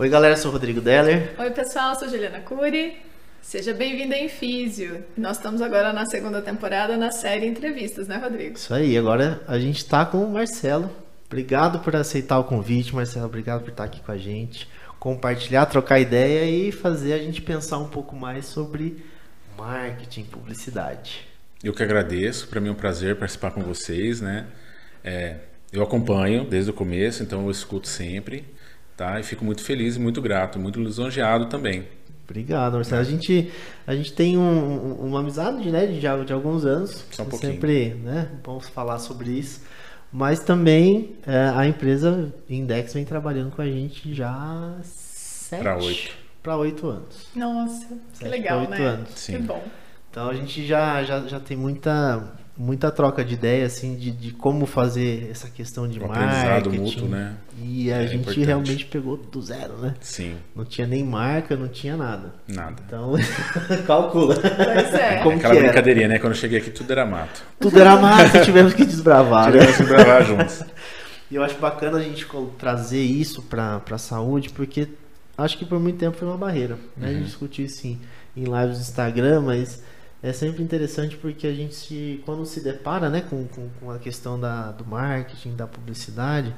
Oi, 0.00 0.08
galera, 0.08 0.36
sou 0.36 0.52
o 0.52 0.54
Rodrigo 0.54 0.80
Deller. 0.80 1.34
Oi, 1.36 1.50
pessoal, 1.50 1.92
sou 1.96 2.08
Juliana 2.08 2.38
Cury. 2.38 2.98
Seja 3.42 3.74
bem-vindo 3.74 4.14
em 4.14 4.28
Físio. 4.28 5.04
Nós 5.16 5.38
estamos 5.38 5.60
agora 5.60 5.92
na 5.92 6.06
segunda 6.06 6.40
temporada 6.40 6.96
na 6.96 7.10
série 7.10 7.48
Entrevistas, 7.48 8.06
né, 8.06 8.16
Rodrigo? 8.16 8.54
Isso 8.54 8.72
aí, 8.72 8.96
agora 8.96 9.42
a 9.48 9.58
gente 9.58 9.78
está 9.78 10.06
com 10.06 10.24
o 10.24 10.32
Marcelo. 10.32 10.88
Obrigado 11.26 11.80
por 11.80 11.96
aceitar 11.96 12.38
o 12.38 12.44
convite, 12.44 12.94
Marcelo. 12.94 13.26
Obrigado 13.26 13.62
por 13.62 13.70
estar 13.70 13.82
aqui 13.82 14.00
com 14.00 14.12
a 14.12 14.16
gente. 14.16 14.68
Compartilhar, 15.00 15.66
trocar 15.66 15.98
ideia 15.98 16.48
e 16.48 16.70
fazer 16.70 17.14
a 17.14 17.18
gente 17.18 17.42
pensar 17.42 17.78
um 17.78 17.88
pouco 17.88 18.14
mais 18.14 18.46
sobre 18.46 19.04
marketing, 19.56 20.26
publicidade. 20.26 21.26
Eu 21.60 21.74
que 21.74 21.82
agradeço, 21.82 22.46
para 22.46 22.60
mim 22.60 22.68
é 22.68 22.70
um 22.70 22.76
prazer 22.76 23.16
participar 23.16 23.50
com 23.50 23.64
vocês, 23.64 24.20
né? 24.20 24.46
É, 25.02 25.38
eu 25.72 25.82
acompanho 25.82 26.44
desde 26.44 26.70
o 26.70 26.72
começo, 26.72 27.24
então 27.24 27.46
eu 27.46 27.50
escuto 27.50 27.88
sempre, 27.88 28.44
tá? 28.98 29.18
E 29.18 29.22
fico 29.22 29.44
muito 29.44 29.62
feliz 29.62 29.96
e 29.96 30.00
muito 30.00 30.20
grato, 30.20 30.58
muito 30.58 30.78
lisonjeado 30.80 31.46
também. 31.46 31.86
Obrigado, 32.24 32.74
Marcelo. 32.74 33.00
A 33.00 33.04
gente, 33.04 33.50
a 33.86 33.94
gente 33.94 34.12
tem 34.12 34.36
um, 34.36 34.92
uma 34.96 35.20
amizade, 35.20 35.70
né, 35.70 35.86
de, 35.86 35.98
de 36.00 36.32
alguns 36.32 36.66
anos. 36.66 37.06
Só 37.10 37.22
um 37.22 37.26
pouquinho. 37.26 37.52
Sempre, 37.54 37.94
né, 37.94 38.28
vamos 38.44 38.68
falar 38.68 38.98
sobre 38.98 39.30
isso. 39.30 39.62
Mas 40.12 40.40
também 40.40 41.16
é, 41.26 41.52
a 41.54 41.66
empresa 41.66 42.34
Index 42.48 42.92
vem 42.92 43.04
trabalhando 43.04 43.50
com 43.52 43.62
a 43.62 43.66
gente 43.66 44.12
já 44.12 44.74
sete 44.82 45.62
Para 45.62 45.76
oito. 45.78 46.10
para 46.42 46.56
oito 46.56 46.86
anos. 46.88 47.28
Nossa, 47.34 47.86
que 47.86 48.18
Sete 48.18 48.28
legal, 48.30 48.66
pra 48.66 48.70
oito 48.70 48.82
né? 48.82 48.88
anos. 48.88 49.10
Que 49.14 49.20
Sim. 49.20 49.38
bom. 49.42 49.62
Então 50.10 50.28
a 50.28 50.34
gente 50.34 50.66
já, 50.66 51.04
já, 51.04 51.20
já 51.26 51.38
tem 51.38 51.56
muita, 51.56 52.37
muita 52.58 52.90
troca 52.90 53.24
de 53.24 53.34
ideia 53.34 53.64
assim 53.66 53.94
de, 53.94 54.10
de 54.10 54.32
como 54.32 54.66
fazer 54.66 55.28
essa 55.30 55.48
questão 55.48 55.86
de 55.86 56.00
Um 56.02 56.08
marketing. 56.08 56.78
mútuo, 56.78 57.08
né? 57.08 57.34
E 57.62 57.92
a 57.92 57.98
É 58.02 58.06
gente 58.08 58.22
importante. 58.22 58.44
realmente 58.46 58.84
pegou 58.86 59.16
do 59.16 59.40
zero, 59.40 59.76
né? 59.78 59.94
Sim, 60.00 60.34
Não 60.56 60.64
tinha 60.64 60.86
nem 60.86 61.04
marca, 61.04 61.56
não 61.56 61.68
tinha 61.68 61.96
nada. 61.96 62.34
nada. 62.48 62.82
Então, 62.84 63.12
calcula. 63.86 64.34
Pois 64.34 64.94
é. 64.94 65.16
Como 65.22 65.36
Aquela 65.36 65.52
que 65.54 65.58
era? 65.58 65.66
brincadeirinha, 65.68 66.08
né? 66.08 66.18
Quando 66.18 66.32
eu 66.32 66.38
cheguei 66.38 66.58
aqui, 66.58 66.70
tudo 66.70 66.90
era 66.90 67.06
mato. 67.06 67.42
Tudo 67.60 67.78
era 67.78 67.96
mato, 67.96 68.40
tivemos 68.44 68.74
que 68.74 68.84
desbravar, 68.84 69.52
né? 69.52 69.58
Tivemos 69.60 69.76
que 69.76 69.84
gravar 69.84 70.22
juntos. 70.22 70.62
E 71.30 71.34
eu 71.36 71.42
acho 71.44 71.56
bacana 71.58 71.98
a 71.98 72.02
gente 72.02 72.26
trazer 72.58 73.02
isso 73.02 73.42
para 73.42 73.80
a 73.90 73.98
saúde, 73.98 74.48
porque 74.50 74.88
acho 75.36 75.58
que 75.58 75.64
por 75.64 75.78
muito 75.78 75.98
tempo 75.98 76.16
foi 76.16 76.26
uma 76.26 76.36
barreira. 76.38 76.78
Né? 76.96 77.08
A 77.08 77.12
gente 77.12 77.26
discutiu 77.26 77.66
isso 77.66 77.86
em, 77.86 78.00
em 78.36 78.44
lives 78.44 78.78
do 78.78 78.82
Instagram, 78.82 79.42
mas 79.42 79.82
é 80.22 80.32
sempre 80.32 80.62
interessante 80.62 81.16
porque 81.16 81.46
a 81.46 81.54
gente, 81.54 81.74
se, 81.74 82.22
quando 82.24 82.44
se 82.44 82.60
depara 82.60 83.08
né, 83.08 83.20
com, 83.20 83.46
com, 83.46 83.68
com 83.80 83.90
a 83.90 83.98
questão 83.98 84.38
da, 84.38 84.72
do 84.72 84.84
marketing, 84.84 85.54
da 85.54 85.66
publicidade, 85.66 86.54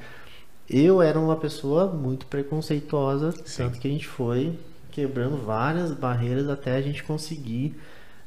eu 0.68 1.02
era 1.02 1.18
uma 1.18 1.36
pessoa 1.36 1.86
muito 1.86 2.26
preconceituosa, 2.26 3.32
Sim. 3.44 3.64
tanto 3.64 3.78
que 3.78 3.88
a 3.88 3.90
gente 3.90 4.06
foi 4.06 4.58
quebrando 4.90 5.36
várias 5.36 5.92
barreiras 5.92 6.48
até 6.48 6.76
a 6.76 6.80
gente 6.80 7.02
conseguir 7.02 7.76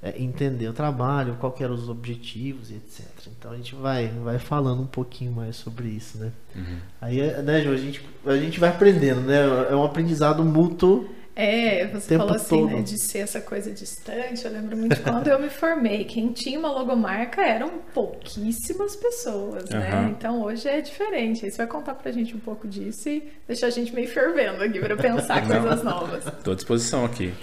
é, 0.01 0.21
entender 0.21 0.67
o 0.67 0.73
trabalho, 0.73 1.37
qual 1.39 1.55
eram 1.59 1.73
os 1.73 1.87
objetivos 1.87 2.69
e 2.69 2.75
etc. 2.75 3.05
Então 3.39 3.51
a 3.51 3.55
gente 3.55 3.73
vai, 3.73 4.09
vai 4.23 4.37
falando 4.37 4.81
um 4.81 4.87
pouquinho 4.87 5.31
mais 5.31 5.55
sobre 5.55 5.87
isso, 5.87 6.17
né? 6.17 6.31
Uhum. 6.53 6.77
Aí, 6.99 7.21
né, 7.41 7.61
Ju, 7.61 7.71
a 7.71 7.77
gente, 7.77 8.05
a 8.25 8.35
gente 8.35 8.59
vai 8.59 8.69
aprendendo, 8.69 9.21
né? 9.21 9.69
É 9.71 9.75
um 9.75 9.83
aprendizado 9.83 10.43
mútuo. 10.43 11.09
É, 11.35 11.87
você 11.87 12.09
Tempo 12.09 12.23
falou 12.25 12.35
assim, 12.35 12.63
né, 12.65 12.71
todo. 12.73 12.83
de 12.83 12.97
ser 12.99 13.19
essa 13.19 13.41
coisa 13.41 13.71
distante. 13.71 14.45
Eu 14.45 14.51
lembro 14.51 14.77
muito 14.77 14.95
de 14.95 15.01
quando 15.01 15.27
eu 15.27 15.39
me 15.39 15.49
formei. 15.49 16.05
Quem 16.05 16.31
tinha 16.31 16.59
uma 16.59 16.71
logomarca 16.71 17.41
eram 17.41 17.79
pouquíssimas 17.93 18.95
pessoas, 18.95 19.67
né? 19.69 19.89
Aham. 19.91 20.09
Então 20.09 20.43
hoje 20.43 20.67
é 20.67 20.79
diferente. 20.79 21.43
Aí 21.43 21.51
você 21.51 21.57
vai 21.57 21.67
contar 21.67 21.95
pra 21.95 22.11
gente 22.11 22.35
um 22.35 22.39
pouco 22.39 22.67
disso 22.67 23.09
e 23.09 23.31
deixar 23.47 23.67
a 23.67 23.69
gente 23.71 23.93
meio 23.95 24.07
fervendo 24.07 24.61
aqui 24.63 24.79
pra 24.79 24.95
pensar 24.95 25.43
Não. 25.47 25.61
coisas 25.61 25.83
novas. 25.83 26.27
Estou 26.27 26.53
à 26.53 26.55
disposição 26.55 27.03
aqui. 27.03 27.33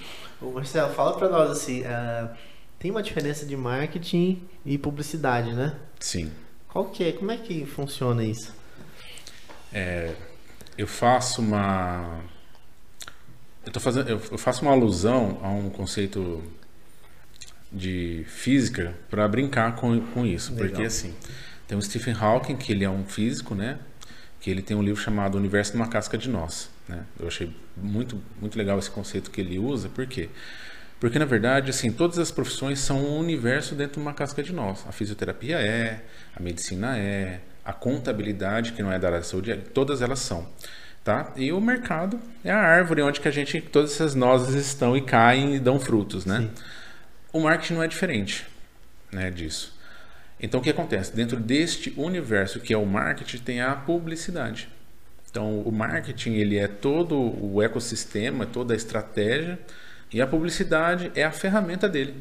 Ô, 0.40 0.50
Marcelo, 0.52 0.92
fala 0.94 1.16
pra 1.18 1.28
nós 1.28 1.50
assim, 1.50 1.84
ah, 1.84 2.32
tem 2.78 2.90
uma 2.92 3.02
diferença 3.02 3.44
de 3.44 3.56
marketing 3.56 4.48
e 4.64 4.78
publicidade, 4.78 5.52
né? 5.52 5.74
Sim. 5.98 6.30
Qual 6.68 6.84
que 6.86 7.02
é? 7.04 7.12
Como 7.12 7.32
é 7.32 7.36
que 7.36 7.66
funciona 7.66 8.22
isso? 8.24 8.54
É, 9.72 10.12
eu 10.78 10.86
faço 10.86 11.40
uma. 11.42 12.20
Eu, 13.64 13.72
tô 13.72 13.80
fazendo, 13.80 14.08
eu 14.08 14.18
faço 14.18 14.62
uma 14.62 14.70
alusão 14.70 15.38
a 15.42 15.48
um 15.48 15.70
conceito 15.70 16.42
de 17.72 18.24
física 18.26 18.94
para 19.08 19.26
brincar 19.28 19.76
com, 19.76 20.00
com 20.00 20.26
isso. 20.26 20.52
Legal. 20.52 20.68
Porque 20.68 20.82
assim, 20.84 21.14
tem 21.68 21.76
o 21.76 21.82
Stephen 21.82 22.14
Hawking, 22.14 22.56
que 22.56 22.72
ele 22.72 22.84
é 22.84 22.90
um 22.90 23.04
físico, 23.04 23.54
né? 23.54 23.78
Que 24.40 24.50
ele 24.50 24.62
tem 24.62 24.76
um 24.76 24.82
livro 24.82 25.00
chamado 25.00 25.36
Universo 25.36 25.76
numa 25.76 25.88
Casca 25.88 26.16
de 26.16 26.28
Nós. 26.28 26.70
Né? 26.88 27.04
Eu 27.18 27.28
achei 27.28 27.54
muito, 27.76 28.20
muito 28.40 28.58
legal 28.58 28.78
esse 28.78 28.90
conceito 28.90 29.30
que 29.30 29.40
ele 29.40 29.58
usa. 29.58 29.88
Por 29.88 30.06
quê? 30.06 30.28
Porque, 30.98 31.18
na 31.18 31.24
verdade, 31.24 31.70
assim, 31.70 31.90
todas 31.90 32.18
as 32.18 32.30
profissões 32.30 32.78
são 32.78 33.02
um 33.02 33.18
universo 33.18 33.74
dentro 33.74 33.94
de 33.94 34.00
uma 34.00 34.12
casca 34.12 34.42
de 34.42 34.52
nós. 34.52 34.84
A 34.86 34.92
fisioterapia 34.92 35.58
é, 35.58 36.04
a 36.36 36.42
medicina 36.42 36.98
é, 36.98 37.40
a 37.64 37.72
contabilidade, 37.72 38.72
que 38.72 38.82
não 38.82 38.92
é 38.92 38.98
da 38.98 39.08
área 39.08 39.18
da 39.20 39.24
saúde, 39.24 39.50
é, 39.50 39.56
todas 39.56 40.02
elas 40.02 40.18
são. 40.18 40.46
Tá? 41.10 41.32
E 41.34 41.50
o 41.50 41.60
mercado 41.60 42.20
é 42.44 42.52
a 42.52 42.58
árvore 42.58 43.02
onde 43.02 43.20
que 43.20 43.26
a 43.26 43.32
gente, 43.32 43.60
todas 43.60 43.90
essas 43.90 44.14
nozes 44.14 44.54
estão 44.54 44.96
e 44.96 45.02
caem 45.02 45.56
e 45.56 45.58
dão 45.58 45.80
frutos, 45.80 46.24
né? 46.24 46.38
Sim. 46.38 46.50
O 47.32 47.40
marketing 47.40 47.74
não 47.74 47.82
é 47.82 47.88
diferente 47.88 48.46
né, 49.10 49.28
disso. 49.28 49.76
Então, 50.40 50.60
o 50.60 50.62
que 50.62 50.70
acontece? 50.70 51.14
Dentro 51.14 51.36
deste 51.36 51.92
universo 51.96 52.60
que 52.60 52.72
é 52.72 52.78
o 52.78 52.86
marketing, 52.86 53.38
tem 53.38 53.60
a 53.60 53.74
publicidade. 53.74 54.68
Então, 55.28 55.58
o 55.62 55.72
marketing 55.72 56.34
ele 56.34 56.56
é 56.56 56.68
todo 56.68 57.16
o 57.18 57.60
ecossistema, 57.60 58.46
toda 58.46 58.72
a 58.72 58.76
estratégia, 58.76 59.58
e 60.12 60.20
a 60.20 60.28
publicidade 60.28 61.10
é 61.16 61.24
a 61.24 61.32
ferramenta 61.32 61.88
dele. 61.88 62.14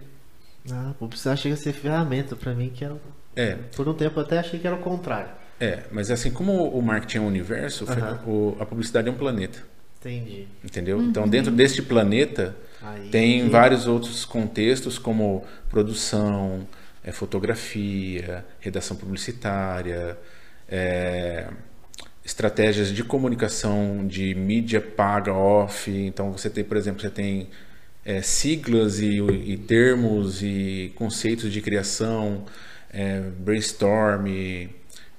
Ah, 0.71 0.93
publicidade 0.97 1.41
chega 1.41 1.53
a 1.53 1.57
ser 1.57 1.73
ferramenta 1.73 2.35
pra 2.35 2.55
mim, 2.55 2.69
que 2.69 2.83
era. 2.83 2.97
É, 3.35 3.55
Por 3.75 3.87
um 3.87 3.93
tempo 3.93 4.19
eu 4.19 4.23
até 4.23 4.39
achei 4.39 4.59
que 4.59 4.65
era 4.65 4.75
o 4.75 4.79
contrário. 4.79 5.29
É, 5.59 5.83
mas 5.91 6.09
assim 6.09 6.31
como 6.31 6.69
o 6.69 6.81
marketing 6.81 7.17
é 7.17 7.21
um 7.21 7.27
universo, 7.27 7.85
a 8.59 8.65
publicidade 8.65 9.07
é 9.07 9.11
um 9.11 9.15
planeta, 9.15 9.59
Entendi. 9.99 10.47
entendeu? 10.63 11.01
Então, 11.01 11.27
dentro 11.27 11.51
deste 11.51 11.81
planeta 11.81 12.55
Aí, 12.81 13.09
tem 13.09 13.49
vários 13.49 13.87
outros 13.87 14.23
contextos 14.23 14.97
como 14.97 15.45
produção, 15.69 16.67
é, 17.03 17.11
fotografia, 17.11 18.45
redação 18.59 18.95
publicitária, 18.95 20.17
é, 20.67 21.47
estratégias 22.23 22.89
de 22.93 23.03
comunicação 23.03 24.05
de 24.07 24.33
mídia 24.35 24.79
paga 24.79 25.33
off. 25.33 25.91
Então 25.91 26.31
você 26.31 26.49
tem, 26.49 26.63
por 26.63 26.77
exemplo, 26.77 27.01
você 27.01 27.09
tem 27.09 27.49
é, 28.05 28.21
siglas 28.21 28.99
e, 28.99 29.19
e 29.19 29.57
termos 29.57 30.41
e 30.41 30.93
conceitos 30.95 31.51
de 31.51 31.61
criação, 31.61 32.45
é, 32.91 33.19
brainstorm, 33.19 34.27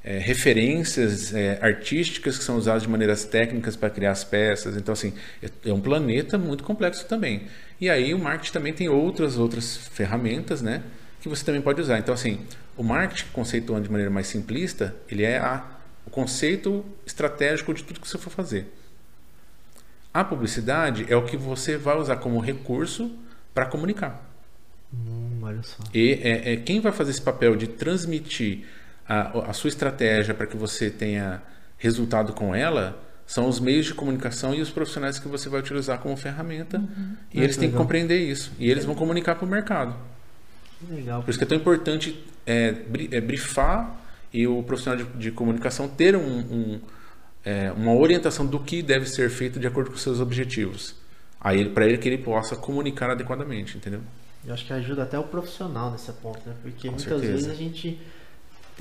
é, 0.03 0.19
referências 0.19 1.35
é, 1.35 1.59
artísticas 1.61 2.39
que 2.39 2.45
são 2.45 2.57
usadas 2.57 2.83
de 2.83 2.89
maneiras 2.89 3.25
técnicas 3.25 3.77
para 3.77 3.91
criar 3.91 4.13
as 4.13 4.25
peças. 4.25 4.77
Então, 4.77 4.93
assim, 4.93 5.13
é, 5.43 5.51
é 5.69 5.73
um 5.73 5.81
planeta 5.81 6.39
muito 6.39 6.65
complexo 6.65 7.07
também. 7.07 7.47
E 7.81 7.89
aí 7.89 8.15
o 8.15 8.19
marketing 8.19 8.53
também 8.53 8.73
tem 8.73 8.89
outras 8.89 9.39
outras 9.39 9.77
ferramentas, 9.77 10.63
né, 10.63 10.83
que 11.21 11.29
você 11.29 11.45
também 11.45 11.61
pode 11.61 11.81
usar. 11.81 11.99
Então, 11.99 12.15
assim, 12.15 12.41
o 12.77 12.83
marketing 12.83 13.27
conceituando 13.33 13.83
de 13.83 13.91
maneira 13.91 14.11
mais 14.11 14.27
simplista, 14.27 14.95
ele 15.09 15.23
é 15.23 15.39
a, 15.39 15.65
o 16.07 16.11
conceito 16.11 16.85
estratégico 17.07 17.75
de 17.75 17.85
tudo 17.85 18.01
que 18.01 18.09
você 18.09 18.19
for 18.19 18.31
fazer. 18.31 18.67
A 20.13 20.25
publicidade 20.25 21.07
é 21.09 21.15
o 21.15 21.25
que 21.25 21.37
você 21.37 21.77
vai 21.77 21.97
usar 21.97 22.17
como 22.17 22.41
recurso 22.41 23.13
para 23.55 23.67
comunicar. 23.67 24.29
Hum, 24.93 25.39
olha 25.43 25.63
só. 25.63 25.85
E 25.95 26.19
é, 26.23 26.55
é 26.55 26.57
quem 26.57 26.81
vai 26.81 26.91
fazer 26.91 27.13
esse 27.13 27.23
papel 27.23 27.55
de 27.55 27.69
transmitir 27.69 28.65
a, 29.11 29.51
a 29.51 29.53
sua 29.53 29.69
estratégia 29.69 30.33
para 30.35 30.47
que 30.47 30.57
você 30.57 30.89
tenha 30.91 31.43
resultado 31.77 32.33
com 32.33 32.55
ela 32.55 32.97
são 33.27 33.49
os 33.49 33.59
meios 33.61 33.87
de 33.87 33.95
comunicação 33.95 34.55
e 34.55 34.61
os 34.61 34.71
profissionais 34.71 35.19
que 35.19 35.29
você 35.29 35.49
vai 35.49 35.61
utilizar 35.61 35.99
como 35.99 36.17
ferramenta. 36.17 36.83
E 37.33 37.41
Ah, 37.41 37.45
eles 37.45 37.57
têm 37.57 37.71
que 37.71 37.77
compreender 37.77 38.19
isso. 38.19 38.53
E 38.59 38.71
eles 38.71 38.85
vão 38.85 38.95
comunicar 38.95 39.35
para 39.37 39.45
o 39.45 39.49
mercado. 39.49 39.95
Que 40.79 40.93
legal. 40.93 41.23
Por 41.23 41.31
isso 41.31 41.39
que 41.39 41.45
é 41.45 41.49
tão 41.49 41.57
importante 41.57 42.25
é, 42.47 42.75
é, 43.13 43.21
brifar 43.21 43.97
e 44.33 44.47
o 44.47 44.63
profissional 44.63 45.05
de, 45.05 45.05
de 45.19 45.31
comunicação 45.31 45.89
ter 45.89 46.17
um, 46.17 46.39
um, 46.39 46.81
é, 47.45 47.71
uma 47.73 47.95
orientação 47.95 48.47
do 48.47 48.61
que 48.61 48.83
deve 48.83 49.07
ser 49.07 49.31
feito 49.31 49.59
de 49.61 49.67
acordo 49.67 49.91
com 49.91 49.97
os 49.97 50.03
seus 50.03 50.21
objetivos. 50.21 50.95
Aí 51.41 51.69
para 51.69 51.87
ele 51.87 51.99
que 51.99 52.09
ele 52.09 52.19
possa 52.19 52.57
comunicar 52.57 53.11
adequadamente, 53.11 53.77
entendeu? 53.77 54.01
Eu 54.45 54.55
acho 54.55 54.67
que 54.67 54.73
ajuda 54.73 55.03
até 55.03 55.19
o 55.19 55.25
profissional 55.25 55.91
nesse 55.91 56.13
ponto, 56.13 56.41
né? 56.49 56.55
Porque 56.63 56.89
Com 56.89 56.95
muitas 56.97 57.21
certeza. 57.21 57.33
vezes 57.33 57.49
a 57.49 57.55
gente 57.55 58.01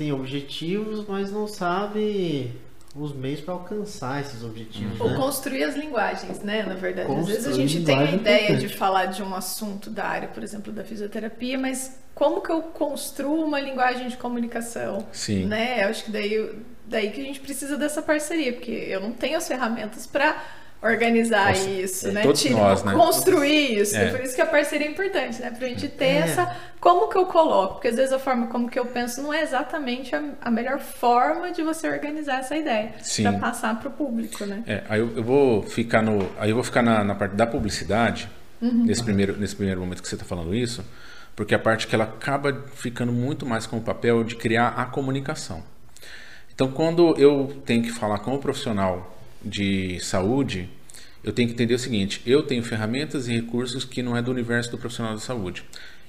tem 0.00 0.12
objetivos, 0.12 1.04
mas 1.06 1.30
não 1.30 1.46
sabe 1.46 2.50
os 2.96 3.14
meios 3.14 3.42
para 3.42 3.52
alcançar 3.52 4.22
esses 4.22 4.42
objetivos. 4.42 4.98
Ou 4.98 5.10
né? 5.10 5.16
construir 5.16 5.62
as 5.62 5.76
linguagens, 5.76 6.40
né? 6.40 6.62
Na 6.62 6.74
verdade, 6.74 7.12
às 7.12 7.26
vezes 7.26 7.44
a 7.44 7.48
Construir 7.50 7.68
gente 7.68 7.84
tem 7.84 7.98
a 7.98 8.02
é 8.04 8.14
ideia 8.14 8.42
importante. 8.44 8.66
de 8.66 8.74
falar 8.74 9.06
de 9.06 9.22
um 9.22 9.34
assunto 9.34 9.90
da 9.90 10.06
área, 10.06 10.28
por 10.28 10.42
exemplo, 10.42 10.72
da 10.72 10.82
fisioterapia, 10.82 11.58
mas 11.58 11.98
como 12.14 12.40
que 12.40 12.50
eu 12.50 12.62
construo 12.62 13.44
uma 13.44 13.60
linguagem 13.60 14.08
de 14.08 14.16
comunicação? 14.16 15.06
Sim. 15.12 15.44
Né? 15.44 15.84
Eu 15.84 15.90
acho 15.90 16.04
que 16.04 16.10
daí, 16.10 16.50
daí 16.86 17.10
que 17.10 17.20
a 17.20 17.24
gente 17.24 17.40
precisa 17.40 17.76
dessa 17.76 18.00
parceria, 18.00 18.54
porque 18.54 18.70
eu 18.70 19.02
não 19.02 19.12
tenho 19.12 19.36
as 19.36 19.46
ferramentas 19.46 20.06
para 20.06 20.42
organizar 20.82 21.48
Cons- 21.54 21.66
isso, 21.66 22.08
é, 22.08 22.12
né? 22.12 22.22
todos 22.22 22.40
Tira- 22.40 22.56
nós, 22.56 22.82
né? 22.82 22.92
Construir 22.92 23.80
isso. 23.80 23.96
É. 23.96 24.10
Por 24.10 24.20
isso 24.20 24.34
que 24.34 24.40
a 24.40 24.46
parceria 24.46 24.86
é 24.86 24.90
importante, 24.90 25.40
né? 25.40 25.50
Pra 25.50 25.68
gente 25.68 25.88
ter 25.88 26.04
É. 26.04 26.16
essa. 26.18 26.56
Como 26.80 27.08
que 27.08 27.18
eu 27.18 27.26
coloco? 27.26 27.74
Porque 27.74 27.88
às 27.88 27.96
vezes 27.96 28.12
a 28.12 28.18
forma 28.18 28.46
como 28.46 28.68
que 28.70 28.78
eu 28.78 28.86
penso 28.86 29.22
não 29.22 29.32
é 29.34 29.42
exatamente 29.42 30.14
a, 30.16 30.22
a 30.40 30.50
melhor 30.50 30.78
forma 30.78 31.52
de 31.52 31.62
você 31.62 31.88
organizar 31.88 32.40
essa 32.40 32.56
ideia. 32.56 32.92
Sim. 33.02 33.24
Pra 33.24 33.32
passar 33.34 33.78
pro 33.78 33.90
público, 33.90 34.46
né? 34.46 34.62
É, 34.66 34.82
aí 34.88 35.00
eu, 35.00 35.14
eu 35.16 35.22
vou 35.22 35.62
ficar 35.62 36.00
no, 36.02 36.26
aí 36.38 36.48
eu 36.50 36.54
vou 36.54 36.64
ficar 36.64 36.82
na, 36.82 37.04
na 37.04 37.14
parte 37.14 37.34
da 37.36 37.46
publicidade 37.46 38.28
nesse 38.62 39.02
primeiro 39.02 39.36
nesse 39.38 39.56
primeiro 39.56 39.80
momento 39.80 40.02
que 40.02 40.08
você 40.08 40.14
está 40.16 40.24
falando 40.26 40.54
isso, 40.54 40.84
porque 41.34 41.54
é 41.54 41.56
a 41.56 41.60
parte 41.60 41.86
que 41.86 41.94
ela 41.94 42.04
acaba 42.04 42.64
ficando 42.74 43.10
muito 43.12 43.44
mais 43.46 43.66
com 43.66 43.78
o 43.78 43.80
papel 43.80 44.22
de 44.24 44.36
criar 44.36 44.68
a 44.76 44.84
comunicação. 44.86 45.62
Então, 46.54 46.70
quando 46.70 47.14
eu 47.18 47.54
tenho 47.64 47.82
que 47.82 47.90
falar 47.90 48.18
com 48.18 48.34
o 48.34 48.38
profissional 48.38 49.16
de 49.42 49.98
saúde, 50.00 50.68
eu 51.22 51.32
tenho 51.32 51.48
que 51.48 51.54
entender 51.54 51.74
o 51.74 51.78
seguinte: 51.78 52.22
eu 52.26 52.42
tenho 52.42 52.62
ferramentas 52.62 53.28
e 53.28 53.32
recursos 53.32 53.84
que 53.84 54.02
não 54.02 54.16
é 54.16 54.22
do 54.22 54.30
universo 54.30 54.70
do 54.70 54.78
profissional 54.78 55.14
de 55.14 55.22
saúde. 55.22 55.64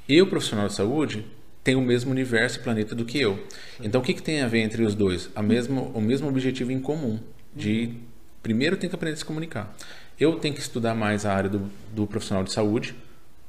E 0.07 0.21
o 0.21 0.27
profissional 0.27 0.67
de 0.67 0.73
saúde 0.73 1.25
tem 1.63 1.75
o 1.75 1.81
mesmo 1.81 2.11
universo 2.11 2.59
e 2.59 2.63
planeta 2.63 2.95
do 2.95 3.05
que 3.05 3.19
eu. 3.19 3.39
Então, 3.79 4.01
o 4.01 4.03
que, 4.03 4.13
que 4.13 4.21
tem 4.21 4.41
a 4.41 4.47
ver 4.47 4.59
entre 4.59 4.83
os 4.83 4.95
dois? 4.95 5.29
A 5.35 5.41
mesmo, 5.41 5.91
o 5.93 6.01
mesmo 6.01 6.27
objetivo 6.27 6.71
em 6.71 6.79
comum 6.79 7.19
de 7.55 7.93
primeiro 8.41 8.77
tem 8.77 8.89
que 8.89 8.95
aprender 8.95 9.13
a 9.13 9.17
se 9.17 9.25
comunicar. 9.25 9.75
Eu 10.19 10.35
tenho 10.35 10.53
que 10.53 10.61
estudar 10.61 10.95
mais 10.95 11.25
a 11.25 11.33
área 11.33 11.49
do, 11.49 11.71
do 11.93 12.07
profissional 12.07 12.43
de 12.43 12.51
saúde, 12.51 12.95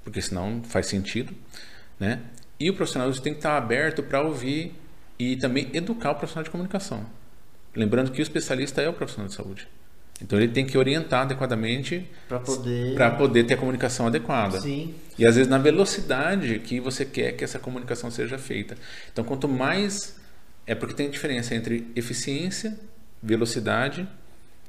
porque 0.04 0.20
senão 0.20 0.56
não 0.56 0.62
faz 0.62 0.86
sentido, 0.86 1.32
né? 1.98 2.20
E 2.58 2.70
o 2.70 2.74
profissional 2.74 3.10
tem 3.12 3.32
que 3.32 3.38
estar 3.38 3.56
aberto 3.56 4.02
para 4.02 4.22
ouvir 4.22 4.74
e 5.18 5.36
também 5.36 5.70
educar 5.72 6.12
o 6.12 6.14
profissional 6.14 6.44
de 6.44 6.50
comunicação. 6.50 7.06
Lembrando 7.74 8.10
que 8.10 8.20
o 8.20 8.22
especialista 8.22 8.80
é 8.82 8.88
o 8.88 8.92
profissional 8.92 9.28
de 9.28 9.34
saúde. 9.34 9.68
Então 10.20 10.38
ele 10.38 10.52
tem 10.52 10.64
que 10.64 10.78
orientar 10.78 11.22
adequadamente 11.22 12.08
Pra 12.28 12.38
poder. 12.38 12.94
para 12.94 13.10
poder 13.12 13.44
ter 13.44 13.54
a 13.54 13.56
comunicação 13.56 14.06
adequada. 14.06 14.60
Sim. 14.60 14.94
E 15.18 15.26
às 15.26 15.34
vezes 15.34 15.50
na 15.50 15.58
velocidade 15.58 16.58
que 16.60 16.78
você 16.78 17.04
quer 17.04 17.32
que 17.32 17.42
essa 17.42 17.58
comunicação 17.58 18.10
seja 18.10 18.38
feita. 18.38 18.76
Então 19.12 19.24
quanto 19.24 19.48
mais 19.48 20.16
é 20.66 20.74
porque 20.76 20.94
tem 20.94 21.10
diferença 21.10 21.54
entre 21.56 21.90
eficiência, 21.96 22.78
velocidade, 23.20 24.06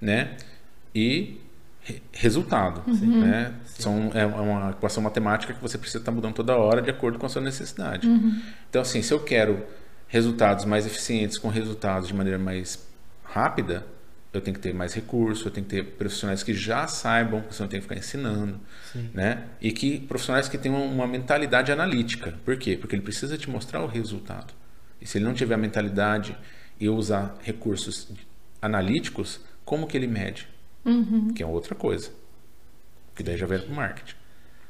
né, 0.02 0.36
e 0.96 1.38
re- 1.82 2.02
resultado, 2.12 2.82
né? 2.88 3.54
São 3.78 4.10
é 4.16 4.26
uma 4.26 4.72
equação 4.72 5.04
matemática 5.04 5.54
que 5.54 5.62
você 5.62 5.78
precisa 5.78 6.00
estar 6.00 6.12
mudando 6.12 6.34
toda 6.34 6.56
hora 6.56 6.82
de 6.82 6.90
acordo 6.90 7.20
com 7.20 7.26
a 7.26 7.30
sua 7.30 7.42
necessidade. 7.42 8.08
Então 8.70 8.82
assim, 8.82 9.02
se 9.04 9.14
eu 9.14 9.20
quero 9.20 9.64
resultados 10.08 10.66
mais 10.66 10.86
eficientes 10.86 11.38
com 11.38 11.48
resultados 11.50 12.08
de 12.08 12.14
maneira 12.14 12.40
mais 12.40 12.80
rápida, 13.34 13.86
eu 14.32 14.42
tenho 14.42 14.56
que 14.56 14.62
ter 14.62 14.74
mais 14.74 14.94
recurso, 14.94 15.48
eu 15.48 15.52
tenho 15.52 15.66
que 15.66 15.76
ter 15.76 15.84
profissionais 15.84 16.42
que 16.42 16.54
já 16.54 16.88
saibam, 16.88 17.42
que 17.42 17.54
você 17.54 17.62
não 17.62 17.70
tem 17.70 17.80
que 17.80 17.84
ficar 17.84 17.98
ensinando, 17.98 18.60
né? 19.14 19.46
E 19.62 19.72
que 19.72 20.00
profissionais 20.00 20.48
que 20.50 20.58
tenham 20.58 20.84
uma 20.86 21.06
mentalidade 21.06 21.72
analítica. 21.72 22.34
Por 22.44 22.58
quê? 22.58 22.76
Porque 22.76 22.96
ele 22.96 23.04
precisa 23.04 23.38
te 23.38 23.50
mostrar 23.50 23.84
o 23.84 23.88
resultado. 23.88 24.54
E 25.00 25.06
se 25.06 25.18
ele 25.18 25.26
não 25.26 25.34
tiver 25.34 25.54
a 25.56 25.58
mentalidade 25.58 26.36
e 26.80 26.90
usar 26.90 27.38
recursos 27.42 28.12
analíticos, 28.62 29.40
como 29.64 29.86
que 29.86 29.98
ele 29.98 30.08
mede? 30.08 30.48
Que 31.34 31.44
é 31.44 31.46
outra 31.46 31.76
coisa. 31.76 32.10
Que 33.16 33.22
daí 33.22 33.38
já 33.38 33.46
vem 33.46 33.60
para 33.60 33.72
o 33.72 33.76
marketing. 33.76 34.16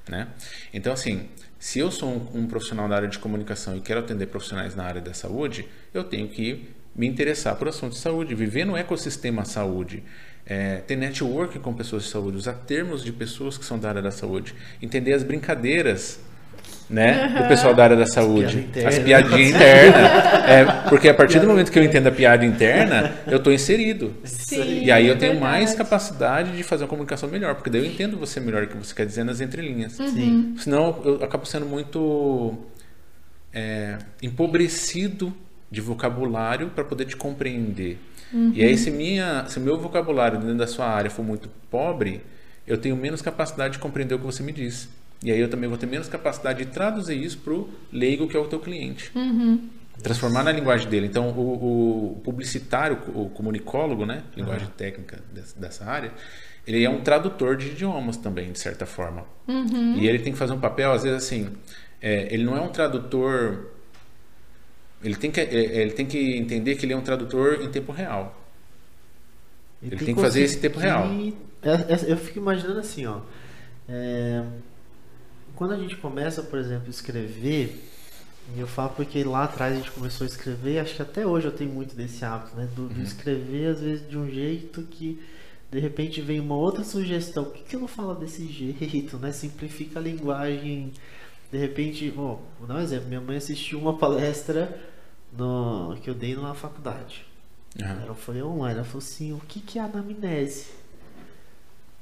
Né? 0.09 0.27
Então, 0.73 0.91
assim, 0.91 1.29
se 1.57 1.79
eu 1.79 1.89
sou 1.89 2.09
um, 2.09 2.41
um 2.41 2.47
profissional 2.47 2.89
da 2.89 2.97
área 2.97 3.07
de 3.07 3.17
comunicação 3.17 3.77
e 3.77 3.81
quero 3.81 4.01
atender 4.01 4.27
profissionais 4.27 4.75
na 4.75 4.83
área 4.83 4.99
da 4.99 5.13
saúde, 5.13 5.65
eu 5.93 6.03
tenho 6.03 6.27
que 6.27 6.69
me 6.95 7.07
interessar 7.07 7.55
por 7.55 7.67
assuntos 7.67 7.97
de 7.97 8.03
saúde, 8.03 8.35
viver 8.35 8.65
no 8.65 8.77
ecossistema 8.77 9.45
saúde, 9.45 10.03
é, 10.45 10.77
ter 10.77 10.95
network 10.95 11.57
com 11.59 11.73
pessoas 11.73 12.03
de 12.03 12.09
saúde, 12.09 12.37
usar 12.37 12.53
termos 12.53 13.03
de 13.03 13.11
pessoas 13.11 13.57
que 13.57 13.65
são 13.65 13.79
da 13.79 13.89
área 13.89 14.01
da 14.01 14.11
saúde, 14.11 14.53
entender 14.81 15.13
as 15.13 15.23
brincadeiras 15.23 16.19
né, 16.89 17.29
do 17.41 17.47
pessoal 17.47 17.73
da 17.73 17.83
área 17.85 17.95
da 17.95 18.05
saúde, 18.05 18.67
piada 18.73 18.89
as 18.89 18.97
interna. 18.97 19.05
piadinhas 19.05 19.49
internas. 19.49 20.11
É, 20.45 20.65
porque 20.89 21.09
a 21.09 21.13
partir 21.13 21.39
do 21.39 21.47
momento 21.47 21.71
que 21.71 21.79
eu 21.79 21.83
entendo 21.83 22.07
a 22.07 22.11
piada 22.11 22.45
interna, 22.45 23.13
eu 23.25 23.37
estou 23.37 23.51
inserido. 23.53 24.13
Sim, 24.23 24.83
E 24.83 24.91
aí 24.91 25.07
eu 25.07 25.15
é 25.15 25.17
tenho 25.17 25.39
mais 25.39 25.69
verdade. 25.69 25.77
capacidade 25.77 26.55
de 26.55 26.61
fazer 26.61 26.83
uma 26.83 26.89
comunicação 26.89 27.29
melhor, 27.29 27.55
porque 27.55 27.69
daí 27.69 27.81
eu 27.81 27.87
entendo 27.87 28.17
você 28.17 28.39
melhor 28.39 28.63
o 28.63 28.67
que 28.67 28.77
você 28.77 28.93
quer 28.93 29.05
dizer 29.05 29.23
nas 29.23 29.39
entrelinhas. 29.41 29.93
Sim. 29.93 30.55
Senão 30.59 31.01
eu 31.05 31.23
acabo 31.23 31.45
sendo 31.45 31.65
muito 31.65 32.53
é, 33.53 33.97
empobrecido 34.21 35.33
de 35.73 35.81
vocabulário 35.81 36.69
para 36.69 36.83
poder 36.83 37.05
te 37.05 37.17
compreender. 37.17 37.99
E 38.53 38.63
aí 38.63 38.77
se, 38.77 38.91
minha, 38.91 39.45
se 39.47 39.57
o 39.57 39.61
meu 39.61 39.77
vocabulário 39.77 40.39
dentro 40.39 40.57
da 40.57 40.67
sua 40.67 40.87
área 40.87 41.09
for 41.09 41.23
muito 41.23 41.49
pobre, 41.69 42.21
eu 42.65 42.77
tenho 42.77 42.95
menos 42.95 43.21
capacidade 43.21 43.73
de 43.73 43.79
compreender 43.79 44.15
o 44.15 44.19
que 44.19 44.25
você 44.25 44.41
me 44.43 44.51
diz. 44.51 44.87
E 45.23 45.31
aí 45.31 45.39
eu 45.39 45.49
também 45.49 45.69
vou 45.69 45.77
ter 45.77 45.85
menos 45.85 46.07
capacidade 46.07 46.63
de 46.63 46.71
traduzir 46.71 47.21
isso 47.21 47.37
para 47.39 47.53
o 47.53 47.69
leigo 47.91 48.27
que 48.27 48.37
é 48.37 48.39
o 48.39 48.45
teu 48.45 48.59
cliente. 48.59 49.11
Transformar 50.01 50.43
na 50.43 50.51
linguagem 50.51 50.89
dele. 50.89 51.05
Então, 51.07 51.29
o, 51.29 52.13
o 52.13 52.21
publicitário, 52.23 52.97
o 53.13 53.29
comunicólogo, 53.29 54.05
né? 54.05 54.23
Linguagem 54.35 54.67
técnica 54.75 55.19
dessa, 55.55 55.85
área, 55.85 56.11
ele 56.65 56.83
é 56.83 56.89
um 56.89 57.01
tradutor 57.01 57.55
de 57.55 57.67
idiomas 57.67 58.17
também, 58.17 58.51
de 58.51 58.59
certa 58.59 58.85
forma. 58.85 59.25
E 59.97 60.07
ele 60.07 60.19
tem 60.19 60.33
que 60.33 60.39
fazer 60.39 60.53
um 60.53 60.59
papel, 60.59 60.91
às 60.91 61.03
vezes, 61.03 61.23
assim, 61.23 61.49
é, 62.01 62.33
ele 62.33 62.43
não 62.43 62.57
é 62.57 62.61
um 62.61 62.69
tradutor. 62.69 63.72
Ele 65.03 65.15
tem, 65.15 65.31
que, 65.31 65.39
é, 65.39 65.53
ele 65.81 65.91
tem 65.93 66.05
que 66.05 66.37
entender 66.37 66.75
que 66.75 66.85
ele 66.85 66.93
é 66.93 66.97
um 66.97 67.01
tradutor 67.03 67.61
em 67.61 67.69
tempo 67.71 67.91
real. 67.91 68.35
Ele 69.89 70.01
tem 70.01 70.15
que 70.15 70.21
fazer 70.21 70.41
esse 70.41 70.59
tempo 70.59 70.79
real. 70.79 71.21
É, 71.61 71.69
é, 71.93 72.11
Eu 72.11 72.17
fico 72.17 72.39
imaginando 72.39 72.79
assim, 72.79 73.05
ó. 73.05 73.21
é, 73.87 74.43
quando 75.55 75.73
a 75.73 75.77
gente 75.77 75.95
começa, 75.97 76.41
por 76.43 76.57
exemplo, 76.59 76.87
a 76.87 76.89
escrever, 76.89 77.89
e 78.55 78.59
eu 78.59 78.67
falo 78.67 78.91
porque 78.91 79.23
lá 79.23 79.43
atrás 79.45 79.73
a 79.73 79.77
gente 79.77 79.91
começou 79.91 80.25
a 80.25 80.27
escrever, 80.27 80.79
acho 80.79 80.95
que 80.95 81.01
até 81.01 81.25
hoje 81.25 81.47
eu 81.47 81.51
tenho 81.51 81.71
muito 81.71 81.95
desse 81.95 82.25
hábito, 82.25 82.55
né? 82.57 82.67
Do, 82.75 82.89
do 82.89 82.99
Uhum. 82.99 83.03
escrever, 83.03 83.67
às 83.69 83.81
vezes, 83.81 84.07
de 84.09 84.17
um 84.17 84.29
jeito 84.29 84.83
que 84.83 85.21
de 85.71 85.79
repente 85.79 86.21
vem 86.21 86.39
uma 86.39 86.55
outra 86.55 86.83
sugestão. 86.83 87.45
Por 87.45 87.53
que, 87.55 87.63
que 87.63 87.75
eu 87.75 87.79
não 87.81 87.87
falo 87.87 88.15
desse 88.15 88.47
jeito, 88.51 89.17
né? 89.17 89.31
Simplifica 89.31 89.99
a 89.99 90.01
linguagem. 90.01 90.91
De 91.51 91.57
repente, 91.57 92.09
bom, 92.11 92.41
vou 92.59 92.67
dar 92.67 92.75
um 92.75 92.81
exemplo. 92.81 93.07
Minha 93.07 93.21
mãe 93.21 93.37
assistiu 93.37 93.79
uma 93.79 93.97
palestra 93.97 94.77
no, 95.37 95.95
que 96.01 96.09
eu 96.09 96.13
dei 96.13 96.35
na 96.35 96.53
faculdade. 96.53 97.25
Aham. 97.81 98.01
Ela 98.03 98.15
foi 98.15 98.41
online, 98.43 98.75
ela 98.75 98.83
falou 98.85 98.99
assim, 98.99 99.33
o 99.33 99.39
que, 99.39 99.59
que 99.59 99.79
é 99.79 99.81
anamnese? 99.81 100.67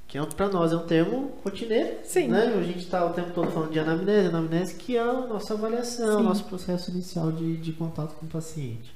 Que 0.07 0.17
é, 0.17 0.25
para 0.25 0.49
nós 0.49 0.73
é 0.73 0.75
um 0.75 0.85
termo 0.85 1.31
rotineiro, 1.43 1.99
Sim. 2.03 2.27
né? 2.27 2.43
A 2.47 2.63
gente 2.63 2.79
está 2.79 3.05
o 3.05 3.13
tempo 3.13 3.31
todo 3.31 3.49
falando 3.49 3.71
de 3.71 3.79
anamnese, 3.79 4.27
anamnese 4.27 4.75
que 4.75 4.97
é 4.97 5.01
a 5.01 5.13
nossa 5.25 5.53
avaliação, 5.53 6.17
Sim. 6.19 6.23
nosso 6.25 6.43
processo 6.45 6.91
inicial 6.91 7.31
de, 7.31 7.55
de 7.57 7.71
contato 7.71 8.15
com 8.15 8.25
o 8.25 8.29
paciente. 8.29 8.93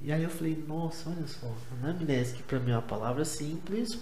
E 0.00 0.12
aí 0.12 0.22
eu 0.22 0.30
falei, 0.30 0.62
nossa, 0.68 1.10
olha 1.10 1.26
só, 1.26 1.50
anamnese, 1.82 2.34
que 2.34 2.42
para 2.44 2.60
mim 2.60 2.70
é 2.70 2.74
uma 2.76 2.82
palavra 2.82 3.24
simples, 3.24 3.98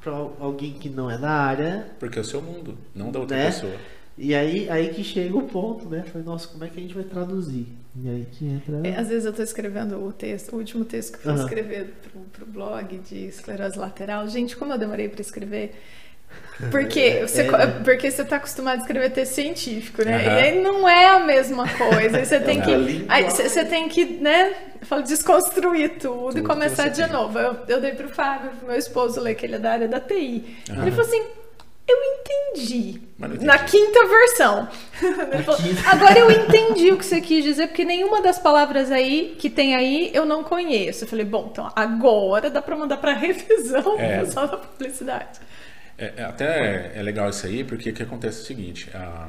para 0.00 0.12
alguém 0.14 0.72
que 0.74 0.88
não 0.88 1.10
é 1.10 1.18
da 1.18 1.30
área, 1.30 1.90
Porque 1.98 2.18
é 2.18 2.22
o 2.22 2.24
seu 2.24 2.40
mundo, 2.40 2.78
não 2.94 3.10
da 3.12 3.20
outra 3.20 3.36
Né? 3.36 3.46
pessoa. 3.46 3.76
E 4.16 4.34
aí, 4.34 4.68
aí 4.70 4.88
que 4.94 5.02
chega 5.02 5.36
o 5.36 5.42
ponto, 5.42 5.88
né? 5.88 6.04
Falei, 6.10 6.24
nossa, 6.26 6.46
como 6.48 6.64
é 6.64 6.68
que 6.68 6.78
a 6.78 6.82
gente 6.82 6.94
vai 6.94 7.04
traduzir? 7.04 7.66
E 8.02 8.08
aí 8.08 8.26
que 8.32 8.46
entra... 8.46 8.80
É, 8.84 8.96
Às 8.96 9.08
vezes 9.08 9.24
eu 9.24 9.30
estou 9.30 9.44
escrevendo 9.44 10.04
o 10.04 10.12
texto, 10.12 10.52
o 10.52 10.56
último 10.58 10.84
texto 10.84 11.12
que 11.12 11.18
eu 11.18 11.22
fui 11.22 11.32
Aham. 11.32 11.42
escrever 11.42 11.94
pro, 12.02 12.20
pro 12.32 12.46
blog 12.46 12.98
de 12.98 13.26
esclerose 13.26 13.78
lateral. 13.78 14.26
Gente, 14.28 14.56
como 14.56 14.72
eu 14.72 14.78
demorei 14.78 15.08
para 15.08 15.20
escrever. 15.20 15.74
Porque 16.70 17.20
você, 17.22 17.42
É, 17.42 17.50
né? 17.50 17.80
porque 17.84 18.10
você 18.10 18.24
tá 18.24 18.36
acostumado 18.36 18.78
a 18.78 18.80
escrever 18.82 19.10
texto 19.10 19.34
científico, 19.34 20.02
né? 20.04 20.16
Aham. 20.16 20.24
E 20.24 20.42
aí 20.42 20.62
não 20.62 20.88
é 20.88 21.06
a 21.06 21.20
mesma 21.24 21.64
coisa. 21.68 22.18
Aí 22.18 22.24
você 22.26 22.40
tem 22.40 22.58
outra 22.58 22.76
que. 22.84 23.04
Aí 23.08 23.24
você 23.24 23.48
você 23.48 23.64
tem 23.64 23.88
que, 23.88 24.04
né? 24.04 24.52
Eu 24.80 24.86
falo, 24.86 25.02
desconstruir 25.02 25.98
tudo, 25.98 26.34
Tudo 26.34 26.38
e 26.38 26.42
começar 26.42 26.88
de 26.88 27.02
tem. 27.02 27.12
novo. 27.12 27.38
Eu, 27.38 27.56
eu 27.68 27.80
dei 27.80 27.92
pro 27.92 28.08
Fábio, 28.08 28.50
pro 28.58 28.68
meu 28.68 28.76
esposo 28.76 29.20
ler, 29.20 29.34
que 29.34 29.46
ele 29.46 29.56
é 29.56 29.58
da 29.58 29.72
área 29.72 29.88
da 29.88 30.00
TI. 30.00 30.56
Aham. 30.70 30.82
Ele 30.82 30.90
falou 30.90 31.06
assim. 31.06 31.43
Eu 31.86 31.96
entendi. 32.02 33.00
Entendi. 33.18 33.44
Na 33.44 33.58
quinta 33.58 34.06
versão. 34.06 34.68
Agora 35.90 36.18
eu 36.18 36.30
entendi 36.30 36.90
o 36.92 36.96
que 36.96 37.04
você 37.04 37.20
quis 37.20 37.44
dizer, 37.44 37.66
porque 37.68 37.84
nenhuma 37.84 38.22
das 38.22 38.38
palavras 38.38 38.90
aí 38.90 39.36
que 39.38 39.50
tem 39.50 39.74
aí 39.74 40.10
eu 40.14 40.24
não 40.24 40.42
conheço. 40.42 41.04
Eu 41.04 41.08
falei, 41.08 41.24
bom, 41.24 41.48
então 41.52 41.70
agora 41.76 42.48
dá 42.50 42.62
pra 42.62 42.74
mandar 42.76 42.96
pra 42.96 43.12
revisão 43.12 43.98
É. 43.98 44.20
pessoal 44.24 44.48
da 44.48 44.56
publicidade. 44.56 45.40
É, 45.98 46.12
é, 46.16 46.22
até 46.24 46.92
é 46.94 47.02
legal 47.02 47.28
isso 47.30 47.46
aí, 47.46 47.62
porque 47.62 47.90
o 47.90 47.92
que 47.94 48.02
acontece 48.02 48.38
é 48.40 48.42
o 48.42 48.46
seguinte: 48.46 48.90
a- 48.94 49.28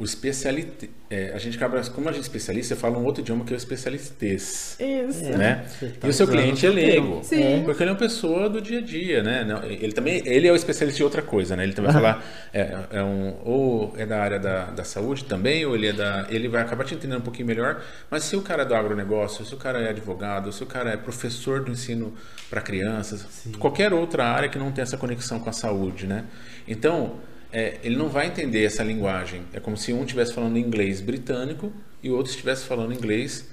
o 0.00 0.04
especialista, 0.04 0.88
é, 1.10 1.30
a 1.34 1.38
gente 1.38 1.58
acaba, 1.58 1.78
como 1.90 2.08
a 2.08 2.12
gente 2.12 2.22
é 2.22 2.22
especialista, 2.22 2.74
fala 2.74 2.96
um 2.96 3.04
outro 3.04 3.20
idioma 3.20 3.44
que 3.44 3.52
é 3.52 3.54
o 3.54 3.58
especialistês. 3.58 4.78
Isso. 4.80 5.24
Né? 5.24 5.66
Tá 6.00 6.08
e 6.08 6.10
o 6.10 6.12
seu 6.14 6.26
cliente 6.26 6.66
é 6.66 6.70
leigo. 6.70 7.20
Sim. 7.22 7.60
Porque 7.66 7.82
ele 7.82 7.90
é 7.90 7.92
uma 7.92 7.98
pessoa 7.98 8.48
do 8.48 8.62
dia 8.62 8.78
a 8.78 8.80
dia, 8.80 9.22
né? 9.22 9.44
Não, 9.44 9.62
Ele 9.62 9.92
também 9.92 10.22
ele 10.24 10.48
é 10.48 10.52
o 10.52 10.56
especialista 10.56 11.02
em 11.02 11.04
outra 11.04 11.20
coisa, 11.20 11.54
né? 11.54 11.64
Ele 11.64 11.74
também 11.74 11.92
vai 11.92 12.00
falar, 12.00 12.24
é, 12.50 12.78
é 12.92 13.02
um, 13.02 13.36
ou 13.44 13.94
é 13.98 14.06
da 14.06 14.22
área 14.22 14.38
da, 14.38 14.70
da 14.70 14.84
saúde 14.84 15.26
também, 15.26 15.66
ou 15.66 15.74
ele 15.74 15.88
é 15.88 15.92
da. 15.92 16.26
Ele 16.30 16.48
vai 16.48 16.62
acabar 16.62 16.84
te 16.84 16.94
entendendo 16.94 17.18
um 17.18 17.24
pouquinho 17.24 17.46
melhor. 17.46 17.82
Mas 18.10 18.24
se 18.24 18.34
o 18.36 18.40
cara 18.40 18.62
é 18.62 18.64
do 18.64 18.74
agronegócio, 18.74 19.44
se 19.44 19.52
o 19.52 19.58
cara 19.58 19.82
é 19.82 19.90
advogado, 19.90 20.50
se 20.50 20.62
o 20.62 20.66
cara 20.66 20.88
é 20.88 20.96
professor 20.96 21.62
do 21.62 21.70
ensino 21.70 22.14
para 22.48 22.62
crianças, 22.62 23.46
qualquer 23.58 23.92
outra 23.92 24.24
área 24.24 24.48
que 24.48 24.58
não 24.58 24.72
tem 24.72 24.80
essa 24.80 24.96
conexão 24.96 25.40
com 25.40 25.50
a 25.50 25.52
saúde, 25.52 26.06
né? 26.06 26.24
Então, 26.66 27.20
é, 27.52 27.78
ele 27.82 27.96
não 27.96 28.08
vai 28.08 28.26
entender 28.26 28.64
essa 28.64 28.82
linguagem. 28.82 29.42
É 29.52 29.60
como 29.60 29.76
se 29.76 29.92
um 29.92 30.02
estivesse 30.02 30.32
falando 30.34 30.56
inglês 30.58 31.00
britânico 31.00 31.72
e 32.02 32.10
o 32.10 32.16
outro 32.16 32.30
estivesse 32.30 32.64
falando 32.64 32.92
inglês. 32.92 33.48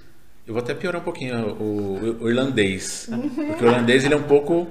Eu 0.46 0.54
vou 0.54 0.64
até 0.64 0.74
piorar 0.74 1.02
um 1.02 1.04
pouquinho 1.04 1.36
o, 1.60 2.18
o 2.22 2.30
irlandês. 2.30 3.10
Porque 3.48 3.64
o 3.66 3.68
irlandês 3.68 4.06
ele 4.06 4.14
é 4.14 4.18
um 4.18 4.24
pouco 4.24 4.68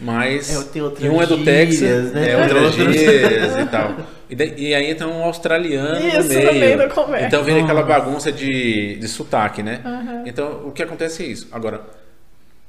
mais. 0.00 0.50
É, 0.50 0.78
e 1.00 1.08
um 1.08 1.20
é 1.22 1.26
do 1.26 1.44
Texas, 1.44 2.12
né? 2.12 2.30
é 2.32 2.36
outras 2.42 2.74
gírias 2.74 3.56
e 3.56 3.66
tal. 3.70 3.96
E, 4.28 4.34
daí- 4.34 4.54
e 4.56 4.74
aí 4.74 4.90
entra 4.90 5.06
um 5.06 5.22
australiano 5.24 5.98
Isso, 6.06 6.16
no 6.16 6.22
no 6.22 6.28
meio. 6.28 6.54
meio 6.54 6.78
da 6.78 6.88
conversa. 6.88 7.26
Então 7.26 7.44
vira 7.44 7.62
aquela 7.62 7.82
bagunça 7.82 8.32
de, 8.32 8.96
de 8.96 9.08
sotaque, 9.08 9.62
né? 9.62 9.82
Então 10.26 10.66
o 10.66 10.72
que 10.72 10.82
acontece 10.82 11.22
é 11.22 11.26
isso. 11.26 11.48
Agora, 11.52 11.82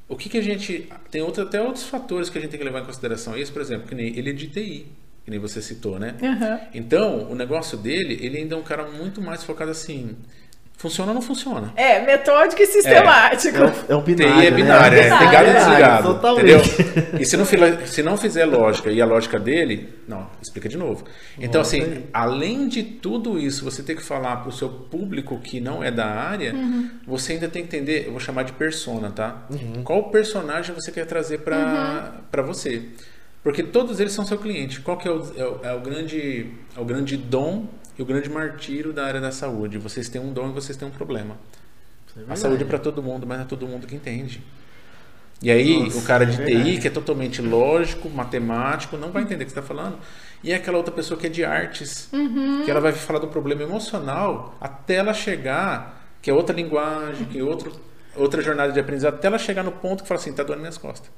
o 0.10 0.16
que, 0.16 0.28
que 0.28 0.38
a 0.38 0.42
gente. 0.42 0.90
Tem 1.10 1.22
outra, 1.22 1.44
até 1.44 1.62
outros 1.62 1.86
fatores 1.86 2.30
que 2.30 2.38
a 2.38 2.42
gente 2.42 2.52
tem 2.52 2.60
que 2.60 2.66
levar 2.66 2.82
em 2.82 2.86
consideração. 2.86 3.38
Esse, 3.38 3.52
por 3.52 3.62
exemplo, 3.62 3.88
que 3.88 3.96
nem 3.96 4.08
ele 4.18 4.30
é 4.32 4.34
de 4.34 4.48
TI, 4.48 4.88
que 5.24 5.30
nem 5.32 5.40
você 5.40 5.62
citou, 5.62 6.00
né? 6.00 6.16
Aham. 6.22 6.60
Então, 6.74 7.30
o 7.30 7.36
negócio 7.36 7.78
dele, 7.78 8.18
ele 8.22 8.38
ainda 8.38 8.56
é 8.56 8.58
um 8.58 8.64
cara 8.64 8.88
muito 8.88 9.22
mais 9.22 9.44
focado 9.44 9.72
assim. 9.72 10.16
Funciona 10.82 11.12
ou 11.12 11.14
não 11.14 11.22
funciona? 11.22 11.72
É, 11.76 12.04
metódico 12.04 12.60
e 12.60 12.66
sistemático. 12.66 13.56
É 13.56 13.66
um, 13.66 13.74
é 13.90 13.96
um 13.98 14.02
binário. 14.02 14.42
TI 14.42 14.48
é 14.48 14.52
binário, 14.52 14.98
né? 14.98 15.04
é 15.04 15.10
ligado 15.10 15.26
e 15.26 15.28
Binário, 15.28 15.54
desligado. 15.54 16.14
Totalmente. 16.16 16.82
Entendeu? 16.82 17.22
E 17.22 17.26
se 17.26 17.38
não, 17.38 17.46
se 17.86 18.02
não 18.02 18.18
fizer 18.18 18.46
lógica 18.46 18.90
e 18.92 19.00
a 19.00 19.06
lógica 19.06 19.40
dele, 19.40 19.94
não, 20.08 20.28
explica 20.42 20.68
de 20.68 20.80
novo. 20.80 21.06
Então, 21.40 21.62
assim, 21.62 21.82
aí. 21.84 22.06
além 22.12 22.68
de 22.68 22.82
tudo 22.82 23.38
isso, 23.38 23.64
você 23.64 23.84
tem 23.84 23.96
que 23.96 24.02
falar 24.02 24.38
para 24.38 24.50
o 24.50 24.52
seu 24.52 24.70
público 24.70 25.40
que 25.40 25.60
não 25.60 25.84
é 25.84 25.92
da 25.92 26.08
área, 26.08 26.56
você 27.06 27.34
ainda 27.34 27.48
tem 27.48 27.62
que 27.62 27.78
entender, 27.78 28.08
eu 28.08 28.12
vou 28.12 28.20
chamar 28.20 28.42
de 28.42 28.54
persona, 28.54 29.12
tá? 29.12 29.46
Uhum. 29.52 29.84
Qual 29.84 30.10
personagem 30.10 30.74
você 30.74 30.92
quer 30.92 31.06
trazer 31.06 31.42
para 31.42 32.22
para 32.32 32.42
você? 32.42 32.82
Porque 33.44 33.64
todos 33.64 34.00
eles 34.00 34.14
são 34.14 34.26
seu 34.26 34.38
cliente. 34.38 34.82
Qual 34.82 34.98
que 34.98 35.08
é 35.08 35.12
o, 35.12 35.62
é 35.64 35.70
é 35.70 35.74
o 35.74 35.82
grande, 35.82 36.52
é 36.76 36.80
o 36.80 36.86
grande 36.86 37.18
dom 37.18 37.68
e 37.98 38.02
o 38.02 38.06
grande 38.06 38.30
martírio 38.30 38.94
da 38.94 39.06
área 39.06 39.20
da 39.20 39.32
saúde? 39.32 39.78
Vocês 39.78 40.10
têm 40.10 40.22
um 40.22 40.32
dom 40.32 40.50
e 40.50 40.54
vocês 40.54 40.78
têm 40.78 40.88
um 40.88 40.92
problema. 40.92 41.38
É 42.16 42.34
A 42.34 42.36
saúde 42.36 42.64
é 42.64 42.66
para 42.66 42.78
todo 42.78 43.02
mundo, 43.02 43.26
mas 43.26 43.38
não 43.38 43.46
é 43.46 43.48
todo 43.48 43.68
mundo 43.68 43.88
que 43.88 43.96
entende. 43.96 44.44
E 45.42 45.50
aí, 45.50 45.80
Nossa, 45.80 45.98
o 45.98 46.04
cara 46.04 46.24
é 46.24 46.28
de. 46.28 46.46
TI, 46.46 46.80
que 46.80 46.88
é 46.88 46.92
totalmente 46.92 47.42
lógico, 47.42 48.08
matemático, 48.10 48.96
não 48.96 49.12
vai 49.12 49.24
entender 49.24 49.44
o 49.44 49.48
que 49.48 49.54
você 49.54 49.60
está 49.60 49.68
falando. 49.68 49.98
E 50.44 50.52
é 50.52 50.56
aquela 50.56 50.78
outra 50.78 50.94
pessoa 50.94 51.20
que 51.20 51.26
é 51.26 51.30
de 51.30 51.44
artes, 51.44 52.10
que 52.64 52.70
ela 52.70 52.80
vai 52.80 52.92
falar 52.92 53.20
do 53.20 53.28
problema 53.28 53.64
emocional 53.64 54.56
até 54.62 54.96
ela 54.96 55.14
chegar, 55.14 56.06
que 56.22 56.30
é 56.30 56.34
outra 56.34 56.56
linguagem, 56.56 57.26
que 57.26 57.40
é 57.40 57.44
outro, 57.44 57.72
outra 58.16 58.42
jornada 58.42 58.72
de 58.72 58.80
aprendizado, 58.80 59.16
até 59.16 59.28
ela 59.28 59.40
chegar 59.40 59.64
no 59.64 59.72
ponto 59.72 60.04
que 60.04 60.08
fala 60.08 60.20
assim: 60.20 60.32
tá 60.32 60.44
doendo 60.44 60.62
minhas 60.62 60.78
costas. 60.78 61.10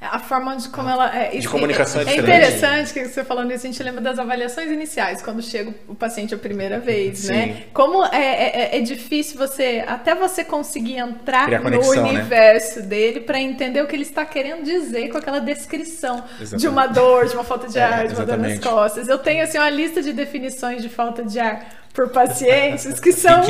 A 0.00 0.18
forma 0.18 0.56
de 0.56 0.68
como 0.70 0.88
ela. 0.88 1.14
É, 1.14 1.36
isso- 1.36 1.50
comunicação 1.50 2.00
é 2.00 2.04
é, 2.04 2.16
interessante 2.16 2.92
que 2.94 3.04
você 3.06 3.22
falando 3.22 3.52
isso, 3.52 3.66
a 3.66 3.70
gente 3.70 3.82
lembra 3.82 4.00
das 4.00 4.18
avaliações 4.18 4.70
iniciais, 4.70 5.20
quando 5.20 5.42
chega 5.42 5.74
o 5.86 5.94
paciente 5.94 6.34
a 6.34 6.38
primeira 6.38 6.80
vez, 6.80 7.18
Sim. 7.18 7.32
né? 7.32 7.62
Como 7.74 8.02
é, 8.06 8.72
é, 8.72 8.78
é 8.78 8.80
difícil 8.80 9.36
você, 9.36 9.84
até 9.86 10.14
você 10.14 10.42
conseguir 10.42 10.96
entrar 10.96 11.44
Criar 11.44 11.58
no 11.58 11.64
conexão, 11.64 12.02
né? 12.02 12.08
universo 12.10 12.80
dele 12.82 13.20
para 13.20 13.38
entender 13.38 13.82
o 13.82 13.86
que 13.86 13.94
ele 13.94 14.04
está 14.04 14.24
querendo 14.24 14.62
dizer 14.64 15.10
com 15.10 15.18
aquela 15.18 15.38
descrição 15.38 16.24
de 16.38 16.42
Exatamente. 16.44 16.68
uma 16.68 16.86
dor, 16.86 17.26
de 17.26 17.34
uma 17.34 17.44
falta 17.44 17.68
de 17.68 17.78
É, 17.78 17.82
ar, 17.82 18.08
de 18.08 18.14
uma 18.14 18.24
dor 18.24 18.38
nas 18.38 18.58
costas. 18.58 19.06
Eu 19.06 19.18
tenho 19.18 19.44
assim 19.44 19.58
uma 19.58 19.68
lista 19.68 20.00
de 20.02 20.14
definições 20.14 20.80
de 20.80 20.88
falta 20.88 21.22
de 21.22 21.38
ar 21.38 21.62
por 21.92 22.08
pacientes 22.08 22.98
que 23.00 23.12
são 23.12 23.42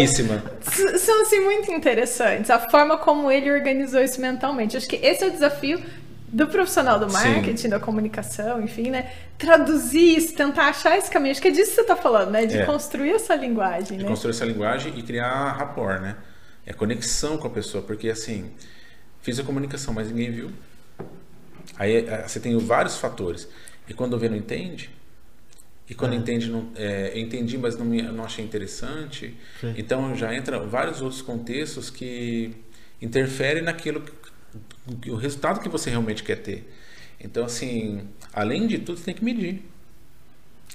são 0.99 1.23
assim 1.23 1.41
muito 1.41 1.71
interessantes 1.71 2.51
a 2.51 2.59
forma 2.59 2.97
como 2.97 3.31
ele 3.31 3.51
organizou 3.53 4.03
isso 4.03 4.19
mentalmente 4.21 4.77
acho 4.79 4.89
que 4.89 4.97
esse 4.97 5.23
é 5.23 5.27
o 5.27 5.31
desafio 5.31 5.79
do 6.33 6.47
profissional 6.47 6.99
do 7.01 7.09
Sim. 7.11 7.13
marketing 7.13 7.69
da 7.69 7.81
comunicação 7.81 8.63
enfim 8.63 8.91
né 8.91 9.11
traduzir 9.37 10.17
isso 10.17 10.35
tentar 10.37 10.69
achar 10.69 10.97
esse 10.97 11.11
caminho 11.11 11.33
acho 11.33 11.43
que 11.43 11.49
é 11.49 11.51
disso 11.51 11.71
que 11.71 11.75
você 11.77 11.81
está 11.83 11.97
falando 11.97 12.31
né 12.31 12.47
de 12.47 12.59
É. 12.59 12.65
construir 12.65 13.11
essa 13.13 13.35
linguagem 13.35 13.99
de 13.99 14.05
né 14.05 14.09
construir 14.09 14.31
essa 14.31 14.45
linguagem 14.45 14.93
e 14.97 15.03
criar 15.03 15.53
rapport, 15.53 16.01
né? 16.01 16.17
É 16.65 16.73
conexão 16.73 17.37
com 17.39 17.47
a 17.49 17.51
pessoa, 17.51 17.83
porque 17.83 18.09
assim, 18.11 18.51
fiz 19.23 19.41
a 19.41 19.43
comunicação, 19.43 19.93
mas 19.95 20.09
ninguém 20.09 20.31
viu. 20.31 20.51
Aí 21.77 21.97
eh, 22.07 22.25
você 22.29 22.39
tem 22.39 22.57
vários 22.59 22.97
fatores. 22.99 23.49
E 23.89 23.95
quando 23.95 24.17
vê, 24.19 24.29
não 24.29 24.37
entende. 24.37 24.91
E 25.89 25.95
quando 25.95 26.13
É. 26.13 26.17
entende, 26.17 26.49
não, 26.51 26.69
é, 26.77 27.13
eu 27.15 27.19
entendi, 27.21 27.59
mas 27.59 27.77
não, 27.77 27.85
me, 27.85 28.03
não 28.03 28.25
achei 28.25 28.45
interessante. 28.45 29.37
Sim. 29.61 29.75
Então 29.77 30.15
já 30.15 30.33
entra 30.35 30.61
vários 30.61 31.01
outros 31.01 31.23
contextos 31.23 31.91
que 31.91 32.55
interferem 33.03 33.63
naquilo, 33.63 34.01
que- 34.03 34.13
o 35.09 35.15
resultado 35.15 35.61
que 35.61 35.69
você 35.69 35.91
realmente 35.91 36.23
quer 36.23 36.37
ter. 36.37 36.73
Então, 37.21 37.45
assim, 37.45 38.09
além 38.33 38.67
de 38.67 38.79
tudo, 38.79 38.99
você 38.99 39.05
tem 39.05 39.15
que 39.15 39.25
medir. 39.25 39.63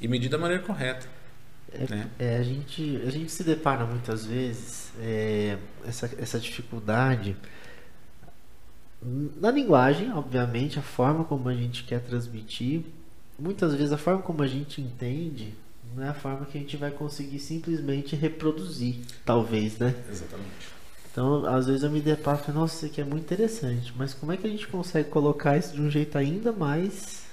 E 0.01 0.08
medir 0.08 0.29
da 0.29 0.38
maneira 0.38 0.62
correta. 0.62 1.08
né? 1.89 2.10
É, 2.20 2.38
a 2.38 2.44
gente, 2.44 3.01
a 3.05 3.10
gente 3.10 3.32
se 3.32 3.44
depara 3.44 3.86
muitas 3.86 4.25
vezes 4.25 4.91
é, 5.00 5.58
essa, 5.86 6.10
essa 6.17 6.39
dificuldade 6.39 7.36
na 9.01 9.51
linguagem, 9.51 10.12
obviamente, 10.12 10.79
a 10.79 10.82
forma 10.82 11.24
como 11.24 11.48
a 11.48 11.55
gente 11.55 11.84
quer 11.84 12.01
transmitir. 12.01 12.84
Muitas 13.38 13.74
vezes 13.74 13.91
a 13.91 13.98
forma 13.98 14.22
como 14.22 14.41
a 14.41 14.48
gente 14.48 14.82
entende 14.82 15.53
não 15.96 16.03
é 16.03 16.10
a 16.10 16.13
forma 16.13 16.46
que 16.46 16.58
a 16.58 16.62
gente 16.62 16.75
vai 16.75 16.91
conseguir 16.91 17.39
simplesmente 17.39 18.15
reproduzir, 18.15 18.96
talvez, 19.24 19.77
né? 19.77 19.94
Exatamente. 20.10 20.75
Então, 21.15 21.45
às 21.45 21.65
vezes 21.67 21.81
eu 21.81 21.89
me 21.89 22.01
deparo 22.01 22.38
e 22.41 22.45
falo, 22.45 22.60
nossa, 22.60 22.75
isso 22.75 22.86
aqui 22.88 23.00
é 23.00 23.05
muito 23.05 23.24
interessante, 23.24 23.93
mas 23.95 24.13
como 24.13 24.34
é 24.34 24.38
que 24.38 24.45
a 24.45 24.50
gente 24.50 24.67
consegue 24.67 25.10
colocar 25.10 25.57
isso 25.57 25.74
de 25.74 25.81
um 25.81 25.89
jeito 25.89 26.17
ainda 26.17 26.51
mais 26.51 27.24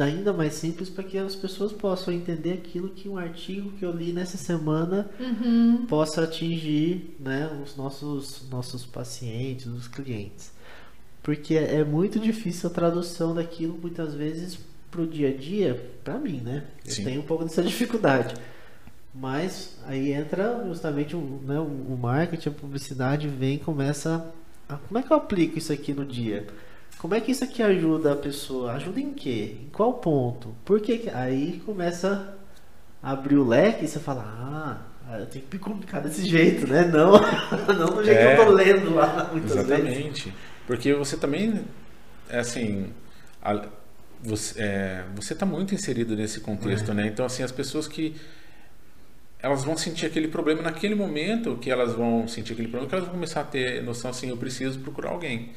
ainda 0.00 0.32
mais 0.32 0.54
simples 0.54 0.88
para 0.90 1.04
que 1.04 1.16
as 1.16 1.36
pessoas 1.36 1.70
possam 1.70 2.12
entender 2.12 2.54
aquilo 2.54 2.88
que 2.88 3.08
um 3.08 3.16
artigo 3.16 3.70
que 3.78 3.84
eu 3.84 3.92
li 3.92 4.12
nessa 4.12 4.36
semana 4.36 5.08
Uhum. 5.20 5.86
possa 5.86 6.24
atingir 6.24 7.14
né, 7.20 7.48
os 7.62 7.76
nossos, 7.76 8.48
nossos 8.50 8.84
pacientes, 8.84 9.66
os 9.66 9.86
clientes. 9.86 10.50
Porque 11.22 11.54
é 11.54 11.84
muito 11.84 12.18
difícil 12.18 12.68
a 12.68 12.72
tradução 12.72 13.32
daquilo, 13.32 13.78
muitas 13.80 14.12
vezes, 14.14 14.58
para 14.90 15.02
o 15.02 15.06
dia 15.06 15.28
a 15.28 15.32
dia, 15.36 15.92
para 16.02 16.18
mim, 16.18 16.40
né? 16.40 16.64
Eu 16.84 16.92
Sim. 16.92 17.04
tenho 17.04 17.20
um 17.20 17.24
pouco 17.24 17.44
dessa 17.44 17.62
dificuldade. 17.62 18.34
Mas 19.14 19.78
aí 19.86 20.12
entra 20.12 20.64
justamente 20.66 21.14
o, 21.14 21.40
né, 21.44 21.58
o 21.60 21.96
marketing, 22.00 22.48
a 22.48 22.52
publicidade 22.52 23.28
vem 23.28 23.54
e 23.54 23.58
começa 23.58 24.32
a, 24.68 24.76
como 24.76 24.98
é 24.98 25.02
que 25.02 25.12
eu 25.12 25.16
aplico 25.16 25.56
isso 25.56 25.72
aqui 25.72 25.92
no 25.94 26.04
dia? 26.04 26.46
Como 26.98 27.14
é 27.14 27.20
que 27.20 27.30
isso 27.30 27.44
aqui 27.44 27.62
ajuda 27.62 28.12
a 28.12 28.16
pessoa? 28.16 28.72
Ajuda 28.72 28.98
em 28.98 29.12
quê? 29.12 29.56
Em 29.62 29.68
qual 29.70 29.94
ponto? 29.94 30.54
Por 30.64 30.80
que 30.80 31.08
aí 31.14 31.62
começa 31.64 32.36
a 33.02 33.12
abrir 33.12 33.36
o 33.36 33.46
leque 33.46 33.84
e 33.84 33.88
você 33.88 34.00
fala, 34.00 34.24
ah, 35.08 35.18
eu 35.20 35.26
tenho 35.26 35.44
que 35.44 35.56
me 35.56 35.62
comunicar 35.62 36.00
desse 36.00 36.26
jeito, 36.26 36.66
né? 36.66 36.84
Não, 36.86 37.12
não 37.78 37.86
do 37.96 38.02
jeito 38.04 38.18
É. 38.18 38.34
que 38.34 38.40
eu 38.40 38.46
tô 38.46 38.52
lendo 38.52 38.94
lá 38.94 39.28
muitas 39.30 39.52
vezes. 39.54 39.70
Exatamente. 39.70 40.34
Porque 40.66 40.92
você 40.94 41.16
também, 41.16 41.62
é 42.28 42.38
assim, 42.40 42.88
a- 43.42 43.66
você, 44.22 44.60
é, 44.60 45.04
você 45.14 45.34
tá 45.34 45.44
muito 45.44 45.74
inserido 45.74 46.16
nesse 46.16 46.40
contexto, 46.40 46.90
É. 46.90 46.94
né? 46.94 47.06
Então, 47.06 47.26
assim, 47.26 47.42
as 47.42 47.52
pessoas 47.52 47.86
que 47.86 48.16
elas 49.44 49.62
vão 49.62 49.76
sentir 49.76 50.06
aquele 50.06 50.26
problema 50.26 50.62
naquele 50.62 50.94
momento 50.94 51.58
que 51.58 51.70
elas 51.70 51.92
vão 51.92 52.26
sentir 52.26 52.54
aquele 52.54 52.66
problema, 52.66 52.88
que 52.88 52.94
elas 52.94 53.04
vão 53.04 53.14
começar 53.14 53.42
a 53.42 53.44
ter 53.44 53.82
noção 53.82 54.10
assim, 54.10 54.30
eu 54.30 54.38
preciso 54.38 54.80
procurar 54.80 55.10
alguém. 55.10 55.52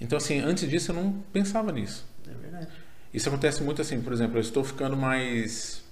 Então, 0.00 0.16
assim, 0.16 0.38
antes 0.38 0.70
disso 0.70 0.92
eu 0.92 0.94
não 0.94 1.12
pensava 1.32 1.72
nisso. 1.72 2.06
É 2.24 2.32
verdade. 2.40 2.68
Isso 3.12 3.28
acontece 3.28 3.64
muito 3.64 3.82
assim, 3.82 4.00
por 4.00 4.12
exemplo, 4.12 4.36
eu 4.36 4.40
estou 4.40 4.62
ficando 4.62 4.96
mais. 4.96 5.82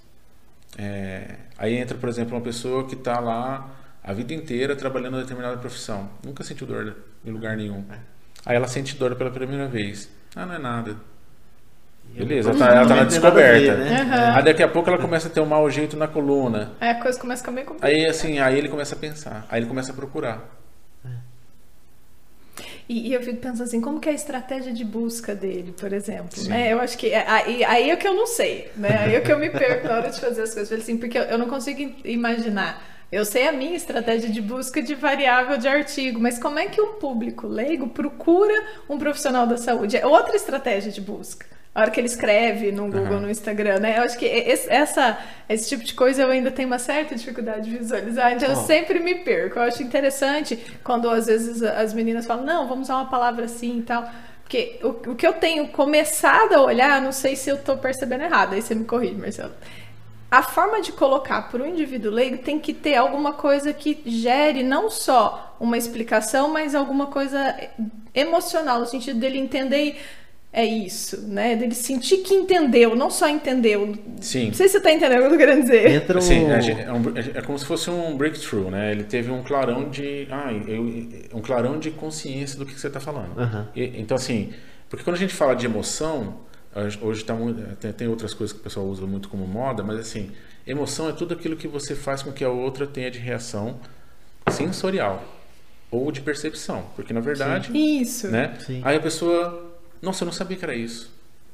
é, 0.77 1.35
aí 1.57 1.75
entra, 1.75 1.97
por 1.97 2.07
exemplo, 2.07 2.37
uma 2.37 2.41
pessoa 2.41 2.87
que 2.87 2.95
está 2.95 3.19
lá 3.19 3.69
a 4.01 4.13
vida 4.13 4.33
inteira 4.33 4.73
trabalhando 4.73 5.17
em 5.17 5.21
determinada 5.21 5.57
profissão, 5.57 6.09
nunca 6.23 6.41
sentiu 6.41 6.65
dor 6.65 6.95
em 7.25 7.31
lugar 7.31 7.57
nenhum. 7.57 7.83
Aí 8.45 8.55
ela 8.55 8.67
sente 8.69 8.95
dor 8.95 9.13
pela 9.17 9.29
primeira 9.29 9.67
vez. 9.67 10.09
Ah, 10.33 10.45
não 10.45 10.55
é 10.55 10.59
nada. 10.59 10.95
Beleza, 12.13 12.49
ela 12.49 12.59
tá, 12.59 12.65
ela 12.65 12.87
tá 12.87 12.95
na 12.95 12.95
nada 12.95 13.01
a 13.01 13.03
ver, 13.03 13.09
descoberta. 13.09 13.75
né? 13.75 14.01
Aham. 14.01 14.37
Aí 14.37 14.43
daqui 14.43 14.63
a 14.63 14.67
pouco 14.67 14.89
ela 14.89 14.97
começa 14.97 15.27
a 15.27 15.31
ter 15.31 15.41
um 15.41 15.45
mau 15.45 15.69
jeito 15.69 15.97
na 15.97 16.07
coluna. 16.07 16.71
Aí 16.79 16.89
a 16.89 16.95
coisa 16.95 17.19
começa 17.19 17.41
a 17.41 17.43
ficar 17.43 17.51
meio 17.51 17.67
complicada. 17.67 17.93
Aí 17.93 18.05
assim, 18.07 18.39
aí 18.39 18.57
ele 18.57 18.69
começa 18.69 18.95
a 18.95 18.97
pensar, 18.97 19.45
aí 19.49 19.59
ele 19.59 19.67
começa 19.67 19.91
a 19.91 19.95
procurar. 19.95 20.55
E, 22.87 23.09
e, 23.09 23.13
eu 23.13 23.21
fico 23.21 23.37
pensando 23.37 23.63
assim, 23.63 23.81
como 23.81 23.99
que 23.99 24.07
é 24.07 24.11
a 24.11 24.15
estratégia 24.15 24.71
de 24.71 24.85
busca 24.85 25.33
dele, 25.33 25.73
por 25.77 25.91
exemplo, 25.91 26.43
né? 26.47 26.71
Eu 26.71 26.79
acho 26.79 26.95
que 26.97 27.07
é, 27.07 27.27
aí, 27.27 27.63
aí 27.63 27.89
é 27.89 27.95
que 27.95 28.07
eu 28.07 28.13
não 28.13 28.27
sei, 28.27 28.71
né? 28.75 28.97
Aí 28.99 29.15
é 29.15 29.21
que 29.21 29.31
eu 29.31 29.39
me 29.39 29.49
perco 29.49 29.87
na 29.87 29.95
hora 29.95 30.09
de 30.11 30.19
fazer 30.19 30.43
as 30.43 30.53
coisas, 30.53 30.79
assim, 30.79 30.95
porque 30.95 31.17
eu, 31.17 31.23
eu 31.23 31.37
não 31.37 31.47
consigo 31.47 31.95
imaginar. 32.05 32.81
Eu 33.11 33.25
sei 33.25 33.47
a 33.47 33.51
minha 33.51 33.75
estratégia 33.75 34.29
de 34.29 34.39
busca 34.39 34.83
de 34.83 34.93
variável 34.93 35.57
de 35.57 35.67
artigo, 35.67 36.19
mas 36.19 36.37
como 36.37 36.59
é 36.59 36.67
que 36.67 36.79
um 36.79 36.93
público 36.93 37.47
leigo 37.47 37.87
procura 37.87 38.53
um 38.87 38.99
profissional 38.99 39.47
da 39.47 39.57
saúde? 39.57 39.97
É 39.97 40.05
outra 40.05 40.35
estratégia 40.35 40.91
de 40.91 41.01
busca 41.01 41.54
a 41.75 41.81
hora 41.81 41.91
que 41.91 41.99
ele 41.99 42.07
escreve 42.07 42.71
no 42.71 42.85
Google, 42.85 43.15
uhum. 43.15 43.21
no 43.23 43.29
Instagram, 43.29 43.79
né? 43.79 43.97
Eu 43.97 44.03
acho 44.03 44.17
que 44.17 44.25
esse, 44.25 44.71
essa, 44.71 45.17
esse 45.49 45.67
tipo 45.67 45.83
de 45.83 45.93
coisa 45.93 46.21
eu 46.23 46.31
ainda 46.31 46.49
tenho 46.49 46.67
uma 46.67 46.79
certa 46.79 47.13
dificuldade 47.13 47.69
de 47.69 47.77
visualizar, 47.77 48.31
então 48.31 48.47
oh. 48.47 48.53
eu 48.53 48.55
sempre 48.55 48.97
me 48.97 49.15
perco. 49.15 49.59
Eu 49.59 49.63
acho 49.63 49.83
interessante 49.83 50.57
quando 50.81 51.09
às 51.09 51.25
vezes 51.25 51.61
as 51.61 51.93
meninas 51.93 52.25
falam, 52.25 52.45
não, 52.45 52.65
vamos 52.65 52.85
usar 52.87 52.95
uma 52.95 53.09
palavra 53.09 53.43
assim 53.43 53.79
e 53.79 53.81
tal. 53.81 54.09
Porque 54.41 54.79
o, 54.81 55.11
o 55.11 55.15
que 55.15 55.27
eu 55.27 55.33
tenho 55.33 55.67
começado 55.67 56.53
a 56.53 56.61
olhar, 56.61 57.01
não 57.01 57.11
sei 57.11 57.35
se 57.35 57.49
eu 57.49 57.55
estou 57.57 57.77
percebendo 57.77 58.23
errado, 58.23 58.53
aí 58.53 58.61
você 58.61 58.73
me 58.73 58.85
corrige, 58.85 59.15
Marcelo. 59.15 59.51
A 60.31 60.41
forma 60.41 60.81
de 60.81 60.93
colocar 60.93 61.49
para 61.49 61.61
o 61.61 61.67
indivíduo 61.67 62.09
leigo 62.09 62.37
tem 62.37 62.57
que 62.57 62.73
ter 62.73 62.95
alguma 62.95 63.33
coisa 63.33 63.73
que 63.73 64.01
gere 64.05 64.63
não 64.63 64.89
só 64.89 65.57
uma 65.59 65.77
explicação, 65.77 66.47
mas 66.47 66.73
alguma 66.73 67.07
coisa 67.07 67.53
emocional, 68.13 68.79
no 68.79 68.85
sentido 68.85 69.19
dele 69.19 69.37
entender 69.37 69.99
é 70.55 70.63
isso, 70.63 71.21
né? 71.27 71.53
Dele 71.53 71.75
sentir 71.75 72.19
que 72.19 72.33
entendeu, 72.33 72.95
não 72.95 73.11
só 73.11 73.27
entendeu. 73.27 73.93
Sim. 74.21 74.47
Não 74.47 74.53
sei 74.53 74.67
se 74.67 74.71
você 74.71 74.77
está 74.77 74.89
entendendo 74.89 75.17
o 75.17 75.21
que 75.23 75.25
eu 75.25 75.31
tô 75.31 75.37
querendo 75.37 75.61
dizer. 75.63 75.91
Entra 75.91 76.21
Sim, 76.21 76.45
é, 76.45 76.83
é, 76.83 76.93
um, 76.93 77.17
é, 77.17 77.41
como 77.41 77.59
se 77.59 77.65
fosse 77.65 77.89
um 77.89 78.15
breakthrough, 78.15 78.71
né? 78.71 78.93
Ele 78.93 79.03
teve 79.03 79.29
um 79.29 79.43
clarão 79.43 79.89
de. 79.89 80.25
Ah, 80.31 80.53
eu, 80.65 80.83
um 81.33 81.41
clarão 81.41 81.77
de 81.77 81.91
consciência 81.91 82.57
do 82.57 82.65
que 82.65 82.79
você 82.79 82.87
está 82.87 83.01
falando. 83.01 83.37
Uhum. 83.37 83.65
E, 83.75 83.99
então, 83.99 84.15
assim, 84.15 84.53
porque 84.89 85.03
quando 85.03 85.17
a 85.17 85.19
gente 85.19 85.33
fala 85.33 85.53
de 85.57 85.65
emoção, 85.65 86.37
hoje 87.01 87.25
tá 87.25 87.33
muito, 87.33 87.61
tem, 87.75 87.91
tem 87.91 88.07
outras 88.07 88.33
coisas 88.33 88.53
que 88.53 88.61
o 88.61 88.63
pessoal 88.63 88.85
usa 88.85 89.05
muito 89.05 89.27
como 89.27 89.45
moda, 89.45 89.83
mas 89.83 89.99
assim, 89.99 90.31
emoção 90.65 91.09
é 91.09 91.11
tudo 91.11 91.33
aquilo 91.33 91.57
que 91.57 91.67
você 91.67 91.95
faz 91.95 92.23
com 92.23 92.31
que 92.31 92.45
a 92.45 92.49
outra 92.49 92.87
tenha 92.87 93.11
de 93.11 93.19
reação 93.19 93.77
sensorial 94.49 95.21
ou 95.91 96.13
de 96.13 96.21
percepção. 96.21 96.85
Porque 96.95 97.13
na 97.13 97.19
verdade. 97.19 97.73
Sim. 97.73 98.01
Isso. 98.01 98.27
Né? 98.29 98.55
Sim. 98.65 98.79
Aí 98.85 98.95
a 98.95 99.01
pessoa 99.01 99.64
nossa, 100.01 100.23
eu 100.23 100.25
não 100.25 100.33
sabia 100.33 100.57
que 100.57 100.63
era 100.63 100.75
isso. 100.75 101.13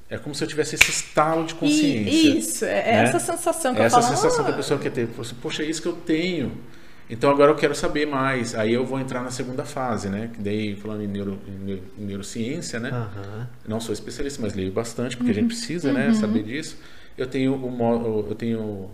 É 0.10 0.18
como 0.18 0.36
se 0.36 0.44
eu 0.44 0.48
tivesse 0.48 0.76
esse 0.76 0.92
estalo 0.92 1.46
de 1.46 1.56
consciência. 1.56 2.38
Isso, 2.38 2.66
é 2.66 2.68
né? 2.68 3.04
essa 3.04 3.18
sensação 3.18 3.74
que 3.74 3.80
é 3.80 3.84
eu 3.84 3.88
Essa 3.88 4.02
sensação 4.02 4.44
que 4.44 4.52
a 4.52 4.56
pessoa 4.56 4.78
quer 4.78 4.92
ter. 4.92 5.08
Poxa, 5.42 5.64
é 5.64 5.66
isso 5.66 5.82
que 5.82 5.88
eu 5.88 5.94
tenho. 5.94 6.52
Então 7.10 7.30
agora 7.30 7.52
eu 7.52 7.56
quero 7.56 7.74
saber 7.74 8.06
mais. 8.06 8.54
Aí 8.54 8.74
eu 8.74 8.86
vou 8.86 9.00
entrar 9.00 9.22
na 9.22 9.32
segunda 9.32 9.64
fase, 9.64 10.10
né? 10.10 10.30
Que 10.34 10.42
daí, 10.42 10.76
falando 10.76 11.04
em, 11.04 11.08
neuro, 11.08 11.40
em 11.48 12.06
neurociência, 12.06 12.78
né? 12.78 12.90
Uhum. 12.90 13.46
Não 13.68 13.80
sou 13.80 13.94
especialista, 13.94 14.42
mas 14.42 14.54
leio 14.54 14.72
bastante, 14.72 15.16
porque 15.16 15.32
uhum. 15.32 15.38
a 15.38 15.42
gente 15.42 15.48
precisa, 15.48 15.94
né? 15.94 16.08
Uhum. 16.08 16.14
Saber 16.16 16.44
disso. 16.44 16.78
Eu 17.18 17.28
tenho 17.28 17.54
o 17.56 17.72
modo, 17.72 18.28
eu 18.30 18.36
tenho 18.36 18.92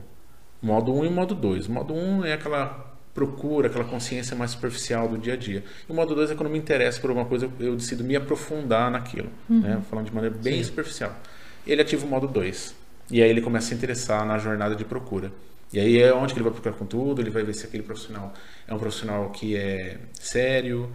modo 0.62 0.94
1 0.94 1.00
um 1.00 1.06
e 1.06 1.10
modo 1.10 1.34
2. 1.34 1.68
O 1.68 1.72
modo 1.72 1.94
1 1.94 1.98
um 1.98 2.26
é 2.26 2.34
aquela 2.34 2.87
procura, 3.18 3.66
aquela 3.66 3.84
consciência 3.84 4.38
mais 4.38 4.52
superficial 4.52 5.10
do 5.10 5.18
dia 5.18 5.34
a 5.34 5.36
dia. 5.36 5.64
E 5.90 5.92
o 5.92 5.96
modo 5.96 6.14
2 6.14 6.30
é 6.30 6.36
quando 6.36 6.52
me 6.52 6.58
interessa 6.60 7.02
por 7.02 7.10
alguma 7.10 7.26
coisa, 7.26 7.50
eu 7.60 7.76
decido 7.76 8.04
me 8.04 8.16
aprofundar 8.16 8.92
naquilo, 8.92 9.32
uhum. 9.50 9.60
né? 9.60 9.82
falando 9.90 10.06
de 10.06 10.14
maneira 10.14 10.38
bem 10.38 10.58
Sim. 10.58 10.66
superficial. 10.66 11.20
Ele 11.66 11.82
ativa 11.82 12.06
o 12.06 12.08
modo 12.08 12.28
2. 12.28 12.76
E 13.10 13.24
aí 13.24 13.28
ele 13.28 13.42
começa 13.42 13.66
a 13.66 13.70
se 13.70 13.74
interessar 13.74 14.24
na 14.24 14.38
jornada 14.38 14.76
de 14.76 14.86
procura. 14.86 15.32
E 15.74 15.80
aí 15.80 16.00
é 16.00 16.14
onde 16.14 16.36
ele 16.36 16.44
vai 16.44 16.52
procurar 16.52 16.76
conteúdo, 16.76 17.20
ele 17.20 17.32
vai 17.32 17.42
ver 17.42 17.56
se 17.56 17.66
aquele 17.66 17.82
profissional 17.82 18.32
é 18.68 18.74
um 18.74 18.78
profissional 18.78 19.32
que 19.32 19.56
é 19.58 19.98
sério, 20.14 20.88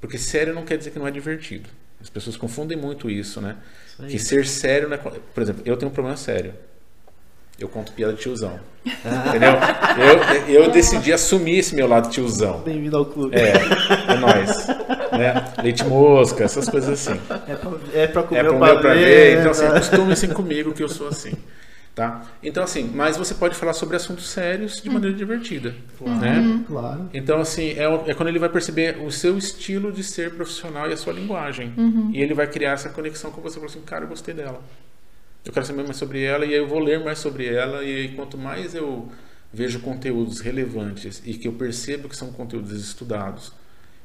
porque 0.00 0.18
sério 0.18 0.52
não 0.52 0.64
quer 0.64 0.78
dizer 0.78 0.90
que 0.90 0.98
não 0.98 1.06
é 1.06 1.12
divertido. 1.12 1.70
As 2.00 2.10
pessoas 2.10 2.36
confundem 2.36 2.76
muito 2.76 3.08
isso, 3.08 3.40
né? 3.40 3.56
Isso 4.00 4.08
que 4.08 4.18
ser 4.18 4.46
sério, 4.48 4.92
é... 4.92 4.96
por 4.96 5.42
exemplo, 5.44 5.62
eu 5.64 5.76
tenho 5.76 5.92
um 5.92 5.94
problema 5.94 6.16
sério 6.16 6.54
eu 7.58 7.68
conto 7.68 7.92
piada 7.92 8.12
de 8.12 8.20
tiozão. 8.20 8.58
Entendeu? 8.86 9.52
Eu, 10.46 10.62
eu 10.62 10.70
decidi 10.70 11.12
assumir 11.12 11.58
esse 11.58 11.74
meu 11.74 11.88
lado 11.88 12.08
tiozão. 12.08 12.60
Bem-vindo 12.60 12.96
ao 12.96 13.04
clube. 13.04 13.36
É, 13.36 13.52
é 14.12 14.16
nóis. 14.16 14.66
Né? 15.18 15.52
Leite 15.62 15.84
mosca, 15.84 16.44
essas 16.44 16.68
coisas 16.68 16.90
assim. 16.90 17.20
É 17.48 17.56
pra, 17.56 17.70
é 17.92 18.06
pra 18.06 18.22
comer, 18.22 18.40
é 18.40 18.42
pra, 18.44 18.52
comer 18.52 18.80
pra 18.80 18.94
ver. 18.94 19.40
Então, 19.40 19.50
assim, 19.50 19.66
acostume-se 19.66 20.28
comigo 20.28 20.72
que 20.72 20.82
eu 20.82 20.88
sou 20.88 21.08
assim. 21.08 21.32
Tá? 21.96 22.24
Então, 22.40 22.62
assim, 22.62 22.88
mas 22.94 23.16
você 23.16 23.34
pode 23.34 23.56
falar 23.56 23.72
sobre 23.72 23.96
assuntos 23.96 24.28
sérios 24.30 24.80
de 24.80 24.88
maneira 24.88 25.16
divertida. 25.16 25.74
Claro, 25.98 26.20
né? 26.20 26.64
claro. 26.68 27.10
Então, 27.12 27.40
assim, 27.40 27.70
é, 27.70 27.92
é, 28.06 28.14
quando 28.14 28.28
ele 28.28 28.38
vai 28.38 28.48
perceber 28.48 28.98
o 29.04 29.10
seu 29.10 29.36
estilo 29.36 29.90
de 29.90 30.04
ser 30.04 30.30
profissional 30.34 30.88
e 30.88 30.92
a 30.92 30.96
sua 30.96 31.12
linguagem. 31.12 31.74
Uhum. 31.76 32.12
E 32.14 32.22
ele 32.22 32.34
vai 32.34 32.46
criar 32.46 32.72
essa 32.72 32.88
conexão 32.88 33.32
com 33.32 33.40
você. 33.40 33.56
Falar 33.56 33.66
assim, 33.66 33.80
cara, 33.80 34.04
eu 34.04 34.08
gostei 34.08 34.32
dela 34.32 34.60
eu 35.48 35.54
quero 35.54 35.64
saber 35.64 35.82
mais 35.82 35.96
sobre 35.96 36.22
ela 36.22 36.44
e 36.44 36.50
aí 36.50 36.58
eu 36.58 36.68
vou 36.68 36.78
ler 36.78 37.02
mais 37.02 37.18
sobre 37.18 37.46
ela 37.46 37.82
e 37.82 37.96
aí 37.96 38.14
quanto 38.14 38.36
mais 38.36 38.74
eu 38.74 39.10
vejo 39.50 39.80
conteúdos 39.80 40.40
relevantes 40.40 41.22
e 41.24 41.32
que 41.34 41.48
eu 41.48 41.52
percebo 41.54 42.06
que 42.06 42.16
são 42.16 42.30
conteúdos 42.30 42.72
estudados 42.72 43.52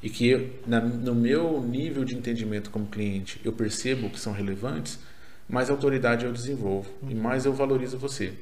e 0.02 0.08
que 0.08 0.28
eu, 0.28 0.50
na, 0.66 0.80
no 0.80 1.14
meu 1.14 1.60
nível 1.60 2.02
de 2.02 2.16
entendimento 2.16 2.70
como 2.70 2.86
cliente 2.86 3.38
eu 3.44 3.52
percebo 3.52 4.08
que 4.08 4.18
são 4.18 4.32
relevantes, 4.32 4.98
mais 5.46 5.68
autoridade 5.68 6.24
eu 6.24 6.32
desenvolvo 6.32 6.90
uhum. 7.02 7.10
e 7.10 7.14
mais 7.14 7.44
eu 7.44 7.52
valorizo 7.52 7.98
você. 7.98 8.32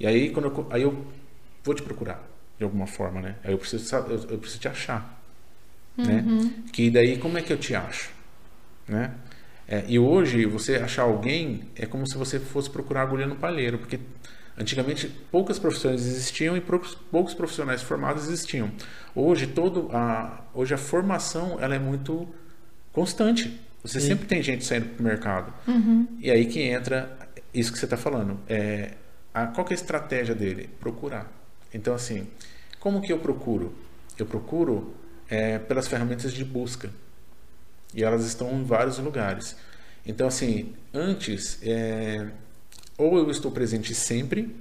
E 0.00 0.04
aí 0.04 0.30
quando 0.30 0.46
eu, 0.46 0.66
aí 0.70 0.82
eu 0.82 1.06
vou 1.62 1.76
te 1.76 1.82
procurar 1.82 2.28
de 2.58 2.64
alguma 2.64 2.88
forma, 2.88 3.20
né? 3.20 3.36
Aí 3.44 3.52
eu 3.52 3.58
preciso 3.58 3.94
eu, 3.94 4.30
eu 4.30 4.38
preciso 4.38 4.60
te 4.60 4.66
achar, 4.66 5.22
né? 5.96 6.24
uhum. 6.26 6.42
né? 6.42 6.52
Que 6.72 6.90
daí 6.90 7.18
como 7.18 7.38
é 7.38 7.42
que 7.42 7.52
eu 7.52 7.56
te 7.56 7.72
acho, 7.76 8.10
né? 8.88 9.14
É, 9.72 9.84
e 9.88 9.98
hoje, 9.98 10.44
você 10.44 10.76
achar 10.76 11.04
alguém 11.04 11.62
é 11.74 11.86
como 11.86 12.06
se 12.06 12.14
você 12.14 12.38
fosse 12.38 12.68
procurar 12.68 13.00
agulha 13.00 13.26
no 13.26 13.36
palheiro, 13.36 13.78
porque 13.78 13.98
antigamente 14.54 15.08
poucas 15.30 15.58
profissões 15.58 16.02
existiam 16.02 16.54
e 16.54 16.60
poucos, 16.60 17.32
profissionais 17.32 17.80
formados 17.80 18.24
existiam. 18.24 18.70
Hoje, 19.14 19.46
todo 19.46 19.88
a, 19.90 20.44
hoje 20.52 20.74
a 20.74 20.76
formação 20.76 21.56
ela 21.58 21.74
é 21.74 21.78
muito 21.78 22.28
constante. 22.92 23.58
Você 23.82 23.98
Sim. 23.98 24.08
sempre 24.08 24.26
tem 24.26 24.42
gente 24.42 24.62
saindo 24.62 24.90
para 24.90 25.00
o 25.00 25.04
mercado. 25.04 25.54
Uhum. 25.66 26.06
E 26.20 26.30
aí 26.30 26.44
que 26.44 26.60
entra 26.60 27.16
isso 27.54 27.72
que 27.72 27.78
você 27.78 27.86
está 27.86 27.96
falando. 27.96 28.38
É, 28.46 28.90
a, 29.32 29.46
qual 29.46 29.66
é 29.68 29.70
a 29.70 29.74
estratégia 29.74 30.34
dele? 30.34 30.68
Procurar. 30.80 31.32
Então, 31.72 31.94
assim, 31.94 32.26
como 32.78 33.00
que 33.00 33.10
eu 33.10 33.20
procuro? 33.20 33.74
Eu 34.18 34.26
procuro 34.26 34.92
é, 35.30 35.58
pelas 35.58 35.88
ferramentas 35.88 36.30
de 36.30 36.44
busca 36.44 36.90
e 37.94 38.02
elas 38.02 38.24
estão 38.26 38.52
em 38.52 38.64
vários 38.64 38.98
lugares. 38.98 39.56
Então, 40.06 40.26
assim, 40.26 40.72
antes, 40.92 41.58
é, 41.62 42.26
ou 42.98 43.18
eu 43.18 43.30
estou 43.30 43.50
presente 43.50 43.94
sempre, 43.94 44.54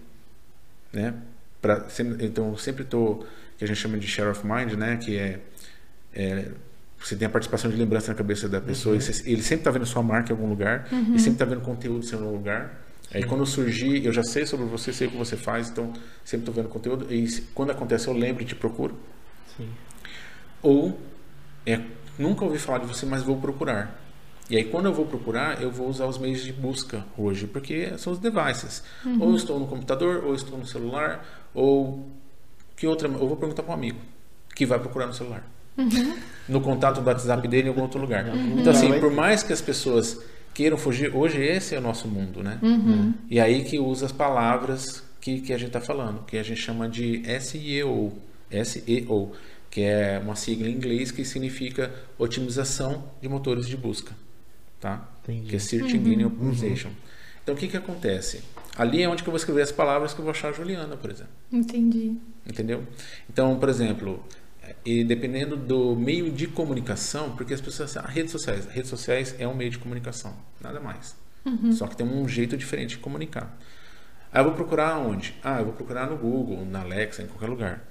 né? 0.92 1.14
Pra, 1.62 1.88
então, 2.20 2.58
sempre 2.58 2.84
estou, 2.84 3.26
que 3.58 3.64
a 3.64 3.68
gente 3.68 3.78
chama 3.78 3.98
de 3.98 4.08
share 4.08 4.30
of 4.30 4.46
mind, 4.46 4.74
né? 4.74 4.98
Que 4.98 5.18
é, 5.18 5.40
é 6.14 6.52
você 7.00 7.16
tem 7.16 7.26
a 7.26 7.30
participação 7.30 7.72
de 7.72 7.78
lembrança 7.78 8.12
na 8.12 8.16
cabeça 8.16 8.48
da 8.48 8.62
pessoa, 8.62 8.94
uhum. 8.94 9.02
você, 9.02 9.28
ele 9.28 9.42
sempre 9.42 9.62
está 9.62 9.72
vendo 9.72 9.86
sua 9.88 10.04
marca 10.04 10.32
em 10.32 10.36
algum 10.36 10.48
lugar, 10.48 10.88
uhum. 10.92 11.16
e 11.16 11.20
sempre 11.20 11.34
está 11.34 11.46
vendo 11.46 11.62
conteúdo 11.62 12.06
seu 12.06 12.20
no 12.20 12.32
lugar. 12.32 12.80
Aí 13.14 13.24
quando 13.24 13.46
surgir, 13.46 14.06
eu 14.06 14.14
já 14.14 14.24
sei 14.24 14.46
sobre 14.46 14.66
você, 14.68 14.94
sei 14.94 15.08
o 15.08 15.12
que 15.12 15.18
você 15.18 15.36
faz, 15.36 15.70
então 15.70 15.92
sempre 16.24 16.48
estou 16.48 16.54
vendo 16.54 16.70
conteúdo. 16.70 17.14
E 17.14 17.28
quando 17.54 17.72
acontece, 17.72 18.08
eu 18.08 18.14
lembro 18.14 18.42
e 18.42 18.46
te 18.46 18.56
procuro. 18.56 18.98
Sim. 19.58 19.70
Ou 20.62 20.98
é 21.66 21.82
nunca 22.18 22.46
ouvi 22.46 22.58
falar 22.58 22.80
de 22.80 22.88
você, 22.88 23.06
mas 23.06 23.24
vou 23.24 23.38
procurar. 23.38 24.00
E 24.50 24.58
aí, 24.58 24.66
quando 24.66 24.88
eu 24.88 24.94
vou 24.94 25.06
procurar, 25.06 25.62
eu 25.62 25.72
vou 25.72 25.88
usar 25.88 26.06
os 26.06 26.18
meios 26.18 26.44
de 26.44 26.52
busca 26.52 27.06
hoje, 27.18 27.48
porque 27.48 27.98
são 27.98 28.12
os 28.12 28.20
devices. 28.20 28.84
Uhum. 29.06 29.22
Ou 29.22 29.36
estou 29.36 29.58
no 29.58 29.66
computador, 29.66 30.26
ou 30.26 30.36
estou 30.36 30.58
no 30.58 30.66
celular, 30.66 31.26
ou 31.54 32.06
que 32.76 32.86
outra. 32.86 33.08
Eu 33.08 33.28
vou 33.28 33.38
perguntar 33.38 33.64
para 33.64 33.72
um 33.72 33.76
amigo 33.76 34.00
que 34.54 34.66
vai 34.66 34.78
procurar 34.78 35.08
no 35.08 35.14
celular. 35.14 35.44
Uhum. 35.78 36.18
No 36.50 36.60
contato 36.60 37.00
do 37.00 37.08
WhatsApp 37.08 37.48
dele 37.48 37.68
em 37.68 37.70
algum 37.70 37.84
outro 37.84 38.00
lugar. 38.00 38.26
Uhum. 38.26 38.60
Então, 38.60 38.74
assim, 38.74 39.00
por 39.00 39.12
mais 39.12 39.42
que 39.42 39.54
as 39.54 39.62
pessoas 39.62 40.22
queiram 40.54 40.78
fugir, 40.78 41.16
hoje 41.16 41.42
esse 41.42 41.76
é 41.76 41.78
o 41.78 41.82
nosso 41.82 42.08
mundo, 42.08 42.44
né? 42.44 42.60
Uhum. 42.62 43.14
E 43.30 43.40
aí 43.40 43.64
que 43.64 43.80
usa 43.80 44.06
as 44.06 44.12
palavras 44.12 45.02
que, 45.22 45.40
que 45.40 45.54
a 45.54 45.58
gente 45.58 45.68
está 45.68 45.80
falando, 45.80 46.26
que 46.26 46.38
a 46.38 46.44
gente 46.44 46.60
chama 46.60 46.90
de 46.90 47.24
SEO. 47.40 48.12
SEO 48.66 49.32
que 49.72 49.82
é 49.82 50.20
uma 50.20 50.36
sigla 50.36 50.68
em 50.68 50.74
inglês 50.74 51.12
que 51.12 51.24
significa 51.24 51.92
otimização 52.18 53.10
de 53.22 53.30
motores 53.30 53.66
de 53.66 53.78
busca, 53.78 54.14
tá? 54.82 55.10
Entendi. 55.24 55.50
Que 55.50 55.56
é 55.56 55.60
Search 55.60 55.96
Engine 55.96 56.26
uhum. 56.26 56.32
Optimization. 56.32 56.90
Uhum. 56.90 56.96
Então 57.42 57.56
o 57.56 57.58
que 57.58 57.70
que 57.70 57.78
acontece? 57.78 58.44
Ali 58.78 59.02
é 59.02 59.08
onde 59.08 59.24
que 59.24 59.30
eu 59.30 59.32
vou 59.32 59.38
escrever 59.38 59.62
as 59.62 59.72
palavras 59.72 60.14
que 60.14 60.20
eu 60.20 60.24
vou 60.24 60.32
achar 60.32 60.50
a 60.50 60.52
Juliana, 60.52 60.98
por 60.98 61.10
exemplo. 61.10 61.32
Entendi. 61.52 62.18
Entendeu? 62.46 62.86
Então, 63.30 63.58
por 63.58 63.70
exemplo, 63.70 64.24
e 64.86 65.04
dependendo 65.04 65.56
do 65.56 65.96
meio 65.96 66.32
de 66.32 66.48
comunicação, 66.48 67.36
porque 67.36 67.54
as 67.54 67.62
pessoas, 67.62 67.96
ah, 67.96 68.06
redes 68.06 68.32
sociais, 68.32 68.66
redes 68.66 68.90
sociais 68.90 69.36
é 69.40 69.48
um 69.48 69.56
meio 69.56 69.72
de 69.72 69.80
comunicação, 69.80 70.36
nada 70.60 70.80
mais. 70.80 71.16
Uhum. 71.46 71.72
Só 71.72 71.88
que 71.88 71.96
tem 71.96 72.06
um 72.06 72.28
jeito 72.28 72.58
diferente 72.58 72.92
de 72.92 72.98
comunicar. 72.98 73.58
Aí 74.34 74.42
eu 74.42 74.46
vou 74.46 74.54
procurar 74.54 74.98
onde? 74.98 75.36
Ah, 75.44 75.60
eu 75.60 75.66
vou 75.66 75.74
procurar 75.74 76.10
no 76.10 76.18
Google, 76.18 76.66
na 76.66 76.82
Alexa, 76.82 77.24
em 77.24 77.28
qualquer 77.28 77.48
lugar. 77.48 77.91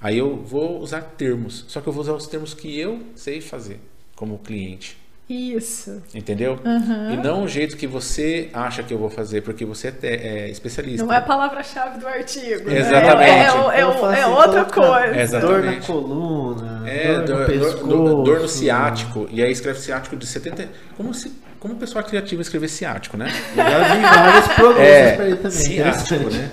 Aí 0.00 0.16
eu 0.18 0.36
vou 0.36 0.78
usar 0.80 1.00
termos, 1.02 1.64
só 1.68 1.80
que 1.80 1.88
eu 1.88 1.92
vou 1.92 2.02
usar 2.02 2.12
os 2.12 2.26
termos 2.26 2.54
que 2.54 2.78
eu 2.78 3.00
sei 3.14 3.40
fazer. 3.40 3.80
como 4.14 4.38
cliente. 4.38 4.96
Isso. 5.30 6.02
Entendeu? 6.14 6.58
Uhum. 6.64 7.12
E 7.12 7.16
não 7.18 7.44
o 7.44 7.48
jeito 7.48 7.76
que 7.76 7.86
você 7.86 8.48
acha 8.52 8.82
que 8.82 8.92
eu 8.94 8.98
vou 8.98 9.10
fazer, 9.10 9.42
porque 9.42 9.64
você 9.64 9.94
é, 10.02 10.14
é 10.46 10.48
especialista. 10.50 11.04
Não 11.06 11.12
é 11.12 11.18
a 11.18 11.20
palavra-chave 11.20 12.00
do 12.00 12.08
artigo. 12.08 12.64
né? 12.70 12.78
Exatamente. 12.78 13.30
É, 13.30 13.34
é- 13.34 13.80
é- 13.80 13.92
faço 13.92 14.06
é 14.06 14.22
assim, 14.22 14.30
outra 14.32 14.64
coisa. 14.64 15.20
Exatamente. 15.20 15.56
Dor 15.60 15.64
na 15.64 15.80
coluna, 15.82 16.88
É, 16.90 17.20
dor, 17.22 17.46
dor, 17.46 17.86
no 17.86 18.04
dor- 18.04 18.24
dor 18.24 18.40
no 18.40 18.48
ciático. 18.48 19.28
E 19.30 19.42
aí 19.42 19.52
escreve 19.52 19.78
ciático 19.80 20.16
de 20.16 20.26
70. 20.26 20.68
Como 20.96 21.12
se. 21.12 21.30
Como 21.60 21.74
o 21.74 21.76
pessoal 21.76 22.04
criativo 22.04 22.40
escrever 22.40 22.68
ciático, 22.68 23.16
né? 23.16 23.26
Eu 23.50 23.56
já 23.64 23.94
vi 23.94 24.02
vários 24.02 24.46
programas 24.54 24.88
É, 24.88 25.16
pra 25.16 25.26
ele 25.26 25.36
também. 25.36 25.50
ciático, 25.50 26.30
né? 26.30 26.50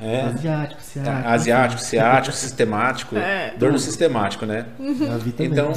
É. 0.00 0.20
Asiático, 0.22 0.82
ciático. 0.82 1.28
Asiático, 1.28 1.80
ciático, 1.82 2.36
sistemático. 2.36 3.16
É. 3.16 3.54
Dor 3.56 3.70
no 3.72 3.78
sistemático, 3.78 4.46
né? 4.46 4.66
Então, 5.38 5.72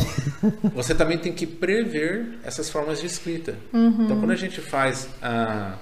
você 0.73 0.95
também 0.95 1.17
tem 1.17 1.33
que 1.33 1.45
prever 1.45 2.39
essas 2.43 2.69
formas 2.69 2.99
de 2.99 3.05
escrita. 3.07 3.55
Uhum. 3.71 4.05
Então, 4.05 4.19
quando 4.19 4.31
a 4.31 4.35
gente 4.35 4.59
faz 4.61 5.07
ah, 5.21 5.73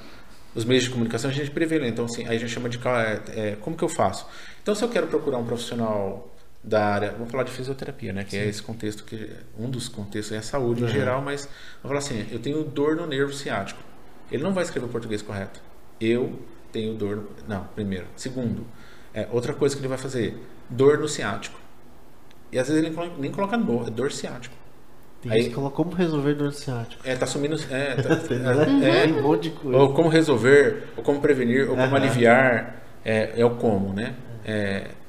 os 0.56 0.65
meios 0.65 0.84
de 0.84 0.89
comunicação, 0.89 1.30
a 1.30 1.34
gente 1.34 1.51
prevê. 1.51 1.80
né? 1.80 1.88
Então, 1.88 2.06
assim, 2.06 2.27
aí 2.27 2.36
a 2.36 2.39
gente 2.39 2.49
chama 2.51 2.67
de 2.67 2.80
é, 2.88 3.21
é, 3.36 3.58
como 3.62 3.77
que 3.77 3.84
eu 3.84 3.89
faço? 3.89 4.25
Então, 4.62 4.75
se 4.75 4.84
eu 4.84 4.89
quero 4.89 5.08
procurar 5.08 5.38
um 5.38 5.45
profissional 5.45 6.31
da 6.63 6.86
área, 6.86 7.12
vamos 7.12 7.32
falar 7.32 7.43
de 7.43 7.52
fisioterapia, 7.52 8.13
né? 8.13 8.24
Que 8.24 8.38
é 8.38 8.45
esse 8.45 8.62
contexto 8.62 9.04
que 9.04 9.30
um 9.58 9.69
dos 9.69 9.88
contextos 9.89 10.36
é 10.36 10.39
a 10.39 10.41
saúde 10.43 10.82
em 10.82 10.86
Uhum. 10.86 10.89
geral, 10.91 11.21
mas 11.21 11.50
vamos 11.84 12.06
falar 12.06 12.19
assim, 12.19 12.28
eu 12.32 12.39
tenho 12.39 12.63
dor 12.63 12.95
no 12.95 13.08
nervo 13.08 13.34
ciático. 13.34 13.80
Ele 14.32 14.43
não 14.43 14.54
vai 14.54 14.63
escrever 14.63 14.86
o 14.86 14.89
português 14.89 15.21
correto. 15.21 15.60
Eu 16.00 16.39
tenho 16.71 16.93
dor, 16.93 17.15
no... 17.17 17.28
não, 17.47 17.63
primeiro. 17.76 18.06
Segundo, 18.15 18.65
é, 19.13 19.28
outra 19.32 19.54
coisa 19.54 19.76
que 19.76 19.82
ele 19.82 19.88
vai 19.88 19.97
fazer, 19.97 20.38
dor 20.69 21.00
no 21.00 21.08
ciático. 21.08 21.60
E 22.52 22.60
às 22.60 22.67
vezes 22.67 22.84
ele 22.84 22.95
nem 23.17 23.32
coloca- 23.32 23.58
no, 23.58 23.88
é 23.88 23.89
dor 23.89 24.12
ciático. 24.12 24.56
Tem 25.21 25.32
aí- 25.32 25.50
coloca 25.52 25.76
como 25.76 25.91
resolver 25.93 26.34
dor 26.36 26.52
ciático. 26.54 27.02
É, 27.08 27.15
tá 27.15 27.26
sumindo. 27.26 27.56
É, 27.69 27.95
tá- 28.02 28.10
Uhum. 28.10 28.84
é, 28.84 29.02
Tem 29.08 29.13
um 29.13 29.21
monte 29.24 29.43
de 29.43 29.52
coisa. 29.52 29.78
ou 29.78 29.93
como 29.93 30.10
resolver, 30.10 30.84
ou 30.95 31.04
como 31.04 31.19
prevenir, 31.21 31.62
ou 31.63 31.76
como 31.76 31.82
Aham. 31.82 31.95
aliviar, 31.95 32.82
é, 33.04 33.34
é 33.39 33.45
o 33.45 33.56
como, 33.56 33.93
né? 33.93 34.15
É, 34.45 34.88
ou- 34.88 35.01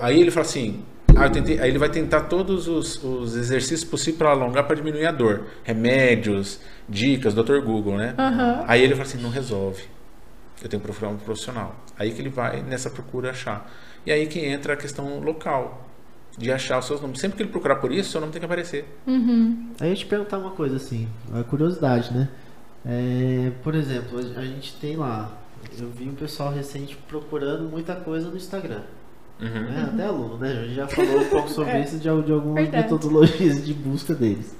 aí 0.00 0.20
ele 0.20 0.30
fala 0.30 0.46
assim, 0.46 0.82
ah, 1.16 1.24
eu 1.26 1.30
tentei- 1.32 1.58
aí 1.60 1.68
ele 1.70 1.78
vai 1.78 1.88
tentar 1.88 2.22
todos 2.22 2.68
os, 2.68 3.02
os 3.02 3.36
exercícios 3.36 3.84
possíveis 3.84 4.18
para 4.18 4.30
alongar 4.30 4.64
para 4.66 4.76
diminuir 4.76 5.06
a 5.06 5.12
dor. 5.12 5.44
Remédios, 5.64 6.60
dicas, 6.88 7.34
Dr. 7.34 7.60
Google, 7.64 7.96
né? 7.96 8.14
Aham. 8.18 8.64
Aí 8.66 8.82
ele 8.82 8.94
fala 8.94 9.06
assim, 9.06 9.18
não 9.22 9.30
resolve. 9.30 9.82
Eu 10.62 10.68
tenho 10.68 10.80
que 10.80 10.86
procurar 10.88 11.10
um 11.10 11.16
profissional. 11.16 11.76
Aí 11.98 12.12
que 12.12 12.20
ele 12.20 12.30
vai 12.30 12.62
nessa 12.62 12.90
procura 12.90 13.30
achar. 13.30 13.70
E 14.04 14.12
aí 14.12 14.26
que 14.26 14.38
entra 14.40 14.72
a 14.74 14.76
questão 14.76 15.20
local, 15.20 15.86
de 16.38 16.52
achar 16.52 16.78
os 16.78 16.86
seus 16.86 17.00
nomes. 17.00 17.18
Sempre 17.18 17.36
que 17.38 17.42
ele 17.42 17.50
procurar 17.50 17.76
por 17.76 17.90
isso, 17.92 18.10
seu 18.10 18.20
nome 18.20 18.32
tem 18.32 18.40
que 18.40 18.46
aparecer. 18.46 18.84
Uhum. 19.06 19.70
Aí 19.80 19.90
eu 19.90 19.96
te 19.96 20.04
perguntar 20.06 20.38
uma 20.38 20.50
coisa 20.50 20.76
assim, 20.76 21.08
uma 21.28 21.42
curiosidade, 21.44 22.12
né? 22.12 22.28
É, 22.84 23.50
por 23.62 23.74
exemplo, 23.74 24.18
a 24.18 24.42
gente 24.44 24.74
tem 24.74 24.96
lá, 24.96 25.32
eu 25.78 25.88
vi 25.90 26.04
um 26.08 26.14
pessoal 26.14 26.52
recente 26.52 26.96
procurando 27.08 27.68
muita 27.68 27.94
coisa 27.96 28.28
no 28.28 28.36
Instagram. 28.36 28.82
Uhum. 29.40 29.48
né? 29.48 29.90
Até 29.92 30.04
aluno, 30.06 30.38
né? 30.38 30.50
A 30.50 30.62
gente 30.64 30.74
já 30.74 30.88
falou 30.88 31.20
um 31.20 31.28
pouco 31.28 31.48
sobre 31.50 31.72
É, 31.76 31.80
isso 31.84 31.96
de, 31.96 32.02
de 32.02 32.08
algumas 32.32 32.54
verdade. 32.62 32.82
metodologias 32.84 33.64
de 33.64 33.74
busca 33.74 34.14
deles. 34.14 34.54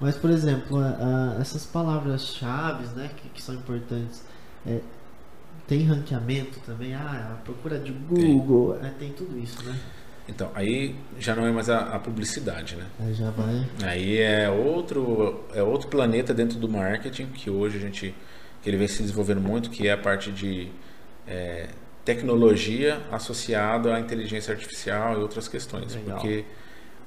Mas, 0.00 0.16
por 0.16 0.30
exemplo, 0.30 0.78
a- 0.78 1.34
a- 1.36 1.40
essas 1.40 1.64
palavras-chave 1.66 2.86
né, 2.96 3.10
que, 3.16 3.28
que 3.30 3.42
são 3.42 3.54
importantes, 3.54 4.24
é, 4.66 4.80
tem 5.66 5.82
ranqueamento 5.84 6.60
também? 6.60 6.94
Ah, 6.94 7.32
a 7.32 7.44
procura 7.44 7.78
de 7.78 7.90
Google, 7.92 8.78
é, 8.82 8.90
tem 8.98 9.12
tudo 9.12 9.38
isso, 9.38 9.64
né? 9.64 9.76
Então, 10.28 10.50
aí 10.54 10.94
já 11.18 11.34
não 11.34 11.46
é 11.46 11.52
mais 11.52 11.68
a, 11.68 11.80
a 11.96 11.98
publicidade, 11.98 12.76
né? 12.76 12.84
Aí 13.00 13.12
já 13.14 13.30
vai. 13.30 13.66
Aí 13.82 14.18
é 14.18 14.48
outro, 14.48 15.44
é 15.54 15.62
outro 15.62 15.88
planeta 15.88 16.32
dentro 16.32 16.58
do 16.58 16.68
marketing 16.68 17.26
que 17.26 17.50
hoje 17.50 17.76
a 17.76 17.80
gente 17.80 18.14
que 18.62 18.70
ele 18.70 18.78
vem 18.78 18.88
se 18.88 19.02
desenvolvendo 19.02 19.42
muito, 19.42 19.68
que 19.68 19.86
é 19.86 19.92
a 19.92 19.98
parte 19.98 20.32
de 20.32 20.68
é, 21.26 21.68
tecnologia 22.04 23.00
associada 23.10 23.94
à 23.94 24.00
inteligência 24.00 24.52
artificial 24.52 25.14
e 25.14 25.22
outras 25.22 25.48
questões. 25.48 25.94
Legal. 25.94 26.18
Porque 26.18 26.44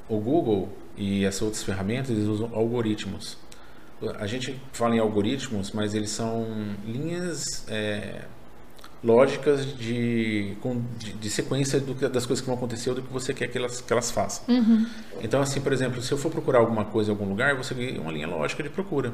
o 0.10 0.18
Google 0.20 0.70
e 0.96 1.24
essas 1.26 1.42
outras 1.44 1.64
ferramentas 1.64 2.10
eles 2.10 2.26
usam 2.26 2.50
algoritmos. 2.54 3.38
A 4.20 4.28
gente 4.28 4.60
fala 4.74 4.96
em 4.96 5.00
algoritmos, 5.00 5.72
mas 5.72 5.96
eles 5.96 6.12
são 6.12 6.46
linhas 6.86 7.66
é, 7.68 8.26
lógicas 9.04 9.66
de, 9.78 10.56
de, 10.98 11.14
de 11.14 11.30
sequência 11.30 11.80
do 11.80 11.94
das 12.10 12.26
coisas 12.26 12.42
que 12.42 12.48
vão 12.48 12.56
acontecer 12.56 12.90
ou 12.90 12.96
do 12.96 13.02
que 13.02 13.12
você 13.12 13.34
quer 13.34 13.48
que 13.48 13.58
elas, 13.58 13.82
que 13.82 13.92
elas 13.92 14.12
façam. 14.12 14.46
Então, 15.22 15.42
assim, 15.42 15.62
por 15.62 15.74
exemplo, 15.74 16.02
se 16.02 16.12
eu 16.12 16.18
for 16.18 16.32
procurar 16.32 16.60
alguma 16.60 16.86
coisa 16.86 17.12
em 17.12 17.14
algum 17.14 17.28
lugar, 17.28 17.50
eu 17.50 17.56
vou 17.56 17.64
seguir 17.64 18.00
uma 18.00 18.12
linha 18.12 18.28
lógica 18.28 18.62
de 18.62 18.70
procura. 18.70 19.14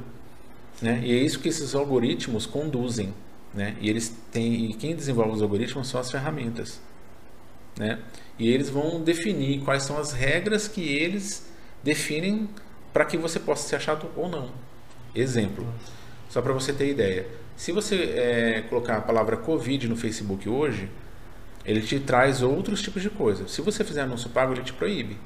Né? 0.82 1.02
E 1.04 1.12
é 1.13 1.15
isso 1.15 1.39
que 1.39 1.48
esses 1.48 1.76
algoritmos 1.76 2.46
conduzem. 2.46 3.13
Né? 3.54 3.76
E 3.80 3.89
eles 3.89 4.16
têm, 4.32 4.72
e 4.72 4.74
quem 4.74 4.96
desenvolve 4.96 5.34
os 5.34 5.42
algoritmos 5.42 5.88
são 5.88 6.00
as 6.00 6.12
ferramentas. 6.12 6.82
Né? 7.78 8.00
E 8.38 8.50
eles 8.50 8.70
vão 8.70 9.02
definir 9.02 9.62
quais 9.62 9.84
são 9.84 9.98
as 9.98 10.12
regras 10.12 10.68
que 10.68 10.82
eles 10.82 11.46
definem 11.84 12.50
para 12.92 13.06
que 13.06 13.18
você 13.18 13.39
possa 13.39 13.68
ser 13.68 13.76
achado 13.76 14.10
ou 14.16 14.28
não. 14.28 14.50
Exemplo, 15.16 15.68
só 16.30 16.42
para 16.42 16.54
você 16.54 16.74
ter 16.74 16.89
ideia. 16.89 17.28
Se 17.56 17.72
você 17.72 17.96
eh, 17.96 18.63
colocar 18.70 18.98
a 18.98 19.02
palavra 19.02 19.38
Covid 19.38 19.88
no 19.88 19.96
Facebook 19.96 20.50
hoje, 20.50 20.89
ele 21.66 21.82
te 21.82 22.00
traz 22.00 22.42
outros 22.42 22.82
tipos 22.82 23.02
de 23.02 23.10
coisas. 23.10 23.52
Se 23.52 23.62
você 23.62 23.84
fizer 23.84 24.02
anúncio 24.02 24.30
pago, 24.30 24.54
ele 24.54 24.63
te 24.63 24.74
proíbe. 24.74 25.18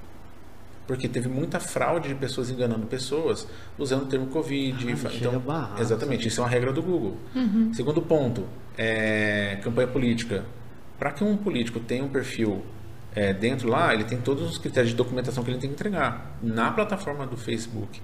Porque 0.88 1.08
teve 1.08 1.28
muita 1.28 1.60
fraude 1.60 2.08
de 2.08 2.15
pessoas 2.15 2.50
enganando 2.50 2.88
pessoas 2.88 3.45
usando 3.78 4.04
o 4.04 4.06
termo 4.06 4.28
Covid. 4.28 4.78
Ah, 4.88 4.91
a 5.36 5.39
barrar, 5.39 5.82
exatamente, 5.82 6.28
isso 6.30 6.39
é 6.39 6.43
uma 6.45 6.50
regra 6.50 6.71
do 6.71 6.82
Google. 6.82 7.17
Segundo 7.73 8.02
ponto, 8.02 8.45
é, 8.78 9.60
campanha 9.62 9.88
política. 9.88 10.45
Para 10.97 11.12
que 11.12 11.23
um 11.23 11.36
político 11.38 11.80
tenha 11.80 12.04
um 12.04 12.08
perfil 12.08 12.63
é, 13.17 13.34
dentro 13.34 13.67
lá, 13.67 13.93
ele 13.93 14.04
tem 14.04 14.19
todos 14.19 14.47
os 14.47 14.58
critérios 14.60 14.91
de 14.91 14.95
documentação 14.95 15.43
que 15.43 15.50
ele 15.50 15.60
tem 15.60 15.69
que 15.69 15.73
entregar 15.73 16.38
na 16.41 16.71
plataforma 16.71 17.26
do 17.26 17.36
Facebook. 17.36 18.00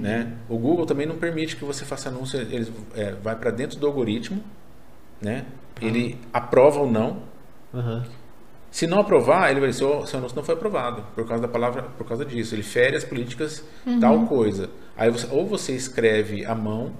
Né? 0.00 0.32
O 0.48 0.58
Google 0.58 0.84
também 0.84 1.06
não 1.06 1.16
permite 1.16 1.56
que 1.56 1.64
você 1.64 1.84
faça 1.84 2.08
anúncio, 2.08 2.40
ele 2.40 2.70
é, 2.94 3.12
vai 3.12 3.36
para 3.36 3.50
dentro 3.52 3.78
do 3.78 3.86
algoritmo, 3.86 4.42
né? 5.20 5.46
ele 5.80 6.18
aprova 6.32 6.80
ou 6.80 6.90
não. 6.90 7.22
Aham. 7.72 8.04
Se 8.70 8.86
não 8.86 9.00
aprovar, 9.00 9.50
ele 9.50 9.60
vai 9.60 9.70
dizer, 9.70 9.78
seu, 9.78 10.06
seu 10.06 10.18
anúncio 10.18 10.36
não 10.36 10.44
foi 10.44 10.54
aprovado, 10.54 11.02
por 11.14 11.26
causa 11.26 11.42
da 11.42 11.48
palavra, 11.48 11.82
por 11.82 12.06
causa 12.06 12.24
disso. 12.24 12.54
Ele 12.54 12.62
fere 12.62 12.96
as 12.96 13.04
políticas 13.04 13.64
tal 14.00 14.26
coisa. 14.26 14.68
Aí 14.96 15.10
você, 15.10 15.26
ou 15.30 15.46
você 15.46 15.72
escreve 15.74 16.44
à 16.44 16.54
mão 16.54 16.92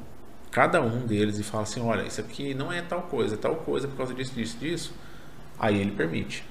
cada 0.50 0.81
um 0.81 1.07
deles 1.07 1.38
e 1.38 1.42
fala 1.42 1.64
assim, 1.64 1.81
olha, 1.81 2.02
isso 2.07 2.20
aqui 2.20 2.54
não 2.54 2.72
é 2.72 2.81
tal 2.81 3.02
coisa, 3.02 3.35
é 3.35 3.38
tal 3.38 3.57
coisa 3.57 3.87
por 3.87 3.96
causa 3.96 4.14
disso, 4.14 4.35
disso, 4.35 4.57
disso. 4.59 4.94
Aí 5.59 5.78
ele 5.78 5.90
permite. 5.90 6.44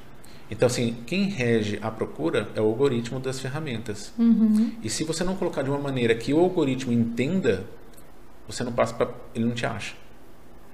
Então, 0.51 0.67
assim, 0.67 0.95
quem 1.05 1.23
rege 1.23 1.79
a 1.81 1.91
procura 1.91 2.47
é 2.55 2.61
o 2.61 2.65
algoritmo 2.65 3.19
das 3.19 3.39
ferramentas. 3.39 4.13
E 4.83 4.89
se 4.89 5.03
você 5.03 5.23
não 5.23 5.35
colocar 5.35 5.61
de 5.61 5.69
uma 5.69 5.79
maneira 5.79 6.13
que 6.15 6.33
o 6.33 6.39
algoritmo 6.39 6.93
entenda, 6.93 7.65
você 8.47 8.63
não 8.63 8.71
passa 8.71 8.93
para 8.93 9.09
ele 9.35 9.45
não 9.45 9.53
te 9.53 9.65
acha. 9.65 9.95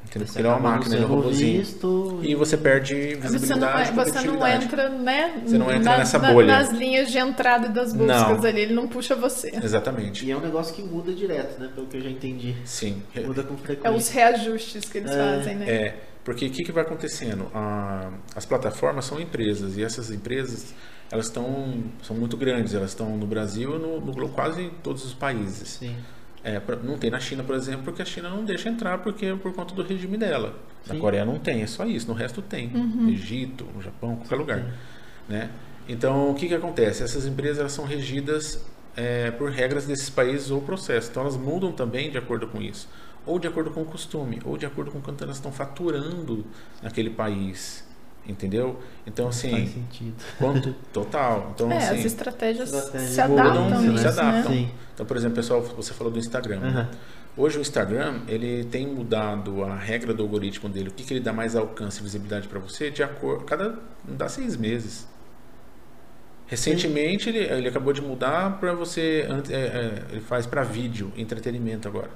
Entendeu? 0.06 0.28
Você 0.28 0.34
Porque 0.34 0.40
ele 0.40 0.48
é 0.48 0.52
uma 0.52 0.60
máquina, 0.60 0.96
ele 0.96 1.04
é 1.04 1.06
um 1.06 1.10
sendo 1.10 1.16
robozinho. 1.22 1.60
visto 1.60 2.20
E 2.22 2.36
você 2.36 2.56
perde 2.58 2.94
Você 2.96 3.16
não, 3.16 3.32
visibilidade, 3.32 3.90
é- 3.90 3.94
você 3.94 4.22
não 4.28 4.48
entra, 4.48 4.90
né? 4.90 5.42
Você 5.46 5.58
não 5.58 5.66
entra 5.72 5.84
nas- 5.92 5.98
nessa 6.00 6.20
na- 6.20 6.32
bolha. 6.34 6.48
nas 6.58 6.70
linhas 6.72 7.12
de 7.12 7.18
entrada 7.18 7.70
das 7.70 7.94
buscas 7.94 8.22
Não. 8.42 8.46
ali, 8.46 8.60
ele 8.62 8.74
não 8.74 8.88
puxa 8.88 9.16
você. 9.16 9.52
Exatamente. 9.64 10.26
E 10.26 10.32
é 10.32 10.38
um 10.38 10.42
negócio 10.42 10.74
que 10.76 10.84
muda 10.84 11.12
direto, 11.14 11.60
né? 11.60 11.70
Pelo 11.74 11.88
que 11.88 11.98
eu 11.98 12.02
já 12.02 12.10
entendi. 12.10 12.56
Sim. 12.66 13.02
Muda 13.26 13.42
com 13.44 13.56
É 13.56 13.58
frequência. 13.58 13.98
os 13.98 14.10
reajustes 14.10 14.86
que 14.86 14.98
eles 15.00 15.12
É, 15.12 15.18
fazem, 15.38 15.56
né? 15.56 15.70
É, 15.70 15.96
porque 16.24 16.46
o 16.46 16.50
que, 16.52 16.64
que 16.64 16.72
vai 16.72 16.84
acontecendo? 16.84 17.48
Ah, 17.54 18.12
as 18.36 18.46
plataformas 18.46 19.06
são 19.06 19.20
empresas 19.20 19.78
e 19.78 19.84
essas 19.84 20.12
empresas 20.12 20.74
elas 21.12 21.26
estão 21.26 21.84
são 22.04 22.16
muito 22.16 22.36
grandes. 22.38 22.74
Elas 22.74 22.90
estão 22.92 23.18
no 23.18 23.26
Brasil, 23.26 23.80
no, 23.80 24.00
no 24.00 24.12
Glo- 24.12 24.30
quase 24.30 24.62
em 24.64 24.70
todos 24.84 25.04
os 25.06 25.14
países. 25.14 25.70
Sim. 25.80 25.96
É, 26.44 26.62
não 26.84 26.98
tem 26.98 27.10
na 27.10 27.20
China, 27.20 27.42
por 27.42 27.56
exemplo, 27.56 27.84
porque 27.84 28.02
a 28.02 28.06
China 28.06 28.30
não 28.30 28.44
deixa 28.44 28.68
entrar 28.68 28.98
porque 28.98 29.34
por 29.42 29.54
conta 29.54 29.74
do 29.74 29.82
regime 29.82 30.18
dela. 30.18 30.54
Na 30.86 30.94
Sim. 30.94 31.00
Coreia 31.00 31.24
não 31.24 31.40
tem, 31.40 31.62
é 31.62 31.68
só 31.68 31.86
isso. 31.86 32.08
No 32.08 32.14
resto 32.14 32.42
tem. 32.42 32.68
No 32.68 33.10
Egito, 33.10 33.66
no 33.74 33.82
Japão, 33.82 34.18
qualquer 34.18 34.36
lugar. 34.36 34.66
Né? 35.30 35.50
Então, 35.88 36.32
o 36.32 36.36
que, 36.36 36.48
que 36.48 36.54
acontece? 36.54 37.02
Essas 37.02 37.26
empresas 37.26 37.72
são 37.72 37.86
regidas 37.86 38.66
é, 38.96 39.32
por 39.32 39.50
regras 39.50 39.86
desses 39.86 40.10
países 40.10 40.52
ou 40.52 40.62
processos. 40.62 41.10
Então, 41.10 41.24
elas 41.24 41.38
mudam 41.38 41.72
também 41.72 42.12
de 42.12 42.18
acordo 42.18 42.46
com 42.48 42.62
isso. 42.62 42.90
Ou 43.26 43.40
de 43.40 43.48
acordo 43.48 43.72
com 43.72 43.82
o 43.82 43.86
costume, 43.86 44.42
ou 44.44 44.58
de 44.58 44.66
acordo 44.66 44.92
com 44.92 45.00
quanto 45.00 45.24
elas 45.24 45.38
estão 45.38 45.52
faturando 45.52 46.46
naquele 46.82 47.10
país. 47.10 47.88
Entendeu? 48.26 48.80
Então, 49.06 49.26
Faz 49.26 49.38
assim, 49.38 49.68
sentido. 49.68 50.14
quanto, 50.40 50.74
total. 50.94 51.52
Então, 51.54 51.70
É, 51.72 51.78
assim, 51.78 52.00
as 52.00 52.06
estratégias 52.06 52.72
Estratégia 52.74 53.08
se 53.10 53.28
mudam, 53.28 53.46
adaptam 53.52 53.82
se 53.82 53.88
nisso, 53.90 54.08
adaptam. 54.08 54.32
né? 54.52 54.58
Sim. 54.58 54.72
então, 54.94 55.06
por 55.06 55.18
exemplo, 55.18 55.36
pessoal, 55.36 55.62
você 55.62 55.94
falou 55.94 56.12
do 56.14 56.20
Instagram. 56.20 56.60
né? 56.62 56.70
Aham. 56.70 56.90
Hoje 57.36 57.58
o 57.58 57.62
Instagram 57.62 58.22
ele 58.28 58.64
tem 58.66 58.86
mudado 58.88 59.64
a 59.64 59.76
regra 59.76 60.14
do 60.14 60.22
algoritmo 60.24 60.70
dele. 60.70 60.90
O 60.90 60.92
que, 60.94 61.04
que 61.04 61.14
ele 61.14 61.20
dá 61.20 61.34
mais 61.34 61.56
alcance 61.56 62.00
e 62.00 62.04
visibilidade 62.04 62.48
para 62.48 62.60
você 62.60 62.92
de 62.92 63.02
acordo 63.04 63.44
cada 63.44 63.70
não 64.08 64.16
dá 64.16 64.30
seis 64.30 64.56
meses. 64.56 65.08
Recentemente 66.48 67.30
ele, 67.30 67.40
ele 67.40 67.68
acabou 67.68 67.92
de 67.94 68.02
mudar 68.02 68.60
para 68.60 68.74
você, 68.74 69.28
é, 69.50 69.56
é, 69.56 70.04
ele 70.12 70.22
faz 70.22 70.46
para 70.46 70.62
vídeo, 70.64 71.12
entretenimento 71.18 71.88
agora. 71.88 72.12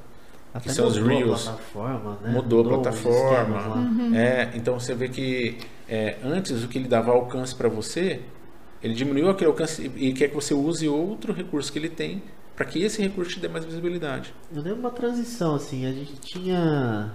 Até 0.57 0.69
que 0.69 0.75
são 0.75 0.87
os 0.87 0.97
mudou 0.97 1.11
a 1.11 1.17
Reels. 1.19 1.43
plataforma, 1.43 2.17
né? 2.21 2.29
Mudou 2.31 2.59
a 2.59 2.61
os 2.63 2.67
plataforma. 2.69 3.55
lá. 3.67 4.17
É, 4.17 4.51
então 4.55 4.79
você 4.79 4.93
vê 4.93 5.07
que 5.09 5.57
é, 5.87 6.17
antes 6.23 6.63
o 6.63 6.67
que 6.67 6.77
ele 6.77 6.87
dava 6.87 7.11
alcance 7.11 7.55
para 7.55 7.69
você, 7.69 8.21
ele 8.83 8.93
diminuiu 8.93 9.29
aquele 9.29 9.49
alcance 9.49 9.91
e, 9.95 10.13
quer 10.13 10.29
que 10.29 10.35
você 10.35 10.53
use 10.53 10.87
outro 10.87 11.33
recurso 11.33 11.71
que 11.71 11.79
ele 11.79 11.89
tem 11.89 12.21
para 12.55 12.65
que 12.65 12.81
esse 12.81 13.01
recurso 13.01 13.31
te 13.31 13.39
dê 13.39 13.47
mais 13.47 13.63
visibilidade. 13.65 14.33
Eu 14.53 14.61
lembro 14.63 14.79
uma 14.79 14.89
transição, 14.89 15.55
assim, 15.55 15.85
a 15.85 15.91
gente 15.91 16.13
tinha. 16.15 17.11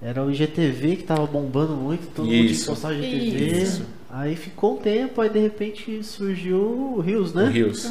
Era 0.00 0.24
o 0.24 0.30
IGTV 0.30 0.96
que 0.96 1.02
tava 1.02 1.26
bombando 1.26 1.74
muito, 1.74 2.06
todo 2.14 2.24
mundo 2.24 2.32
tinha 2.32 2.46
que 2.46 2.52
Isso. 2.52 2.70
postar 2.70 2.92
IGTV. 2.94 3.62
Isso. 3.62 3.82
Aí 4.08 4.34
ficou 4.34 4.74
um 4.74 4.78
tempo, 4.78 5.20
aí 5.20 5.28
de 5.28 5.38
repente 5.40 6.02
surgiu 6.02 6.58
o 6.96 7.00
Rios, 7.00 7.34
né? 7.34 7.44
O 7.44 7.50
Reels. 7.50 7.86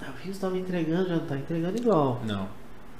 Ah, 0.00 0.10
O 0.18 0.24
Rios 0.24 0.38
tava 0.38 0.56
entregando, 0.56 1.08
já 1.08 1.16
não 1.16 1.26
tá 1.26 1.36
entregando 1.36 1.76
igual. 1.76 2.22
Não. 2.26 2.48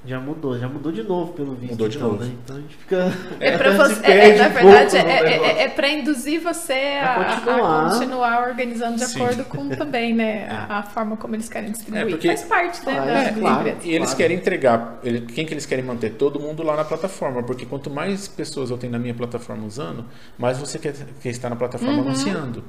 Já 0.05 0.19
mudou, 0.19 0.59
já 0.59 0.67
mudou 0.67 0.91
de 0.91 1.01
novo 1.01 1.31
pelo 1.31 1.55
visto. 1.55 1.71
Mudou 1.71 1.87
de 1.87 1.95
então, 1.97 2.09
novo. 2.11 2.23
Né? 2.25 2.31
Então 2.43 2.57
a 2.57 2.59
gente 2.59 2.75
fica. 2.75 3.05
É 3.39 3.57
pra 3.57 3.71
se 3.71 3.77
você, 3.77 4.05
é, 4.11 4.37
na 4.37 4.47
um 4.47 4.51
verdade, 4.51 4.91
no 4.91 4.97
é, 4.97 4.99
é, 5.17 5.23
negócio. 5.23 5.45
é, 5.45 5.63
é 5.63 5.69
pra 5.69 5.89
induzir 5.89 6.41
você 6.41 6.73
a, 7.01 7.13
continuar. 7.15 7.85
a 7.87 7.89
continuar 7.89 8.47
organizando 8.49 8.97
de 8.97 9.05
Sim. 9.05 9.21
acordo 9.23 9.45
com 9.45 9.69
também, 9.75 10.13
né, 10.13 10.47
a, 10.49 10.79
a 10.79 10.83
forma 10.83 11.15
como 11.15 11.35
eles 11.37 11.47
querem 11.47 11.71
distribuir. 11.71 12.01
É, 12.03 12.09
porque- 12.09 12.27
Faz 12.27 12.43
parte, 12.43 12.85
né, 12.85 12.99
Ah, 12.99 13.05
da 13.05 13.13
é, 13.23 13.31
claro. 13.31 13.59
empresa. 13.69 13.77
E 13.87 13.89
eles 13.91 14.07
Claro. 14.09 14.17
querem 14.17 14.37
entregar, 14.37 14.99
ele- 15.05 15.21
quem 15.21 15.45
que 15.45 15.53
eles 15.53 15.65
querem 15.65 15.85
manter? 15.85 16.09
Todo 16.15 16.37
mundo 16.37 16.63
lá 16.63 16.75
na 16.75 16.83
plataforma, 16.83 17.41
porque 17.41 17.65
quanto 17.65 17.89
mais 17.89 18.27
pessoas 18.27 18.69
eu 18.71 18.77
tenho 18.77 18.91
na 18.91 18.99
minha 18.99 19.13
plataforma 19.13 19.65
usando, 19.65 20.05
mais 20.37 20.57
você 20.57 20.77
quer, 20.77 20.93
quer 21.21 21.29
estar 21.29 21.49
na 21.49 21.55
plataforma 21.55 21.93
Uhum. 21.93 22.01
anunciando. 22.07 22.61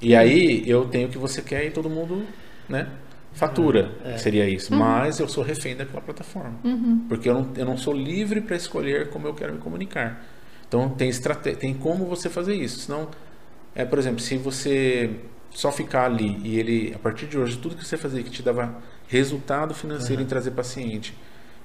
E 0.00 0.14
aí 0.14 0.62
eu 0.70 0.84
tenho 0.86 1.08
o 1.08 1.10
que 1.10 1.18
você 1.18 1.42
quer 1.42 1.64
e 1.66 1.70
todo 1.72 1.90
mundo, 1.90 2.22
né? 2.68 2.86
Fatura, 3.38 3.92
É. 4.04 4.18
seria 4.18 4.48
isso. 4.48 4.72
Uhum. 4.72 4.80
Mas 4.80 5.20
eu 5.20 5.28
sou 5.28 5.44
refém 5.44 5.76
daquela 5.76 6.00
plataforma. 6.00 6.54
Porque 7.08 7.28
eu 7.28 7.34
não, 7.34 7.48
eu 7.56 7.64
não 7.64 7.76
sou 7.76 7.94
livre 7.94 8.40
para 8.40 8.56
escolher 8.56 9.10
como 9.10 9.26
eu 9.28 9.34
quero 9.34 9.52
me 9.52 9.58
comunicar. 9.60 10.24
Então 10.66 10.88
tem 10.88 11.08
estratégia, 11.08 11.58
tem 11.58 11.72
como 11.72 12.04
você 12.04 12.28
fazer 12.28 12.54
isso. 12.54 12.80
Senão, 12.80 13.08
é, 13.74 13.84
por 13.84 13.98
exemplo, 13.98 14.20
se 14.20 14.36
você 14.36 15.10
só 15.50 15.70
ficar 15.70 16.04
ali 16.06 16.40
e 16.44 16.58
ele, 16.58 16.92
a 16.94 16.98
partir 16.98 17.26
de 17.26 17.38
hoje, 17.38 17.56
tudo 17.58 17.76
que 17.76 17.86
você 17.86 17.96
fazia 17.96 18.22
que 18.22 18.30
te 18.30 18.42
dava 18.42 18.76
resultado 19.06 19.72
financeiro 19.72 20.20
em 20.20 20.26
trazer 20.26 20.50
paciente, 20.50 21.16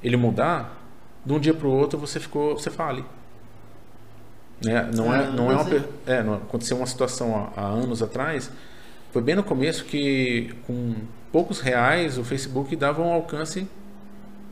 ele 0.04 0.16
mudar, 0.16 0.80
de 1.26 1.34
um 1.34 1.40
dia 1.40 1.54
para 1.54 1.68
o 1.68 1.72
outro 1.72 1.98
você 1.98 2.20
ficou, 2.20 2.58
você 2.58 2.70
fale. 2.70 3.04
Né? 4.64 4.90
Não 4.96 5.12
Ah, 5.12 5.18
é, 5.24 5.32
não 5.32 5.52
é 5.52 5.56
uma, 5.56 5.86
é, 6.06 6.24
não, 6.24 6.36
aconteceu 6.36 6.78
uma 6.78 6.86
situação 6.86 7.52
há, 7.56 7.62
há 7.62 7.66
anos 7.66 8.02
atrás, 8.02 8.50
foi 9.12 9.22
bem 9.22 9.36
no 9.36 9.44
começo 9.44 9.84
que 9.86 10.54
com 10.66 10.96
poucos 11.34 11.60
reais 11.60 12.18
o 12.18 12.24
Facebook 12.24 12.74
dava 12.78 13.02
um 13.02 13.12
alcance 13.12 13.68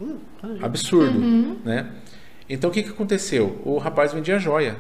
Hum, 0.02 0.17
absurdo, 0.62 1.17
Uhum. 1.20 1.58
né? 1.63 1.88
Então 2.50 2.70
o 2.70 2.74
que, 2.74 2.82
que 2.84 2.89
aconteceu? 2.89 3.62
O 3.63 3.78
rapaz 3.78 4.12
vendia 4.12 4.39
joia. 4.39 4.76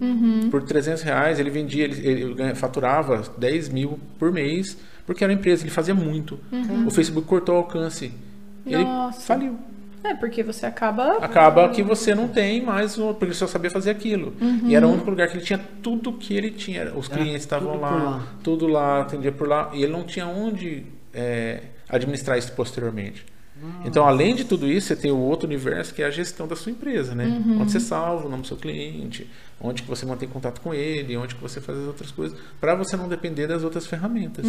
Uhum. 0.00 0.48
Por 0.50 0.62
300 0.62 1.02
reais 1.02 1.38
ele 1.40 1.50
vendia, 1.50 1.84
ele, 1.84 2.08
ele 2.40 2.54
faturava 2.54 3.22
10 3.36 3.68
mil 3.68 3.98
por 4.18 4.32
mês, 4.32 4.78
porque 5.04 5.22
era 5.24 5.32
uma 5.32 5.38
empresa, 5.38 5.64
ele 5.64 5.70
fazia 5.70 5.94
muito. 5.94 6.38
O 6.86 6.90
Facebook 6.90 7.26
cortou 7.26 7.56
o 7.56 7.58
alcance. 7.58 8.12
Ele 8.64 8.76
Uhum. 8.76 8.84
Nossa. 8.84 9.20
faliu. 9.20 9.58
É, 10.04 10.14
porque 10.14 10.42
você 10.42 10.66
acaba... 10.66 11.18
Acaba 11.18 11.68
que 11.68 11.80
você 11.82 12.12
não 12.14 12.26
tem 12.28 12.60
mais, 12.60 12.98
o- 12.98 13.10
porque 13.14 13.26
ele 13.26 13.34
só 13.34 13.46
sabia 13.46 13.70
fazer 13.70 13.90
aquilo. 13.90 14.32
E 14.64 14.74
era 14.74 14.86
o 14.86 14.90
único 14.92 15.08
lugar 15.10 15.28
que 15.28 15.36
ele 15.36 15.44
tinha 15.44 15.60
tudo 15.82 16.12
que 16.12 16.34
ele 16.34 16.50
tinha. 16.50 16.92
Os 16.94 17.06
clientes 17.08 17.42
estavam 17.42 17.78
lá, 17.80 17.90
lá. 17.90 18.26
tudo 18.42 18.66
lá, 18.66 19.02
atendia 19.02 19.30
por 19.30 19.46
lá. 19.48 19.70
E 19.72 19.82
ele 19.84 19.92
não 19.92 20.02
tinha 20.02 20.26
onde 20.26 20.84
é, 21.14 21.62
administrar 21.88 22.38
isso 22.38 22.52
posteriormente. 22.52 23.24
Então, 23.84 24.06
além 24.06 24.34
de 24.34 24.44
tudo 24.44 24.68
isso, 24.68 24.88
você 24.88 24.96
tem 24.96 25.12
o 25.12 25.18
outro 25.18 25.46
universo 25.46 25.94
que 25.94 26.02
é 26.02 26.06
a 26.06 26.10
gestão 26.10 26.48
da 26.48 26.56
sua 26.56 26.72
empresa, 26.72 27.14
né? 27.14 27.42
Onde 27.60 27.70
você 27.70 27.78
salva 27.78 28.26
o 28.26 28.28
nome 28.28 28.42
do 28.42 28.48
seu 28.48 28.56
cliente, 28.56 29.30
onde 29.60 29.82
que 29.82 29.88
você 29.88 30.04
mantém 30.04 30.28
contato 30.28 30.60
com 30.60 30.74
ele, 30.74 31.16
onde 31.16 31.36
que 31.36 31.40
você 31.40 31.60
faz 31.60 31.78
as 31.78 31.86
outras 31.86 32.10
coisas, 32.10 32.36
para 32.60 32.74
você 32.74 32.96
não 32.96 33.08
depender 33.08 33.46
das 33.46 33.62
outras 33.62 33.86
ferramentas, 33.86 34.44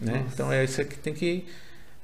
né? 0.00 0.24
Então, 0.32 0.52
é 0.52 0.62
isso 0.62 0.84
que 0.84 0.96
tem 0.96 1.12
que 1.12 1.44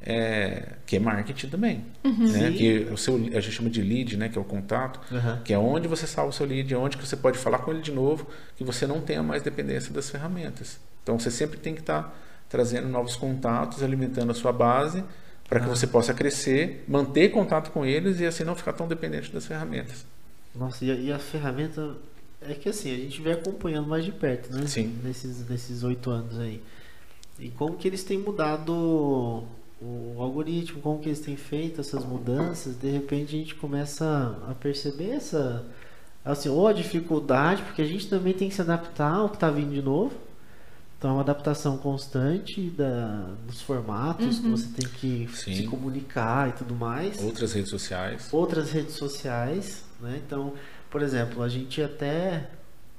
é, 0.05 0.71
que 0.85 0.97
é 0.97 0.99
marketing 0.99 1.49
também, 1.49 1.85
né? 2.03 2.51
Sim. 2.51 2.53
Que 2.55 2.89
o 2.93 2.97
seu 2.97 3.15
a 3.15 3.41
gente 3.41 3.53
chama 3.53 3.71
de 3.71 3.81
lead, 3.81 4.17
né? 4.17 4.29
Que 4.29 4.37
é 4.37 4.41
o 4.41 4.45
contato, 4.45 5.01
Aham. 5.15 5.41
que 5.45 5.53
é 5.53 5.59
onde 5.59 5.87
você 5.87 6.09
salva 6.09 6.31
o 6.31 6.33
seu 6.33 6.45
lead, 6.45 6.75
é 6.75 6.77
onde 6.77 6.97
que 6.97 7.07
você 7.07 7.17
pode 7.17 7.39
falar 7.39 7.59
com 7.59 7.71
ele 7.71 7.83
de 7.83 7.93
novo, 7.93 8.27
que 8.57 8.65
você 8.65 8.85
não 8.85 9.01
tenha 9.01 9.23
mais 9.23 9.43
dependência 9.43 9.93
das 9.93 10.11
ferramentas. 10.11 10.81
Então, 11.05 11.19
você 11.19 11.31
sempre 11.31 11.59
tem 11.59 11.73
que 11.73 11.81
estar 11.81 12.19
trazendo 12.53 12.87
novos 12.87 13.17
contatos, 13.17 13.83
alimentando 13.83 14.31
a 14.31 14.35
sua 14.35 14.53
base 14.53 15.03
para 15.49 15.59
que 15.59 15.67
Ah. 15.67 15.69
você 15.71 15.87
possa 15.87 16.12
crescer, 16.15 16.85
manter 16.87 17.31
contato 17.31 17.71
com 17.71 17.85
eles 17.85 18.21
e 18.21 18.27
assim 18.27 18.45
não 18.45 18.55
ficar 18.55 18.75
tão 18.75 18.87
dependente 18.87 19.33
das 19.33 19.47
ferramentas. 19.47 20.05
Nossa, 20.55 20.85
e 20.85 20.91
a, 20.91 20.95
e 20.95 21.12
a 21.12 21.19
ferramenta. 21.19 21.95
É 22.43 22.55
que 22.55 22.69
assim, 22.69 22.93
a 22.93 22.97
gente 22.97 23.21
vem 23.23 23.33
acompanhando 23.33 23.88
mais 23.88 24.05
de 24.05 24.12
perto, 24.12 24.53
né? 24.53 24.67
Sim. 24.67 24.99
Nesses 25.03 25.49
nesses 25.49 25.83
oito 25.83 26.11
anos 26.11 26.38
aí. 26.38 26.61
E 27.38 27.49
como 27.51 27.77
que 27.77 27.88
eles 27.88 28.05
têm 28.05 28.19
mudado 28.19 28.73
o, 29.81 30.17
algoritmo, 30.19 30.81
como 30.81 31.01
que 31.01 31.09
eles 31.09 31.21
têm 31.21 31.37
feito 31.37 31.81
essas 31.81 32.05
mudanças, 32.05 32.77
de 32.77 32.91
repente 32.91 33.35
a 33.35 33.38
gente 33.38 33.55
começa 33.55 34.37
a 34.49 34.55
perceber 34.55 35.11
essa. 35.11 35.65
Assim, 36.25 36.49
ou 36.49 36.69
a 36.69 36.73
dificuldade, 36.73 37.62
porque 37.62 37.83
a 37.83 37.87
gente 37.87 38.09
também 38.09 38.33
tem 38.33 38.49
que 38.49 38.55
se 38.55 38.61
adaptar 38.61 39.15
ao 39.15 39.29
que 39.29 39.37
está 39.37 39.51
vindo 39.51 39.73
de 39.73 39.83
novo. 39.83 40.12
Então 41.03 41.11
é 41.11 41.15
uma 41.15 41.23
adaptação 41.23 41.77
constante 41.79 42.71
da, 42.71 43.27
dos 43.45 43.61
formatos, 43.61 44.38
que 44.38 44.49
você 44.49 44.69
tem 44.69 44.88
que 44.88 45.29
Sim. 45.37 45.57
se 45.57 45.62
comunicar 45.65 46.51
e 46.51 46.53
tudo 46.53 46.77
mais 46.77 47.21
Outras 47.21 47.55
redes 47.55 47.71
sociais. 47.71 48.29
outras 48.33 48.71
redes 48.71 48.95
sociais, 48.95 49.83
né? 50.01 50.23
Então, 50.25 50.53
por 50.88 51.03
exemplo, 51.03 51.43
a 51.43 51.49
gente 51.49 51.83
até, 51.83 52.49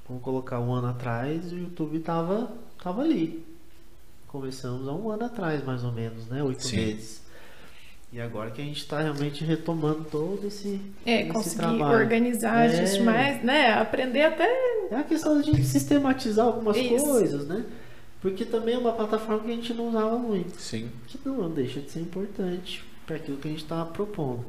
vamos 0.06 0.22
colocar 0.22 0.60
um 0.60 0.70
ano 0.74 0.88
atrás, 0.88 1.50
o 1.50 1.56
YouTube 1.56 1.98
tava, 2.00 2.52
tava 2.82 3.00
ali. 3.00 3.42
Começamos 4.28 4.86
há 4.86 4.92
um 4.92 5.10
ano 5.10 5.24
atrás, 5.24 5.64
mais 5.64 5.82
ou 5.82 5.90
menos, 5.90 6.26
né? 6.26 6.42
Oito 6.42 6.66
Sim. 6.66 6.76
meses. 6.76 7.22
E 8.12 8.20
agora 8.20 8.50
que 8.50 8.60
a 8.60 8.64
gente 8.66 8.80
está 8.80 9.00
realmente 9.00 9.42
retomando 9.42 10.04
todo 10.10 10.46
esse, 10.46 10.78
É, 11.06 11.22
esse 11.22 11.30
conseguir 11.32 11.56
trabalho. 11.56 11.98
organizar 12.00 12.68
É. 12.68 12.84
isso 12.84 13.02
mais, 13.02 13.42
né? 13.42 13.72
Aprender 13.72 14.24
até... 14.24 14.46
É 14.90 14.96
a 14.96 15.02
questão 15.04 15.40
de 15.40 15.48
a 15.48 15.52
gente 15.54 15.64
sistematizar 15.64 16.44
algumas 16.44 16.76
Isso. 16.76 17.02
coisas, 17.02 17.46
né? 17.48 17.64
Porque 18.24 18.46
também 18.46 18.74
é 18.74 18.78
uma 18.78 18.92
plataforma 18.92 19.42
que 19.44 19.50
a 19.50 19.54
gente 19.54 19.74
não 19.74 19.90
usava 19.90 20.18
muito. 20.18 20.58
Sim. 20.58 20.88
que 21.06 21.18
não 21.26 21.50
deixa 21.50 21.78
de 21.80 21.90
ser 21.90 22.00
importante 22.00 22.82
para 23.06 23.16
aquilo 23.16 23.36
que 23.36 23.48
a 23.48 23.50
gente 23.50 23.62
estava 23.62 23.84
propondo. 23.90 24.46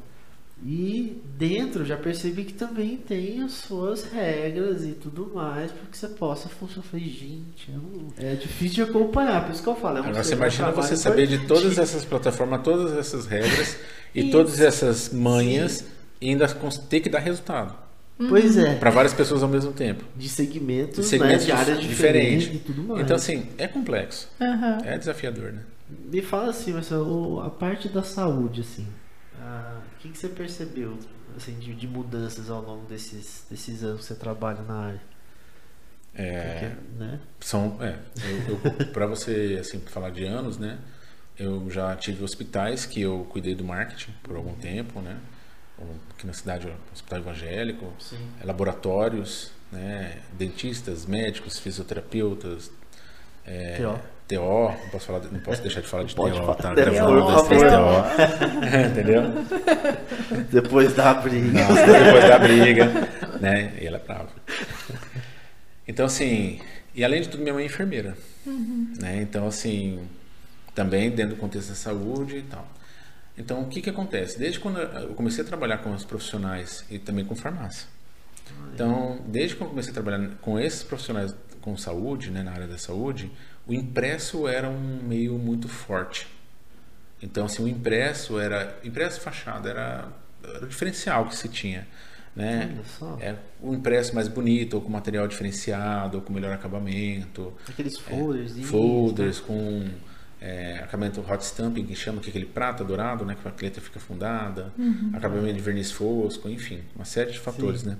E 0.65 1.21
dentro 1.37 1.83
já 1.83 1.97
percebi 1.97 2.45
que 2.45 2.53
também 2.53 2.95
tem 2.95 3.43
as 3.43 3.51
suas 3.51 4.05
regras 4.05 4.85
e 4.85 4.93
tudo 4.93 5.29
mais 5.35 5.73
para 5.73 5.87
que 5.91 5.97
você 5.97 6.07
possa 6.07 6.47
funcionar. 6.47 6.85
Eu 6.85 6.89
falei, 6.89 7.05
gente, 7.09 7.69
não- 7.69 8.13
é 8.17 8.35
difícil 8.35 8.85
de 8.85 8.89
acompanhar, 8.89 9.43
por 9.45 9.51
isso 9.53 9.61
que 9.61 9.67
eu 9.67 9.75
falo. 9.75 9.97
É 9.97 9.99
Agora 9.99 10.23
você 10.23 10.35
imagina 10.35 10.71
você 10.71 10.95
saber 10.95 11.27
de 11.27 11.45
todas 11.45 11.77
essas 11.77 12.05
plataformas, 12.05 12.61
todas 12.63 12.93
essas 12.97 13.25
regras 13.25 13.77
e 14.15 14.21
Isso. 14.21 14.31
todas 14.31 14.61
essas 14.61 15.09
manhas 15.11 15.83
e 16.21 16.29
ainda 16.29 16.47
ter 16.47 17.01
que 17.01 17.09
dar 17.09 17.19
resultado 17.19 17.75
Pois 18.17 18.55
é, 18.57 18.75
para 18.75 18.89
várias 18.89 19.13
pessoas 19.13 19.43
ao 19.43 19.49
mesmo 19.49 19.73
tempo. 19.73 20.03
de 20.15 20.29
segmentos, 20.29 20.97
De 20.97 21.03
segmentos 21.03 21.45
né, 21.45 21.45
de 21.45 21.51
áreas 21.51 21.79
diferentes. 21.81 22.43
diferentes 22.45 22.65
tudo 22.65 22.83
mais. 22.83 23.01
Então 23.01 23.15
assim, 23.15 23.47
é 23.57 23.67
complexo, 23.67 24.29
Aham. 24.39 24.77
é 24.85 24.97
desafiador, 24.97 25.51
né? 25.51 25.63
Me 25.89 26.21
fala 26.21 26.49
assim, 26.49 26.71
Marcelo, 26.73 27.41
a 27.41 27.49
parte 27.49 27.89
da 27.89 28.01
saúde, 28.03 28.61
assim, 28.61 28.87
ah, 29.41 29.81
o 29.95 29.99
que, 30.01 30.09
que 30.09 30.17
você 30.17 30.29
percebeu 30.29 30.97
assim, 31.35 31.53
de, 31.59 31.73
de 31.75 31.87
mudanças 31.87 32.49
ao 32.49 32.61
longo 32.61 32.85
desses, 32.87 33.45
desses 33.49 33.83
anos 33.83 33.99
que 34.01 34.05
você 34.05 34.15
trabalha 34.15 34.61
na 34.61 34.75
área? 34.75 35.01
É, 36.13 36.51
Porque, 36.59 36.75
né? 37.03 37.19
são, 37.41 37.77
é, 37.81 37.97
eu, 38.23 38.59
eu, 38.87 38.87
para 38.93 39.05
você 39.05 39.57
assim 39.59 39.79
falar 39.81 40.11
de 40.11 40.23
anos, 40.23 40.57
né? 40.57 40.77
Eu 41.37 41.69
já 41.69 41.93
tive 41.97 42.23
hospitais 42.23 42.85
que 42.85 43.01
eu 43.01 43.27
cuidei 43.29 43.53
do 43.53 43.65
marketing 43.65 44.13
por 44.23 44.37
algum 44.37 44.53
tempo, 44.55 45.01
né? 45.01 45.17
Aqui 46.11 46.25
na 46.25 46.33
cidade, 46.33 46.67
o 46.67 46.73
hospital 46.93 47.19
evangélico, 47.19 47.91
Sim. 47.99 48.17
laboratórios, 48.43 49.51
né? 49.71 50.19
dentistas, 50.33 51.05
médicos, 51.05 51.59
fisioterapeutas, 51.59 52.71
é, 53.45 53.77
TO. 53.77 53.99
TO, 54.27 54.35
não 54.41 54.89
posso, 54.89 55.05
falar, 55.05 55.19
não 55.31 55.39
posso 55.39 55.61
deixar 55.61 55.81
de 55.81 55.87
falar 55.87 56.03
de 56.03 56.15
Pode 56.15 56.33
TO, 56.33 56.41
falar. 56.41 56.55
tá? 56.55 56.69
Por 56.73 57.27
das 57.27 57.43
três 57.43 57.61
TO. 57.61 58.91
Entendeu? 58.91 59.21
Depois 60.49 60.93
da 60.95 61.13
briga. 61.13 61.61
Nossa, 61.67 61.85
depois 61.85 62.27
da 62.27 62.39
briga, 62.39 62.85
né? 63.39 63.73
E 63.79 63.85
ela 63.85 63.97
é 63.97 63.99
brava. 63.99 64.29
Então, 65.87 66.05
assim, 66.05 66.59
e 66.95 67.03
além 67.03 67.21
de 67.21 67.29
tudo, 67.29 67.43
minha 67.43 67.53
mãe 67.53 67.63
é 67.63 67.67
enfermeira, 67.67 68.17
né? 68.99 69.21
Então, 69.21 69.45
assim, 69.47 70.07
também 70.73 71.11
dentro 71.11 71.35
do 71.35 71.39
contexto 71.39 71.69
da 71.69 71.75
saúde 71.75 72.37
e 72.37 72.41
tal. 72.43 72.67
Então, 73.37 73.61
o 73.61 73.67
que 73.67 73.81
que 73.81 73.89
acontece? 73.89 74.39
Desde 74.39 74.59
quando 74.59 74.79
eu 74.79 75.13
comecei 75.13 75.43
a 75.43 75.47
trabalhar 75.47 75.79
com 75.79 75.93
os 75.93 76.05
profissionais 76.05 76.85
e 76.89 76.97
também 76.97 77.25
com 77.25 77.35
farmácia. 77.35 77.87
Então, 78.73 79.19
desde 79.25 79.55
que 79.55 79.63
eu 79.63 79.67
comecei 79.67 79.91
a 79.91 79.93
trabalhar 79.93 80.29
com 80.41 80.59
esses 80.59 80.83
profissionais 80.83 81.35
com 81.61 81.75
saúde, 81.75 82.29
né, 82.29 82.43
na 82.43 82.51
área 82.51 82.67
da 82.67 82.77
saúde, 82.77 83.31
o 83.67 83.73
impresso 83.73 84.47
era 84.47 84.69
um 84.69 85.01
meio 85.03 85.37
muito 85.37 85.67
forte. 85.67 86.27
Então, 87.21 87.45
assim, 87.45 87.63
o 87.63 87.67
impresso 87.67 88.39
era. 88.39 88.77
Impresso 88.83 89.19
fachada 89.19 89.69
era, 89.69 90.07
era 90.43 90.65
o 90.65 90.67
diferencial 90.67 91.27
que 91.27 91.35
se 91.35 91.49
tinha. 91.49 91.87
Né? 92.35 92.77
É 93.21 93.35
o 93.61 93.73
impresso 93.73 94.13
mais 94.13 94.27
bonito, 94.27 94.75
ou 94.75 94.81
com 94.81 94.89
material 94.89 95.25
diferenciado, 95.27 96.17
ou 96.17 96.23
com 96.23 96.33
melhor 96.33 96.51
acabamento. 96.53 97.53
Aqueles 97.67 97.97
folders. 97.97 98.57
É, 98.57 98.61
folders 98.61 99.39
né? 99.39 99.45
com 99.47 99.89
é, 100.41 100.79
acabamento 100.83 101.21
hot 101.21 101.43
stamping, 101.43 101.85
que 101.85 101.95
chama 101.95 102.21
que 102.21 102.27
é 102.27 102.29
aquele 102.29 102.45
prata 102.45 102.83
dourado, 102.83 103.25
né? 103.25 103.35
Que 103.41 103.47
a 103.47 103.53
letra 103.61 103.81
fica 103.81 103.99
fundada. 103.99 104.73
Uhum. 104.77 105.11
Acabamento 105.13 105.53
de 105.53 105.61
verniz 105.61 105.91
fosco, 105.91 106.49
enfim, 106.49 106.81
uma 106.95 107.05
série 107.05 107.31
de 107.31 107.39
fatores, 107.39 107.81
Sim. 107.81 107.89
né? 107.89 107.97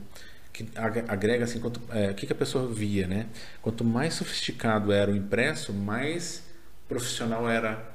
que 0.54 0.66
agrega 0.78 1.44
assim 1.44 1.60
quanto 1.60 1.82
é, 1.92 2.12
o 2.12 2.14
que, 2.14 2.26
que 2.26 2.32
a 2.32 2.36
pessoa 2.36 2.66
via 2.66 3.06
né 3.08 3.26
quanto 3.62 3.84
mais 3.84 4.14
sofisticado 4.14 4.90
era 4.90 5.12
o 5.12 5.16
impresso 5.16 5.74
mais 5.74 6.44
profissional 6.88 7.50
era 7.50 7.94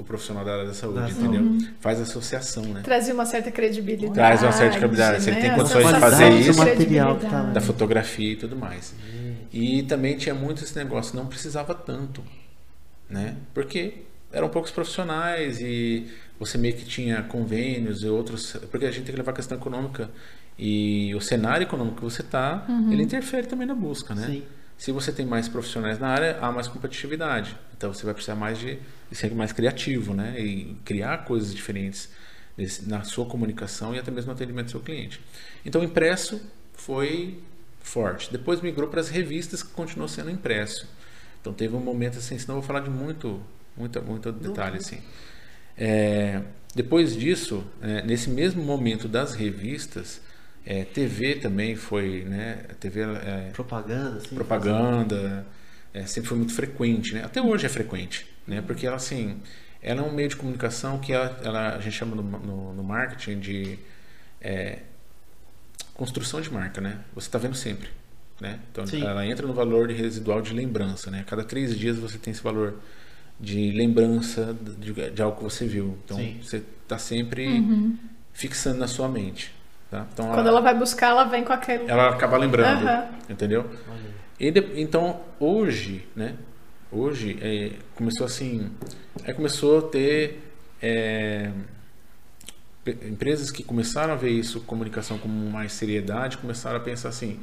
o 0.00 0.04
profissional 0.04 0.44
da 0.44 0.52
área 0.52 0.64
da 0.64 0.74
saúde, 0.74 0.98
da 0.98 1.10
entendeu? 1.10 1.42
Uhum. 1.42 1.68
Faz 1.78 2.00
associação, 2.00 2.64
né? 2.64 2.80
Trazia 2.82 3.12
uma 3.12 3.26
certa 3.26 3.50
credibilidade. 3.50 4.14
Traz 4.14 4.42
uma 4.42 4.52
certa 4.52 4.78
credibilidade. 4.78 5.18
Né? 5.18 5.20
Se 5.20 5.30
ele 5.30 5.40
tem 5.40 5.54
condições 5.54 5.86
de 5.88 6.00
fazer 6.00 6.30
isso, 6.30 6.58
material 6.58 7.18
tá 7.18 7.42
da 7.42 7.60
fotografia 7.60 8.32
e 8.32 8.36
tudo 8.36 8.56
mais. 8.56 8.94
E 9.52 9.82
também 9.82 10.16
tinha 10.16 10.34
muito 10.34 10.64
esse 10.64 10.74
negócio, 10.76 11.14
não 11.16 11.26
precisava 11.26 11.74
tanto, 11.74 12.22
né? 13.10 13.36
Porque 13.52 14.04
eram 14.32 14.48
poucos 14.48 14.70
profissionais 14.70 15.60
e 15.60 16.06
você 16.38 16.56
meio 16.56 16.74
que 16.74 16.84
tinha 16.84 17.22
convênios 17.22 18.02
e 18.02 18.08
outros, 18.08 18.56
porque 18.70 18.86
a 18.86 18.90
gente 18.90 19.04
tem 19.04 19.12
que 19.12 19.18
levar 19.18 19.32
a 19.32 19.34
questão 19.34 19.58
econômica 19.58 20.10
e 20.58 21.14
o 21.14 21.20
cenário 21.20 21.64
econômico 21.64 21.96
que 21.96 22.04
você 22.04 22.22
está, 22.22 22.64
uhum. 22.68 22.92
ele 22.92 23.02
interfere 23.02 23.46
também 23.46 23.66
na 23.66 23.74
busca, 23.74 24.14
né? 24.14 24.26
Sim. 24.26 24.42
Se 24.78 24.92
você 24.92 25.12
tem 25.12 25.26
mais 25.26 25.48
profissionais 25.48 25.98
na 25.98 26.08
área, 26.08 26.38
há 26.40 26.50
mais 26.50 26.66
competitividade. 26.66 27.56
Então 27.76 27.92
você 27.92 28.04
vai 28.04 28.14
precisar 28.14 28.34
mais 28.34 28.58
de, 28.58 28.78
de 29.10 29.16
ser 29.16 29.34
mais 29.34 29.52
criativo, 29.52 30.14
né? 30.14 30.40
E 30.40 30.76
criar 30.84 31.18
coisas 31.24 31.54
diferentes 31.54 32.08
na 32.86 33.02
sua 33.02 33.26
comunicação 33.26 33.94
e 33.94 33.98
até 33.98 34.10
mesmo 34.10 34.28
no 34.28 34.32
atendimento 34.34 34.66
do 34.66 34.70
seu 34.70 34.80
cliente. 34.80 35.20
Então 35.64 35.80
o 35.80 35.84
impresso 35.84 36.40
foi 36.72 37.38
forte. 37.80 38.30
Depois 38.32 38.60
migrou 38.60 38.88
para 38.88 39.00
as 39.00 39.08
revistas 39.08 39.62
que 39.62 39.70
continuou 39.72 40.08
sendo 40.08 40.30
impresso. 40.30 40.86
Então 41.40 41.52
teve 41.52 41.74
um 41.74 41.80
momento 41.80 42.18
assim, 42.18 42.38
senão 42.38 42.56
eu 42.56 42.60
vou 42.60 42.66
falar 42.66 42.80
de 42.80 42.90
muito, 42.90 43.40
muito, 43.76 44.02
muito 44.02 44.32
detalhe 44.32 44.78
assim. 44.78 45.00
É, 45.76 46.42
depois 46.74 47.16
disso, 47.16 47.64
é, 47.80 48.02
nesse 48.02 48.28
mesmo 48.30 48.62
momento 48.62 49.08
das 49.08 49.34
revistas, 49.34 50.20
é, 50.64 50.84
TV 50.84 51.36
também 51.36 51.74
foi, 51.74 52.24
né? 52.24 52.64
TV 52.78 53.00
é, 53.00 53.50
propaganda, 53.52 54.18
assim, 54.18 54.34
propaganda, 54.34 55.46
é, 55.92 56.04
sempre 56.06 56.28
foi 56.28 56.38
muito 56.38 56.54
frequente, 56.54 57.14
né? 57.14 57.24
Até 57.24 57.40
hoje 57.40 57.66
é 57.66 57.68
frequente, 57.68 58.26
né? 58.46 58.60
Porque 58.60 58.86
ela 58.86 58.96
assim, 58.96 59.40
ela 59.82 60.02
é 60.02 60.04
um 60.04 60.12
meio 60.12 60.28
de 60.28 60.36
comunicação 60.36 60.98
que 60.98 61.12
ela, 61.12 61.40
ela 61.42 61.76
a 61.76 61.80
gente 61.80 61.96
chama 61.96 62.14
no, 62.14 62.22
no, 62.22 62.74
no 62.74 62.84
marketing 62.84 63.40
de 63.40 63.78
é, 64.40 64.80
construção 65.94 66.40
de 66.40 66.52
marca, 66.52 66.80
né? 66.80 67.00
Você 67.14 67.26
está 67.28 67.38
vendo 67.38 67.56
sempre, 67.56 67.88
né? 68.40 68.58
Então 68.72 68.86
Sim. 68.86 69.04
ela 69.04 69.26
entra 69.26 69.46
no 69.46 69.52
valor 69.52 69.88
de 69.88 69.94
residual 69.94 70.40
de 70.40 70.54
lembrança, 70.54 71.10
né? 71.10 71.20
A 71.20 71.24
cada 71.24 71.44
três 71.44 71.78
dias 71.78 71.98
você 71.98 72.18
tem 72.18 72.32
esse 72.32 72.42
valor 72.42 72.74
de 73.38 73.70
lembrança 73.72 74.56
de, 74.78 74.92
de 75.10 75.22
algo 75.22 75.38
que 75.38 75.44
você 75.44 75.66
viu. 75.66 75.98
Então 76.04 76.16
Sim. 76.16 76.38
você 76.42 76.62
está 76.82 76.98
sempre 76.98 77.46
uhum. 77.46 77.96
fixando 78.32 78.78
na 78.78 78.86
sua 78.86 79.08
mente. 79.08 79.54
Tá? 79.90 80.06
Então, 80.12 80.26
Quando 80.26 80.40
ela, 80.40 80.48
ela, 80.50 80.60
vai 80.60 80.74
buscar, 80.74 81.08
ela 81.08 81.24
vem 81.24 81.44
com 81.44 81.52
aquele. 81.52 81.90
Ela 81.90 82.10
acaba 82.10 82.36
lembrando, 82.36 82.86
uhum. 82.86 83.08
entendeu? 83.28 83.68
E 84.38 84.50
de, 84.50 84.80
então 84.80 85.20
hoje, 85.38 86.06
né? 86.14 86.36
Hoje 86.92 87.38
é, 87.40 87.72
começou 87.94 88.26
assim, 88.26 88.70
aí 89.24 89.34
começou 89.34 89.78
a 89.78 89.82
ter 89.82 90.42
é, 90.82 91.50
empresas 93.08 93.50
que 93.50 93.62
começaram 93.62 94.12
a 94.12 94.16
ver 94.16 94.30
isso 94.30 94.60
comunicação 94.60 95.18
com 95.18 95.28
mais 95.28 95.72
seriedade, 95.72 96.38
começaram 96.38 96.78
a 96.78 96.80
pensar 96.80 97.10
assim, 97.10 97.40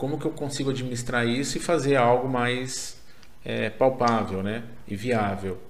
como 0.00 0.18
que 0.18 0.24
eu 0.24 0.30
consigo 0.30 0.70
administrar 0.70 1.28
isso 1.28 1.58
e 1.58 1.60
fazer 1.60 1.94
algo 1.96 2.26
mais 2.26 2.96
é, 3.44 3.68
palpável, 3.68 4.42
né? 4.42 4.62
E 4.88 4.96
viável. 4.96 5.60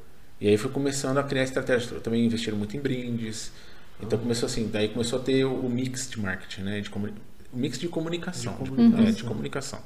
E 0.40 0.46
aí 0.46 0.56
foi 0.56 0.70
começando 0.70 1.18
a 1.18 1.24
criar 1.24 1.42
estratégias. 1.42 2.00
Também 2.00 2.24
investiram 2.26 2.56
muito 2.56 2.76
em 2.76 2.80
brindes, 2.80 3.50
então 4.00 4.16
começou 4.16 4.46
assim, 4.46 4.70
daí 4.72 4.88
começou 4.88 5.18
a 5.18 5.22
ter 5.22 5.44
o 5.44 5.68
mix 5.68 6.08
de 6.08 6.20
marketing, 6.20 6.60
né? 6.60 6.80
De 6.80 6.88
comuni... 6.88 7.12
O 7.52 7.58
mix 7.58 7.76
de 7.76 7.88
comunicação, 7.88 8.56
de 8.62 8.70
comunicação. 8.70 9.08
É, 9.08 9.10
de 9.10 9.24
comunicação. 9.24 9.80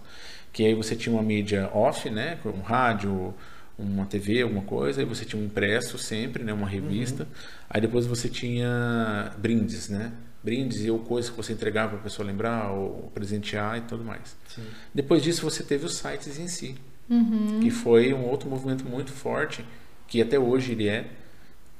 Que 0.53 0.67
aí 0.67 0.75
você 0.75 0.95
tinha 0.95 1.15
uma 1.15 1.23
mídia 1.23 1.71
off, 1.73 2.11
né? 2.11 2.39
Um 2.45 2.61
rádio, 2.61 3.33
uma 3.79 4.05
TV, 4.05 4.43
alguma 4.43 4.63
coisa, 4.63 5.01
aí 5.01 5.07
você 5.07 5.25
tinha 5.25 5.41
um 5.41 5.47
impresso 5.47 5.97
sempre, 5.97 6.45
né? 6.45 6.53
Uma 6.53 6.69
revista. 6.69 7.23
Uhum. 7.23 7.29
Aí 7.71 7.81
depois 7.81 8.05
você 8.05 8.29
tinha 8.29 9.33
brindes, 9.39 9.89
né? 9.89 10.13
Brindes 10.45 10.87
ou 10.89 10.99
coisas 10.99 11.31
que 11.31 11.37
você 11.37 11.55
entregava 11.55 11.93
para 11.93 12.01
a 12.01 12.03
pessoa 12.03 12.27
lembrar 12.27 12.71
ou 12.71 13.11
presentear 13.15 13.79
e 13.79 13.81
tudo 13.83 14.05
mais. 14.05 14.37
Sim. 14.49 14.63
Depois 14.95 15.23
disso 15.23 15.43
você 15.43 15.63
teve 15.63 15.87
os 15.87 15.97
sites 15.97 16.39
em 16.39 16.47
si, 16.47 16.77
uhum. 17.09 17.61
que 17.61 17.71
foi 17.71 18.13
um 18.13 18.27
outro 18.27 18.49
movimento 18.51 18.85
muito 18.85 19.11
forte, 19.11 19.65
que 20.07 20.21
até 20.21 20.39
hoje 20.39 20.73
ele 20.73 20.87
é, 20.87 21.07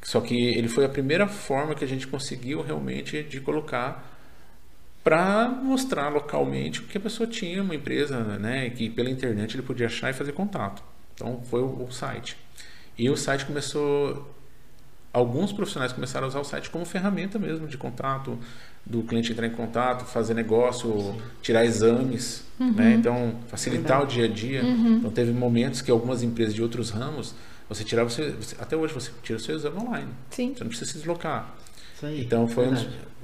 só 0.03 0.21
que 0.21 0.35
ele 0.35 0.69
foi 0.69 0.85
a 0.85 0.89
primeira 0.89 1.29
forma 1.29 1.75
que 1.75 1.85
a 1.85 1.89
gente 1.89 2.07
conseguiu 2.07 2.63
realmente 2.63 3.23
de 3.23 3.41
colocar 3.41 4.13
para 5.03 5.49
mostrar 5.49 6.09
localmente 6.09 6.81
que 6.83 6.97
a 6.97 7.01
pessoa 7.01 7.27
tinha 7.27 7.63
uma 7.63 7.75
empresa, 7.75 8.19
né, 8.39 8.71
que 8.71 8.89
pela 8.89 9.11
internet 9.11 9.55
ele 9.55 9.63
podia 9.63 9.87
achar 9.87 10.09
e 10.09 10.15
fazer 10.15 10.33
contato. 10.33 10.83
Então 11.15 11.43
foi 11.45 11.61
o, 11.61 11.85
o 11.85 11.93
site. 11.93 12.39
E 12.97 13.11
o 13.11 13.17
site 13.17 13.45
começou 13.45 14.34
alguns 15.15 15.53
profissionais 15.53 15.93
começaram 15.93 16.27
a 16.27 16.29
usar 16.29 16.41
o 16.41 16.45
site 16.45 16.69
como 16.69 16.85
ferramenta 16.85 17.39
mesmo 17.39 17.69
de 17.69 17.79
contato, 17.79 18.37
do 18.85 19.03
cliente 19.05 19.33
entrar 19.33 19.47
em 19.47 19.51
contato, 19.51 20.05
fazer 20.05 20.35
negócio, 20.35 20.93
Sim. 20.93 21.21
tirar 21.41 21.65
exames, 21.65 22.45
uhum. 22.59 22.73
né? 22.73 22.95
Então, 22.95 23.37
facilitar 23.47 24.03
o 24.03 24.07
dia 24.07 24.25
a 24.25 24.29
dia. 24.29 24.63
Uhum. 24.63 24.97
Então, 24.97 25.11
teve 25.11 25.33
momentos 25.33 25.81
que 25.81 25.91
algumas 25.91 26.23
empresas 26.23 26.53
de 26.53 26.63
outros 26.63 26.91
ramos 26.91 27.35
você 27.69 27.83
tirava 27.83 28.11
você, 28.11 28.35
até 28.59 28.77
hoje 28.77 28.93
você 28.93 29.11
tira 29.23 29.39
o 29.39 29.41
seu 29.41 29.57
exame 29.57 29.79
online. 29.79 30.11
Sim. 30.31 30.53
Você 30.55 30.65
não 30.65 30.69
precisa 30.69 30.91
se 30.91 30.99
deslocar. 30.99 31.55
Isso 31.97 32.07
aí, 32.07 32.21
então 32.23 32.47
foi 32.47 32.69
um, 32.69 32.75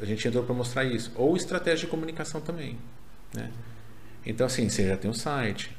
a 0.01 0.05
gente 0.05 0.27
entrou 0.27 0.45
para 0.45 0.55
mostrar 0.55 0.85
isso. 0.85 1.13
Ou 1.15 1.37
estratégia 1.37 1.81
de 1.85 1.87
comunicação 1.89 2.41
também, 2.41 2.79
né? 3.35 3.51
Então 4.25 4.47
assim, 4.47 4.69
você 4.69 4.87
já 4.87 4.97
tem 4.97 5.11
um 5.11 5.15
site. 5.15 5.77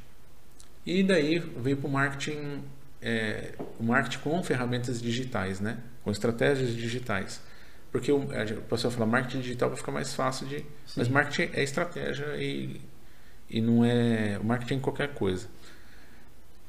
E 0.86 1.02
daí 1.02 1.40
veio 1.40 1.78
para 1.78 1.88
o 1.88 1.92
marketing, 1.92 2.62
é, 3.02 3.54
o 3.80 3.84
marketing 3.84 4.20
com 4.20 4.44
ferramentas 4.44 5.02
digitais, 5.02 5.60
né? 5.60 5.78
Com 6.04 6.12
estratégias 6.12 6.76
digitais. 6.76 7.42
Porque 7.92 8.12
o, 8.12 8.30
a 8.32 8.62
pessoa 8.70 8.92
fala 8.92 9.06
marketing 9.06 9.42
digital 9.42 9.70
vai 9.70 9.78
ficar 9.78 9.92
mais 9.92 10.14
fácil 10.14 10.48
de, 10.48 10.60
Sim. 10.60 10.66
mas 10.98 11.08
marketing 11.10 11.52
é 11.54 11.64
estratégia 11.64 12.38
e 12.38 12.82
e 13.52 13.62
não 13.62 13.84
é 13.84 14.40
o 14.42 14.46
marketing 14.46 14.78
é 14.78 14.80
qualquer 14.80 15.10
coisa. 15.10 15.48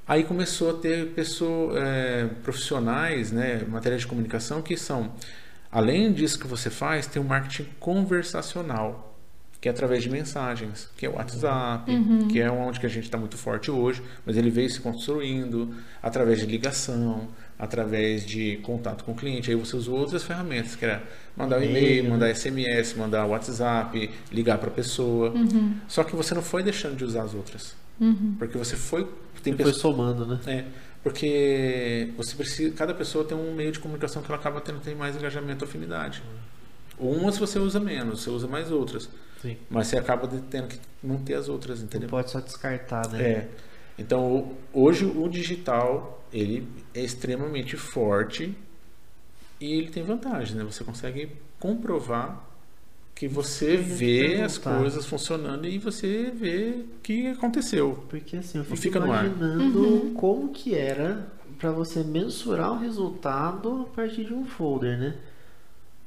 Aí 0.06 0.24
começou 0.24 0.70
a 0.70 0.80
ter 0.80 1.10
pessoas, 1.10 1.76
é, 1.76 2.26
profissionais, 2.42 3.30
né, 3.30 3.64
matéria 3.68 3.96
de 3.96 4.06
comunicação, 4.06 4.60
que 4.60 4.76
são, 4.76 5.14
além 5.70 6.12
disso 6.12 6.38
que 6.40 6.46
você 6.46 6.68
faz, 6.68 7.06
tem 7.06 7.22
o 7.22 7.24
marketing 7.24 7.70
conversacional, 7.78 9.11
que 9.62 9.68
é 9.68 9.70
através 9.70 10.02
de 10.02 10.10
mensagens, 10.10 10.88
que 10.96 11.06
é 11.06 11.08
o 11.08 11.14
WhatsApp, 11.14 11.88
uhum. 11.88 12.26
que 12.26 12.40
é 12.40 12.50
onde 12.50 12.80
que 12.80 12.86
a 12.86 12.88
gente 12.88 13.04
está 13.04 13.16
muito 13.16 13.36
forte 13.36 13.70
hoje, 13.70 14.02
mas 14.26 14.36
ele 14.36 14.50
veio 14.50 14.68
se 14.68 14.80
construindo 14.80 15.72
através 16.02 16.40
de 16.40 16.46
ligação, 16.46 17.28
através 17.56 18.26
de 18.26 18.56
contato 18.64 19.04
com 19.04 19.12
o 19.12 19.14
cliente. 19.14 19.52
Aí 19.52 19.56
você 19.56 19.76
usou 19.76 20.00
outras 20.00 20.24
ferramentas, 20.24 20.74
que 20.74 20.84
era 20.84 21.00
mandar 21.36 21.60
um 21.60 21.62
e-mail, 21.62 22.10
mandar 22.10 22.34
SMS, 22.34 22.96
mandar 22.96 23.24
WhatsApp, 23.24 24.10
ligar 24.32 24.58
para 24.58 24.68
a 24.68 24.72
pessoa. 24.72 25.30
Uhum. 25.30 25.76
Só 25.86 26.02
que 26.02 26.16
você 26.16 26.34
não 26.34 26.42
foi 26.42 26.64
deixando 26.64 26.96
de 26.96 27.04
usar 27.04 27.22
as 27.22 27.32
outras. 27.32 27.76
Uhum. 28.00 28.34
Porque 28.40 28.58
você 28.58 28.74
foi 28.74 29.08
tem 29.44 29.54
pessoas, 29.54 29.80
foi 29.80 29.92
somando, 29.92 30.26
né? 30.26 30.40
É, 30.44 30.64
porque 31.04 32.08
você 32.16 32.34
precisa, 32.34 32.74
cada 32.74 32.92
pessoa 32.92 33.24
tem 33.24 33.38
um 33.38 33.54
meio 33.54 33.70
de 33.70 33.78
comunicação 33.78 34.22
que 34.22 34.28
ela 34.28 34.40
acaba 34.40 34.60
tendo 34.60 34.80
tem 34.80 34.96
mais 34.96 35.14
engajamento, 35.14 35.64
afinidade. 35.64 36.20
Umas 36.98 37.38
você 37.38 37.58
usa 37.58 37.80
menos, 37.80 38.22
você 38.22 38.30
usa 38.30 38.46
mais 38.46 38.70
outras. 38.70 39.08
Sim. 39.40 39.56
Mas 39.68 39.88
você 39.88 39.98
acaba 39.98 40.28
tendo 40.50 40.68
que 40.68 40.78
não 41.02 41.18
ter 41.18 41.34
as 41.34 41.48
outras, 41.48 41.80
entendeu? 41.82 42.08
Não 42.08 42.10
pode 42.10 42.30
só 42.30 42.40
descartar, 42.40 43.08
né? 43.08 43.22
É. 43.22 43.48
Então, 43.98 44.52
hoje 44.72 45.04
o 45.04 45.28
digital, 45.28 46.24
ele 46.32 46.66
é 46.94 47.00
extremamente 47.02 47.76
forte 47.76 48.56
e 49.60 49.72
ele 49.74 49.90
tem 49.90 50.02
vantagem, 50.02 50.56
né? 50.56 50.64
Você 50.64 50.84
consegue 50.84 51.30
comprovar 51.58 52.48
que 53.14 53.28
você 53.28 53.76
vê 53.76 54.42
as 54.42 54.58
coisas 54.58 55.06
funcionando 55.06 55.66
e 55.66 55.78
você 55.78 56.32
vê 56.34 56.84
o 56.96 57.00
que 57.02 57.28
aconteceu. 57.28 58.04
Porque 58.08 58.36
assim, 58.36 58.58
eu 58.58 58.64
fico 58.64 58.76
fica 58.76 58.98
imaginando 58.98 59.78
uhum. 59.78 60.14
como 60.14 60.48
que 60.48 60.74
era 60.74 61.28
para 61.58 61.70
você 61.70 62.02
mensurar 62.02 62.72
o 62.72 62.78
resultado 62.78 63.82
a 63.82 63.94
partir 63.94 64.24
de 64.24 64.34
um 64.34 64.44
folder, 64.44 64.98
né? 64.98 65.16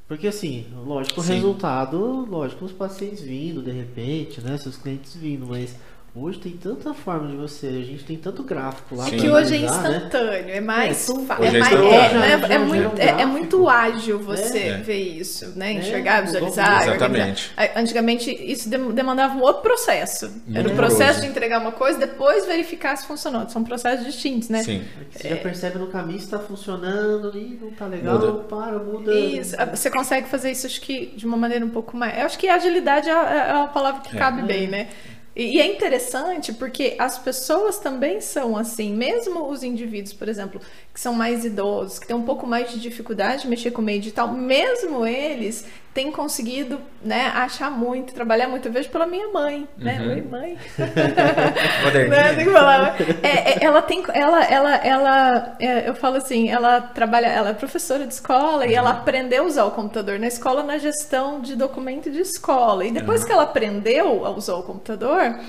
Porque 0.07 0.27
assim, 0.27 0.67
lógico, 0.85 1.19
o 1.19 1.23
resultado, 1.23 2.25
lógico, 2.29 2.65
os 2.65 2.71
pacientes 2.71 3.21
vindo 3.21 3.61
de 3.61 3.71
repente, 3.71 4.39
né? 4.39 4.57
Seus 4.57 4.77
clientes 4.77 5.15
vindo, 5.15 5.47
mas 5.47 5.75
Hoje 6.17 6.39
tem 6.39 6.53
tanta 6.53 6.93
forma 6.93 7.27
de 7.27 7.35
você, 7.35 7.67
a 7.67 7.71
gente 7.83 8.05
tem 8.05 8.15
tanto 8.15 8.41
gráfico 8.41 8.95
lá. 8.95 9.05
É 9.05 9.11
que 9.11 9.29
hoje 9.29 9.55
é 9.55 9.67
analisar, 9.67 9.81
né? 9.83 9.97
instantâneo, 9.97 10.49
é 10.49 10.61
mais. 10.61 11.09
Hoje 11.09 11.19
é, 11.57 11.59
instantâneo. 11.59 12.65
muito, 12.67 13.01
é, 13.01 13.21
é 13.21 13.25
muito 13.25 13.67
ágil 13.67 14.19
você 14.19 14.57
É. 14.59 14.77
ver 14.77 14.97
isso, 14.97 15.51
né? 15.57 15.73
Enxergar, 15.73 16.21
visualizar. 16.21 16.69
muito. 16.77 16.89
Exatamente. 16.89 17.51
organizar. 17.53 17.79
Antigamente 17.81 18.31
isso 18.31 18.69
dem- 18.69 18.91
demandava 18.91 19.35
um 19.37 19.41
outro 19.41 19.61
processo. 19.61 20.27
Era 20.49 20.61
o 20.61 20.63
Muito 20.63 20.75
processo 20.77 21.19
de 21.19 21.27
entregar 21.27 21.59
uma 21.59 21.73
coisa, 21.73 21.99
depois 21.99 22.45
verificar 22.45 22.95
se 22.95 23.05
funcionou. 23.05 23.49
São 23.49 23.61
processos 23.65 24.05
distintos, 24.05 24.47
né? 24.47 24.63
Sim. 24.63 24.85
Você 25.11 25.27
já 25.27 25.35
percebe 25.35 25.77
no 25.79 25.87
caminho 25.87 26.19
se 26.21 26.29
tá 26.29 26.39
funcionando 26.39 27.27
ali, 27.27 27.59
não 27.61 27.71
tá 27.71 27.87
legal, 27.87 28.17
Muda. 28.19 28.31
para, 28.43 28.79
muda. 28.79 29.13
Isso, 29.13 29.53
você 29.73 29.91
consegue 29.91 30.29
fazer 30.29 30.49
isso 30.51 30.65
acho 30.65 30.79
que 30.79 31.07
de 31.07 31.25
uma 31.25 31.35
maneira 31.35 31.65
um 31.65 31.69
pouco 31.69 31.97
mais. 31.97 32.17
Eu 32.17 32.25
acho 32.25 32.39
que 32.39 32.47
agilidade 32.47 33.09
é 33.09 33.13
a, 33.13 33.29
é 33.33 33.51
a 33.63 33.67
palavra 33.67 33.99
que 33.99 34.15
É. 34.15 34.17
cabe 34.19 34.41
bem, 34.43 34.67
né? 34.67 34.87
E, 35.35 35.59
é 35.59 35.67
interessante 35.67 36.53
porque 36.53 36.95
as 36.97 37.17
pessoas 37.19 37.77
também 37.77 38.21
são 38.21 38.55
assim, 38.55 38.93
mesmo 38.93 39.49
os 39.49 39.63
indivíduos, 39.63 40.13
por 40.13 40.29
exemplo, 40.29 40.61
que 40.95 41.01
são 41.01 41.13
mais 41.13 41.43
idosos, 41.43 41.99
que 41.99 42.07
têm 42.07 42.15
um 42.15 42.21
pouco 42.21 42.47
mais 42.47 42.71
de 42.71 42.79
dificuldade 42.79 43.41
de 43.41 43.49
mexer 43.49 43.69
com 43.69 43.81
o 43.81 43.83
meio 43.83 43.99
digital, 43.99 44.29
mesmo 44.29 45.05
eles 45.05 45.67
têm 45.93 46.09
conseguido, 46.09 46.79
né, 47.03 47.33
achar 47.35 47.69
muito, 47.69 48.13
trabalhar 48.13 48.47
muito. 48.47 48.69
Eu 48.69 48.71
vejo 48.71 48.87
pela 48.89 49.05
minha 49.05 49.27
mãe, 49.27 49.67
né? 49.77 49.99
Uhum. 49.99 50.09
Oi, 50.11 50.21
mãe. 50.21 50.57
Né, 52.09 52.33
tem 52.35 52.45
que 52.45 52.51
falar. 52.51 52.95
É, 53.21 53.27
é, 53.27 53.63
ela 53.65 53.81
tem, 53.81 54.03
ela, 54.13 54.43
ela, 54.45 54.75
ela, 54.75 55.55
é, 55.59 55.89
eu 55.89 55.95
falo 55.95 56.15
assim, 56.15 56.49
ela 56.49 56.79
trabalha, 56.79 57.27
ela 57.27 57.49
é 57.49 57.53
professora 57.53 58.07
de 58.07 58.13
escola 58.13 58.65
e 58.65 58.73
ela 58.73 58.91
aprendeu 58.91 59.43
a 59.43 59.47
usar 59.47 59.65
o 59.65 59.71
computador 59.71 60.17
na 60.17 60.27
escola 60.27 60.63
na 60.63 60.77
gestão 60.77 61.41
de 61.41 61.57
documento 61.57 62.09
de 62.09 62.21
escola. 62.21 62.85
E 62.85 62.91
depois 62.91 63.19
Uhum. 63.21 63.27
que 63.27 63.33
ela 63.33 63.43
aprendeu 63.43 64.25
a 64.25 64.29
usar 64.29 64.55
o 64.55 64.63
computador, 64.63 65.39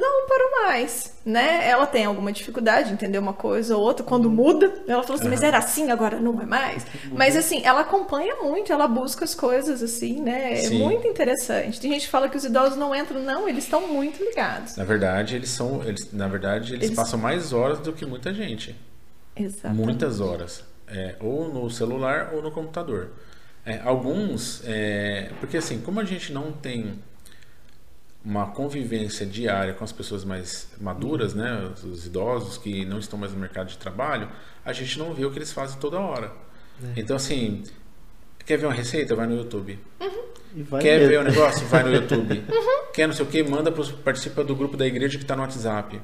não 0.00 0.26
parou 0.26 0.50
mais, 0.66 1.14
né? 1.24 1.68
Ela 1.68 1.86
tem 1.86 2.04
alguma 2.04 2.32
dificuldade 2.32 2.88
de 2.88 2.94
entender 2.94 3.18
uma 3.18 3.32
coisa 3.34 3.76
ou 3.76 3.82
outra 3.82 4.04
quando 4.04 4.30
muda. 4.30 4.72
Ela 4.88 5.02
falou 5.02 5.18
assim, 5.20 5.28
mas 5.28 5.42
era 5.42 5.58
assim, 5.58 5.90
agora 5.90 6.18
não 6.18 6.40
é 6.40 6.46
mais. 6.46 6.86
Mas 7.12 7.36
assim, 7.36 7.60
ela 7.64 7.80
acompanha 7.80 8.36
muito, 8.36 8.72
ela 8.72 8.88
busca 8.88 9.24
as 9.24 9.34
coisas 9.34 9.82
assim, 9.82 10.20
né? 10.20 10.54
É 10.54 10.56
Sim. 10.56 10.78
muito 10.78 11.06
interessante. 11.06 11.78
Tem 11.80 11.92
gente 11.92 12.06
que 12.06 12.10
fala 12.10 12.28
que 12.28 12.36
os 12.36 12.44
idosos 12.44 12.76
não 12.78 12.94
entram, 12.94 13.20
não, 13.22 13.48
eles 13.48 13.64
estão 13.64 13.86
muito 13.86 14.22
ligados. 14.24 14.76
Na 14.76 14.84
verdade, 14.84 15.36
eles 15.36 15.50
são. 15.50 15.84
Eles, 15.84 16.12
na 16.12 16.26
verdade, 16.28 16.72
eles, 16.72 16.86
Eles- 16.86 16.96
passam 16.96 17.18
mais 17.18 17.52
horas 17.52 17.78
do 17.80 17.92
que 17.92 18.06
muita 18.06 18.32
gente. 18.34 18.74
Exatamente. 19.36 19.84
Muitas 19.84 20.20
horas. 20.20 20.64
É, 20.88 21.14
ou 21.20 21.52
no 21.52 21.70
celular 21.70 22.30
ou 22.34 22.42
no 22.42 22.50
computador. 22.50 23.10
É, 23.64 23.78
alguns. 23.84 24.62
é, 24.66 25.30
porque 25.38 25.56
assim, 25.58 25.80
como 25.80 26.00
a 26.00 26.04
gente 26.04 26.32
não 26.32 26.50
tem 26.50 26.98
uma 28.24 28.48
convivência 28.48 29.24
diária 29.24 29.72
com 29.72 29.82
as 29.82 29.92
pessoas 29.92 30.24
mais 30.24 30.68
maduras, 30.80 31.32
né, 31.34 31.70
os, 31.74 31.84
os 31.84 32.06
idosos 32.06 32.58
que 32.58 32.84
não 32.84 32.98
estão 32.98 33.18
mais 33.18 33.32
no 33.32 33.38
mercado 33.38 33.68
de 33.68 33.78
trabalho, 33.78 34.28
a 34.64 34.72
gente 34.72 34.98
não 34.98 35.14
vê 35.14 35.24
o 35.24 35.30
que 35.30 35.38
eles 35.38 35.52
fazem 35.52 35.78
toda 35.78 35.98
hora. 35.98 36.32
Então 36.96 37.16
assim, 37.16 37.62
quer 38.44 38.56
ver 38.58 38.66
uma 38.66 38.74
receita? 38.74 39.14
Vai 39.14 39.26
no 39.26 39.36
YouTube. 39.36 39.78
E 40.54 40.62
vai 40.62 40.82
Quer 40.82 40.98
mesmo. 40.98 41.08
ver 41.08 41.20
o 41.20 41.24
negócio? 41.24 41.66
Vai 41.68 41.82
no 41.84 41.92
YouTube. 41.92 42.42
Quer 42.92 43.06
não 43.06 43.14
sei 43.14 43.24
o 43.24 43.28
que? 43.28 43.42
Manda 43.42 43.70
pros, 43.70 43.92
participa 43.92 44.42
do 44.42 44.56
grupo 44.56 44.76
da 44.76 44.86
igreja 44.86 45.16
que 45.16 45.24
está 45.24 45.36
no 45.36 45.42
WhatsApp. 45.42 46.00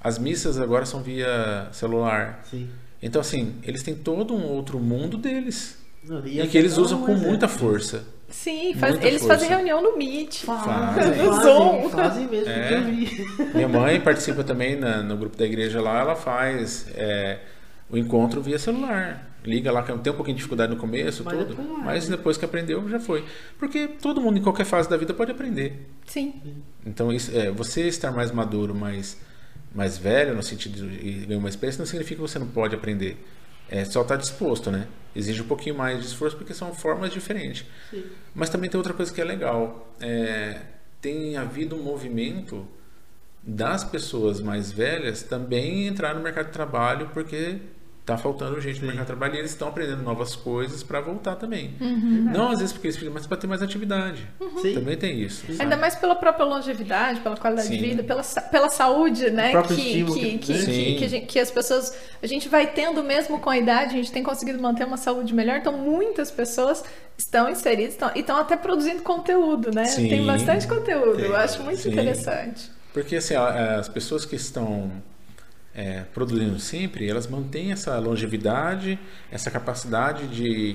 As 0.00 0.18
missas 0.18 0.60
agora 0.60 0.84
são 0.84 1.02
via 1.02 1.68
celular. 1.72 2.42
Sim. 2.50 2.68
Então, 3.02 3.20
assim, 3.20 3.56
eles 3.62 3.82
têm 3.82 3.94
todo 3.94 4.34
um 4.34 4.44
outro 4.44 4.78
mundo 4.78 5.16
deles. 5.16 5.78
Não, 6.04 6.26
E, 6.26 6.40
é 6.40 6.46
que 6.46 6.58
eles 6.58 6.76
usam 6.76 7.04
com 7.04 7.12
é. 7.12 7.16
muita 7.16 7.48
força. 7.48 8.04
Sim, 8.28 8.74
faz- 8.74 9.02
eles 9.02 9.20
força. 9.22 9.34
fazem 9.34 9.48
reunião 9.48 9.82
no 9.82 9.96
Meet. 9.96 10.44
Fazem, 10.44 10.72
No 11.24 11.32
fazem, 11.34 11.42
Zoom. 11.42 11.90
fazem 11.90 12.26
mesmo, 12.28 12.50
É. 12.50 12.68
que 12.68 12.74
eu 12.74 12.82
vi. 12.84 13.54
Minha 13.54 13.68
mãe 13.68 14.00
participa 14.00 14.44
também 14.44 14.76
na- 14.76 15.02
no 15.02 15.16
grupo 15.16 15.36
da 15.36 15.46
igreja 15.46 15.80
lá. 15.80 16.00
Ela 16.00 16.14
faz 16.14 16.86
é, 16.94 17.38
o 17.90 17.96
encontro 17.96 18.40
via 18.42 18.58
celular. 18.58 19.26
Liga 19.44 19.70
lá, 19.72 19.82
que 19.82 19.96
tem 19.98 20.12
um 20.12 20.16
pouquinho 20.16 20.34
de 20.34 20.38
dificuldade 20.38 20.72
no 20.74 20.78
começo, 20.78 21.22
Mas 21.24 21.38
tudo. 21.38 21.54
depois 21.54 21.68
mas 21.84 22.08
depois 22.08 22.36
que 22.36 22.44
aprendeu, 22.44 22.86
já 22.88 23.00
foi. 23.00 23.24
Porque 23.58 23.86
todo 23.88 24.20
mundo, 24.20 24.36
em 24.38 24.42
qualquer 24.42 24.66
fase 24.66 24.90
da 24.90 24.96
vida, 24.96 25.14
pode 25.14 25.30
aprender. 25.30 25.88
Sim. 26.04 26.34
Então, 26.84 27.10
isso, 27.12 27.30
é, 27.34 27.50
você 27.50 27.86
estar 27.86 28.10
mais 28.10 28.30
maduro, 28.32 28.74
mais, 28.74 29.16
mais 29.74 29.96
velho, 29.96 30.34
no 30.34 30.42
sentido 30.42 30.86
de 30.90 31.24
ganhar 31.26 31.38
uma 31.38 31.48
experiência, 31.48 31.78
não 31.78 31.86
significa 31.86 32.16
que 32.16 32.20
você 32.28 32.38
não 32.38 32.48
pode 32.48 32.74
aprender. 32.74 33.24
É 33.70 33.84
só 33.84 34.02
estar 34.02 34.16
disposto, 34.16 34.70
né? 34.70 34.86
Exige 35.14 35.42
um 35.42 35.46
pouquinho 35.46 35.74
mais 35.74 36.00
de 36.00 36.06
esforço 36.06 36.36
porque 36.36 36.54
são 36.54 36.74
formas 36.74 37.12
diferentes. 37.12 37.66
Sim. 37.90 38.04
Mas 38.34 38.50
também 38.50 38.68
tem 38.68 38.78
outra 38.78 38.92
coisa 38.92 39.12
que 39.12 39.20
é 39.20 39.24
legal. 39.24 39.92
É, 40.00 40.60
tem 41.00 41.36
havido 41.36 41.76
um 41.76 41.82
movimento 41.82 42.66
das 43.42 43.82
pessoas 43.84 44.40
mais 44.40 44.70
velhas 44.70 45.22
também 45.22 45.86
entrar 45.86 46.14
no 46.14 46.20
mercado 46.20 46.46
de 46.46 46.52
trabalho 46.52 47.10
porque 47.14 47.58
tá 48.08 48.18
faltando 48.18 48.60
gente 48.60 48.80
no 48.80 48.86
mercado 48.86 49.04
de 49.04 49.06
trabalho 49.08 49.34
e 49.34 49.38
eles 49.38 49.50
estão 49.50 49.68
aprendendo 49.68 50.02
novas 50.02 50.34
coisas 50.34 50.82
para 50.82 51.00
voltar 51.00 51.36
também. 51.36 51.74
Não 51.80 52.50
às 52.50 52.58
vezes 52.58 52.72
porque 52.72 52.86
eles 52.88 52.96
precisam, 52.96 53.14
mas 53.14 53.26
para 53.26 53.36
ter 53.36 53.46
mais 53.46 53.62
atividade. 53.62 54.26
Sim. 54.62 54.74
Também 54.74 54.96
tem 54.96 55.20
isso. 55.20 55.46
sabe? 55.46 55.62
Ainda 55.62 55.76
mais 55.76 55.94
pela 55.94 56.14
própria 56.14 56.44
longevidade, 56.44 57.20
pela 57.20 57.36
qualidade 57.36 57.68
Sim. 57.68 57.76
de 57.76 57.80
vida, 57.88 58.02
pela, 58.02 58.22
pela 58.22 58.68
saúde, 58.70 59.30
né? 59.30 59.52
Que, 59.62 59.72
estímulo 59.74 60.14
que, 60.18 60.38
que- 60.38 60.64
que, 60.66 61.08
que, 61.08 61.20
que 61.20 61.38
as 61.38 61.50
pessoas. 61.50 61.94
A 62.22 62.26
gente 62.26 62.48
vai 62.48 62.66
tendo 62.66 63.02
mesmo 63.04 63.38
com 63.40 63.50
a 63.50 63.56
idade, 63.58 63.94
a 63.94 63.96
gente 63.98 64.10
tem 64.10 64.22
conseguido 64.22 64.60
manter 64.60 64.84
uma 64.84 64.96
saúde 64.96 65.34
melhor. 65.34 65.58
Então, 65.58 65.72
muitas 65.72 66.30
pessoas 66.30 66.82
estão 67.16 67.48
inseridas 67.50 67.94
estão, 67.94 68.10
e 68.14 68.20
estão 68.20 68.36
até 68.36 68.56
produzindo 68.56 69.02
conteúdo, 69.02 69.70
né? 69.74 69.84
Sim. 69.84 70.08
Tem 70.08 70.24
bastante 70.24 70.66
conteúdo. 70.66 71.16
Tem. 71.16 71.26
Eu 71.26 71.36
acho 71.36 71.62
muito 71.62 71.80
Sim. 71.80 71.90
interessante. 71.92 72.70
Porque 72.92 73.16
assim, 73.16 73.34
as 73.34 73.88
pessoas 73.88 74.24
que 74.24 74.34
estão 74.36 74.90
é, 75.78 76.02
produzindo 76.12 76.58
sempre, 76.58 77.08
elas 77.08 77.28
mantêm 77.28 77.70
essa 77.70 77.96
longevidade, 78.00 78.98
essa 79.30 79.48
capacidade 79.48 80.26
de 80.26 80.74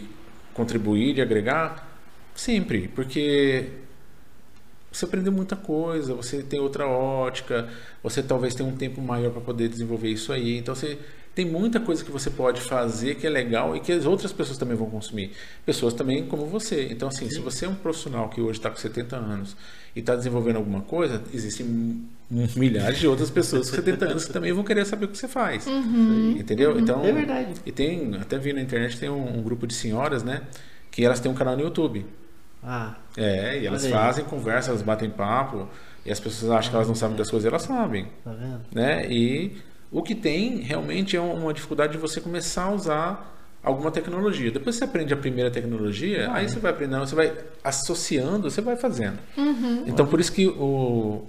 contribuir, 0.54 1.14
de 1.14 1.22
agregar, 1.22 1.86
sempre. 2.34 2.88
Porque 2.88 3.68
você 4.90 5.04
aprendeu 5.04 5.34
muita 5.34 5.58
coisa, 5.58 6.14
você 6.14 6.42
tem 6.42 6.58
outra 6.58 6.88
ótica, 6.88 7.68
você 8.02 8.24
talvez 8.24 8.56
tenha 8.56 8.68
um 8.68 8.78
tempo 8.78 9.02
maior 9.02 9.32
para 9.32 9.42
poder 9.42 9.68
desenvolver 9.68 10.08
isso 10.08 10.32
aí. 10.32 10.58
Então 10.58 10.74
você 10.74 10.98
tem 11.36 11.46
muita 11.46 11.80
coisa 11.80 12.04
que 12.06 12.12
você 12.12 12.30
pode 12.30 12.62
fazer 12.62 13.16
que 13.16 13.26
é 13.26 13.30
legal 13.30 13.76
e 13.76 13.80
que 13.80 13.92
as 13.92 14.06
outras 14.06 14.32
pessoas 14.32 14.58
também 14.58 14.78
vão 14.78 14.90
consumir. 14.90 15.32
Pessoas 15.66 15.94
também 15.94 16.26
como 16.28 16.46
você. 16.46 16.88
Então, 16.92 17.08
assim, 17.08 17.30
se 17.30 17.40
você 17.40 17.66
é 17.66 17.70
um 17.70 17.76
profissional 17.76 18.30
que 18.30 18.40
hoje 18.40 18.60
está 18.60 18.70
com 18.70 18.78
70 18.78 19.16
anos 19.16 19.56
e 19.96 20.00
está 20.00 20.16
desenvolvendo 20.16 20.58
alguma 20.58 20.82
coisa, 20.82 21.24
existem 21.34 21.66
m- 21.66 22.08
milhares 22.56 23.00
de 23.00 23.08
outras 23.08 23.30
pessoas 23.32 23.70
com 23.70 23.76
70 23.78 24.06
anos 24.06 24.26
que 24.26 24.34
também 24.34 24.54
vão 24.54 24.64
querer 24.64 24.86
saber 24.86 25.06
o 25.06 25.08
que 25.08 25.18
você 25.18 25.28
faz. 25.28 25.66
Entendeu? 26.40 26.80
Então, 26.80 27.04
É 27.04 27.12
verdade. 27.12 27.54
E 27.66 27.72
tem, 27.72 28.16
até 28.16 28.38
vi 28.38 28.54
na 28.54 28.62
internet, 28.62 29.00
tem 29.00 29.10
um, 29.10 29.40
um 29.40 29.42
grupo 29.42 29.66
de 29.66 29.74
senhoras, 29.74 30.24
né? 30.24 30.42
Que 30.92 31.04
elas 31.04 31.20
têm 31.20 31.32
um 31.32 31.36
canal 31.36 31.56
no 31.58 31.64
YouTube. 31.64 32.06
Ah, 32.64 32.96
É, 33.18 33.60
e 33.60 33.66
elas 33.66 33.82
fazem 33.92 34.24
conversa, 34.26 34.70
elas 34.70 34.82
batem 34.82 35.10
papo, 35.10 35.68
e 36.06 36.12
as 36.12 36.20
pessoas 36.20 36.52
acham 36.52 36.70
que 36.70 36.76
elas 36.76 36.88
não 36.88 36.96
sabem 36.96 37.18
das 37.18 37.30
coisas, 37.30 37.46
elas 37.48 37.64
sabem, 37.64 38.08
tá 38.24 38.32
vendo? 38.34 38.62
né? 38.72 39.06
E 39.12 39.58
o 39.94 40.02
que 40.02 40.16
tem 40.16 40.58
realmente 40.58 41.16
é 41.16 41.22
uma 41.22 41.54
dificuldade 41.54 41.94
de 41.94 41.98
você 42.00 42.20
começar 42.20 42.64
a 42.66 42.72
usar 42.72 43.30
alguma 43.64 43.92
tecnologia. 43.92 44.52
Depois 44.52 44.76
você 44.76 44.84
aprende 44.84 45.14
a 45.14 45.18
primeira 45.18 45.50
tecnologia, 45.50 46.30
aí 46.34 46.50
você 46.50 46.60
vai 46.60 46.72
aprendendo, 46.72 47.06
você 47.08 47.16
vai 47.16 47.32
associando, 47.64 48.50
você 48.52 48.60
vai 48.62 48.76
fazendo. 48.76 49.20
Então 49.88 50.06
por 50.06 50.20
isso 50.20 50.32
que 50.34 50.48
o, 50.48 51.26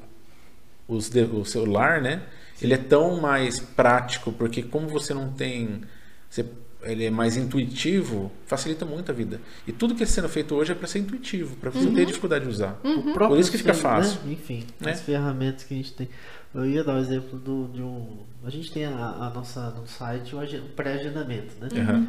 os 0.89 1.09
de- 1.09 1.23
o 1.23 1.45
celular, 1.45 2.01
né? 2.03 2.23
Ele 2.63 2.75
é 2.75 2.79
tão 2.79 3.21
mais 3.21 3.59
prático, 3.61 4.33
porque 4.33 4.63
como 4.63 4.89
você 4.89 5.13
não 5.15 5.31
tem. 5.33 5.83
você- 6.29 6.45
ele 6.83 7.05
é 7.07 7.11
mais 7.11 7.35
intuitivo, 7.37 8.31
facilita 8.47 8.85
muito 8.85 9.11
a 9.11 9.15
vida. 9.15 9.41
E 9.67 9.73
tudo 9.73 9.95
que 9.95 10.03
está 10.03 10.17
sendo 10.17 10.29
feito 10.29 10.55
hoje 10.55 10.73
é 10.73 10.75
para 10.75 10.87
ser 10.87 10.99
intuitivo, 10.99 11.57
para 11.57 11.71
você 11.71 11.87
não 11.87 11.95
ter 11.95 12.05
dificuldade 12.05 12.45
de 12.45 12.51
usar. 12.51 12.79
Próprio 13.15 13.29
Por 13.29 13.39
isso 13.39 13.51
que 13.51 13.57
fica 13.57 13.73
celular, 13.73 14.03
fácil. 14.03 14.21
né? 14.27 14.33
Enfim, 14.35 14.67
Né? 14.79 14.91
as 14.93 15.01
ferramentas 15.01 15.65
que 15.65 15.73
a 15.73 15.77
gente 15.79 15.95
tem. 15.95 16.09
Eu 16.55 16.65
ia 16.67 16.85
dar 16.85 16.95
o 16.95 16.99
exemplo 16.99 17.39
do, 17.39 17.69
de 17.73 17.83
um. 17.83 18.19
A 18.45 18.51
gente 18.51 18.71
tem 18.73 18.85
a, 18.85 18.95
a 19.09 19.31
nossa 19.31 19.71
no 19.71 19.87
site 19.89 20.35
o 20.37 20.39
o 20.41 20.69
pré-agendamento, 20.71 21.55
né? 21.61 21.69
Aham. 21.81 22.09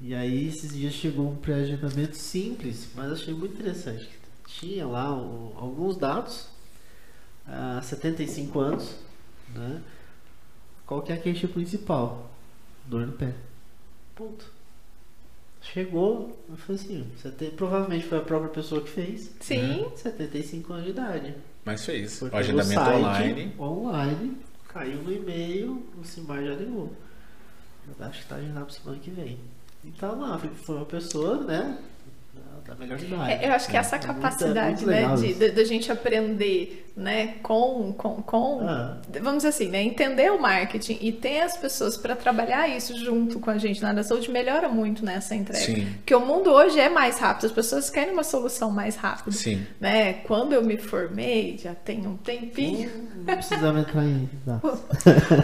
E 0.00 0.14
aí 0.14 0.48
esses 0.48 0.74
dias 0.74 0.92
chegou 0.92 1.30
um 1.30 1.36
pré-agendamento 1.36 2.16
simples, 2.16 2.88
mas 2.94 3.12
achei 3.12 3.32
muito 3.32 3.54
interessante. 3.54 4.08
Tinha 4.46 4.86
lá 4.86 5.14
o- 5.16 5.52
alguns 5.56 5.96
dados, 5.96 6.48
ah, 7.46 7.80
75 7.82 8.58
anos, 8.60 8.96
né? 9.54 9.80
Qual 10.84 11.00
que 11.02 11.12
é 11.12 11.14
a 11.14 11.18
queixa 11.18 11.46
principal? 11.48 12.30
Dor 12.86 13.06
no 13.06 13.12
pé. 13.12 13.32
Ponto. 14.16 14.44
Chegou, 15.62 16.44
eu 16.50 16.56
falei 16.56 16.80
assim, 16.82 17.06
você 17.16 17.30
tem- 17.30 17.50
provavelmente 17.50 18.04
foi 18.06 18.18
a 18.18 18.22
própria 18.22 18.50
pessoa 18.50 18.82
que 18.82 18.90
fez. 18.90 19.30
Sim. 19.40 19.82
né? 19.82 19.90
75 19.96 20.72
anos 20.72 20.84
de 20.84 20.90
idade. 20.90 21.34
Mas 21.64 21.84
fez. 21.84 22.18
Foi 22.18 22.30
O 22.30 22.36
agendamento 22.36 22.74
site, 22.74 22.96
online. 22.96 23.54
Online, 23.58 24.38
caiu 24.68 25.02
no 25.02 25.12
e-mail, 25.12 25.86
o 25.98 26.04
Simbar 26.04 26.44
já 26.44 26.54
ligou. 26.54 26.92
Eu 27.98 28.06
acho 28.06 28.22
que 28.22 28.28
tá 28.28 28.36
agendado 28.36 28.66
pra 28.66 28.74
semana 28.74 28.98
que 29.00 29.10
vem. 29.10 29.38
Então 29.84 30.20
lá, 30.20 30.38
foi 30.38 30.76
uma 30.76 30.86
pessoa, 30.86 31.44
né? 31.44 31.78
Da 32.66 32.74
melhor 32.74 32.98
idade. 33.00 33.32
É, 33.32 33.48
eu 33.48 33.52
acho 33.52 33.68
que 33.68 33.76
essa 33.76 33.96
É 33.96 33.98
capacidade, 33.98 34.84
muito- 34.84 34.90
é 34.90 35.06
muito 35.06 35.20
né, 35.22 35.28
de, 35.28 35.34
de, 35.34 35.50
de 35.50 35.60
a 35.60 35.64
gente 35.64 35.92
aprender, 35.92 36.86
né, 36.96 37.34
com, 37.42 37.92
com, 37.92 38.22
com 38.22 38.60
Ah. 38.68 38.96
vamos 39.20 39.38
dizer 39.38 39.48
assim, 39.48 39.68
né, 39.68 39.82
entender 39.82 40.30
o 40.32 40.40
marketing 40.40 40.98
e 41.00 41.12
ter 41.12 41.40
as 41.40 41.56
pessoas 41.56 41.96
para 41.96 42.14
trabalhar 42.16 42.68
isso 42.68 42.96
junto 42.96 43.38
com 43.40 43.50
a 43.50 43.58
gente 43.58 43.82
na 43.82 43.88
área 43.88 44.02
da 44.02 44.08
saúde 44.08 44.30
melhora 44.30 44.68
muito 44.68 45.04
nessa 45.04 45.34
entrega. 45.34 45.64
Sim. 45.64 45.86
Porque 45.96 46.14
o 46.14 46.20
mundo 46.20 46.50
hoje 46.50 46.78
é 46.80 46.88
mais 46.88 47.18
rápido, 47.18 47.46
as 47.46 47.52
pessoas 47.52 47.90
querem 47.90 48.12
uma 48.12 48.24
solução 48.24 48.70
mais 48.70 48.96
rápida. 48.96 49.32
Sim. 49.36 49.66
Né? 49.80 50.14
Quando 50.24 50.52
eu 50.52 50.62
me 50.62 50.76
formei, 50.78 51.58
já 51.58 51.74
tem 51.74 52.06
um 52.06 52.16
tempinho. 52.16 52.90
Não 53.26 53.34
precisamos 53.36 53.80
entrar 53.82 54.04
em. 54.04 54.28
Não. 54.46 54.60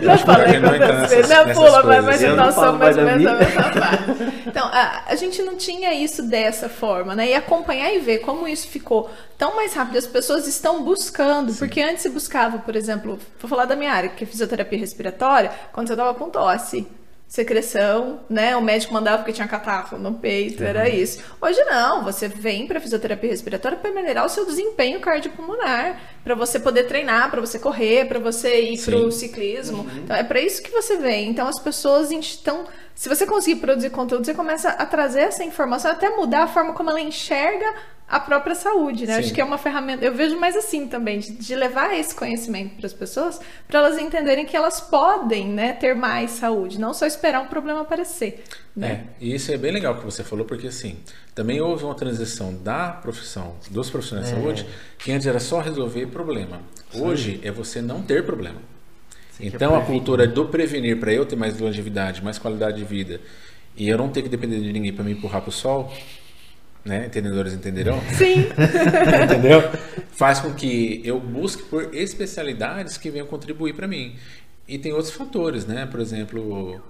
Já 0.03 0.18
falei 0.18 0.47
melhor 0.61 0.79
não 0.79 0.87
quantas 0.87 1.11
vezes, 1.11 1.29
nessas- 1.29 1.47
né? 1.47 1.55
Pula, 1.55 1.83
mas, 2.03 2.21
nós 2.23 2.37
não 2.37 2.53
somos 2.53 2.79
mais 2.79 2.97
ou 2.97 3.05
menos 3.05 3.27
a 3.27 3.35
mesma 3.35 3.62
fase. 3.62 4.33
Então, 4.47 4.66
a, 4.66 5.05
a 5.09 5.14
gente 5.16 5.43
não 5.43 5.57
tinha 5.57 5.93
isso 5.95 6.23
dessa 6.23 6.68
forma, 6.68 7.10
né? 7.15 7.31
E 7.31 7.35
acompanhar 7.35 7.95
e 7.95 7.99
ver 7.99 8.19
como 8.19 8.47
isso 8.49 8.69
ficou 8.69 9.11
tão 9.37 9.57
mais 9.57 9.75
rápido. 9.75 9.99
As 9.99 10.07
pessoas 10.07 10.47
estão 10.47 10.83
buscando, 10.83 11.55
porque 11.55 11.81
antes 11.81 12.03
se 12.03 12.09
buscava, 12.09 12.59
por 12.59 12.77
exemplo, 12.77 13.19
vou 13.39 13.49
falar 13.49 13.65
da 13.65 13.77
minha 13.77 13.93
área, 13.93 14.11
que 14.11 14.25
é 14.25 14.27
fisioterapia 14.27 14.79
respiratória, 14.79 15.51
quando 15.73 15.89
você 15.89 15.97
tava 15.97 16.15
com 16.15 16.31
tosse. 16.31 16.87
Secreção, 17.31 18.23
né? 18.29 18.57
O 18.57 18.61
médico 18.61 18.93
mandava 18.93 19.19
porque 19.19 19.33
tinha 19.33 19.47
catarro 19.47 19.97
no 19.97 20.15
peito, 20.15 20.65
era 20.65 20.89
isso. 20.89 21.23
Hoje 21.41 21.63
não, 21.63 22.03
você 22.03 22.27
vem 22.27 22.67
para 22.67 22.81
fisioterapia 22.81 23.31
respiratória 23.31 23.79
para 23.79 23.93
melhorar 23.93 24.25
o 24.25 24.29
seu 24.29 24.45
desempenho 24.45 24.99
cardiopulmonar, 24.99 26.01
para 26.25 26.35
você 26.35 26.59
poder 26.59 26.89
treinar, 26.89 27.31
para 27.31 27.41
você 27.41 27.57
correr, 27.57 28.07
para 28.07 28.19
você 28.19 28.61
ir 28.61 28.79
Sim. 28.79 28.91
pro 28.91 29.13
ciclismo. 29.13 29.89
Então 29.99 30.17
é 30.17 30.25
para 30.25 30.41
isso 30.41 30.61
que 30.61 30.73
você 30.73 30.97
vem. 30.97 31.31
Então 31.31 31.47
as 31.47 31.61
pessoas 31.61 32.11
estão, 32.11 32.65
se 33.01 33.09
você 33.09 33.24
conseguir 33.24 33.62
produzir 33.62 33.88
conteúdo, 33.88 34.26
você 34.26 34.34
começa 34.34 34.68
a 34.68 34.84
trazer 34.84 35.20
essa 35.20 35.42
informação, 35.42 35.90
até 35.90 36.11
mudar 36.11 36.42
a 36.42 36.46
forma 36.46 36.74
como 36.74 36.90
ela 36.90 37.01
enxerga 37.01 37.64
a 38.07 38.20
própria 38.20 38.55
saúde, 38.55 39.07
né? 39.07 39.14
Sim. 39.14 39.20
Acho 39.20 39.32
que 39.32 39.40
é 39.40 39.44
uma 39.44 39.57
ferramenta. 39.57 40.05
Eu 40.05 40.14
vejo 40.14 40.38
mais 40.38 40.55
assim 40.55 40.86
também, 40.86 41.18
de, 41.18 41.30
de 41.32 41.55
levar 41.55 41.98
esse 41.98 42.14
conhecimento 42.14 42.74
para 42.76 42.84
as 42.84 42.92
pessoas, 42.92 43.40
para 43.66 43.78
elas 43.78 43.98
entenderem 43.98 44.44
que 44.44 44.55
elas 44.55 44.82
podem, 44.82 45.48
né, 45.48 45.72
ter 45.72 45.94
mais 45.94 46.32
saúde, 46.32 46.78
não 46.78 46.92
só 46.92 47.07
esperar 47.07 47.40
um 47.40 47.46
problema 47.46 47.80
aparecer, 47.80 48.44
né? 48.76 49.07
É, 49.18 49.24
e 49.24 49.34
isso 49.34 49.51
é 49.51 49.57
bem 49.57 49.72
legal 49.72 49.96
que 49.96 50.05
você 50.05 50.22
falou, 50.22 50.44
porque 50.44 50.66
assim, 50.66 50.98
também 51.34 51.59
houve 51.59 51.84
uma 51.84 51.94
transição 51.94 52.53
da 52.53 52.90
profissão, 52.90 53.57
dos 53.70 53.88
profissionais 53.88 54.28
de 54.28 54.34
É. 54.34 54.36
saúde, 54.38 54.66
que 54.98 55.11
antes 55.11 55.26
era 55.26 55.40
só 55.40 55.61
resolver 55.61 56.05
problema. 56.09 56.61
Hoje 56.92 57.40
é 57.42 57.51
você 57.51 57.80
não 57.80 58.03
ter 58.03 58.26
problema. 58.26 58.61
Então 59.43 59.74
a 59.74 59.82
cultura 59.82 60.26
do 60.26 60.47
prevenir 60.47 60.99
para 60.99 61.12
eu 61.12 61.24
ter 61.24 61.36
mais 61.36 61.59
longevidade, 61.59 62.22
mais 62.22 62.38
qualidade 62.38 62.78
de 62.78 62.84
vida, 62.84 63.20
e 63.76 63.88
eu 63.88 63.97
não 63.97 64.09
ter 64.09 64.22
que 64.22 64.28
depender 64.28 64.61
de 64.61 64.72
ninguém 64.72 64.93
para 64.93 65.05
me 65.05 65.12
empurrar 65.12 65.43
pro 65.43 65.53
sol, 65.53 65.93
né? 66.84 67.07
Entendedores 67.07 67.53
entenderão? 67.53 68.01
Sim. 68.12 68.47
entendeu? 69.24 69.62
Faz 70.12 70.41
com 70.41 70.53
que 70.55 71.01
eu 71.05 71.20
busque 71.20 71.62
por 71.64 71.95
especialidades 71.95 72.97
que 72.97 73.11
venham 73.11 73.26
contribuir 73.26 73.74
para 73.74 73.86
mim. 73.86 74.16
E 74.66 74.78
tem 74.78 74.93
outros 74.93 75.12
fatores, 75.12 75.66
né? 75.66 75.86
Por 75.86 76.01
exemplo, 76.01 76.80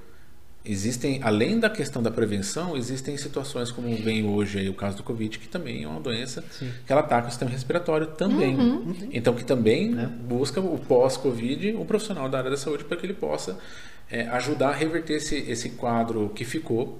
existem, 0.64 1.20
além 1.22 1.58
da 1.58 1.70
questão 1.70 2.02
da 2.02 2.10
prevenção, 2.10 2.76
existem 2.76 3.16
situações 3.16 3.70
como 3.70 3.94
vem 3.96 4.24
hoje 4.26 4.58
aí 4.58 4.68
o 4.68 4.74
caso 4.74 4.96
do 4.98 5.02
Covid, 5.02 5.38
que 5.38 5.48
também 5.48 5.84
é 5.84 5.88
uma 5.88 6.00
doença 6.00 6.42
que 6.86 6.92
ela 6.92 7.00
ataca 7.00 7.28
o 7.28 7.30
sistema 7.30 7.50
respiratório 7.50 8.06
também. 8.08 8.56
Então, 9.12 9.34
que 9.34 9.44
também 9.44 9.90
Né? 9.90 10.06
busca 10.28 10.60
o 10.60 10.78
pós-Covid, 10.78 11.74
um 11.74 11.84
profissional 11.84 12.28
da 12.28 12.38
área 12.38 12.50
da 12.50 12.56
saúde, 12.56 12.84
para 12.84 12.96
que 12.96 13.06
ele 13.06 13.14
possa 13.14 13.58
é, 14.10 14.26
ajudar 14.28 14.70
a 14.70 14.74
reverter 14.74 15.14
esse, 15.14 15.36
esse 15.36 15.70
quadro 15.70 16.30
que 16.34 16.44
ficou, 16.44 16.98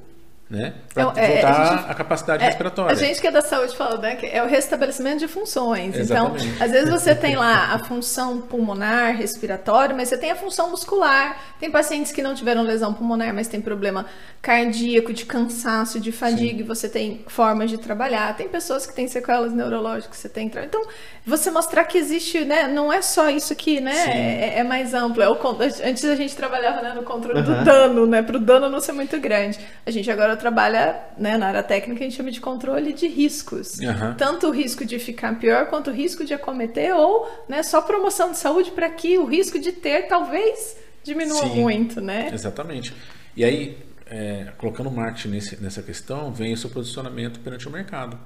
né? 0.50 0.74
Para 0.92 1.02
Então, 1.04 1.12
é, 1.16 1.24
a 1.24 1.28
voltar 1.52 1.76
gente- 1.76 1.90
à 1.90 1.94
capacidade 1.94 2.42
É, 2.42 2.46
respiratória. 2.46 2.92
a 2.92 2.94
gente 2.96 3.20
que 3.20 3.26
é 3.26 3.30
da 3.30 3.40
saúde 3.40 3.76
fala 3.76 3.98
né, 3.98 4.16
que 4.16 4.26
é 4.26 4.42
o 4.42 4.46
restabelecimento 4.48 5.20
de 5.20 5.28
funções. 5.28 5.96
Exatamente. 5.96 6.46
Então, 6.48 6.64
às 6.66 6.72
vezes 6.72 6.90
você 6.90 7.14
tem 7.14 7.36
lá 7.36 7.72
a 7.74 7.78
função 7.78 8.40
pulmonar, 8.40 9.14
respiratória, 9.16 9.94
mas 9.94 10.08
você 10.08 10.18
tem 10.18 10.30
a 10.32 10.36
função 10.36 10.70
muscular. 10.70 11.38
Tem 11.60 11.70
pacientes 11.70 12.10
que 12.10 12.20
não 12.22 12.34
tiveram 12.34 12.62
lesão 12.62 12.92
pulmonar, 12.92 13.32
mas 13.32 13.46
tem 13.46 13.60
problema 13.60 14.06
cardíaco, 14.42 15.12
de 15.12 15.24
cansaço, 15.26 16.00
de 16.00 16.10
fadiga, 16.10 16.60
e 16.60 16.62
você 16.64 16.88
tem 16.88 17.22
formas 17.28 17.70
de 17.70 17.78
trabalhar. 17.78 18.34
Tem 18.36 18.48
pessoas 18.48 18.86
que 18.86 18.94
têm 18.94 19.06
sequelas 19.06 19.52
neurológicas, 19.52 20.16
você 20.16 20.28
tem. 20.28 20.46
Então, 20.64 20.82
você 21.26 21.50
mostrar 21.50 21.84
que 21.84 21.98
existe, 21.98 22.44
né? 22.44 22.66
Não 22.66 22.92
é 22.92 23.02
só 23.02 23.28
isso 23.30 23.52
aqui, 23.52 23.80
né? 23.80 23.92
Sim. 23.92 24.10
É, 24.10 24.58
é 24.58 24.64
mais 24.64 24.94
amplo. 24.94 25.22
É 25.22 25.28
o 25.28 25.38
antes 25.84 26.04
a 26.04 26.16
gente 26.16 26.34
trabalhava 26.34 26.80
né, 26.80 26.92
no 26.94 27.02
controle 27.02 27.42
do 27.42 27.52
Aham. 27.52 27.64
dano, 27.64 28.06
né? 28.06 28.22
Para 28.22 28.36
o 28.36 28.40
dano 28.40 28.68
não 28.68 28.80
ser 28.80 28.92
muito 28.92 29.18
grande. 29.20 29.58
A 29.84 29.90
gente 29.90 30.10
agora 30.10 30.36
trabalha 30.40 31.00
né, 31.16 31.36
na 31.36 31.46
área 31.48 31.62
técnica, 31.62 32.00
a 32.00 32.04
gente 32.04 32.16
chama 32.16 32.30
de 32.30 32.40
controle 32.40 32.92
de 32.92 33.06
riscos. 33.06 33.78
Aham. 33.80 34.14
Tanto 34.18 34.48
o 34.48 34.50
risco 34.50 34.84
de 34.84 34.98
ficar 34.98 35.38
pior 35.38 35.66
quanto 35.66 35.90
o 35.90 35.92
risco 35.92 36.24
de 36.24 36.34
acometer, 36.34 36.94
ou 36.94 37.28
né, 37.48 37.62
só 37.62 37.80
promoção 37.82 38.32
de 38.32 38.38
saúde 38.38 38.70
para 38.72 38.88
que 38.90 39.18
o 39.18 39.24
risco 39.26 39.58
de 39.58 39.70
ter 39.72 40.08
talvez 40.08 40.76
diminua 41.04 41.42
Sim. 41.42 41.60
muito, 41.60 42.00
né? 42.00 42.30
Exatamente. 42.32 42.92
E 43.36 43.44
aí, 43.44 43.78
é, 44.06 44.48
colocando 44.58 44.88
o 44.88 44.92
marketing 44.92 45.28
nesse- 45.28 45.62
nessa 45.62 45.82
questão, 45.82 46.32
vem 46.32 46.52
o 46.52 46.56
seu 46.56 46.68
posicionamento 46.68 47.38
perante 47.40 47.68
o 47.68 47.70
mercado. 47.70 48.18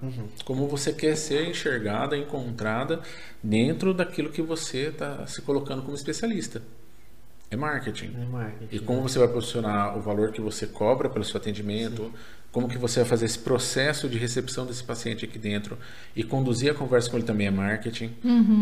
Como 0.44 0.66
você 0.66 0.92
quer 0.92 1.14
ser 1.16 1.46
enxergada, 1.48 2.16
encontrada 2.16 3.00
dentro 3.42 3.92
daquilo 3.92 4.30
que 4.30 4.40
você 4.40 4.88
está 4.88 5.26
se 5.26 5.42
colocando 5.42 5.82
como 5.82 5.94
especialista. 5.94 6.62
É 7.54 7.56
marketing. 7.56 8.14
É 8.20 8.24
marketing. 8.24 8.76
E 8.76 8.78
como 8.80 9.00
você 9.02 9.18
vai 9.18 9.28
posicionar 9.28 9.96
o 9.96 10.00
valor 10.00 10.32
que 10.32 10.40
você 10.40 10.66
cobra 10.66 11.08
pelo 11.08 11.24
seu 11.24 11.38
atendimento, 11.38 12.12
como 12.54 12.68
que 12.68 12.78
você 12.78 13.00
vai 13.00 13.08
fazer 13.08 13.26
esse 13.26 13.38
processo 13.38 14.08
de 14.08 14.16
recepção 14.16 14.64
desse 14.64 14.84
paciente 14.84 15.24
aqui 15.24 15.38
dentro 15.40 15.76
e 16.14 16.22
conduzir 16.22 16.70
a 16.70 16.74
conversa 16.74 17.10
com 17.10 17.16
ele 17.16 17.26
também 17.26 17.48
é 17.48 17.50
marketing. 17.50 18.12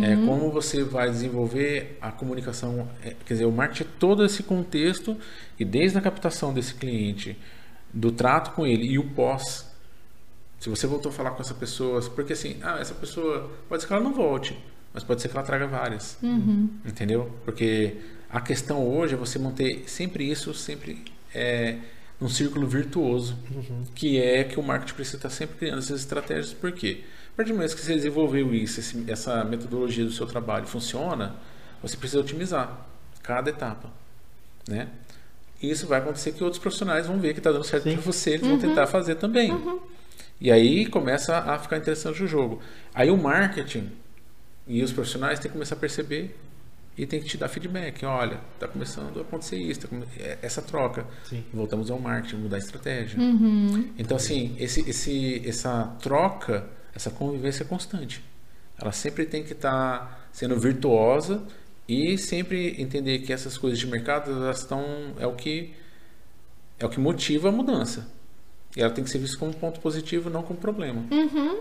É, 0.03 0.17
como 0.27 0.51
você 0.51 0.83
vai 0.83 1.11
desenvolver 1.11 1.99
a 2.01 2.11
comunicação, 2.11 2.89
é, 3.05 3.15
quer 3.27 3.35
dizer, 3.35 3.45
o 3.45 3.53
marketing 3.53 3.83
é 3.83 3.87
todo 3.99 4.25
esse 4.25 4.43
contexto 4.43 5.15
e 5.59 5.65
desde 5.65 5.99
a 5.99 6.01
captação 6.01 6.55
desse 6.55 6.75
cliente, 6.75 7.37
do 7.93 8.11
trato 8.11 8.53
com 8.53 8.67
ele 8.67 8.87
e 8.87 8.99
o 8.99 9.05
pós. 9.11 9.71
Se 10.59 10.71
você 10.71 10.87
voltou 10.87 11.11
a 11.11 11.13
falar 11.13 11.33
com 11.33 11.43
essa 11.43 11.55
pessoa, 11.55 12.01
porque 12.15 12.33
assim, 12.33 12.57
ah, 12.63 12.79
essa 12.79 12.95
pessoa 12.95 13.51
pode 13.69 13.83
ser 13.83 13.89
que 13.89 13.93
ela 13.93 14.03
não 14.03 14.15
volte, 14.15 14.59
mas 14.95 15.05
pode 15.05 15.21
ser 15.21 15.29
que 15.29 15.37
ela 15.37 15.45
traga 15.45 15.67
várias. 15.67 16.17
Entendeu? 16.87 17.31
Porque 17.45 17.97
a 18.33 18.41
questão 18.41 18.87
hoje 18.89 19.15
é 19.15 19.17
você 19.17 19.39
manter 19.39 19.85
sempre 19.87 20.29
isso, 20.31 20.53
sempre 20.55 21.05
é, 21.35 21.77
num 22.21 22.29
círculo 22.29 22.67
virtuoso, 22.67 23.37
que 23.95 24.21
é 24.21 24.43
que 24.45 24.59
o 24.59 24.63
marketing 24.63 24.95
precisa 24.95 25.17
estar 25.19 25.31
sempre 25.31 25.57
criando 25.57 25.79
essas 25.79 26.01
estratégias. 26.01 26.53
Por 26.55 26.73
quê? 26.73 27.01
A 27.33 27.37
partir 27.37 27.51
do 27.53 27.57
momento 27.57 27.75
que 27.75 27.83
você 27.83 27.95
desenvolveu 27.95 28.55
isso, 28.55 28.81
esse- 28.81 29.05
essa 29.11 29.45
metodologia 29.45 30.05
do 30.05 30.13
seu 30.13 30.27
trabalho 30.27 30.67
funciona, 30.67 31.37
você 31.83 31.97
precisa 31.97 32.21
otimizar 32.21 32.87
cada 33.23 33.51
etapa, 33.51 33.91
né? 34.69 34.89
E 35.61 35.71
isso 35.71 35.87
vai 35.87 36.01
acontecer 36.01 36.33
que 36.33 36.43
outros 36.43 36.61
profissionais 36.61 37.07
vão 37.07 37.19
ver 37.19 37.33
que 37.35 37.41
está 37.41 37.53
dando 37.53 37.65
certo 37.65 37.85
para 37.85 38.01
você, 38.03 38.31
eles 38.31 38.47
vão 38.47 38.59
tentar 38.59 38.87
fazer 38.87 39.15
também. 39.17 39.51
E 40.41 40.51
aí 40.51 40.87
começa 40.87 41.39
a 41.39 41.59
ficar 41.59 41.77
interessante 41.77 42.23
o 42.23 42.27
jogo. 42.27 42.61
Aí 42.95 43.11
o 43.11 43.17
marketing 43.17 43.91
e 44.67 44.83
os 44.83 44.93
profissionais 44.93 45.39
têm 45.39 45.49
que 45.49 45.53
começar 45.55 45.77
a 45.77 45.79
perceber 45.79 46.37
e 46.97 47.07
tem 47.07 47.21
que 47.21 47.27
te 47.27 47.37
dar 47.39 47.49
feedback. 47.49 48.05
Olha, 48.05 48.41
está 48.55 48.69
começando 48.69 49.19
a 49.19 49.23
acontecer 49.23 49.57
isso, 49.57 49.81
tá 49.81 49.89
come- 49.89 50.07
é- 50.19 50.39
essa 50.43 50.61
troca. 50.63 51.07
Sim. 51.25 51.45
Voltamos 51.53 51.91
ao 51.91 51.99
marketing, 51.99 52.37
mudar 52.37 52.57
a 52.57 52.59
estratégia. 52.59 53.19
Uhum. 53.21 53.93
Então, 53.99 54.17
assim, 54.17 54.55
esse, 54.59 54.89
esse, 54.89 55.43
essa 55.49 55.97
troca, 56.01 56.67
essa 56.95 57.11
convivência 57.11 57.63
é 57.63 57.67
constante. 57.67 58.23
Ela 58.79 58.93
sempre 58.93 59.25
tem 59.27 59.43
que 59.45 59.53
estar 59.53 60.29
sendo 60.33 60.59
virtuosa 60.59 61.43
e 61.89 62.17
sempre 62.19 62.81
entender 62.81 63.21
que 63.21 63.33
essas 63.33 63.57
coisas 63.59 63.79
de 63.79 63.87
mercado 63.87 64.31
elas 64.31 64.61
estão 64.61 64.83
é 65.19 65.27
o 65.27 65.35
que 65.35 65.73
é 66.79 66.85
o 66.87 66.89
que 66.89 66.99
motiva 66.99 67.49
a 67.49 67.53
mudança. 67.53 68.09
E 68.77 68.81
ela 68.81 68.91
tem 68.91 69.05
que 69.05 69.11
ser 69.11 69.19
vista 69.19 69.37
como 69.39 69.51
um 69.51 69.55
ponto 69.55 69.79
positivo, 69.81 70.29
não 70.31 70.43
como 70.43 70.59
problema. 70.59 71.05
Uhum. 71.11 71.61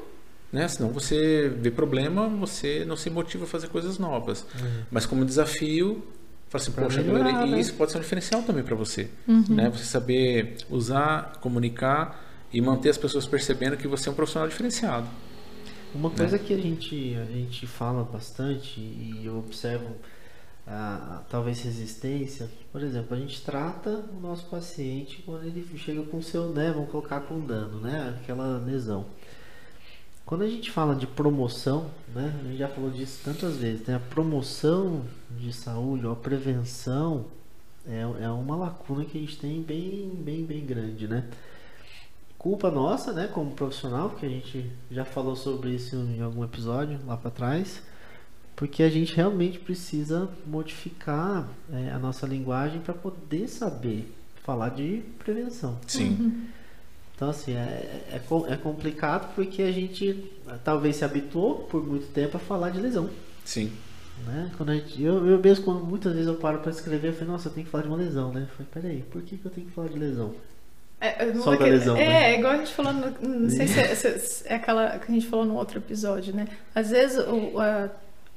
Né? 0.51 0.67
Senão 0.67 0.89
você 0.89 1.49
vê 1.49 1.71
problema, 1.71 2.27
você 2.27 2.83
não 2.85 2.95
se 2.97 3.09
motiva 3.09 3.45
a 3.45 3.47
fazer 3.47 3.67
coisas 3.69 3.97
novas. 3.97 4.45
Mas 4.89 5.05
como 5.05 5.23
desafio, 5.25 6.03
fala 6.49 6.61
assim, 6.61 6.71
Pra 6.71 6.83
poxa, 6.83 7.01
melhorar, 7.01 7.47
né? 7.47 7.59
isso 7.59 7.73
pode 7.75 7.91
ser 7.91 7.97
um 7.97 8.01
diferencial 8.01 8.43
também 8.43 8.63
para 8.63 8.75
você. 8.75 9.09
Uhum. 9.27 9.45
Né? 9.49 9.69
Você 9.69 9.85
saber 9.85 10.57
usar, 10.69 11.37
comunicar 11.41 12.21
e 12.51 12.59
manter 12.61 12.89
as 12.89 12.97
pessoas 12.97 13.25
percebendo 13.25 13.77
que 13.77 13.87
você 13.87 14.09
é 14.09 14.11
um 14.11 14.15
profissional 14.15 14.47
diferenciado. 14.49 15.07
Uma 15.93 16.09
coisa 16.09 16.37
que 16.39 16.53
a 16.53 16.57
gente, 16.57 17.15
a 17.15 17.25
gente 17.25 17.67
fala 17.67 18.03
bastante 18.03 18.79
e 18.79 19.21
eu 19.25 19.37
observo 19.39 19.95
a, 20.65 20.95
a- 21.17 21.21
talvez 21.29 21.61
resistência, 21.61 22.49
por 22.71 22.81
exemplo, 22.81 23.15
a 23.15 23.19
gente 23.19 23.41
trata 23.41 23.89
o 23.89 24.19
nosso 24.21 24.45
paciente 24.45 25.21
quando 25.25 25.43
ele 25.45 25.65
chega 25.77 26.01
com 26.03 26.21
seu, 26.21 26.49
né, 26.49 26.71
vamos 26.73 26.89
colocar 26.91 27.21
com 27.21 27.39
dano, 27.41 27.81
né, 27.81 28.17
aquela 28.21 28.57
lesão. 28.59 29.05
Quando 30.25 30.43
a 30.43 30.47
gente 30.47 30.71
fala 30.71 30.95
de 30.95 31.05
promoção, 31.05 31.89
né, 32.13 32.33
a 32.39 32.47
gente 32.47 32.57
já 32.57 32.67
falou 32.67 32.89
disso 32.89 33.19
tantas 33.23 33.57
vezes, 33.57 33.85
tem 33.85 33.95
a 33.95 33.99
promoção 33.99 35.05
de 35.31 35.51
saúde, 35.51 36.05
ou 36.05 36.13
a 36.13 36.15
prevenção, 36.15 37.25
é, 37.85 38.01
é 38.01 38.29
uma 38.29 38.55
lacuna 38.55 39.03
que 39.03 39.17
a 39.17 39.21
gente 39.21 39.37
tem 39.37 39.61
bem, 39.61 40.09
bem, 40.23 40.45
bem 40.45 40.65
grande, 40.65 41.07
né? 41.07 41.27
culpa 42.41 42.71
nossa, 42.71 43.13
né, 43.13 43.29
como 43.31 43.51
profissional, 43.51 44.09
porque 44.09 44.25
a 44.25 44.29
gente 44.29 44.65
já 44.89 45.05
falou 45.05 45.35
sobre 45.35 45.75
isso 45.75 45.95
em 45.95 46.23
algum 46.23 46.43
episódio 46.43 46.99
lá 47.05 47.15
para 47.15 47.29
trás, 47.29 47.83
porque 48.55 48.81
a 48.81 48.89
gente 48.89 49.15
realmente 49.15 49.59
precisa 49.59 50.27
modificar 50.47 51.47
é, 51.71 51.91
a 51.91 51.99
nossa 51.99 52.25
linguagem 52.25 52.81
para 52.81 52.95
poder 52.95 53.47
saber 53.47 54.11
falar 54.43 54.69
de 54.69 55.03
prevenção. 55.19 55.77
Sim. 55.85 56.47
Então, 57.21 57.29
assim, 57.29 57.55
é, 57.55 58.01
é, 58.13 58.19
é, 58.51 58.57
complicado 58.57 59.35
porque 59.35 59.61
a 59.61 59.71
gente 59.71 60.27
talvez 60.63 60.95
se 60.95 61.05
habituou 61.05 61.67
por 61.69 61.85
muito 61.85 62.07
tempo 62.07 62.37
a 62.37 62.39
falar 62.39 62.71
de 62.71 62.79
lesão. 62.79 63.11
Sim. 63.45 63.71
Né? 64.25 64.49
Quando 64.57 64.71
a 64.71 64.73
gente, 64.73 65.03
eu, 65.03 65.27
eu 65.27 65.37
mesmo, 65.37 65.63
quando 65.63 65.85
muitas 65.85 66.13
vezes 66.13 66.27
eu 66.27 66.33
paro 66.33 66.57
para 66.61 66.71
escrever, 66.71 67.09
eu 67.09 67.13
falei, 67.13 67.27
nossa, 67.27 67.47
eu 67.47 67.53
tenho 67.53 67.65
que 67.67 67.71
falar 67.71 67.83
de 67.83 67.89
uma 67.89 67.97
lesão, 67.97 68.33
né? 68.33 68.41
Eu 68.41 68.47
falei, 68.47 68.67
peraí, 68.73 69.03
por 69.03 69.21
que, 69.21 69.37
que 69.37 69.45
eu 69.45 69.51
tenho 69.51 69.67
que 69.67 69.73
falar 69.73 69.89
de 69.89 69.99
lesão? 69.99 70.33
É, 70.99 71.31
Só 71.35 71.55
da 71.55 71.63
lesão. 71.63 71.95
É, 71.95 72.07
né? 72.07 72.33
é, 72.33 72.39
igual 72.39 72.53
a 72.53 72.57
gente 72.57 72.73
falou, 72.73 72.91
no, 72.91 73.11
não 73.21 73.49
sei 73.51 73.67
se 73.67 73.79
é, 73.79 73.93
se 74.17 74.47
é, 74.47 74.55
aquela 74.55 74.97
que 74.97 75.11
a 75.11 75.13
gente 75.13 75.27
falou 75.27 75.45
no 75.45 75.53
outro 75.53 75.77
episódio, 75.77 76.35
né? 76.35 76.47
Às 76.73 76.89
vezes 76.89 77.19
o, 77.19 77.59
a, 77.59 77.91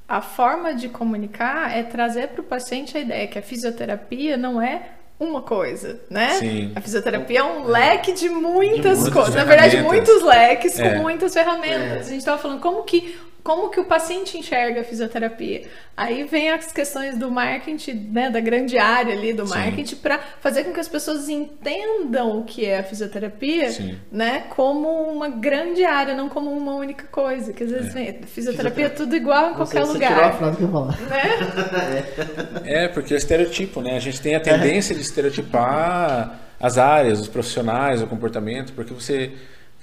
a 0.07 0.21
forma 0.21 0.75
de 0.75 0.91
comunicar 0.91 1.75
é 1.75 1.83
trazer 1.85 2.29
para 2.29 2.43
o 2.43 2.45
paciente 2.45 2.99
a 2.99 3.01
ideia 3.01 3.27
que 3.29 3.39
a 3.39 3.43
fisioterapia 3.43 4.37
não 4.37 4.61
é 4.61 4.91
uma 5.19 5.43
coisa, 5.43 6.01
né? 6.11 6.35
Sim. 6.35 6.73
A 6.75 6.81
fisioterapia 6.81 7.41
é 7.41 7.45
um 7.45 7.65
leque 7.65 8.13
de 8.13 8.29
muitas, 8.29 9.05
de 9.05 9.11
coisas. 9.11 9.35
Na 9.35 9.45
verdade, 9.45 9.81
muitos 9.83 10.23
leques 10.23 10.79
é. 10.79 10.91
com 10.91 11.03
muitas 11.03 11.33
ferramentas. 11.33 11.99
É. 11.99 12.01
A 12.01 12.03
gente 12.03 12.19
estava 12.19 12.39
falando 12.39 12.61
como 12.61 12.83
que 12.83 13.17
como 13.45 13.69
que 13.69 13.79
o 13.79 13.85
paciente 13.85 14.39
enxerga 14.39 14.81
a 14.81 14.85
fisioterapia. 14.85 15.69
Aí 15.95 16.25
vem 16.25 16.51
as 16.51 16.73
questões 16.73 17.19
do 17.19 17.31
marketing, 17.31 18.09
né, 18.11 18.31
da 18.31 18.41
grande 18.41 18.79
área 18.79 19.13
ali 19.13 19.35
do 19.35 19.47
marketing, 19.47 19.97
para 19.97 20.19
fazer 20.41 20.65
com 20.65 20.73
que 20.73 20.81
as 20.81 20.89
pessoas 20.89 21.29
entendam 21.29 22.39
o 22.39 22.45
que 22.45 22.65
é 22.65 22.79
a 22.79 22.83
fisioterapia, 22.83 23.71
Sim. 23.71 23.99
né, 24.11 24.45
como 24.57 24.89
uma 24.89 25.29
grande 25.29 25.85
área, 25.85 26.15
não 26.15 26.31
como 26.31 26.51
uma 26.51 26.75
única 26.75 27.05
coisa. 27.09 27.53
Que 27.53 27.65
às 27.65 27.71
vezes 27.71 27.95
é. 27.95 28.13
vem, 28.13 28.23
fisioterapia 28.23 28.87
é 28.87 28.89
tudo 28.89 29.15
igual 29.15 29.51
em 29.51 29.55
qualquer 29.55 29.85
você, 29.85 29.93
lugar. 29.93 30.09
Você 30.09 30.15
tirou 30.15 30.31
a 30.31 30.33
frase 30.33 30.57
que 30.57 30.63
eu 30.63 30.73
falar. 30.73 31.01
Né? 31.03 32.05
é, 32.65 32.89
porque 32.89 33.13
é 33.13 33.17
estereotipo, 33.19 33.83
né? 33.83 33.95
A 33.95 34.01
gente 34.01 34.23
tem 34.23 34.35
a 34.35 34.41
tendência 34.41 34.95
de 34.95 35.03
estereotipar 35.03 36.41
as 36.59 36.79
áreas, 36.79 37.21
os 37.21 37.29
profissionais, 37.29 38.01
o 38.01 38.07
comportamento, 38.07 38.73
porque 38.73 38.95
você 38.95 39.33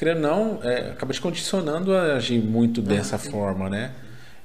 querendo 0.01 0.19
não, 0.19 0.59
é, 0.63 0.89
acaba 0.89 1.13
te 1.13 1.21
condicionando 1.21 1.95
a 1.95 2.15
agir 2.15 2.41
muito 2.41 2.81
dessa 2.81 3.19
forma, 3.19 3.69
né? 3.69 3.91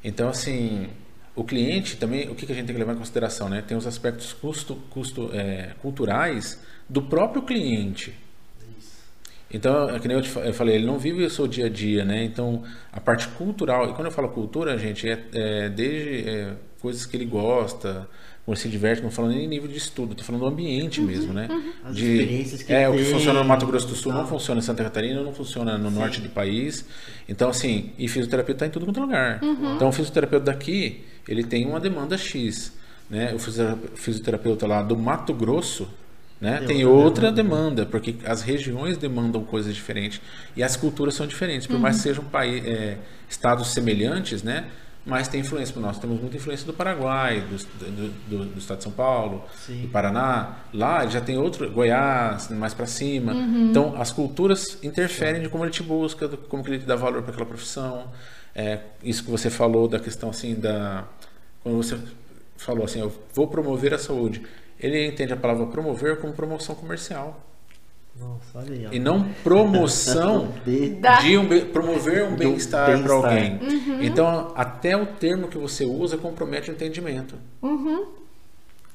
Então, 0.04 0.28
assim, 0.28 0.86
o 1.34 1.42
cliente 1.42 1.96
também, 1.96 2.28
o 2.28 2.34
que, 2.34 2.44
que 2.44 2.52
a 2.52 2.54
gente 2.54 2.66
tem 2.66 2.74
que 2.74 2.78
levar 2.78 2.92
em 2.92 2.98
consideração, 2.98 3.48
né? 3.48 3.64
Tem 3.66 3.74
os 3.74 3.86
aspectos 3.86 4.34
custo, 4.34 4.76
custo, 4.90 5.30
é, 5.32 5.70
culturais 5.80 6.62
do 6.86 7.00
próprio 7.00 7.40
cliente. 7.40 8.12
Então, 9.50 9.88
é 9.88 9.98
que 9.98 10.06
nem 10.06 10.18
eu, 10.18 10.22
te, 10.22 10.36
eu 10.36 10.52
falei, 10.52 10.74
ele 10.74 10.84
não 10.84 10.98
vive 10.98 11.24
o 11.24 11.30
seu 11.30 11.46
dia 11.46 11.64
a 11.64 11.70
dia, 11.70 12.04
né? 12.04 12.22
Então, 12.22 12.62
a 12.92 13.00
parte 13.00 13.26
cultural, 13.28 13.88
e 13.88 13.94
quando 13.94 14.08
eu 14.08 14.12
falo 14.12 14.28
cultura, 14.28 14.76
gente, 14.76 15.08
é, 15.08 15.24
é 15.32 15.68
desde 15.70 16.28
é, 16.28 16.52
coisas 16.82 17.06
que 17.06 17.16
ele 17.16 17.24
gosta, 17.24 18.06
como 18.46 18.56
se 18.56 18.68
diverte, 18.68 19.02
não 19.02 19.10
falando 19.10 19.34
nem 19.34 19.48
nível 19.48 19.68
de 19.68 19.76
estudo, 19.76 20.12
estou 20.12 20.24
falando 20.24 20.42
do 20.42 20.46
ambiente 20.46 21.00
uhum, 21.00 21.06
mesmo, 21.06 21.32
né? 21.32 21.48
Uhum. 21.50 21.72
As 21.84 21.96
de, 21.96 22.12
experiências 22.12 22.62
que 22.62 22.72
É, 22.72 22.86
tem, 22.88 22.94
o 22.94 22.96
que 22.96 23.10
funciona 23.10 23.40
no 23.40 23.44
Mato 23.44 23.66
Grosso 23.66 23.88
do 23.88 23.96
Sul 23.96 24.12
tá. 24.12 24.18
não 24.18 24.26
funciona 24.28 24.60
em 24.60 24.62
Santa 24.62 24.84
Catarina, 24.84 25.20
não 25.20 25.34
funciona 25.34 25.76
no 25.76 25.90
Sim. 25.90 25.96
norte 25.96 26.20
do 26.20 26.28
país. 26.28 26.84
Então, 27.28 27.50
assim, 27.50 27.90
e 27.98 28.06
fisioterapeuta 28.06 28.64
está 28.64 28.66
em 28.66 28.70
tudo 28.70 28.86
quanto 28.86 29.00
é 29.00 29.02
lugar. 29.02 29.42
Uhum. 29.42 29.74
Então, 29.74 29.88
o 29.88 29.92
fisioterapeuta 29.92 30.46
daqui, 30.46 31.04
ele 31.28 31.42
tem 31.42 31.66
uma 31.66 31.80
demanda 31.80 32.16
X. 32.16 32.72
Né? 33.10 33.34
O 33.34 33.38
fisioterapeuta 33.96 34.64
lá 34.64 34.80
do 34.80 34.96
Mato 34.96 35.34
Grosso, 35.34 35.88
né? 36.40 36.58
Tem, 36.58 36.68
tem 36.68 36.84
outra 36.84 37.32
demanda. 37.32 37.82
demanda. 37.82 37.86
porque 37.86 38.14
as 38.24 38.42
regiões 38.42 38.96
demandam 38.96 39.42
coisas 39.42 39.74
diferentes 39.74 40.20
e 40.56 40.62
as 40.62 40.76
culturas 40.76 41.14
são 41.14 41.26
diferentes. 41.26 41.66
Por 41.66 41.74
uhum. 41.74 41.80
mais 41.80 41.96
que 41.96 42.02
sejam 42.02 42.22
país, 42.22 42.64
é, 42.64 42.96
estados 43.28 43.72
semelhantes, 43.72 44.44
né? 44.44 44.66
Mas 45.06 45.28
tem 45.28 45.40
influência 45.40 45.72
para 45.72 45.82
nós. 45.82 45.98
Temos 45.98 46.20
muita 46.20 46.36
influência 46.36 46.66
do 46.66 46.72
Paraguai, 46.72 47.40
do, 47.40 47.56
do, 47.56 48.08
do, 48.28 48.44
do 48.46 48.58
estado 48.58 48.78
de 48.78 48.84
São 48.84 48.92
Paulo, 48.92 49.44
Sim. 49.54 49.82
do 49.82 49.88
Paraná. 49.88 50.56
Lá 50.74 51.06
já 51.06 51.20
tem 51.20 51.38
outro, 51.38 51.70
Goiás, 51.70 52.50
mais 52.50 52.74
para 52.74 52.86
cima. 52.86 53.32
Uhum. 53.32 53.70
Então, 53.70 53.94
as 53.96 54.10
culturas 54.10 54.78
interferem 54.82 55.40
de 55.40 55.48
como 55.48 55.64
ele 55.64 55.70
te 55.70 55.82
busca, 55.82 56.26
de 56.26 56.36
como 56.36 56.66
ele 56.66 56.80
te 56.80 56.86
dá 56.86 56.96
valor 56.96 57.22
para 57.22 57.30
aquela 57.30 57.46
profissão. 57.46 58.10
É, 58.52 58.80
isso 59.02 59.22
que 59.22 59.30
você 59.30 59.48
falou 59.48 59.86
da 59.86 60.00
questão 60.00 60.30
assim 60.30 60.54
da 60.54 61.04
quando 61.62 61.76
você 61.76 61.98
falou 62.56 62.84
assim, 62.84 63.00
eu 63.00 63.12
vou 63.34 63.48
promover 63.48 63.92
a 63.92 63.98
saúde. 63.98 64.42
Ele 64.78 65.06
entende 65.06 65.32
a 65.32 65.36
palavra 65.36 65.66
promover 65.66 66.20
como 66.20 66.32
promoção 66.32 66.74
comercial. 66.74 67.44
Nossa, 68.18 68.60
aí, 68.60 68.88
e 68.92 68.98
não 68.98 69.24
promoção 69.44 70.48
de 70.64 71.38
um, 71.38 71.46
promover 71.70 72.24
um 72.24 72.34
bem-estar 72.34 72.90
bem 72.90 73.02
para 73.02 73.12
alguém. 73.12 73.58
Uhum. 73.60 74.02
Então, 74.02 74.52
até 74.56 74.96
o 74.96 75.06
termo 75.06 75.48
que 75.48 75.58
você 75.58 75.84
usa 75.84 76.16
compromete 76.16 76.70
o 76.70 76.72
entendimento. 76.72 77.34
Uhum. 77.62 78.06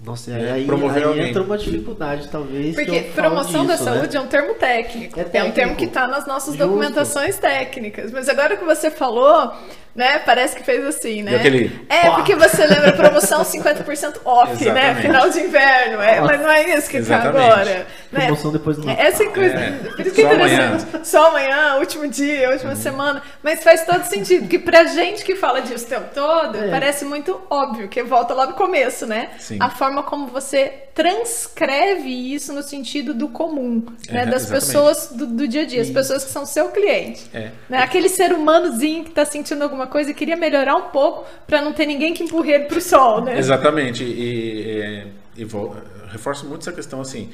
Nossa, 0.04 0.32
é, 0.32 0.52
aí, 0.54 0.66
promover 0.66 1.08
aí 1.08 1.30
entra 1.30 1.44
uma 1.44 1.58
dificuldade, 1.58 2.28
talvez. 2.28 2.74
Porque 2.74 3.02
promoção 3.14 3.68
disso, 3.68 3.86
da 3.86 3.92
né? 3.92 3.98
saúde 4.00 4.18
é 4.18 4.20
um 4.20 4.26
termo 4.26 4.56
técnico. 4.56 5.20
É, 5.20 5.24
técnico. 5.24 5.38
é 5.38 5.50
um 5.50 5.52
termo 5.52 5.76
que 5.76 5.86
está 5.86 6.08
nas 6.08 6.26
nossas 6.26 6.56
Justo. 6.56 6.68
documentações 6.68 7.38
técnicas. 7.38 8.12
Mas 8.12 8.28
agora 8.28 8.58
que 8.58 8.66
você 8.66 8.90
falou, 8.90 9.54
né? 9.96 10.20
Parece 10.20 10.56
que 10.56 10.64
fez 10.64 10.84
assim, 10.86 11.24
né? 11.24 11.36
Aquele... 11.36 11.86
É, 11.90 12.10
porque 12.12 12.36
você 12.36 12.66
lembra 12.66 12.94
promoção 12.94 13.42
50% 13.44 14.22
off, 14.26 14.66
né? 14.66 14.96
Final 15.02 15.30
de 15.30 15.40
inverno. 15.40 16.02
É, 16.02 16.22
mas 16.22 16.40
não 16.42 16.50
é 16.50 16.78
isso 16.78 16.88
que 16.90 16.98
tá 16.98 17.00
Exatamente. 17.00 17.46
agora. 17.46 17.88
Né? 18.12 18.26
Promoção 18.26 18.52
depois 18.52 18.78
do 18.78 18.86
Natal. 18.86 19.06
Essa 19.06 19.26
coisa. 19.30 19.56
É. 19.56 19.72
Por 19.72 20.06
isso 20.06 20.16
que 20.16 20.22
é 20.22 20.26
Só 20.28 20.34
interessante. 20.34 21.08
Só 21.08 21.28
amanhã, 21.30 21.76
último 21.80 22.08
dia, 22.08 22.50
última 22.52 22.76
semana. 22.76 23.22
Mas 23.44 23.64
faz 23.64 23.86
todo 23.86 24.04
sentido. 24.04 24.42
Porque 24.42 24.60
pra 24.60 24.84
gente 24.86 25.24
que 25.24 25.36
fala 25.36 25.62
disso 25.62 25.86
o 25.86 25.90
tempo 25.90 26.10
todo, 26.14 26.58
É. 26.58 26.70
parece 26.70 27.06
muito 27.06 27.40
óbvio, 27.50 27.88
que 27.88 28.02
volta 28.04 28.34
lá 28.34 28.48
no 28.48 28.54
começo, 28.54 29.06
né? 29.06 29.30
Sim. 29.40 29.58
A 29.60 29.70
forma 29.70 30.04
como 30.04 30.28
você 30.28 30.74
transcreve 30.94 32.34
isso 32.34 32.54
no 32.54 32.62
sentido 32.62 33.14
do 33.14 33.30
comum, 33.30 33.86
né? 34.10 34.24
É, 34.24 34.26
Das 34.26 34.44
exatamente. 34.44 34.50
pessoas 34.66 35.08
do, 35.12 35.26
do 35.26 35.48
dia 35.48 35.62
a 35.62 35.66
dia, 35.66 35.82
as 35.82 35.90
pessoas 35.90 36.24
que 36.24 36.32
são 36.32 36.46
seu 36.46 36.70
cliente. 36.70 37.30
É. 37.34 37.52
Né? 37.70 37.78
Aquele 37.80 38.10
ser 38.10 38.34
humanozinho 38.34 39.04
que 39.06 39.12
tá 39.12 39.24
sentindo 39.26 39.64
alguma 39.64 39.81
coisa 39.88 40.12
e 40.12 40.14
queria 40.14 40.36
melhorar 40.38 40.76
um 40.76 40.90
pouco 40.90 41.28
pra 41.48 41.62
não 41.62 41.74
ter 41.74 41.86
ninguém 41.86 42.14
que 42.14 42.24
empurre 42.24 42.52
ele 42.54 42.66
pro 42.66 42.82
sol, 42.82 43.24
né? 43.24 43.38
Exatamente. 43.38 44.04
E, 44.04 45.08
e, 45.38 45.42
e 45.42 45.46
vou- 45.46 45.76
reforço 46.10 46.46
muito 46.48 46.62
essa 46.62 46.74
questão 46.74 47.02
assim. 47.02 47.32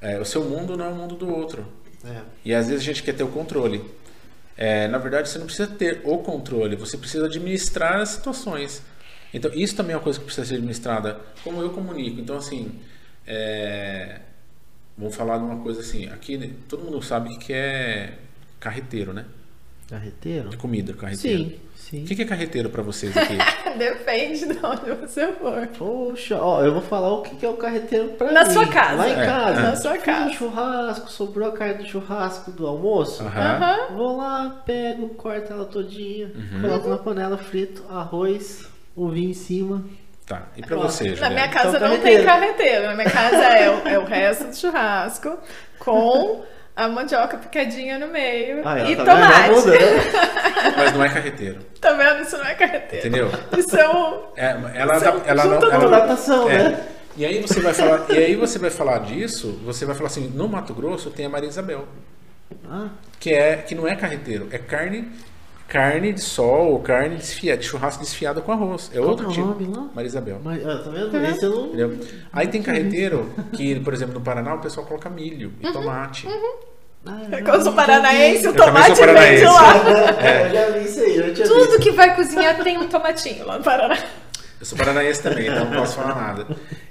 é, 0.00 0.18
o 0.18 0.24
seu 0.24 0.42
mundo 0.44 0.76
não 0.76 0.84
é 0.86 0.88
o 0.88 0.94
mundo 0.94 1.14
do 1.16 1.28
outro. 1.32 1.66
É. 2.04 2.20
E 2.44 2.54
às 2.54 2.66
vezes 2.68 2.82
a 2.82 2.84
gente 2.86 3.02
quer 3.02 3.12
ter 3.14 3.22
o 3.24 3.28
controle. 3.28 3.84
É, 4.56 4.88
na 4.88 4.98
verdade, 4.98 5.28
você 5.28 5.38
não 5.38 5.46
precisa 5.46 5.68
ter 5.68 6.00
o 6.04 6.18
controle, 6.18 6.76
você 6.76 6.96
precisa 6.98 7.26
administrar 7.26 8.00
as 8.00 8.10
situações. 8.10 8.82
Então, 9.32 9.50
isso 9.54 9.76
também 9.76 9.92
é 9.94 9.96
uma 9.96 10.02
coisa 10.02 10.18
que 10.18 10.24
precisa 10.24 10.46
ser 10.46 10.54
administrada, 10.56 11.18
como 11.44 11.62
eu 11.62 11.70
comunico. 11.70 12.20
Então, 12.20 12.36
assim, 12.36 12.72
é, 13.26 14.20
vamos 14.98 15.14
falar 15.14 15.38
de 15.38 15.44
uma 15.44 15.58
coisa 15.62 15.80
assim. 15.80 16.06
Aqui, 16.08 16.36
né, 16.36 16.50
todo 16.68 16.82
mundo 16.84 17.00
sabe 17.02 17.34
o 17.34 17.38
que 17.38 17.52
é 17.52 18.14
carreteiro, 18.58 19.12
né? 19.12 19.24
Carreteiro? 19.88 20.48
De 20.50 20.56
comida, 20.56 20.92
carreteiro. 20.94 21.44
Sim, 21.44 21.58
sim. 21.90 22.02
O 22.04 22.06
que 22.06 22.22
é 22.22 22.24
carreteiro 22.24 22.70
para 22.70 22.82
vocês 22.82 23.14
aqui? 23.18 23.36
Depende 23.76 24.46
de 24.46 24.58
onde 24.64 24.92
você 25.00 25.28
for. 25.32 25.66
Poxa, 25.76 26.38
ó, 26.40 26.62
eu 26.64 26.72
vou 26.72 26.82
falar 26.82 27.12
o 27.12 27.22
que 27.22 27.44
é 27.44 27.48
o 27.48 27.54
carreteiro 27.54 28.08
pra 28.10 28.30
Na 28.32 28.44
mim. 28.44 28.50
sua 28.52 28.66
casa. 28.66 28.96
Lá 28.96 29.08
em 29.08 29.12
É, 29.20 29.26
casa. 29.26 29.60
na 29.60 29.76
sua 29.76 29.98
casa. 29.98 30.26
um 30.26 30.32
churrasco, 30.32 31.10
sobrou 31.10 31.48
a 31.48 31.52
carne 31.52 31.74
do 31.74 31.86
churrasco 31.86 32.50
do 32.52 32.66
almoço. 32.66 33.22
Aham. 33.22 33.88
Vou 33.96 34.16
lá, 34.16 34.62
pego, 34.64 35.08
corto 35.10 35.52
ela 35.52 35.64
todinha, 35.64 36.30
Uhum. 36.34 36.60
coloco 36.62 36.88
na 36.88 36.98
panela, 36.98 37.36
frito, 37.38 37.84
arroz, 37.90 38.66
o 38.96 39.08
vinho 39.08 39.30
em 39.30 39.34
cima. 39.34 39.84
Tá. 40.26 40.46
E 40.56 40.62
para 40.62 40.78
Ó, 40.78 40.82
você, 40.82 41.04
Na 41.04 41.10
Juliana? 41.10 41.34
minha 41.34 41.48
casa 41.48 41.76
Então, 41.76 41.88
não 41.88 41.98
tem 41.98 42.22
carreteiro. 42.22 42.24
carreteiro. 42.24 42.86
Na 42.86 42.94
minha 42.94 43.10
casa 43.10 43.36
é 43.36 43.68
o, 43.70 43.88
é 43.88 43.98
o 43.98 44.04
resto 44.04 44.44
do 44.44 44.54
churrasco 44.56 45.36
com 45.78 46.42
a 46.76 46.88
mandioca 46.88 47.36
picadinha 47.36 47.98
no 47.98 48.06
meio 48.08 48.62
Ah, 48.64 48.78
ela 48.78 48.90
e 48.90 48.96
tá 48.96 49.04
tomate. 49.04 49.50
muda, 49.50 49.70
né? 49.72 49.76
Mas 50.76 50.92
não 50.94 51.04
é 51.04 51.08
carreteiro, 51.08 51.58
Tá 51.80 51.92
vendo? 51.92 52.22
Isso 52.22 52.36
não 52.38 52.44
é 52.46 52.54
carreteiro. 52.54 53.06
entendeu? 53.08 53.30
Isso 53.58 53.76
é 53.76 53.88
um... 53.88 54.22
É, 54.36 54.50
ela, 54.74 54.96
Isso 54.96 55.04
é 55.04 55.12
um 55.12 55.20
ela 55.26 55.44
não, 55.44 55.72
ela, 55.72 55.86
adaptação, 55.96 56.48
É. 56.50 56.58
né? 56.70 56.86
E 57.16 57.24
aí 57.26 57.40
você 57.42 57.60
vai 57.60 57.74
falar, 57.74 58.06
e 58.08 58.16
aí 58.16 58.34
você 58.36 58.58
vai 58.58 58.70
falar 58.70 58.98
disso, 59.00 59.60
você 59.64 59.84
vai 59.84 59.94
falar 59.94 60.06
assim, 60.06 60.28
no 60.28 60.48
Mato 60.48 60.72
Grosso 60.72 61.10
tem 61.10 61.26
a 61.26 61.28
Maria 61.28 61.48
Isabel, 61.48 61.86
Ah, 62.68 62.88
que 63.18 63.34
é 63.34 63.56
que 63.56 63.74
não 63.74 63.86
é 63.86 63.94
carreteiro, 63.96 64.48
é 64.52 64.58
carne 64.58 65.08
carne 65.70 66.12
de 66.12 66.20
sol 66.20 66.72
ou 66.72 66.80
carne 66.80 67.14
desfiada, 67.16 67.58
de 67.58 67.64
churrasco 67.66 68.02
desfiada 68.02 68.40
com 68.40 68.50
arroz. 68.52 68.90
É 68.92 68.98
Qual 68.98 69.10
outro 69.10 69.26
é 69.30 69.32
tipo. 69.32 69.46
nome 69.46 69.66
lá? 69.74 69.88
Maria 69.94 70.08
Isabel. 70.08 70.40
mas, 70.42 70.66
ah, 70.66 70.82
tá 70.84 70.90
vendo? 70.90 71.16
Esse 71.24 71.44
eu 71.46 71.50
não... 71.50 71.66
Entendeu? 71.68 71.98
Aí 72.32 72.48
tem 72.48 72.60
carreteiro 72.60 73.30
que, 73.54 73.78
por 73.80 73.94
exemplo, 73.94 74.14
no 74.14 74.20
Paraná 74.20 74.54
o 74.54 74.58
pessoal 74.58 74.84
coloca 74.84 75.08
milho 75.08 75.52
Uhum. 75.62 75.70
e 75.70 75.72
tomate. 75.72 76.28
Ah, 77.06 77.20
É 77.30 77.40
como 77.40 77.54
eu 77.56 77.62
sou 77.62 77.72
paranaense, 77.72 78.46
o 78.46 78.50
Eu 78.50 78.56
tomate 78.56 78.96
sou 78.96 79.06
vem 79.06 79.06
de 79.06 79.14
paranaense. 79.14 79.44
lá. 79.44 79.74
É, 80.20 80.46
eu 80.46 80.50
já 80.52 80.70
vi 80.78 80.84
isso 80.84 81.00
aí, 81.00 81.16
eu 81.16 81.34
tinha 81.34 81.46
Tudo 81.46 81.64
visto. 81.66 81.80
que 81.80 81.90
vai 81.92 82.14
cozinhar 82.16 82.62
tem 82.62 82.76
um 82.76 82.88
tomatinho 82.88 83.46
lá 83.46 83.56
no 83.58 83.64
Paraná. 83.64 83.96
Eu 84.58 84.66
sou 84.66 84.76
paranaense 84.76 85.22
também, 85.22 85.46
então 85.46 85.64
não 85.64 85.72
posso 85.78 85.94
falar 85.96 86.14
nada. 86.16 86.46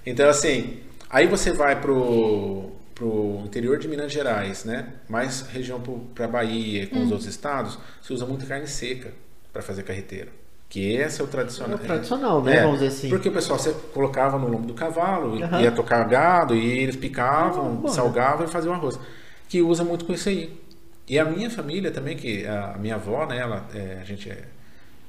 Então, 0.06 0.28
assim, 0.28 0.80
aí 1.10 1.28
você 1.28 1.52
vai 1.52 1.80
pro, 1.80 2.72
pro 3.00 3.42
interior 3.46 3.80
de 3.80 3.88
Minas 3.88 4.12
Gerais, 4.12 4.66
né? 4.66 4.90
Mais 5.08 5.42
região 5.44 5.82
para 6.14 6.28
Bahia 6.28 6.84
e 6.84 6.88
com 6.88 7.02
os 7.02 7.12
outros 7.12 7.30
estados, 7.30 7.80
se 8.02 8.12
usa 8.12 8.26
muito 8.26 8.46
carne 8.46 8.68
seca 8.68 9.14
para 9.54 9.62
fazer 9.62 9.84
carreteiro. 9.84 10.30
Que 10.68 10.92
esse 10.92 11.22
é 11.22 11.24
o 11.24 11.28
tradicional. 11.28 11.80
É 11.80 11.82
o 11.82 11.84
tradicional, 11.86 12.44
né? 12.44 12.58
É, 12.58 12.62
Vamos 12.64 12.80
dizer 12.80 12.88
assim. 12.90 13.10
Porque 13.10 13.30
o 13.30 13.32
pessoal 13.32 13.58
você 13.58 13.74
colocava 13.94 14.38
no 14.38 14.50
lombo 14.50 14.68
do 14.68 14.74
cavalo, 14.74 15.42
Aham. 15.42 15.62
ia 15.62 15.72
tocar 15.72 16.04
gado, 16.04 16.54
e 16.54 16.80
eles 16.80 16.98
picavam, 16.98 17.82
Ah, 17.86 17.88
salgavam 17.88 18.46
e 18.46 18.50
faziam 18.50 18.74
arroz. 18.74 19.00
Que 19.48 19.62
usa 19.62 19.84
muito 19.84 20.04
com 20.04 20.14
isso 20.14 20.28
aí. 20.28 20.62
E 21.08 21.18
a 21.18 21.24
minha 21.26 21.50
família 21.50 21.90
também, 21.90 22.18
que 22.18 22.46
a 22.46 22.78
minha 22.78 22.96
avó, 22.96 23.26
né, 23.26 23.38
ela, 23.40 23.66
é, 23.74 23.98
a 24.00 24.04
gente 24.04 24.30
é, 24.30 24.44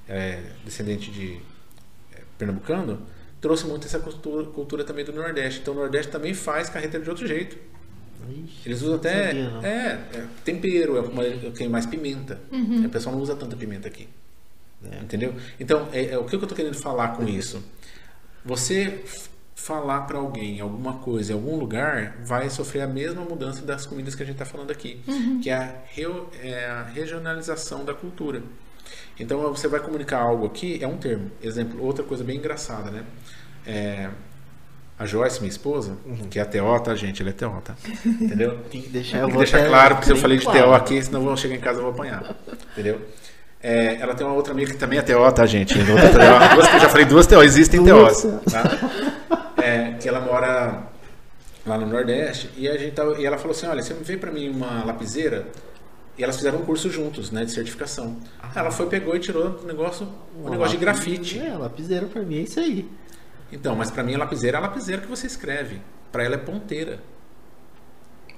é 0.08 0.42
descendente 0.64 1.10
de 1.10 1.38
é, 2.14 2.20
pernambucano, 2.38 3.02
trouxe 3.40 3.66
muito 3.66 3.86
essa 3.86 3.98
cultura, 3.98 4.46
cultura 4.46 4.84
também 4.84 5.04
do 5.04 5.12
Nordeste. 5.12 5.60
Então 5.60 5.74
o 5.74 5.76
Nordeste 5.76 6.10
também 6.10 6.32
faz 6.32 6.70
carreteiro 6.70 7.04
de 7.04 7.10
outro 7.10 7.26
jeito. 7.26 7.58
Ixi, 8.28 8.60
Eles 8.66 8.82
usam 8.82 8.96
até 8.96 9.26
sabia, 9.28 9.68
é, 9.68 9.86
é, 10.18 10.26
tempero, 10.44 10.96
é, 10.96 11.00
uma- 11.00 11.24
é 11.24 11.68
mais 11.68 11.86
pimenta. 11.86 12.40
O 12.84 12.88
pessoal 12.88 13.14
não 13.14 13.22
usa 13.22 13.34
tanta 13.36 13.56
pimenta 13.56 13.88
aqui. 13.88 14.08
É. 14.84 14.98
Entendeu? 15.02 15.34
Então, 15.58 15.88
é, 15.92 16.06
é, 16.12 16.18
o 16.18 16.24
que 16.24 16.34
eu 16.34 16.40
estou 16.40 16.56
querendo 16.56 16.74
falar 16.74 17.08
com 17.08 17.26
isso? 17.28 17.62
Você 18.44 19.02
falar 19.54 20.02
para 20.02 20.16
alguém 20.18 20.58
alguma 20.60 20.94
coisa 20.94 21.32
em 21.32 21.34
algum 21.34 21.56
lugar 21.58 22.16
vai 22.24 22.48
sofrer 22.48 22.80
a 22.82 22.86
mesma 22.86 23.22
mudança 23.22 23.60
das 23.62 23.84
comidas 23.84 24.14
que 24.14 24.22
a 24.22 24.26
gente 24.26 24.36
está 24.36 24.46
falando 24.46 24.70
aqui, 24.70 25.02
que 25.42 25.50
é 25.50 25.54
a, 25.54 25.74
reo- 25.92 26.28
é 26.42 26.64
a 26.66 26.82
regionalização 26.84 27.84
da 27.84 27.92
cultura. 27.92 28.42
Então, 29.18 29.38
você 29.52 29.68
vai 29.68 29.80
comunicar 29.80 30.20
algo 30.22 30.46
aqui, 30.46 30.82
é 30.82 30.86
um 30.88 30.96
termo. 30.96 31.30
Exemplo, 31.42 31.82
outra 31.84 32.02
coisa 32.02 32.24
bem 32.24 32.38
engraçada, 32.38 32.90
né? 32.90 33.04
É, 33.66 34.08
a 35.00 35.06
Joyce, 35.06 35.40
minha 35.40 35.48
esposa, 35.50 35.96
que 36.30 36.38
é 36.38 36.42
a 36.42 36.44
TO, 36.44 36.78
tá, 36.84 36.94
gente? 36.94 37.22
Ela 37.22 37.30
é 37.30 37.32
TO, 37.32 37.50
tá? 37.64 37.74
Entendeu? 38.04 38.58
Tem 38.70 38.82
que 38.82 38.88
deixar, 38.90 39.20
Tem 39.22 39.30
que 39.30 39.36
deixar 39.38 39.66
claro, 39.66 39.94
porque 39.96 40.06
se 40.06 40.12
eu 40.12 40.16
falei 40.16 40.36
de. 40.36 40.44
TO 40.44 40.74
aqui, 40.74 41.02
senão 41.02 41.20
eu 41.20 41.26
vou 41.26 41.36
chegar 41.36 41.54
em 41.54 41.60
casa 41.60 41.78
e 41.78 41.82
vou 41.82 41.90
apanhar. 41.90 42.36
Entendeu? 42.72 43.00
É, 43.62 43.96
ela 44.00 44.14
tem 44.14 44.26
uma 44.26 44.34
outra 44.36 44.52
amiga 44.52 44.70
que 44.72 44.78
também 44.78 44.98
é 44.98 45.02
TO, 45.02 45.32
tá, 45.32 45.46
gente? 45.46 45.78
Outra 45.78 46.08
TO. 46.10 46.54
Duas 46.54 46.68
que 46.68 46.76
eu 46.76 46.80
já 46.80 46.88
falei 46.90 47.04
duas 47.06 47.26
TO, 47.26 47.42
existem. 47.42 47.82
TOs. 47.84 48.22
Tá? 48.50 49.52
É, 49.62 49.92
que 50.00 50.08
ela 50.08 50.20
mora 50.20 50.82
lá 51.66 51.76
no 51.78 51.86
Nordeste 51.86 52.50
e, 52.56 52.68
a 52.68 52.76
gente 52.76 52.92
tava- 52.92 53.18
e 53.18 53.24
ela 53.24 53.38
falou 53.38 53.52
assim: 53.52 53.66
olha, 53.66 53.82
você 53.82 53.94
me 53.94 54.04
vê 54.04 54.16
pra 54.16 54.30
mim 54.30 54.48
uma 54.50 54.84
lapiseira? 54.84 55.46
E 56.18 56.22
elas 56.24 56.36
fizeram 56.36 56.58
um 56.58 56.64
curso 56.66 56.90
juntos, 56.90 57.30
né, 57.30 57.46
de 57.46 57.52
certificação. 57.52 58.16
Ela 58.54 58.70
foi, 58.70 58.86
pegou 58.86 59.16
e 59.16 59.18
tirou 59.20 59.58
um 59.62 59.66
negócio, 59.66 60.06
um 60.36 60.50
negócio 60.50 60.72
de 60.72 60.76
grafite. 60.84 61.38
É, 61.38 61.56
lapiseira 61.56 62.04
pra 62.06 62.20
mim 62.22 62.38
é 62.40 62.42
isso 62.42 62.60
aí. 62.60 62.86
Então, 63.52 63.74
mas 63.76 63.90
pra 63.90 64.02
mim 64.02 64.14
a 64.14 64.18
lapiseira 64.18 64.56
é 64.56 64.60
a 64.60 64.62
lapiseira 64.62 65.02
que 65.02 65.08
você 65.08 65.26
escreve. 65.26 65.80
Pra 66.12 66.24
ela 66.24 66.34
é 66.34 66.38
ponteira. 66.38 67.00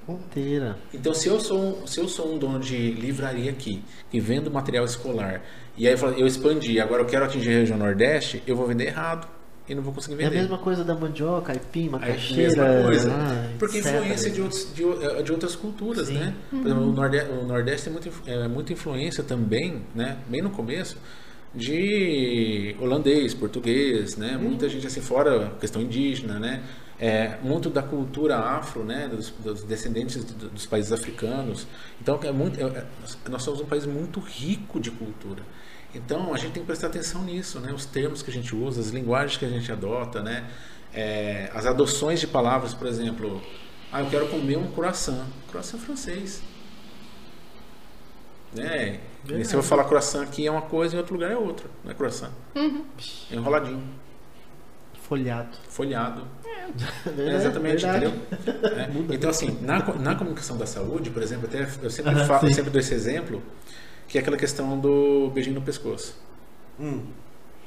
Ponteira. 0.07 0.77
Então, 0.93 1.15
se 1.15 1.29
eu 1.29 1.39
sou 1.39 1.59
um, 1.83 1.87
se 1.87 2.01
eu 2.01 2.09
sou 2.09 2.35
um 2.35 2.39
dono 2.39 2.59
de 2.59 2.77
livraria 2.93 3.51
aqui 3.51 3.85
e 4.13 4.19
vendo 4.19 4.51
material 4.51 4.85
escolar 4.85 5.43
e 5.79 5.87
aí 5.87 5.95
eu 5.95 6.09
eu 6.19 6.27
expandi, 6.27 6.81
agora 6.81 7.03
eu 7.03 7.07
quero 7.07 7.25
atingir 7.25 7.51
a 7.51 7.59
região 7.61 7.79
Nordeste, 7.79 8.43
eu 8.47 8.57
vou 8.57 8.67
vender 8.67 8.87
errado 8.89 9.29
e 9.69 9.75
não 9.77 9.83
vou 9.83 9.93
conseguir 9.93 10.21
É 10.21 10.27
a 10.27 10.29
vender. 10.29 10.41
mesma 10.43 10.59
coisa 10.59 10.83
da 10.83 10.93
mandioca, 10.95 11.53
aipim, 11.53 11.85
É 11.85 11.89
a 11.89 11.91
macaxeira. 11.93 12.65
mesma 12.65 12.83
coisa. 12.83 13.13
ah, 13.15 13.49
Porque 13.61 13.79
etc. 13.79 13.93
influência 13.95 14.31
de, 14.33 14.43
outros, 14.43 14.75
de, 14.75 14.85
o- 14.85 15.23
de 15.23 15.33
outras 15.33 15.55
culturas, 15.55 16.09
Sim. 16.09 16.15
né? 16.19 16.35
Por 16.51 16.67
exemplo, 16.67 16.83
o 16.89 16.93
Nordeste, 16.93 17.31
o 17.31 17.45
Nordeste 17.47 17.85
tem 17.85 17.93
muita, 17.93 18.09
inf- 18.09 18.27
é, 18.29 18.49
muita 18.49 18.73
influência 18.73 19.23
também, 19.23 19.83
né? 19.95 20.17
Bem 20.27 20.43
no 20.43 20.51
começo, 20.51 20.99
de 21.55 22.75
holandês, 22.81 23.35
português, 23.35 24.17
né? 24.17 24.37
Muita 24.41 24.69
gente 24.69 24.87
assim 24.87 25.01
fora, 25.01 25.53
questão 25.61 25.83
indígena, 25.83 26.39
né? 26.39 26.63
É, 26.99 27.37
muito 27.43 27.69
da 27.69 27.83
cultura 27.83 28.39
afro, 28.39 28.85
né? 28.85 29.09
Dos, 29.09 29.31
dos 29.31 29.63
descendentes 29.65 30.25
do- 30.25 30.49
dos 30.51 30.67
países 30.67 30.93
africanos. 30.93 31.67
Então, 32.01 32.19
é 32.23 32.33
muito, 32.33 32.59
é- 32.61 32.65
é- 32.79 32.87
nós 33.29 33.43
somos 33.43 33.61
um 33.61 33.67
país 33.67 33.85
muito 33.87 34.21
rico 34.21 34.81
de 34.81 34.91
cultura. 34.91 35.43
Então, 35.95 36.33
a 36.33 36.39
gente 36.39 36.53
tem 36.53 36.63
que 36.63 36.67
prestar 36.67 36.87
atenção 36.87 37.23
nisso, 37.25 37.61
né? 37.61 37.73
Os 37.73 37.85
termos 37.85 38.23
que 38.23 38.31
a 38.31 38.33
gente 38.33 38.55
usa, 38.57 38.81
as 38.81 38.89
linguagens 38.91 39.37
que 39.37 39.45
a 39.45 39.49
gente 39.49 39.71
adota, 39.71 40.23
né? 40.23 40.49
É, 40.95 41.51
as 41.55 41.67
adoções 41.67 42.21
de 42.21 42.27
palavras, 42.27 42.73
por 42.73 42.87
exemplo, 42.87 43.43
ah, 43.91 44.01
eu 44.01 44.09
quero 44.09 44.29
comer 44.29 44.57
um 44.57 44.71
croissant. 44.73 45.27
Croissant 45.51 45.79
francês. 45.79 46.43
Né? 48.55 49.01
E 49.29 49.45
se 49.45 49.55
eu 49.55 49.63
falar 49.63 49.85
croissant 49.85 50.23
aqui 50.23 50.47
é 50.47 50.51
uma 50.51 50.63
coisa, 50.63 50.95
em 50.97 50.99
outro 50.99 51.15
lugar 51.15 51.31
é 51.31 51.37
outra. 51.37 51.67
Não 51.85 51.91
é 51.91 51.95
croissant. 51.95 52.31
É 52.57 53.35
enroladinho, 53.37 53.83
Folhado. 55.09 55.49
folhado. 55.69 56.23
É, 56.45 57.31
É, 57.31 57.37
exatamente, 57.37 57.83
verdade. 57.85 58.07
entendeu? 58.07 58.73
É. 58.79 58.87
Muda. 58.89 59.15
Então, 59.15 59.31
assim, 59.31 59.59
na, 59.61 59.79
na 59.95 60.15
comunicação 60.15 60.57
da 60.57 60.67
saúde, 60.67 61.11
por 61.11 61.23
exemplo, 61.23 61.47
até 61.47 61.69
eu 61.83 61.91
sempre, 61.91 62.13
Aham, 62.13 62.25
falo, 62.27 62.49
eu 62.49 62.53
sempre 62.55 62.71
dou 62.71 62.81
esse 62.81 62.95
exemplo, 62.95 63.43
que 64.09 64.17
é 64.19 64.21
aquela 64.21 64.37
questão 64.37 64.79
do 64.79 65.31
beijinho 65.35 65.55
no 65.57 65.63
pescoço. 65.63 66.17
Hum. 66.81 67.03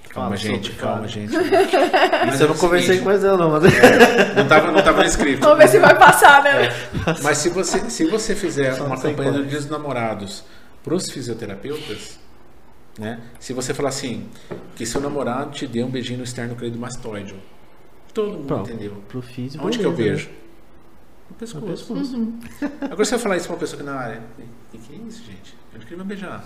Calma, 0.10 0.30
Fala 0.30 0.38
gente, 0.38 0.68
sobre, 0.68 0.82
calma, 0.82 1.08
gente. 1.08 1.34
Isso 2.34 2.44
eu 2.44 2.48
não 2.48 2.56
é 2.56 2.58
conversei 2.58 3.00
com 3.00 3.06
mais 3.06 3.24
ela, 3.24 3.38
não, 3.38 3.52
mas. 3.52 3.64
Não 4.36 4.48
tava, 4.48 4.72
não 4.72 4.82
tava 4.82 5.02
no 5.04 5.08
script. 5.10 5.42
Vamos 5.42 5.58
ver 5.58 5.68
se 5.68 5.80
vai 5.80 5.98
passar, 5.98 6.42
né? 6.44 6.70
Mas 7.22 7.38
se 7.40 7.50
você, 7.50 7.80
se 7.90 8.06
você 8.06 8.34
fizer 8.34 8.74
Só 8.76 8.86
uma 8.86 8.96
campanha 8.96 9.32
qual. 9.32 9.44
do 9.44 9.46
Dia 9.46 9.58
dos 9.60 9.70
Namorados 9.70 10.44
para 10.86 10.94
os 10.94 11.10
fisioterapeutas, 11.10 12.20
né? 12.98 13.20
Se 13.40 13.52
você 13.54 13.74
falar 13.74 13.90
assim, 13.90 14.30
que 14.76 14.86
seu 14.86 15.02
namorado 15.02 15.50
te 15.52 15.66
dê 15.68 15.84
um 15.84 15.90
beijinho 15.90 16.20
no 16.20 16.24
esternocleidomastoide, 16.24 17.36
todo 18.14 18.34
mundo 18.34 18.46
Pronto. 18.48 18.70
entendeu. 18.70 19.04
Pro 19.10 19.22
físico. 19.22 19.66
Onde 19.66 19.80
que 19.80 19.84
eu 19.86 19.92
beleza, 19.92 20.26
beijo? 20.26 20.30
né? 20.30 20.36
No 21.28 21.32
No 21.32 21.36
pescoço. 21.36 21.66
pescoço. 21.96 22.34
Agora 22.82 23.04
você 23.04 23.12
vai 23.16 23.20
falar 23.20 23.38
isso 23.38 23.48
pra 23.48 23.56
uma 23.56 23.60
pessoa 23.60 23.80
que 23.80 23.86
na 23.86 23.96
área, 23.96 24.22
o 24.74 24.78
que, 24.78 24.94
é 24.94 24.98
isso, 25.08 25.24
gente? 25.26 25.56
Onde 25.76 25.86
que 25.88 25.94
ele 25.94 25.98
vai 25.98 26.06
beijar? 26.08 26.46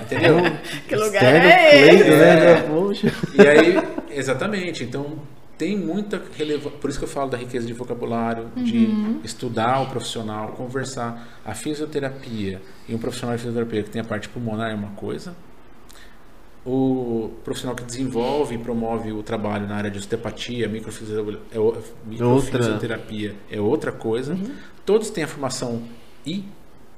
Entendeu? 0.00 0.36
Que 0.88 0.94
lugar 0.94 1.14
Externo, 1.14 1.48
é 1.48 1.94
esse? 1.94 2.02
É. 2.04 2.54
né? 2.54 2.62
Poxa. 2.68 3.12
E 3.34 3.46
aí, 3.48 3.74
exatamente. 4.16 4.84
Então, 4.84 5.18
tem 5.62 5.76
muita 5.76 6.20
relevância. 6.36 6.76
Por 6.80 6.90
isso 6.90 6.98
que 6.98 7.04
eu 7.04 7.08
falo 7.08 7.30
da 7.30 7.36
riqueza 7.38 7.64
de 7.64 7.72
vocabulário, 7.72 8.48
de 8.56 8.86
estudar 9.22 9.80
o 9.82 9.86
profissional, 9.86 10.48
conversar. 10.52 11.40
A 11.44 11.54
fisioterapia 11.54 12.60
e 12.88 12.94
um 12.94 12.98
profissional 12.98 13.36
de 13.36 13.42
fisioterapia 13.42 13.84
que 13.84 13.90
tem 13.90 14.00
a 14.02 14.04
parte 14.04 14.28
pulmonar 14.28 14.72
é 14.72 14.74
uma 14.74 14.90
coisa. 14.90 15.36
O 16.66 17.30
profissional 17.44 17.76
que 17.76 17.84
desenvolve 17.84 18.54
e 18.56 18.58
promove 18.58 19.12
o 19.12 19.22
trabalho 19.22 19.66
na 19.68 19.76
área 19.76 19.90
de 19.90 19.98
osteopatia, 19.98 20.68
microfisio- 20.68 21.40
é 21.52 21.58
o- 21.60 21.76
microfisioterapia 22.06 23.34
é 23.50 23.60
outra 23.60 23.92
coisa. 23.92 24.36
Todos 24.84 25.10
têm 25.10 25.22
a 25.24 25.28
formação 25.28 25.82
I, 26.26 26.44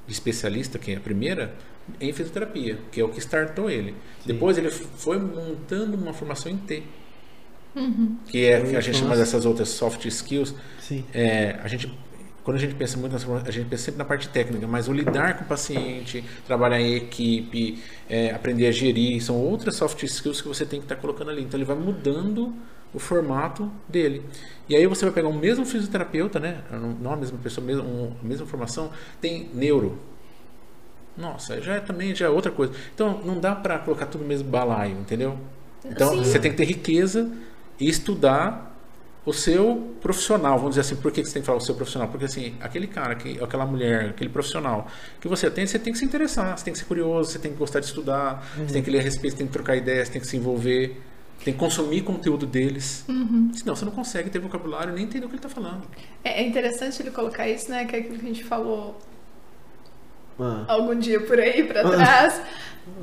de 0.06 0.12
especialista, 0.12 0.78
que 0.78 0.92
é 0.92 0.96
a 0.96 1.00
primeira, 1.00 1.54
em 2.00 2.12
fisioterapia, 2.14 2.78
que 2.92 3.00
é 3.00 3.04
o 3.04 3.08
que 3.08 3.18
startou 3.18 3.68
ele. 3.70 3.94
Depois 4.24 4.56
ele 4.58 4.70
foi 4.70 5.18
montando 5.18 5.96
uma 5.96 6.12
formação 6.14 6.50
em 6.52 6.56
T, 6.58 6.82
que 8.26 8.44
é 8.46 8.60
que 8.60 8.76
a 8.76 8.80
gente 8.80 8.98
chama 8.98 9.16
dessas 9.16 9.44
outras 9.44 9.68
soft 9.68 10.04
skills. 10.06 10.54
Sim. 10.80 11.04
É, 11.12 11.58
a 11.62 11.68
gente, 11.68 11.92
quando 12.42 12.56
a 12.56 12.60
gente 12.60 12.74
pensa 12.74 12.96
muito 12.96 13.12
nessa, 13.12 13.26
a 13.46 13.50
gente 13.50 13.66
pensa 13.68 13.84
sempre 13.84 13.98
na 13.98 14.04
parte 14.04 14.28
técnica, 14.28 14.66
mas 14.66 14.88
o 14.88 14.92
lidar 14.92 15.38
com 15.38 15.44
o 15.44 15.46
paciente, 15.48 16.24
trabalhar 16.46 16.80
em 16.80 16.94
equipe, 16.94 17.82
é, 18.08 18.30
aprender 18.30 18.66
a 18.66 18.72
gerir, 18.72 19.22
são 19.22 19.36
outras 19.36 19.76
soft 19.76 20.02
skills 20.02 20.40
que 20.40 20.48
você 20.48 20.64
tem 20.64 20.78
que 20.80 20.84
estar 20.84 20.96
colocando 20.96 21.30
ali. 21.30 21.42
Então 21.42 21.58
ele 21.58 21.64
vai 21.64 21.76
mudando 21.76 22.54
o 22.92 22.98
formato 22.98 23.70
dele. 23.88 24.22
E 24.68 24.76
aí 24.76 24.86
você 24.86 25.04
vai 25.04 25.12
pegar 25.12 25.28
o 25.28 25.34
mesmo 25.34 25.66
fisioterapeuta, 25.66 26.38
né? 26.38 26.62
Não- 26.70 26.92
Não 26.92 27.12
a 27.12 27.16
mesma 27.16 27.36
pessoa, 27.38 27.66
mesmo, 27.66 27.82
um- 27.82 28.12
a 28.22 28.24
mesma 28.26 28.46
formação, 28.46 28.90
tem 29.20 29.50
neuro. 29.52 29.98
Nossa, 31.16 31.60
já 31.60 31.74
é, 31.76 31.80
também 31.80 32.14
já 32.14 32.26
é 32.26 32.28
outra 32.28 32.50
coisa. 32.50 32.72
Então 32.94 33.20
não 33.24 33.38
dá 33.38 33.54
para 33.54 33.78
colocar 33.78 34.06
tudo 34.06 34.22
no 34.22 34.28
mesmo 34.28 34.48
balaio, 34.48 34.98
entendeu? 34.98 35.38
Então 35.84 36.10
Sim. 36.10 36.24
você 36.24 36.38
tem 36.38 36.50
que 36.50 36.56
ter 36.56 36.64
riqueza 36.64 37.30
estudar 37.80 38.74
o 39.26 39.32
seu 39.32 39.96
profissional, 40.02 40.58
vamos 40.58 40.76
dizer 40.76 40.82
assim, 40.82 40.96
por 40.96 41.10
que 41.10 41.24
você 41.24 41.32
tem 41.32 41.42
que 41.42 41.46
falar 41.46 41.58
o 41.58 41.60
seu 41.60 41.74
profissional? 41.74 42.08
Porque 42.08 42.26
assim, 42.26 42.54
aquele 42.60 42.86
cara, 42.86 43.14
que, 43.14 43.42
aquela 43.42 43.64
mulher, 43.64 44.10
aquele 44.10 44.28
profissional 44.28 44.86
que 45.18 45.26
você 45.26 45.46
atende, 45.46 45.70
você 45.70 45.78
tem 45.78 45.92
que 45.92 45.98
se 45.98 46.04
interessar, 46.04 46.58
você 46.58 46.64
tem 46.64 46.72
que 46.72 46.78
ser 46.78 46.84
curioso, 46.84 47.30
você 47.30 47.38
tem 47.38 47.52
que 47.52 47.56
gostar 47.56 47.80
de 47.80 47.86
estudar, 47.86 48.46
você 48.54 48.74
tem 48.74 48.82
que 48.82 48.90
ler 48.90 48.98
a 48.98 49.02
respeito, 49.02 49.32
você 49.32 49.38
tem 49.38 49.46
que 49.46 49.52
trocar 49.52 49.76
ideias, 49.76 50.08
você 50.08 50.12
tem 50.12 50.20
que 50.20 50.26
se 50.26 50.36
envolver, 50.36 51.00
tem 51.42 51.54
que 51.54 51.58
consumir 51.58 52.02
conteúdo 52.02 52.46
deles. 52.46 53.04
Senão 53.54 53.74
você 53.74 53.84
não 53.86 53.92
consegue 53.92 54.28
ter 54.28 54.38
vocabulário 54.38 54.92
nem 54.92 55.04
entender 55.04 55.24
o 55.24 55.28
que 55.28 55.36
ele 55.36 55.44
está 55.44 55.48
falando. 55.48 55.86
É 56.22 56.42
é 56.42 56.46
interessante 56.46 57.00
ele 57.00 57.10
colocar 57.10 57.48
isso, 57.48 57.70
né? 57.70 57.86
Que 57.86 57.96
é 57.96 57.98
aquilo 58.00 58.18
que 58.18 58.24
a 58.26 58.28
gente 58.28 58.44
falou 58.44 58.98
Ah. 60.38 60.64
algum 60.68 60.94
dia 60.98 61.20
por 61.20 61.38
aí 61.38 61.62
pra 61.64 61.82
trás. 61.88 62.40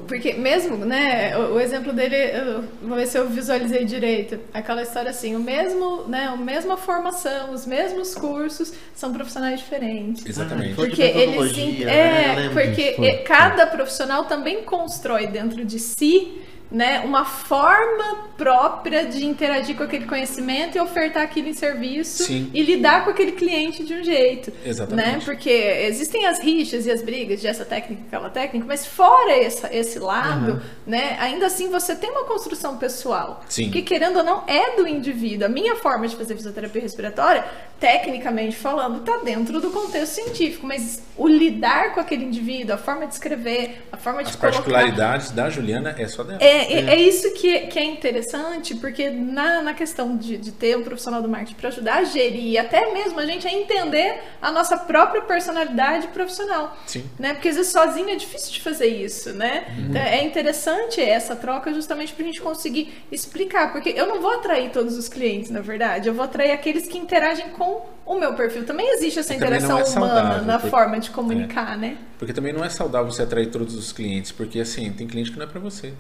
Porque 0.07 0.33
mesmo, 0.33 0.77
né, 0.77 1.35
o, 1.37 1.55
o 1.55 1.59
exemplo 1.59 1.91
dele, 1.91 2.15
eu, 2.15 2.63
vou 2.83 2.95
ver 2.95 3.07
se 3.07 3.17
eu 3.17 3.27
visualizei 3.27 3.83
direito. 3.83 4.39
Aquela 4.53 4.83
história 4.83 5.09
assim, 5.09 5.35
o 5.35 5.39
mesmo, 5.39 6.03
né, 6.07 6.27
a 6.31 6.37
mesma 6.37 6.77
formação, 6.77 7.51
os 7.51 7.65
mesmos 7.65 8.13
cursos, 8.13 8.73
são 8.93 9.11
profissionais 9.11 9.59
diferentes. 9.59 10.23
Exatamente. 10.25 10.75
Porque 10.75 11.01
eles 11.01 11.55
sim- 11.55 11.83
né? 11.83 12.31
É, 12.31 12.35
lembro 12.35 12.53
porque 12.53 12.95
disso, 12.95 13.23
cada 13.25 13.65
profissional 13.65 14.25
também 14.25 14.63
constrói 14.63 15.25
dentro 15.27 15.65
de 15.65 15.79
si 15.79 16.39
né, 16.71 17.01
uma 17.01 17.25
forma 17.25 18.29
própria 18.37 19.05
de 19.05 19.25
interagir 19.25 19.75
com 19.75 19.83
aquele 19.83 20.05
conhecimento 20.05 20.77
e 20.77 20.79
ofertar 20.81 21.21
aquilo 21.21 21.49
em 21.49 21.53
serviço 21.53 22.23
Sim. 22.23 22.49
e 22.53 22.61
lidar 22.63 23.03
com 23.03 23.09
aquele 23.11 23.33
cliente 23.33 23.83
de 23.83 23.93
um 23.93 24.03
jeito. 24.03 24.53
Exatamente. 24.65 25.07
Né? 25.17 25.21
Porque 25.25 25.49
existem 25.49 26.25
as 26.25 26.39
rixas 26.39 26.85
e 26.85 26.91
as 26.91 27.01
brigas 27.01 27.41
de 27.41 27.47
essa 27.47 27.65
técnica, 27.65 28.03
aquela 28.07 28.29
técnica, 28.29 28.65
mas 28.65 28.85
fora 28.85 29.33
essa, 29.33 29.69
esse 29.75 29.99
lado, 29.99 30.53
Uhum. 30.53 30.59
né, 30.87 31.17
ainda 31.19 31.47
assim 31.47 31.69
você 31.69 31.93
tem 31.95 32.09
uma 32.09 32.23
construção 32.23 32.77
pessoal. 32.77 33.43
Sim. 33.49 33.69
Que 33.69 33.81
querendo 33.81 34.17
ou 34.17 34.23
não 34.23 34.43
é 34.47 34.75
do 34.77 34.87
indivíduo. 34.87 35.45
A 35.45 35.49
minha 35.49 35.75
forma 35.75 36.07
de 36.07 36.15
fazer 36.15 36.35
fisioterapia 36.35 36.81
respiratória, 36.81 37.43
tecnicamente 37.79 38.55
falando, 38.55 38.99
está 38.99 39.17
dentro 39.17 39.59
do 39.59 39.71
contexto 39.71 40.13
científico, 40.13 40.65
mas 40.67 41.01
o 41.17 41.27
lidar 41.27 41.93
com 41.93 41.99
aquele 41.99 42.23
indivíduo, 42.25 42.75
a 42.75 42.77
forma 42.77 43.05
de 43.07 43.13
escrever, 43.13 43.87
a 43.91 43.97
forma 43.97 44.23
de 44.23 44.29
As 44.29 44.35
colocar 44.35 44.57
particularidades 44.57 45.31
da 45.31 45.49
Juliana 45.49 45.95
é 45.97 46.07
só 46.07 46.23
dela. 46.23 46.39
é, 46.41 46.60
é, 46.63 46.93
é 46.95 46.99
isso 46.99 47.33
que, 47.33 47.59
que 47.67 47.79
é 47.79 47.83
interessante, 47.83 48.75
porque 48.75 49.09
na, 49.09 49.61
na 49.61 49.73
questão 49.73 50.15
de, 50.17 50.37
de 50.37 50.51
ter 50.51 50.77
um 50.77 50.83
profissional 50.83 51.21
do 51.21 51.29
marketing 51.29 51.55
para 51.55 51.69
ajudar 51.69 51.95
a 51.97 52.03
gerir, 52.03 52.59
até 52.59 52.91
mesmo 52.93 53.19
a 53.19 53.25
gente 53.25 53.47
a 53.47 53.51
entender 53.51 54.21
a 54.41 54.51
nossa 54.51 54.77
própria 54.77 55.21
personalidade 55.21 56.07
profissional. 56.09 56.77
Sim. 56.85 57.03
Né? 57.19 57.33
Porque 57.33 57.49
às 57.49 57.55
vezes 57.55 57.71
sozinho 57.71 58.09
é 58.09 58.15
difícil 58.15 58.51
de 58.51 58.61
fazer 58.61 58.87
isso, 58.87 59.33
né? 59.33 59.65
Então, 59.77 60.01
é 60.01 60.23
interessante 60.23 61.01
essa 61.01 61.35
troca 61.35 61.73
justamente 61.73 62.13
para 62.13 62.23
a 62.23 62.27
gente 62.27 62.41
conseguir 62.41 62.93
explicar, 63.11 63.71
porque 63.71 63.89
eu 63.95 64.07
não 64.07 64.21
vou 64.21 64.31
atrair 64.31 64.71
todos 64.71 64.97
os 64.97 65.07
clientes, 65.07 65.49
na 65.49 65.61
verdade, 65.61 66.07
eu 66.07 66.13
vou 66.13 66.25
atrair 66.25 66.51
aqueles 66.51 66.87
que 66.87 66.97
interagem 66.97 67.49
com 67.49 67.85
o 68.05 68.15
meu 68.19 68.33
perfil. 68.33 68.65
Também 68.65 68.89
existe 68.95 69.19
essa 69.19 69.33
também 69.33 69.47
interação 69.47 69.79
é 69.79 69.83
humana 69.83 70.13
saudável, 70.15 70.45
na 70.45 70.53
porque- 70.59 70.69
forma 70.69 70.99
de 70.99 71.09
comunicar, 71.11 71.77
né? 71.77 71.97
Porque 72.17 72.33
também 72.33 72.53
não 72.53 72.63
é 72.63 72.69
saudável 72.69 73.11
você 73.11 73.23
atrair 73.23 73.47
todos 73.49 73.75
os 73.75 73.91
clientes, 73.91 74.31
porque 74.31 74.59
assim, 74.59 74.91
tem 74.91 75.07
cliente 75.07 75.31
que 75.31 75.37
não 75.37 75.45
é 75.45 75.47
para 75.49 75.59
você. 75.59 75.93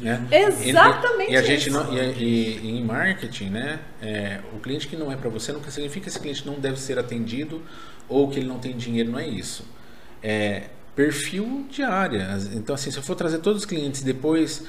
Né? 0.00 0.26
Exatamente 0.30 1.32
E, 1.32 1.36
a 1.36 1.42
gente 1.42 1.68
isso. 1.68 1.70
não, 1.84 1.94
e, 1.96 1.98
e- 2.00 2.60
e 2.64 2.70
em 2.78 2.84
marketing, 2.84 3.50
né? 3.50 3.78
é, 4.02 4.40
o 4.52 4.58
cliente 4.58 4.88
que 4.88 4.96
não 4.96 5.10
é 5.12 5.16
para 5.16 5.30
você 5.30 5.52
não 5.52 5.62
significa 5.62 6.04
que 6.04 6.08
esse 6.08 6.18
cliente 6.18 6.44
não 6.46 6.54
deve 6.54 6.80
ser 6.80 6.98
atendido 6.98 7.62
ou 8.08 8.28
que 8.28 8.38
ele 8.40 8.48
não 8.48 8.58
tem 8.58 8.76
dinheiro, 8.76 9.10
não 9.12 9.18
é 9.18 9.26
isso. 9.28 9.64
É 10.22 10.64
perfil 10.96 11.66
de 11.70 11.82
área. 11.82 12.36
Então, 12.54 12.74
assim, 12.74 12.90
se 12.90 12.96
eu 12.98 13.02
for 13.02 13.14
trazer 13.14 13.38
todos 13.38 13.60
os 13.60 13.66
clientes 13.66 14.00
e 14.00 14.04
depois 14.04 14.64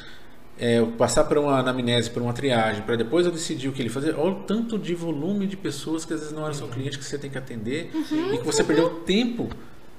é, 0.60 0.82
passar 0.98 1.24
por 1.26 1.38
uma 1.38 1.60
anamnese, 1.60 2.10
por 2.10 2.22
uma 2.22 2.32
triagem, 2.34 2.82
para 2.84 2.96
depois 2.96 3.26
eu 3.26 3.32
decidir 3.32 3.68
o 3.68 3.72
que 3.72 3.82
ele 3.82 3.90
fazer, 3.90 4.16
olha 4.18 4.32
o 4.32 4.44
tanto 4.44 4.78
de 4.78 4.94
volume 4.96 5.48
de 5.48 5.58
pessoas 5.58 6.06
que 6.06 6.14
às 6.14 6.20
vezes 6.22 6.34
não 6.36 6.44
eram 6.44 6.54
seu 6.54 6.68
cliente 6.68 6.98
que 6.98 7.04
você 7.04 7.18
tem 7.18 7.30
que 7.30 7.38
atender 7.38 7.92
e 8.34 8.38
que 8.38 8.44
você 8.46 8.64
perdeu 8.64 8.90
tempo 9.02 9.50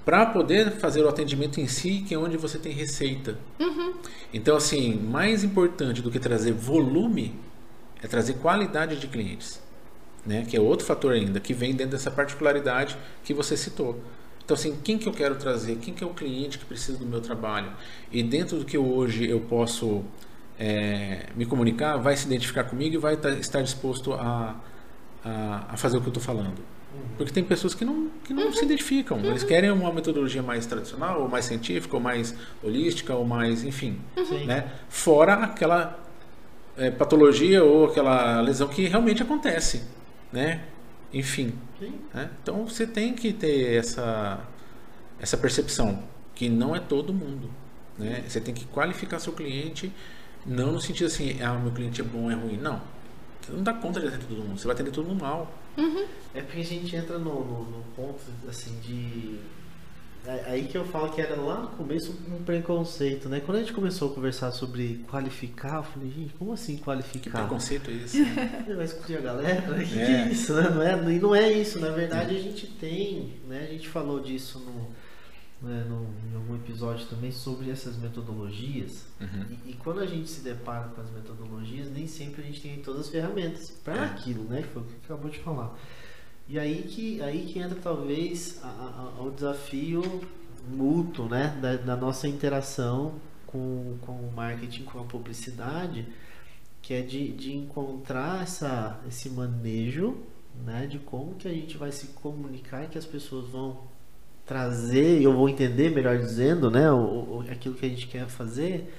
para 0.07 0.25
poder 0.27 0.71
fazer 0.71 1.03
o 1.03 1.09
atendimento 1.09 1.61
em 1.61 1.67
si, 1.67 2.05
que 2.07 2.15
é 2.15 2.19
onde 2.19 2.37
você 2.37 2.59
tem 2.61 2.73
receita. 2.73 3.37
Então, 4.33 4.57
assim, 4.57 4.95
mais 4.95 5.43
importante 5.43 6.01
do 6.01 6.13
que 6.13 6.21
trazer 6.21 6.53
volume 6.53 7.35
é 8.01 8.07
trazer 8.07 8.35
qualidade 8.35 8.97
de 9.01 9.09
clientes, 9.09 9.61
né? 10.25 10.47
Que 10.49 10.57
é 10.57 10.61
outro 10.61 10.87
fator 10.87 11.13
ainda 11.13 11.41
que 11.41 11.53
vem 11.53 11.75
dentro 11.75 11.91
dessa 11.93 12.11
particularidade 12.11 12.97
que 13.25 13.35
você 13.35 13.57
citou. 13.57 14.01
Então, 14.45 14.55
assim, 14.55 14.79
quem 14.85 14.97
que 14.97 15.09
eu 15.09 15.13
quero 15.13 15.35
trazer? 15.35 15.75
Quem 15.79 15.93
que 15.93 16.05
é 16.05 16.07
o 16.07 16.15
cliente 16.15 16.57
que 16.57 16.65
precisa 16.65 16.97
do 16.97 17.05
meu 17.05 17.21
trabalho? 17.21 17.73
E 18.13 18.23
dentro 18.23 18.59
do 18.61 18.65
que 18.65 18.79
hoje 18.79 19.29
eu 19.29 19.41
posso 19.41 20.05
é, 20.57 21.27
me 21.35 21.45
comunicar, 21.45 21.97
vai 21.97 22.17
se 22.17 22.27
identificar 22.27 22.63
comigo 22.63 22.95
e 22.95 22.99
vai 22.99 23.17
tá- 23.17 23.31
estar 23.31 23.61
disposto 23.61 24.13
a, 24.15 24.55
a, 25.25 25.67
a 25.71 25.77
fazer 25.77 25.97
o 25.97 26.01
que 26.01 26.07
eu 26.07 26.11
estou 26.11 26.23
falando. 26.23 26.76
Porque 27.17 27.33
tem 27.33 27.43
pessoas 27.43 27.75
que 27.75 27.85
não, 27.85 28.11
que 28.25 28.35
não 28.35 28.53
se 28.53 28.65
identificam. 28.65 29.19
Eles 29.25 29.43
querem 29.43 29.71
uma 29.71 29.93
metodologia 29.93 30.43
mais 30.43 30.67
tradicional, 30.67 31.23
ou 31.23 31.29
mais 31.29 31.47
científica, 31.47 31.97
ou 31.97 32.03
mais 32.03 32.35
holística, 32.63 33.15
ou 33.15 33.25
mais, 33.25 33.65
enfim. 33.65 33.99
Sim. 34.29 34.45
Né? 34.45 34.71
Fora 34.89 35.35
aquela 35.35 35.99
é, 36.77 36.91
patologia 36.91 37.65
ou 37.65 37.87
aquela 37.87 38.41
lesão 38.41 38.69
que 38.69 38.87
realmente 38.87 39.23
acontece. 39.23 39.83
Né? 40.33 40.63
Enfim. 41.13 41.55
Né? 42.13 42.31
Então 42.43 42.67
você 42.67 42.87
tem 42.87 43.15
que 43.15 43.33
ter 43.33 43.79
essa, 43.79 44.41
essa 45.21 45.37
percepção 45.37 46.03
que 46.35 46.49
não 46.49 46.77
é 46.77 46.81
todo 46.81 47.13
mundo. 47.13 47.51
Né? 47.99 48.25
Você 48.29 48.41
tem 48.41 48.55
que 48.55 48.67
qualificar 48.67 49.19
seu 49.19 49.33
cliente, 49.33 49.91
não 50.45 50.73
no 50.73 50.81
sentido 50.81 51.07
assim, 51.07 51.43
ah, 51.43 51.55
meu 51.55 51.73
cliente 51.73 52.01
é 52.01 52.05
bom, 52.05 52.31
é 52.31 52.35
ruim. 52.35 52.59
Não. 52.59 52.81
Você 53.41 53.53
não 53.53 53.63
dá 53.63 53.73
conta 53.73 54.01
de 54.01 54.09
atender 54.09 54.27
todo 54.27 54.43
mundo, 54.43 54.59
você 54.59 54.67
vai 54.67 54.75
atender 54.75 54.91
todo 54.91 55.07
mundo 55.07 55.21
mal. 55.23 55.51
É 56.35 56.41
porque 56.43 56.61
a 56.61 56.65
gente 56.65 56.95
entra 56.97 57.19
no, 57.19 57.45
no, 57.45 57.65
no 57.65 57.85
ponto 57.95 58.21
assim 58.49 58.79
de. 58.81 59.39
é 60.27 60.45
Aí 60.51 60.65
que 60.67 60.77
eu 60.77 60.85
falo 60.85 61.11
que 61.11 61.21
era 61.21 61.35
lá 61.41 61.61
no 61.63 61.69
começo 61.69 62.13
um 62.31 62.43
preconceito, 62.43 63.29
né? 63.29 63.41
Quando 63.45 63.59
a 63.59 63.61
gente 63.61 63.73
começou 63.73 64.11
a 64.11 64.15
conversar 64.15 64.51
sobre 64.53 65.05
qualificar, 65.09 65.77
eu 65.77 65.83
falei, 65.83 66.11
gente, 66.11 66.35
como 66.35 66.53
assim 66.53 66.77
Que 66.77 66.83
qualificar? 66.83 67.39
preconceito 67.41 67.91
é 67.91 67.95
esse? 67.95 68.21
Ele 68.21 68.75
vai 68.75 68.85
excluir 68.85 69.19
a 69.19 69.21
galera? 69.21 69.63
Que, 69.79 69.87
que 69.87 69.99
É. 69.99 70.23
é 70.25 70.29
isso, 70.33 70.55
né? 70.55 70.69
Não 70.71 70.83
é, 70.83 71.15
e 71.15 71.19
não 71.21 71.35
é 71.35 71.53
isso, 71.53 71.79
na 71.79 71.91
verdade 71.91 72.35
a 72.37 72.41
gente 72.41 72.67
tem, 72.67 73.35
né? 73.47 73.67
A 73.69 73.73
gente 73.73 73.89
falou 73.89 74.21
disso 74.21 74.59
no, 74.59 74.89
né, 75.63 75.85
no, 75.89 76.07
em 76.31 76.37
algum 76.37 76.55
episódio 76.57 77.07
também 77.07 77.33
sobre 77.33 77.71
essas 77.71 77.97
metodologias. 77.97 79.05
Uhum. 79.21 79.47
E, 79.67 79.71
e 79.71 79.75
quando 79.75 80.01
a 80.01 80.07
gente 80.07 80.29
se 80.29 80.41
depara 80.43 80.89
com 80.89 81.01
as 81.01 81.11
metodologias, 81.11 81.91
nem 81.91 82.07
sempre 82.07 82.43
a 82.43 82.45
gente 82.45 82.61
tem 82.61 82.79
todas 82.83 83.03
as 83.03 83.09
ferramentas 83.09 83.71
para 83.83 83.97
É. 83.97 84.05
aquilo, 84.05 84.45
né? 84.45 84.63
Que 84.63 84.69
foi 84.69 84.83
o 84.83 84.85
que 84.85 84.95
acabou 85.05 85.31
de 85.31 85.39
falar. 85.39 85.79
E 86.49 86.59
aí 86.59 86.83
que, 86.83 87.21
aí 87.23 87.47
que 87.47 87.59
entra 87.59 87.79
talvez 87.81 88.61
a- 88.63 89.15
a- 89.19 89.23
o 89.23 89.31
desafio 89.31 90.03
mútuo, 90.69 91.29
né? 91.29 91.59
Da, 91.61 91.77
da 91.77 91.97
nossa 91.97 92.29
interação 92.29 93.15
com, 93.47 93.97
com 94.03 94.13
o 94.13 94.33
marketing, 94.35 94.85
com 94.85 95.01
a 95.01 95.05
publicidade, 95.05 96.07
que 96.83 96.93
é 96.95 97.01
de, 97.03 97.33
de 97.33 97.55
encontrar 97.57 98.43
essa, 98.43 99.01
esse 99.09 99.31
manejo, 99.31 100.19
né? 100.65 100.87
De 100.87 100.99
como 100.99 101.35
que 101.35 101.49
a 101.49 101.53
gente 101.53 101.77
vai 101.77 101.91
se 101.91 102.09
comunicar 102.09 102.85
e 102.85 102.89
que 102.89 102.99
as 102.99 103.07
pessoas 103.07 103.49
vão 103.49 103.81
trazer, 104.47 105.23
eu 105.23 105.33
vou 105.35 105.49
entender, 105.49 105.91
melhor 105.91 106.19
dizendo, 106.19 106.71
né? 106.71 106.91
O, 106.93 107.39
o- 107.41 107.45
aquilo 107.51 107.75
que 107.75 107.87
a 107.87 107.89
gente 107.89 108.07
quer 108.07 108.29
fazer 108.29 108.93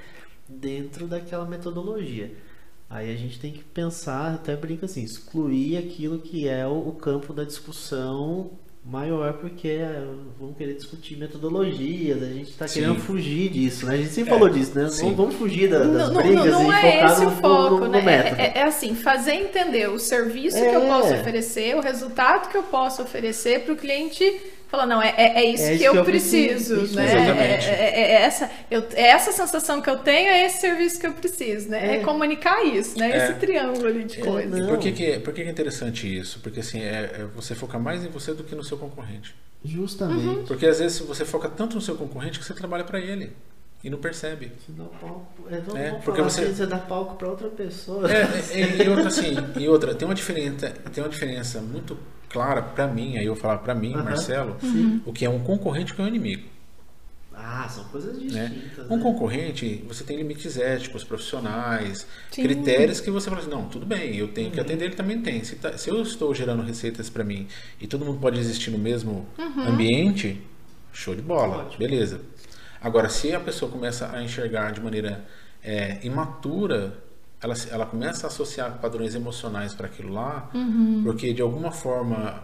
dentro 0.48 1.08
daquela 1.08 1.46
metodologia. 1.46 2.34
Aí 2.90 3.12
a 3.14 3.18
gente 3.18 3.40
tem 3.40 3.52
que 3.52 3.64
pensar, 3.64 4.36
até 4.36 4.56
brinca 4.56 4.86
assim, 4.86 5.04
excluir 5.04 5.78
aquilo 5.78 6.20
que 6.20 6.48
é 6.48 6.66
o, 6.68 6.90
o 6.90 6.94
campo 6.96 7.34
da 7.34 7.44
discussão 7.44 8.52
maior, 8.86 9.34
porque 9.34 9.68
é, 9.68 10.06
vamos 10.40 10.56
querer 10.58 10.76
discutir 10.76 11.18
metodologias, 11.18 12.24
a 12.24 12.28
gente 12.28 12.52
está 12.52 12.68
querendo 12.70 12.96
fugir 13.00 13.50
disso, 13.50 13.86
né? 13.86 13.96
A 13.96 13.98
gente 13.98 14.10
sempre 14.12 14.30
É, 14.32 14.34
falou 14.34 14.50
disso, 14.50 14.74
né? 14.80 14.90
sim. 14.90 15.14
Vamos, 15.14 15.36
fugir 15.36 15.70
da- 15.70 15.80
das 15.88 16.10
Não, 16.10 16.14
não, 16.14 16.24
brigas 16.24 16.46
não 16.46 16.72
e 16.72 16.72
é 16.72 16.80
focar 16.80 17.06
esse 17.06 17.26
no, 17.26 17.28
o 17.28 17.32
foco, 17.32 17.80
no, 17.82 17.88
no 17.90 18.02
né? 18.02 18.02
método. 18.02 18.42
É, 18.42 18.48
é- 18.56 18.58
é 18.60 18.64
assim, 18.64 18.96
fazer 18.96 19.34
entender 19.34 19.90
o 19.90 20.00
serviço 20.00 20.68
que 20.68 20.76
eu 20.76 20.82
É. 20.82 20.88
posso 20.88 21.14
oferecer, 21.14 21.76
o 21.76 21.82
resultado 21.82 22.50
que 22.50 22.58
eu 22.58 22.64
posso 22.64 23.02
oferecer 23.02 23.64
para 23.66 23.74
o 23.74 23.78
cliente 23.78 24.24
falar, 24.68 24.86
não, 24.86 25.02
é, 25.02 25.14
é, 25.18 25.40
é 25.40 25.46
isso 25.46 25.64
É 25.64 25.70
que 25.70 25.74
isso 25.76 25.84
eu, 25.86 25.92
que 25.94 25.98
eu 26.00 26.06
preciso, 26.06 26.76
preciso, 26.76 26.96
né? 26.96 27.06
exatamente. 27.06 27.66
É, 27.70 27.72
é- 27.72 28.12
é 28.12 28.22
essa, 28.22 28.52
eu, 28.70 28.88
é 28.94 29.08
essa 29.08 29.32
sensação 29.32 29.82
que 29.82 29.90
eu 29.90 29.98
tenho, 30.00 30.30
é 30.30 30.46
esse 30.46 30.60
serviço 30.62 31.00
que 31.00 31.08
eu 31.08 31.14
preciso, 31.14 31.70
né? 31.70 31.96
É, 31.96 31.98
É. 31.98 32.00
comunicar 32.04 32.64
isso, 32.66 32.98
né? 33.00 33.12
É. 33.12 33.18
Esse 33.18 33.34
triângulo 33.36 33.88
ali 33.88 34.04
de 34.04 34.20
É, 34.22 34.24
coisas. 34.24 34.60
E 34.60 34.68
por 34.68 34.78
que, 34.78 34.92
que, 34.92 35.20
por 35.20 35.34
que 35.34 35.42
é 35.42 35.50
interessante 35.50 36.06
isso? 36.18 36.40
Porque 36.42 36.60
assim, 36.60 36.82
é, 36.82 37.12
é 37.22 37.26
você 37.36 37.56
focar 37.56 37.80
mais 37.80 38.04
em 38.04 38.10
você 38.10 38.34
do 38.34 38.44
que 38.44 38.56
no 38.56 38.64
seu 38.64 38.78
concorrente. 38.78 39.34
Justamente. 39.64 40.48
Porque 40.48 40.66
às 40.66 40.80
vezes 40.80 41.00
você 41.00 41.26
foca 41.26 41.50
tanto 41.50 41.76
no 41.76 41.82
seu 41.82 41.96
concorrente 41.96 42.40
que 42.40 42.46
você 42.46 42.54
trabalha 42.54 42.84
para 42.84 43.00
ele 43.00 43.32
e 43.84 43.90
não 43.90 43.98
percebe. 44.00 44.52
Você 44.60 44.72
dá 44.72 44.86
palco, 44.86 45.48
é, 45.50 45.60
vamos, 45.60 45.76
É, 45.76 45.90
vamos 45.90 46.06
porque 46.06 46.18
falar 46.20 46.30
você- 46.30 46.42
assim, 46.44 46.54
você 46.56 46.66
dá 46.68 46.78
palco 46.78 47.16
para 47.16 47.28
outra 47.30 47.50
pessoa. 47.50 48.10
É, 48.12 48.22
é, 48.52 48.86
e 48.86 48.90
outra 48.90 49.08
assim, 49.08 49.34
e 49.60 49.68
outra, 49.70 49.94
tem 49.96 50.08
uma 50.08 50.16
diferença, 50.16 50.70
tem 50.94 51.04
uma 51.04 51.10
diferença 51.10 51.62
muito 51.62 51.98
clara 52.30 52.62
para 52.62 52.88
mim, 52.88 53.18
aí 53.18 53.26
eu 53.26 53.34
vou 53.34 53.42
falar 53.42 53.60
para 53.60 53.74
mim, 53.76 53.94
Aham. 53.94 54.04
Marcelo, 54.04 54.58
Sim. 54.62 55.02
o 55.06 55.14
que 55.14 55.24
é 55.26 55.30
um 55.30 55.40
concorrente 55.40 55.94
com 55.94 56.04
um 56.04 56.08
inimigo. 56.08 56.44
Ah, 57.40 57.70
são 57.70 57.84
coisas 57.86 58.18
Né? 58.18 58.48
distintas. 58.48 58.90
Um 58.90 58.98
né? 58.98 59.04
concorrente, 59.04 59.86
você 59.88 60.04
tem 60.04 60.18
limites 60.18 60.58
éticos, 60.58 61.04
profissionais, 61.04 62.08
Sim. 62.32 62.42
critérios 62.42 63.00
que 63.00 63.12
você 63.12 63.30
fala 63.30 63.42
assim, 63.42 63.50
não, 63.52 63.70
tudo 63.70 63.86
bem, 63.86 64.16
eu 64.16 64.28
tenho 64.28 64.48
Uhum. 64.48 64.54
que 64.54 64.60
atender, 64.60 64.86
ele 64.86 64.96
também 64.96 65.22
tem. 65.22 65.44
Se, 65.44 65.56
tá- 65.56 65.78
se 65.78 65.88
eu 65.88 66.02
estou 66.02 66.34
gerando 66.34 66.64
receitas 66.64 67.10
para 67.12 67.24
mim 67.24 67.48
e 67.80 67.86
todo 67.86 68.04
mundo 68.04 68.20
pode 68.20 68.40
existir 68.40 68.72
no 68.72 68.80
mesmo 68.80 69.28
Uhum. 69.38 69.68
ambiente, 69.68 70.42
show 70.92 71.14
de 71.16 71.22
bola, 71.22 71.58
Ótimo. 71.66 71.78
beleza. 71.78 72.22
Agora, 72.82 73.10
se 73.10 73.34
a 73.34 73.40
pessoa 73.40 73.72
começa 73.72 74.10
a 74.16 74.24
enxergar 74.24 74.72
de 74.72 74.82
maneira 74.82 75.26
é, 75.64 76.00
imatura, 76.04 76.94
ela, 77.42 77.54
ela 77.72 77.86
começa 77.86 78.28
a 78.28 78.30
associar 78.30 78.80
padrões 78.80 79.16
emocionais 79.16 79.74
para 79.74 79.88
aquilo 79.88 80.14
lá, 80.14 80.50
Uhum. 80.54 81.02
porque 81.04 81.34
de 81.34 81.42
alguma 81.42 81.72
forma, 81.72 82.44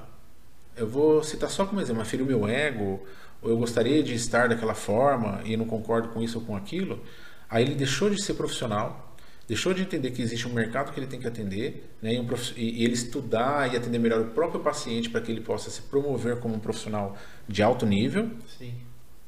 eu 0.75 0.87
vou 0.87 1.23
citar 1.23 1.49
só 1.49 1.65
como 1.65 1.81
exemplo, 1.81 2.03
feriu 2.05 2.25
meu 2.25 2.47
ego, 2.47 3.01
ou 3.41 3.49
eu 3.51 3.57
gostaria 3.57 4.01
de 4.03 4.13
estar 4.13 4.49
daquela 4.49 4.73
forma 4.75 5.41
e 5.45 5.55
não 5.57 5.65
concordo 5.65 6.09
com 6.09 6.21
isso 6.21 6.39
ou 6.39 6.45
com 6.45 6.55
aquilo, 6.55 7.01
aí 7.49 7.63
ele 7.63 7.75
deixou 7.75 8.09
de 8.09 8.21
ser 8.21 8.33
profissional, 8.35 9.15
deixou 9.47 9.73
de 9.73 9.81
entender 9.81 10.11
que 10.11 10.21
existe 10.21 10.47
um 10.47 10.53
mercado 10.53 10.91
que 10.93 10.99
ele 10.99 11.07
tem 11.07 11.19
que 11.19 11.27
atender, 11.27 11.93
né, 12.01 12.13
e, 12.13 12.19
um 12.19 12.25
e- 12.55 12.81
e 12.81 12.85
ele 12.85 12.93
estudar 12.93 13.71
e 13.73 13.77
atender 13.77 13.99
melhor 13.99 14.21
o 14.21 14.25
próprio 14.31 14.61
paciente 14.61 15.09
para 15.09 15.21
que 15.21 15.31
ele 15.31 15.41
possa 15.41 15.69
se 15.69 15.81
promover 15.83 16.37
como 16.39 16.55
um 16.55 16.59
profissional 16.59 17.15
de 17.47 17.61
alto 17.61 17.85
nível, 17.85 18.29
Sim. 18.57 18.73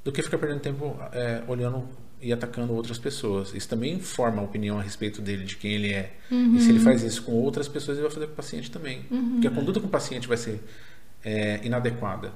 Do 0.05 0.11
que 0.11 0.21
ficar 0.21 0.37
perdendo 0.37 0.59
tempo 0.59 0.95
é, 1.11 1.41
olhando 1.47 1.89
e 2.21 2.31
atacando 2.31 2.73
outras 2.73 2.99
pessoas. 2.99 3.53
Isso 3.55 3.67
também 3.67 3.99
forma 3.99 4.39
a 4.39 4.45
opinião 4.45 4.77
a 4.77 4.81
respeito 4.81 5.19
dele, 5.19 5.43
de 5.43 5.57
quem 5.57 5.71
ele 5.71 5.91
é. 5.91 6.13
Uhum. 6.29 6.55
E 6.55 6.61
se 6.61 6.69
ele 6.69 6.79
faz 6.79 7.01
isso 7.01 7.23
com 7.23 7.31
outras 7.33 7.67
pessoas, 7.67 7.97
ele 7.97 8.05
vai 8.05 8.13
fazer 8.13 8.27
com 8.27 8.33
o 8.33 8.35
paciente 8.35 8.69
também. 8.69 9.03
Uhum. 9.09 9.31
Porque 9.31 9.47
a 9.47 9.51
conduta 9.51 9.79
com 9.79 9.87
o 9.87 9.89
paciente 9.89 10.27
vai 10.27 10.37
ser 10.37 10.63
é, 11.23 11.59
inadequada. 11.65 12.31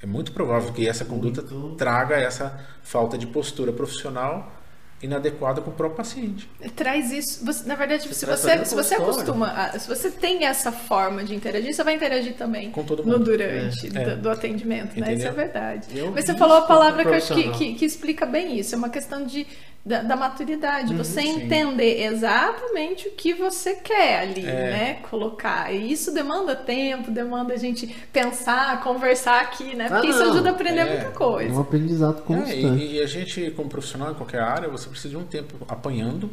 É 0.00 0.06
muito 0.06 0.32
provável 0.32 0.72
que 0.72 0.88
essa 0.88 1.04
conduta 1.04 1.44
traga 1.76 2.16
essa 2.16 2.64
falta 2.82 3.18
de 3.18 3.26
postura 3.26 3.70
profissional 3.70 4.57
inadequada 5.02 5.60
com 5.60 5.70
o 5.70 5.72
próprio 5.72 5.96
paciente. 5.96 6.48
Traz 6.74 7.12
isso, 7.12 7.44
você, 7.44 7.66
na 7.68 7.74
verdade, 7.74 8.08
você 8.08 8.14
se 8.14 8.26
você, 8.26 8.64
se 8.64 8.74
você 8.74 8.94
acostuma, 8.94 9.48
a, 9.48 9.78
se 9.78 9.88
você 9.88 10.10
tem 10.10 10.44
essa 10.44 10.72
forma 10.72 11.22
de 11.22 11.34
interagir, 11.34 11.72
você 11.72 11.84
vai 11.84 11.94
interagir 11.94 12.34
também 12.34 12.70
com 12.70 12.84
todo 12.84 13.04
mundo. 13.04 13.18
no 13.18 13.24
durante 13.24 13.86
é. 13.96 14.04
do, 14.04 14.22
do, 14.22 14.30
atendimento, 14.30 14.92
Entendeu? 14.92 15.10
né? 15.10 15.14
Isso 15.14 15.26
é 15.26 15.30
verdade. 15.30 15.88
Eu 15.94 16.10
Mas 16.10 16.24
você 16.24 16.34
falou 16.34 16.56
a 16.56 16.62
palavra 16.62 17.04
que 17.04 17.10
eu 17.10 17.14
acho 17.14 17.34
que, 17.34 17.50
que, 17.50 17.74
que, 17.74 17.84
explica 17.84 18.26
bem 18.26 18.58
isso, 18.58 18.74
é 18.74 18.78
uma 18.78 18.88
questão 18.88 19.24
de 19.24 19.46
da, 19.88 20.02
da 20.02 20.16
maturidade, 20.16 20.92
uhum, 20.92 20.98
você 20.98 21.22
sim. 21.22 21.44
entender 21.44 22.02
exatamente 22.02 23.08
o 23.08 23.12
que 23.12 23.32
você 23.32 23.74
quer 23.76 24.20
ali, 24.20 24.44
é. 24.44 24.70
né? 24.70 24.94
Colocar. 25.08 25.72
E 25.72 25.90
isso 25.90 26.12
demanda 26.12 26.54
tempo, 26.54 27.10
demanda 27.10 27.54
a 27.54 27.56
gente 27.56 27.86
pensar, 28.12 28.82
conversar 28.82 29.40
aqui, 29.40 29.74
né? 29.74 29.88
Porque 29.88 30.08
ah, 30.08 30.10
isso 30.10 30.22
ajuda 30.22 30.50
a 30.50 30.52
aprender 30.52 30.80
é. 30.80 30.84
muita 30.84 31.10
coisa. 31.10 31.50
É 31.50 31.56
um 31.56 31.60
aprendizado 31.60 32.22
constante. 32.22 32.82
É, 32.82 32.84
e, 32.84 32.96
e, 32.96 33.02
a 33.02 33.06
gente, 33.06 33.50
como 33.52 33.68
profissional 33.68 34.10
em 34.10 34.14
qualquer 34.14 34.40
área, 34.40 34.68
você 34.68 34.87
precisa 34.88 35.10
de 35.10 35.16
um 35.16 35.24
tempo 35.24 35.64
apanhando, 35.68 36.24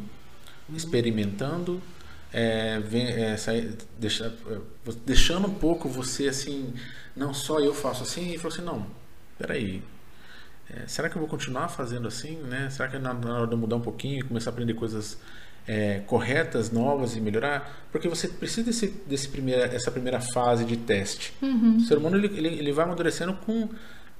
uhum. 0.68 0.76
experimentando, 0.76 1.80
é, 2.32 2.80
vem, 2.80 3.06
é, 3.06 3.36
sair, 3.36 3.76
deixa, 3.98 4.34
deixando 5.04 5.46
um 5.46 5.54
pouco 5.54 5.88
você 5.88 6.28
assim, 6.28 6.72
não 7.14 7.32
só 7.32 7.60
eu 7.60 7.72
faço 7.72 8.02
assim, 8.02 8.32
e 8.32 8.38
falou 8.38 8.52
assim, 8.52 8.64
não, 8.64 8.86
peraí, 9.38 9.82
é, 10.68 10.86
será 10.86 11.08
que 11.08 11.16
eu 11.16 11.20
vou 11.20 11.28
continuar 11.28 11.68
fazendo 11.68 12.08
assim? 12.08 12.36
Né? 12.36 12.68
Será 12.70 12.88
que 12.88 12.96
é 12.96 12.98
na, 12.98 13.14
na 13.14 13.38
hora 13.38 13.46
de 13.46 13.56
mudar 13.56 13.76
um 13.76 13.80
pouquinho 13.80 14.18
e 14.18 14.22
começar 14.22 14.50
a 14.50 14.52
aprender 14.52 14.74
coisas 14.74 15.18
é, 15.66 16.00
corretas, 16.00 16.70
novas 16.70 17.16
e 17.16 17.20
melhorar? 17.20 17.86
Porque 17.92 18.08
você 18.08 18.28
precisa 18.28 18.64
desse, 18.64 18.88
desse 19.06 19.28
primeira, 19.28 19.64
essa 19.66 19.90
primeira 19.90 20.20
fase 20.20 20.64
de 20.64 20.76
teste. 20.76 21.32
Uhum. 21.40 21.76
O 21.76 21.80
ser 21.80 21.96
humano 21.98 22.16
ele, 22.16 22.26
ele, 22.36 22.48
ele 22.48 22.72
vai 22.72 22.84
amadurecendo 22.84 23.34
com. 23.34 23.68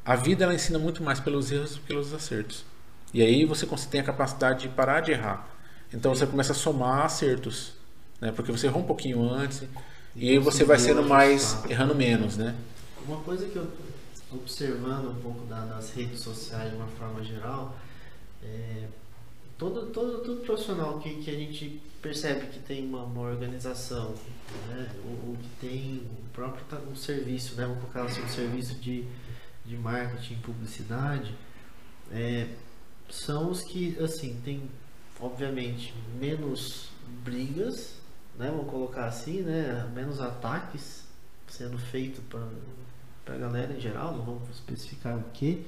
A 0.04 0.14
vida 0.14 0.44
ela 0.44 0.54
ensina 0.54 0.78
muito 0.78 1.02
mais 1.02 1.18
pelos 1.18 1.50
erros 1.50 1.74
do 1.74 1.80
que 1.80 1.88
pelos 1.88 2.14
acertos. 2.14 2.64
E 3.14 3.22
aí 3.22 3.44
você 3.44 3.66
tem 3.90 4.00
a 4.00 4.04
capacidade 4.04 4.62
de 4.62 4.68
parar 4.68 5.00
de 5.00 5.12
errar. 5.12 5.48
Então 5.92 6.14
você 6.14 6.26
começa 6.26 6.52
a 6.52 6.54
somar 6.54 7.04
acertos. 7.04 7.74
Né? 8.20 8.32
Porque 8.32 8.50
você 8.50 8.66
errou 8.66 8.82
um 8.82 8.86
pouquinho 8.86 9.22
antes. 9.28 9.62
E, 9.62 10.26
e 10.26 10.30
aí 10.30 10.38
você 10.38 10.64
vai 10.64 10.78
sendo 10.78 11.02
mais. 11.02 11.64
errando 11.68 11.94
menos, 11.94 12.36
né? 12.36 12.54
Uma 13.06 13.18
coisa 13.18 13.46
que 13.46 13.56
eu 13.56 13.70
observando 14.32 15.10
um 15.10 15.20
pouco 15.20 15.46
da, 15.46 15.64
das 15.64 15.92
redes 15.92 16.20
sociais 16.20 16.70
de 16.70 16.76
uma 16.76 16.86
forma 16.88 17.22
geral, 17.22 17.76
é, 18.42 18.88
todo, 19.56 19.86
todo, 19.86 20.18
todo 20.18 20.40
profissional 20.42 20.98
que, 20.98 21.16
que 21.16 21.30
a 21.30 21.34
gente 21.34 21.80
percebe 22.02 22.46
que 22.48 22.58
tem 22.60 22.86
uma, 22.86 23.02
uma 23.02 23.22
organização, 23.22 24.14
né, 24.68 24.90
ou, 25.04 25.30
ou, 25.30 25.36
que 25.36 25.66
tem 25.66 26.02
o 26.04 26.28
próprio 26.32 26.64
tá, 26.66 26.78
um 26.78 26.94
serviço, 26.94 27.56
né, 27.56 27.64
vamos 27.64 27.80
colocar 27.80 28.04
assim, 28.04 28.22
um 28.22 28.28
serviço 28.28 28.74
de, 28.74 29.04
de 29.64 29.76
marketing, 29.76 30.36
publicidade, 30.36 31.34
é, 32.12 32.48
são 33.08 33.50
os 33.50 33.62
que, 33.62 33.96
assim, 34.02 34.40
tem, 34.44 34.62
obviamente, 35.20 35.94
menos 36.20 36.88
brigas, 37.24 37.96
né, 38.38 38.50
vamos 38.50 38.70
colocar 38.70 39.06
assim, 39.06 39.42
né, 39.42 39.90
menos 39.94 40.20
ataques 40.20 41.04
sendo 41.48 41.78
feitos 41.78 42.22
para 42.28 42.40
para 43.26 43.34
a 43.34 43.38
galera 43.38 43.74
em 43.74 43.80
geral, 43.80 44.16
não 44.16 44.22
vamos 44.22 44.48
especificar 44.50 45.18
o 45.18 45.24
que. 45.34 45.66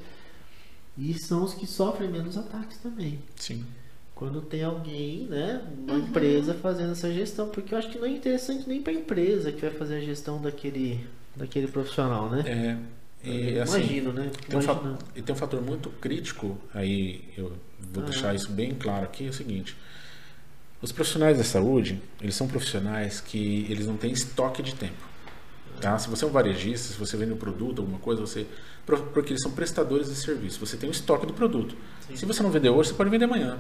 E 0.97 1.13
são 1.19 1.43
os 1.43 1.55
que 1.55 1.67
sofrem 1.67 2.09
menos 2.09 2.39
ataques 2.39 2.79
também. 2.79 3.19
Sim. 3.35 3.67
Quando 4.15 4.41
tem 4.41 4.63
alguém, 4.63 5.27
né, 5.27 5.63
uma 5.77 5.95
uhum. 5.95 5.99
empresa 6.07 6.55
fazendo 6.55 6.93
essa 6.93 7.13
gestão, 7.13 7.49
porque 7.49 7.75
eu 7.75 7.79
acho 7.79 7.91
que 7.91 7.99
não 7.99 8.07
é 8.07 8.11
interessante 8.11 8.69
nem 8.69 8.81
para 8.81 8.93
a 8.93 8.97
empresa 8.97 9.53
que 9.53 9.61
vai 9.61 9.71
fazer 9.71 9.97
a 9.97 10.01
gestão 10.01 10.41
daquele, 10.41 11.05
daquele 11.37 11.67
profissional, 11.67 12.31
né? 12.31 12.45
É. 12.47 12.98
E, 13.23 13.59
assim, 13.59 13.79
Imagino, 13.79 14.13
né? 14.13 14.31
Tem 14.49 14.59
um, 14.59 14.63
fator, 14.63 14.99
e 15.17 15.23
tem 15.23 15.35
um 15.35 15.39
fator 15.39 15.61
muito 15.61 15.91
crítico, 15.91 16.57
aí 16.73 17.25
eu 17.37 17.53
vou 17.93 18.05
deixar 18.05 18.35
isso 18.35 18.51
bem 18.51 18.75
claro 18.75 19.05
aqui, 19.05 19.27
é 19.27 19.31
o 19.31 19.33
seguinte. 19.33 19.77
Os 20.81 20.93
profissionais 20.93 21.37
da 21.37 21.45
saúde, 21.45 22.01
eles 22.21 22.37
são 22.37 22.47
profissionais 22.47 23.21
que 23.21 23.67
eles 23.69 23.87
não 23.87 23.97
têm 23.97 24.13
estoque 24.13 24.63
de 24.63 24.75
tempo. 24.75 25.09
Tá? 25.81 25.99
Se 25.99 26.09
você 26.09 26.25
é 26.25 26.29
um 26.29 26.31
varejista, 26.31 26.93
se 26.93 26.99
você 26.99 27.17
vende 27.17 27.33
um 27.33 27.37
produto, 27.37 27.81
alguma 27.81 27.99
coisa, 27.99 28.21
você 28.21 28.47
porque 29.13 29.33
eles 29.33 29.43
são 29.43 29.53
prestadores 29.53 30.09
de 30.09 30.15
serviço. 30.15 30.59
Você 30.65 30.77
tem 30.77 30.89
um 30.89 30.93
estoque 30.93 31.27
do 31.27 31.35
produto. 31.35 31.77
Sim. 32.07 32.17
Se 32.17 32.25
você 32.25 32.43
não 32.43 32.51
vender 32.51 32.71
hoje, 32.71 32.89
você 32.89 32.95
pode 32.95 33.11
vender 33.11 33.27
amanhã. 33.27 33.59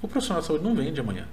O 0.00 0.08
profissional 0.08 0.40
de 0.40 0.46
saúde 0.46 0.64
não 0.64 0.74
vende 0.74 0.98
amanhã. 0.98 1.28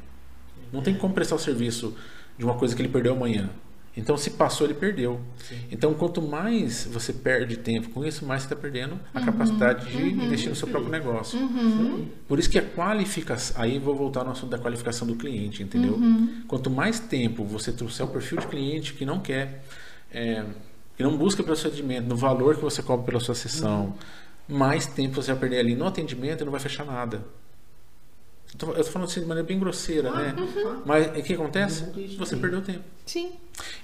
Não 0.73 0.81
tem 0.81 0.93
como 0.93 1.13
prestar 1.13 1.35
o 1.35 1.39
serviço 1.39 1.95
de 2.37 2.43
uma 2.43 2.55
coisa 2.55 2.75
que 2.75 2.81
ele 2.81 2.89
perdeu 2.89 3.13
amanhã. 3.13 3.49
Então, 3.97 4.15
se 4.15 4.29
passou, 4.29 4.67
ele 4.67 4.75
perdeu. 4.75 5.19
Sim. 5.37 5.57
Então, 5.71 5.91
quanto 5.95 6.21
mais 6.21 6.85
você 6.85 7.11
perde 7.11 7.57
tempo 7.57 7.89
com 7.89 8.05
isso, 8.05 8.23
mais 8.23 8.43
você 8.43 8.53
está 8.53 8.55
perdendo 8.55 8.99
a 9.11 9.19
uhum, 9.19 9.25
capacidade 9.25 9.89
de 9.89 9.97
uhum, 9.97 10.23
investir 10.23 10.49
no 10.49 10.55
seu 10.55 10.67
próprio 10.67 10.91
negócio. 10.91 11.39
Uhum. 11.39 12.07
Por 12.27 12.37
isso 12.37 12.47
que 12.47 12.59
a 12.59 12.61
qualificação. 12.61 13.59
Aí 13.59 13.79
vou 13.79 13.95
voltar 13.95 14.23
no 14.23 14.29
assunto 14.29 14.51
da 14.51 14.59
qualificação 14.59 15.07
do 15.07 15.15
cliente, 15.15 15.63
entendeu? 15.63 15.95
Uhum. 15.95 16.43
Quanto 16.47 16.69
mais 16.69 16.99
tempo 16.99 17.43
você 17.43 17.71
trouxer 17.71 18.05
o 18.05 18.09
perfil 18.09 18.37
de 18.37 18.45
cliente 18.45 18.93
que 18.93 19.03
não 19.03 19.19
quer 19.19 19.63
é, 20.11 20.45
e 20.99 21.01
não 21.01 21.17
busca 21.17 21.41
pelo 21.41 21.55
seu 21.55 21.71
atendimento, 21.71 22.07
no 22.07 22.15
valor 22.15 22.55
que 22.55 22.61
você 22.61 22.83
cobra 22.83 23.03
pela 23.03 23.19
sua 23.19 23.33
sessão, 23.33 23.95
mais 24.47 24.85
tempo 24.85 25.15
você 25.15 25.31
vai 25.31 25.39
perder 25.39 25.59
ali 25.59 25.75
no 25.75 25.87
atendimento 25.87 26.41
e 26.41 26.45
não 26.45 26.51
vai 26.51 26.61
fechar 26.61 26.85
nada. 26.85 27.25
Eu 28.59 28.69
estou 28.69 28.83
falando 28.85 29.09
assim 29.09 29.19
de 29.19 29.25
maneira 29.25 29.47
bem 29.47 29.59
grosseira, 29.59 30.11
né? 30.11 30.35
Uhum. 30.37 30.81
Mas 30.85 31.07
o 31.07 31.23
que 31.23 31.33
acontece? 31.33 31.85
Você 32.17 32.35
perdeu 32.35 32.61
tempo. 32.61 32.83
Sim. 33.05 33.33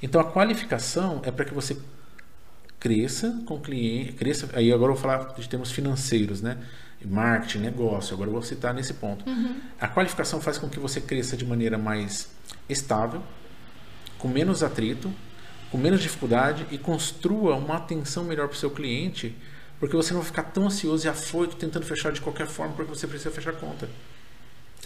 Então 0.02 0.20
a 0.20 0.24
qualificação 0.24 1.22
é 1.24 1.32
para 1.32 1.46
que 1.46 1.54
você 1.54 1.78
cresça 2.80 3.42
com 3.46 3.56
o 3.56 3.62
cliente, 3.62 4.14
cresça. 4.14 4.50
Aí 4.54 4.72
agora 4.72 4.92
eu 4.92 4.96
vou 4.96 5.02
falar 5.02 5.34
de 5.36 5.48
termos 5.48 5.72
financeiros, 5.72 6.42
né? 6.42 6.58
Marketing, 7.06 7.60
negócio. 7.60 8.14
Agora 8.14 8.30
eu 8.30 8.34
vou 8.34 8.42
citar 8.42 8.74
nesse 8.74 8.94
ponto. 8.96 9.30
Uhum. 9.30 9.56
A 9.80 9.88
qualificação 9.88 10.42
faz 10.42 10.58
com 10.58 10.68
que 10.70 10.80
você 10.80 11.00
cresça 11.00 11.38
de 11.38 11.46
maneira 11.46 11.78
mais 11.78 12.30
estável, 12.68 13.22
com 14.18 14.28
menos 14.28 14.64
atrito, 14.64 15.14
com 15.72 15.78
menos 15.78 16.02
dificuldade 16.02 16.66
e 16.72 16.78
construa 16.78 17.56
uma 17.56 17.78
atenção 17.78 18.24
melhor 18.24 18.48
para 18.48 18.56
o 18.56 18.58
seu 18.58 18.72
cliente, 18.72 19.36
porque 19.80 19.96
você 19.96 20.14
não 20.14 20.22
vai 20.22 20.28
ficar 20.28 20.44
tão 20.44 20.66
ansioso 20.66 21.06
e 21.06 21.10
afoito 21.10 21.56
tentando 21.56 21.86
fechar 21.86 22.12
de 22.12 22.22
qualquer 22.22 22.48
forma 22.48 22.74
porque 22.74 22.94
você 22.94 23.08
precisa 23.08 23.32
fechar 23.32 23.52
a 23.52 23.54
conta. 23.54 23.90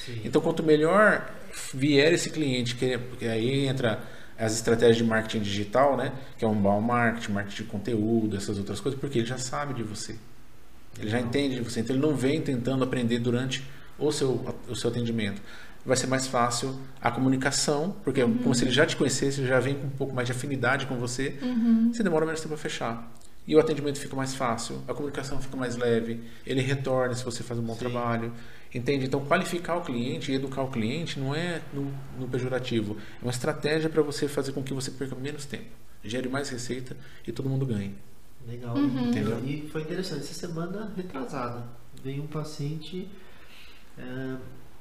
Sim. 0.05 0.21
Então, 0.23 0.41
quanto 0.41 0.63
melhor 0.63 1.29
vier 1.73 2.13
esse 2.13 2.29
cliente, 2.29 2.75
que, 2.75 2.97
que 3.19 3.27
aí 3.27 3.65
entra 3.65 3.99
as 4.37 4.53
estratégias 4.53 4.97
de 4.97 5.03
marketing 5.03 5.41
digital, 5.41 5.97
né? 5.97 6.13
Que 6.37 6.45
é 6.45 6.47
um 6.47 6.55
bom 6.55 6.79
marketing, 6.79 7.31
marketing 7.31 7.63
de 7.63 7.69
conteúdo, 7.69 8.37
essas 8.37 8.57
outras 8.57 8.79
coisas, 8.79 8.99
porque 8.99 9.19
ele 9.19 9.27
já 9.27 9.37
sabe 9.37 9.73
de 9.73 9.83
você. 9.83 10.15
Ele 10.99 11.09
já 11.09 11.19
entende 11.19 11.55
de 11.55 11.61
você. 11.61 11.79
Então 11.79 11.95
ele 11.95 12.05
não 12.05 12.15
vem 12.15 12.41
tentando 12.41 12.83
aprender 12.83 13.19
durante 13.19 13.63
o 13.97 14.11
seu, 14.11 14.55
o 14.67 14.75
seu 14.75 14.89
atendimento 14.89 15.41
vai 15.87 15.95
ser 15.95 16.07
mais 16.07 16.27
fácil 16.27 16.77
a 17.01 17.09
comunicação, 17.09 17.95
porque 18.03 18.21
uhum. 18.21 18.37
como 18.39 18.53
se 18.53 18.65
ele 18.65 18.71
já 18.71 18.85
te 18.85 18.97
conhecesse, 18.97 19.39
ele 19.39 19.47
já 19.47 19.59
vem 19.59 19.75
com 19.75 19.87
um 19.87 19.91
pouco 19.91 20.13
mais 20.13 20.27
de 20.27 20.33
afinidade 20.33 20.85
com 20.85 20.97
você, 20.97 21.37
uhum. 21.41 21.93
você 21.93 22.03
demora 22.03 22.25
menos 22.25 22.41
tempo 22.41 22.53
a 22.53 22.57
fechar. 22.57 23.09
E 23.47 23.55
o 23.55 23.59
atendimento 23.59 23.97
fica 23.97 24.13
mais 24.13 24.35
fácil, 24.35 24.83
a 24.85 24.93
comunicação 24.93 25.39
fica 25.39 25.55
mais 25.55 25.77
leve, 25.77 26.21
ele 26.45 26.59
retorna 26.59 27.15
se 27.15 27.23
você 27.23 27.41
faz 27.41 27.57
um 27.57 27.63
bom 27.63 27.73
Sim. 27.73 27.79
trabalho. 27.79 28.33
Entende? 28.73 29.05
Então, 29.05 29.23
qualificar 29.25 29.77
o 29.77 29.81
cliente 29.81 30.31
e 30.31 30.35
educar 30.35 30.61
o 30.61 30.69
cliente 30.69 31.19
não 31.19 31.33
é 31.33 31.61
no, 31.73 31.91
no 32.19 32.27
pejorativo, 32.27 32.97
é 33.21 33.25
uma 33.25 33.31
estratégia 33.31 33.89
para 33.89 34.01
você 34.01 34.27
fazer 34.27 34.51
com 34.51 34.61
que 34.61 34.73
você 34.73 34.91
perca 34.91 35.15
menos 35.15 35.45
tempo, 35.45 35.69
gere 36.03 36.27
mais 36.27 36.49
receita 36.49 36.95
e 37.25 37.31
todo 37.31 37.49
mundo 37.49 37.65
ganhe. 37.65 37.95
Legal, 38.45 38.75
uhum. 38.75 39.09
entendeu? 39.09 39.43
E 39.45 39.67
foi 39.71 39.81
interessante, 39.81 40.21
essa 40.21 40.33
semana 40.33 40.91
retrasada, 40.95 41.63
veio 42.03 42.23
um 42.23 42.27
paciente. 42.27 43.07
É 43.97 44.37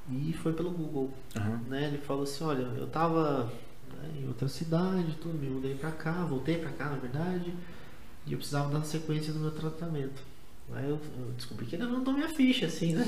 e 0.09 0.33
foi 0.33 0.53
pelo 0.53 0.71
Google. 0.71 1.11
Uhum. 1.35 1.57
Né? 1.67 1.87
Ele 1.87 1.97
falou 1.97 2.23
assim, 2.23 2.43
olha, 2.43 2.63
eu 2.77 2.85
estava 2.85 3.51
né, 3.91 4.11
em 4.19 4.27
outra 4.27 4.47
cidade, 4.47 5.17
tudo, 5.21 5.37
me 5.37 5.49
mudei 5.49 5.75
para 5.75 5.91
cá, 5.91 6.23
voltei 6.25 6.57
para 6.57 6.71
cá 6.71 6.89
na 6.89 6.97
verdade, 6.97 7.53
e 8.25 8.31
eu 8.31 8.37
precisava 8.37 8.73
dar 8.73 8.83
sequência 8.83 9.33
do 9.33 9.39
meu 9.39 9.51
tratamento. 9.51 10.21
Aí 10.75 10.83
eu, 10.83 10.99
eu 11.19 11.31
descobri 11.35 11.65
que 11.65 11.75
ele 11.75 11.85
levantou 11.85 12.13
minha 12.13 12.27
ficha, 12.27 12.65
assim, 12.65 12.93
né? 12.93 13.05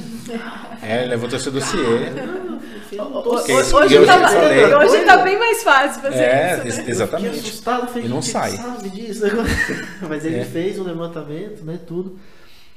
É, 0.81 1.05
levantou 1.05 1.37
seu 1.37 1.51
dossiê. 1.51 1.79
Hoje, 1.79 3.75
hoje, 3.75 4.05
tá, 4.05 4.79
hoje 4.79 5.05
tá 5.05 5.17
bem 5.17 5.37
mais 5.37 5.61
fácil 5.61 6.01
fazer 6.01 6.23
é, 6.23 6.63
isso. 6.65 6.81
Né? 6.81 6.89
Exatamente. 6.89 7.35
Eu 7.35 7.41
assustado, 7.41 7.87
falei, 7.87 8.05
e 8.05 8.07
não 8.07 8.21
sai. 8.21 8.51
sabe 8.51 8.89
disso? 8.89 9.23
Mas 10.07 10.25
ele 10.25 10.39
é. 10.39 10.45
fez 10.45 10.79
um 10.79 10.83
levantamento, 10.83 11.63
né, 11.63 11.77
tudo. 11.85 12.17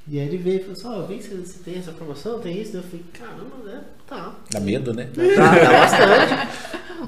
E 0.09 0.19
aí 0.19 0.27
ele 0.27 0.37
veio 0.37 0.57
e 0.57 0.61
falou 0.61 0.73
assim, 0.73 0.89
ó, 0.89 0.99
oh, 0.99 1.07
vem 1.07 1.23
se 1.23 1.29
você 1.29 1.59
tem 1.63 1.79
essa 1.79 1.93
promoção, 1.93 2.41
tem 2.41 2.61
isso. 2.61 2.77
Eu 2.77 2.83
falei, 2.83 3.05
caramba, 3.13 3.57
né? 3.65 3.85
Tá. 4.07 4.35
Dá 4.51 4.59
medo, 4.59 4.93
né? 4.93 5.09
Dá, 5.15 5.23
dá 5.23 5.71
bastante. 5.79 6.49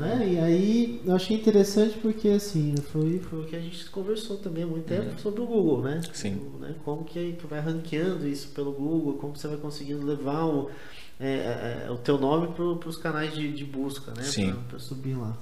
Né? 0.05 0.33
E 0.33 0.39
aí 0.39 1.01
eu 1.05 1.15
achei 1.15 1.37
interessante 1.37 1.97
porque 1.99 2.29
assim, 2.29 2.75
foi, 2.93 3.19
foi 3.21 3.41
o 3.41 3.45
que 3.45 3.57
a 3.57 3.61
gente 3.61 3.89
conversou 3.91 4.37
também 4.39 4.65
há 4.65 4.67
muito 4.67 4.85
tempo 4.87 5.11
Uhum. 5.11 5.19
sobre 5.19 5.41
o 5.41 5.47
Google, 5.47 5.83
né? 5.83 6.01
Sim. 6.13 6.39
O- 6.55 6.59
né? 6.59 6.75
Como 6.85 7.05
que, 7.05 7.33
que 7.33 7.47
vai 7.47 7.61
ranqueando 7.61 8.27
isso 8.29 8.49
pelo 8.49 8.73
Google, 8.73 9.15
como 9.15 9.37
você 9.37 9.49
vai 9.49 9.57
conseguindo 9.57 10.05
levar 10.07 10.45
o, 10.45 10.71
é, 11.21 11.29
é, 11.29 11.85
é, 11.87 11.91
o 11.91 11.97
teu 11.97 12.19
nome 12.19 12.49
para 12.55 12.89
os 12.89 12.97
canais 12.97 13.33
de, 13.35 13.53
de 13.53 13.65
busca, 13.65 14.13
né? 14.17 14.23
Sim. 14.25 14.55
Para 14.69 14.79
subir 14.79 15.15
lá. 15.17 15.37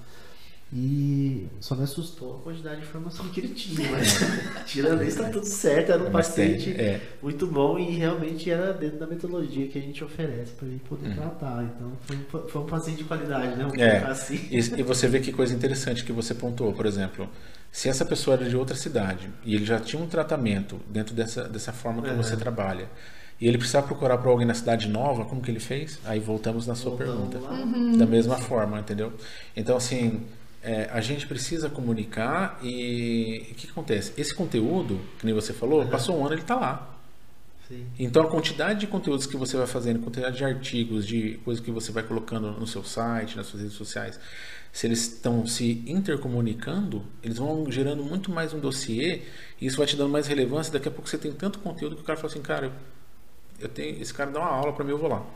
E 0.75 1.49
só 1.61 1.75
me 1.75 1.83
assustou 1.85 2.37
a 2.37 2.43
quantidade 2.43 2.77
de 2.81 2.87
informação 2.87 3.29
que 3.29 3.41
ele 3.41 3.49
tinha, 3.55 3.89
mas 3.93 4.18
tirando 4.66 5.05
isso 5.05 5.18
tá 5.23 5.29
tudo 5.29 5.45
certo, 5.45 5.93
era 5.93 6.03
um 6.03 6.07
É 6.07 6.11
paciente 6.11 6.70
é. 6.70 6.99
muito 7.23 7.47
bom 7.47 7.79
e 7.79 7.91
realmente 7.91 8.51
era 8.51 8.73
dentro 8.73 8.99
da 8.99 9.07
metodologia 9.07 9.68
que 9.68 9.79
a 9.79 9.83
gente 9.83 10.03
oferece 10.03 10.53
para 10.53 10.66
ele 10.66 10.81
poder 10.89 11.09
Uhum. 11.09 11.14
tratar. 11.14 11.62
Então 11.64 11.93
foi, 12.01 12.16
um- 12.16 12.49
foi 12.49 12.62
um 12.62 12.66
paciente 12.66 12.99
de 12.99 13.05
qualidade, 13.05 13.55
né? 13.57 13.64
Vamos 13.64 13.79
É. 13.79 13.99
assim. 13.99 14.37
E, 14.51 14.57
e 14.59 14.83
você 14.83 15.07
vê 15.09 15.20
que 15.20 15.31
coisa 15.31 15.53
interessante 15.55 16.05
que 16.05 16.12
você 16.12 16.35
pontuou, 16.35 16.73
por 16.73 16.87
exemplo, 16.87 17.29
se 17.70 17.91
essa 17.91 18.05
pessoa 18.07 18.37
era 18.39 18.49
de 18.49 18.57
outra 18.57 18.75
cidade 18.75 19.29
e 19.45 19.55
ele 19.55 19.66
já 19.66 19.79
tinha 19.79 20.03
um 20.03 20.07
tratamento 20.07 20.81
dentro 20.89 21.14
dessa, 21.14 21.45
dessa 21.49 21.73
forma 21.73 22.01
que 22.03 22.09
É. 22.09 22.14
você 22.14 22.35
trabalha, 22.35 22.89
e 23.39 23.47
ele 23.49 23.59
precisava 23.59 23.87
procurar 23.89 24.16
por 24.18 24.29
alguém 24.29 24.47
na 24.47 24.55
cidade 24.55 24.89
nova, 24.89 25.25
como 25.25 25.43
que 25.43 25.51
ele 25.51 25.59
fez? 25.61 25.99
Aí 26.05 26.20
voltamos 26.20 26.66
na 26.66 26.75
sua 26.75 26.93
Voltamos 26.93 27.29
pergunta. 27.29 27.39
lá. 27.41 27.97
Da 27.99 28.07
mesma 28.07 28.37
forma, 28.39 28.79
entendeu? 28.79 29.12
Então, 29.57 29.77
assim, 29.77 30.23
é, 30.63 30.89
a 30.93 31.01
gente 31.01 31.27
precisa 31.27 31.69
comunicar 31.69 32.59
e 32.63 33.49
o 33.51 33.55
que, 33.55 33.69
acontece? 33.69 34.13
Esse 34.17 34.35
conteúdo, 34.35 35.01
que 35.19 35.27
nem 35.27 35.35
você 35.35 35.53
falou, 35.53 35.85
passou 35.87 36.17
um 36.17 36.25
ano, 36.25 36.35
ele 36.35 36.43
está 36.43 36.55
lá. 36.55 36.89
Sim. 37.69 37.87
Então 37.99 38.23
a 38.23 38.31
quantidade 38.31 38.81
de 38.81 38.87
conteúdos 38.87 39.27
que 39.27 39.37
você 39.37 39.57
vai 39.57 39.67
fazendo, 39.67 40.01
quantidade 40.01 40.37
de 40.37 40.45
artigos, 40.45 41.07
de 41.07 41.41
coisas 41.45 41.65
que 41.65 41.71
você 41.71 41.91
vai 41.91 42.03
colocando 42.05 42.53
no 42.53 42.67
seu 42.67 42.85
site, 42.85 43.37
nas 43.37 43.47
suas 43.47 43.63
redes 43.63 43.77
sociais, 43.77 44.21
se 44.73 44.87
eles 44.87 45.01
estão 45.01 45.47
se 45.47 45.83
intercomunicando, 45.87 47.05
eles 47.23 47.39
vão 47.39 47.71
gerando 47.71 48.05
muito 48.05 48.31
mais 48.31 48.55
um 48.55 48.61
dossiê 48.61 49.23
e 49.61 49.67
isso 49.67 49.77
vai 49.77 49.87
te 49.87 49.97
dando 49.97 50.11
mais 50.11 50.29
relevância. 50.29 50.73
Daqui 50.73 50.89
a 50.89 50.91
pouco 50.91 51.09
você 51.09 51.19
tem 51.19 51.33
tanto 51.33 51.59
conteúdo 51.59 51.97
que 51.97 52.03
o 52.03 52.05
cara 52.05 52.17
fala 52.17 52.33
assim, 52.33 52.41
cara, 52.41 52.67
eu, 52.67 52.73
eu 53.61 53.69
tenho, 53.69 54.01
esse 54.01 54.15
cara 54.15 54.31
dá 54.31 54.39
uma 54.39 54.49
aula 54.49 54.73
para 54.73 54.85
mim, 54.85 54.93
eu 54.93 54.99
vou 54.99 55.11
lá. 55.11 55.27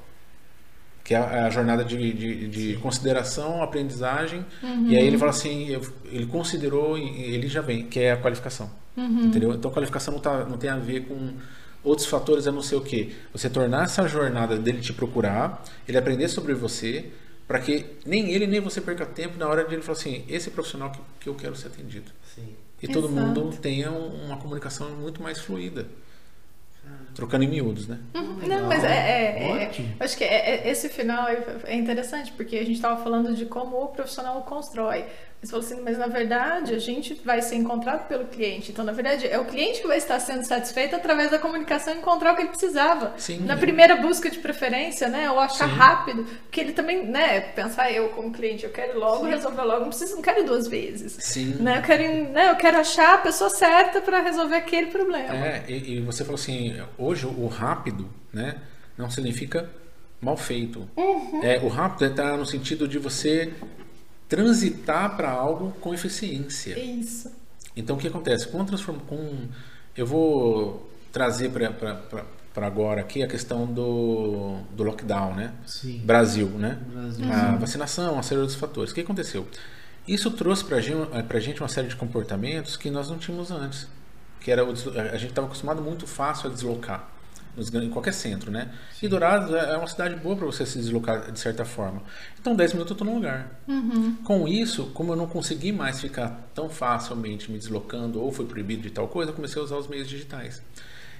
Que 1.06 1.14
é 1.14 1.18
a, 1.18 1.22
é 1.22 1.40
a 1.42 1.50
jornada 1.50 1.84
de, 1.84 2.12
de, 2.12 2.48
de 2.48 2.76
consideração, 2.78 3.62
aprendizagem, 3.62 4.44
e 4.88 4.96
aí 4.96 5.06
ele 5.06 5.16
fala 5.16 5.30
assim, 5.30 5.68
ele 6.10 6.26
considerou 6.26 6.98
e 6.98 7.32
ele 7.32 7.46
já 7.46 7.60
vem, 7.60 7.86
que 7.86 8.00
é 8.00 8.10
a 8.10 8.16
qualificação. 8.16 8.68
Entendeu? 8.96 9.52
Então 9.54 9.70
a 9.70 9.74
qualificação 9.74 10.14
não, 10.14 10.20
tá, 10.20 10.44
não 10.44 10.58
tem 10.58 10.68
a 10.68 10.76
ver 10.76 11.02
com 11.06 11.34
outros 11.84 12.08
fatores 12.08 12.48
a 12.48 12.50
não 12.50 12.60
ser 12.60 12.74
o 12.74 12.80
quê? 12.80 13.10
Você 13.32 13.48
tornar 13.48 13.84
essa 13.84 14.08
jornada 14.08 14.58
dele 14.58 14.80
te 14.80 14.92
procurar, 14.92 15.62
ele 15.86 15.96
aprender 15.96 16.26
sobre 16.28 16.54
você, 16.54 17.06
para 17.46 17.60
que 17.60 17.86
nem 18.04 18.32
ele 18.32 18.44
nem 18.48 18.58
você 18.58 18.80
perca 18.80 19.06
tempo 19.06 19.38
na 19.38 19.46
hora 19.46 19.64
de 19.64 19.72
ele 19.74 19.82
falar 19.82 19.96
assim, 19.98 20.24
esse 20.28 20.48
é 20.48 20.52
profissional 20.52 20.90
que, 20.90 20.98
que 21.20 21.28
eu 21.28 21.36
quero 21.36 21.54
ser 21.54 21.68
atendido. 21.68 22.10
Sim. 22.34 22.48
E 22.82 22.88
todo 22.88 23.06
Exato. 23.06 23.12
mundo 23.40 23.56
tenha 23.58 23.92
um- 23.92 24.26
uma 24.26 24.38
comunicação 24.38 24.90
muito 24.96 25.22
mais 25.22 25.38
fluida. 25.40 25.86
Trocando 27.16 27.44
em 27.44 27.48
miúdos, 27.48 27.88
né? 27.88 27.98
Não, 28.14 28.66
mas 28.68 28.84
é, 28.84 28.88
é- 28.88 29.62
é- 29.64 29.94
acho 30.04 30.16
que 30.18 30.22
é- 30.22 30.66
é- 30.66 30.70
esse 30.70 30.88
final 30.90 31.26
é 31.64 31.74
interessante, 31.74 32.30
porque 32.32 32.56
a 32.56 32.60
gente 32.60 32.74
estava 32.74 33.02
falando 33.02 33.34
de 33.34 33.46
como 33.46 33.76
o 33.82 33.88
profissional 33.88 34.42
constrói. 34.42 35.06
Você 35.42 35.50
falou 35.50 35.64
assim, 35.64 35.80
mas 35.82 35.98
na 35.98 36.06
verdade 36.06 36.74
a 36.74 36.78
gente 36.78 37.14
vai 37.24 37.40
ser 37.42 37.56
encontrado 37.56 38.08
pelo 38.08 38.24
cliente. 38.26 38.72
Então, 38.72 38.84
na 38.84 38.92
verdade, 38.92 39.26
é 39.26 39.38
o 39.38 39.44
cliente 39.44 39.80
que 39.80 39.86
vai 39.86 39.98
estar 39.98 40.18
sendo 40.18 40.44
satisfeito 40.44 40.96
através 40.96 41.30
da 41.30 41.38
comunicação 41.38 41.94
e 41.94 41.98
encontrar 41.98 42.32
o 42.32 42.36
que 42.36 42.42
ele 42.42 42.48
precisava. 42.48 43.14
Sim. 43.16 43.40
Na 43.40 43.56
primeira 43.56 43.96
busca 43.96 44.30
de 44.30 44.38
preferência, 44.38 45.08
né? 45.08 45.30
Ou 45.30 45.38
achar 45.38 45.68
Sim. 45.68 45.76
rápido. 45.76 46.24
Porque 46.42 46.60
ele 46.60 46.72
também, 46.72 47.06
né? 47.06 47.40
Pensar 47.40 47.92
eu 47.92 48.08
como 48.10 48.32
cliente, 48.32 48.64
eu 48.64 48.70
quero 48.70 48.98
logo, 48.98 49.24
resolver 49.24 49.62
logo, 49.62 49.80
não 49.80 49.88
preciso, 49.88 50.16
não 50.16 50.22
quero 50.22 50.40
ir 50.40 50.44
duas 50.44 50.66
vezes. 50.66 51.16
Sim. 51.20 51.56
Né? 51.60 51.78
Eu, 51.78 51.82
quero, 51.82 52.32
né? 52.32 52.50
eu 52.50 52.56
quero 52.56 52.78
achar 52.78 53.14
a 53.14 53.18
pessoa 53.18 53.50
certa 53.50 54.00
para 54.00 54.20
resolver 54.20 54.56
aquele 54.56 54.88
problema. 54.88 55.34
É, 55.34 55.64
e, 55.68 55.96
e 55.96 56.00
você 56.00 56.24
falou 56.24 56.36
assim, 56.36 56.76
hoje 56.98 57.26
o 57.26 57.46
rápido, 57.46 58.08
né, 58.32 58.56
não 58.96 59.10
significa 59.10 59.68
mal 60.20 60.36
feito. 60.36 60.88
É, 61.42 61.58
o 61.58 61.68
rápido 61.68 62.06
está 62.06 62.36
no 62.36 62.46
sentido 62.46 62.88
de 62.88 62.98
você 62.98 63.52
transitar 64.28 65.16
para 65.16 65.30
algo 65.30 65.72
com 65.80 65.94
eficiência. 65.94 66.78
Isso. 66.78 67.30
Então 67.76 67.96
o 67.96 67.98
que 67.98 68.08
acontece? 68.08 68.48
Com 68.48 68.64
transform... 68.64 68.98
com 69.00 69.48
eu 69.96 70.06
vou 70.06 70.90
trazer 71.12 71.50
para 71.50 72.66
agora 72.66 73.00
aqui 73.00 73.22
a 73.22 73.26
questão 73.26 73.66
do, 73.66 74.58
do 74.72 74.82
lockdown, 74.82 75.34
né? 75.34 75.52
Sim. 75.66 76.02
Brasil, 76.04 76.48
né? 76.48 76.78
Brasil. 76.86 77.32
A 77.32 77.56
vacinação, 77.56 78.14
uma 78.14 78.22
série 78.22 78.36
de 78.36 78.42
outros 78.42 78.58
fatores. 78.58 78.92
O 78.92 78.94
que 78.94 79.00
aconteceu? 79.00 79.46
Isso 80.06 80.30
trouxe 80.30 80.64
para 80.64 80.76
a 80.76 81.40
gente 81.40 81.60
uma 81.60 81.68
série 81.68 81.88
de 81.88 81.96
comportamentos 81.96 82.76
que 82.76 82.90
nós 82.90 83.08
não 83.08 83.18
tínhamos 83.18 83.50
antes. 83.50 83.88
Que 84.40 84.50
era 84.50 84.62
a 84.62 85.16
gente 85.16 85.30
estava 85.30 85.46
acostumado 85.46 85.82
muito 85.82 86.06
fácil 86.06 86.50
a 86.50 86.52
deslocar 86.52 87.15
em 87.82 87.90
qualquer 87.90 88.12
centro, 88.12 88.50
né? 88.50 88.70
E 89.02 89.08
Dourados 89.08 89.52
é 89.54 89.72
é 89.72 89.76
uma 89.76 89.86
cidade 89.86 90.16
boa 90.16 90.36
para 90.36 90.46
você 90.46 90.64
se 90.66 90.78
deslocar 90.78 91.30
de 91.32 91.38
certa 91.38 91.64
forma. 91.64 92.02
Então, 92.40 92.54
10 92.54 92.72
minutos 92.74 92.90
eu 92.90 92.94
estou 92.94 93.06
num 93.06 93.14
lugar. 93.14 93.60
Com 94.24 94.46
isso, 94.46 94.86
como 94.94 95.12
eu 95.12 95.16
não 95.16 95.26
consegui 95.26 95.72
mais 95.72 96.00
ficar 96.00 96.48
tão 96.54 96.68
facilmente 96.68 97.50
me 97.50 97.58
deslocando 97.58 98.20
ou 98.20 98.30
foi 98.30 98.46
proibido 98.46 98.82
de 98.82 98.90
tal 98.90 99.08
coisa, 99.08 99.30
eu 99.30 99.34
comecei 99.34 99.60
a 99.60 99.64
usar 99.64 99.76
os 99.76 99.88
meios 99.88 100.08
digitais. 100.08 100.62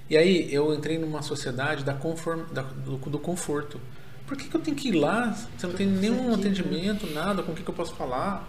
E 0.09 0.15
aí 0.15 0.53
eu 0.53 0.73
entrei 0.73 0.97
numa 0.97 1.21
sociedade 1.21 1.83
da 1.83 1.93
conform, 1.93 2.43
da- 2.53 2.61
do, 2.61 2.97
do 2.97 3.19
conforto. 3.19 3.79
Por 4.25 4.37
que, 4.37 4.47
que 4.49 4.55
eu 4.55 4.61
tenho 4.61 4.75
que 4.75 4.89
ir 4.89 4.93
lá? 4.93 5.31
Você 5.57 5.67
não 5.67 5.73
tem 5.73 5.87
nenhum 5.87 6.29
né? 6.29 6.33
atendimento, 6.35 7.07
nada, 7.13 7.43
com 7.43 7.51
o 7.51 7.55
que, 7.55 7.63
que 7.63 7.69
eu 7.69 7.73
posso 7.73 7.93
falar? 7.95 8.47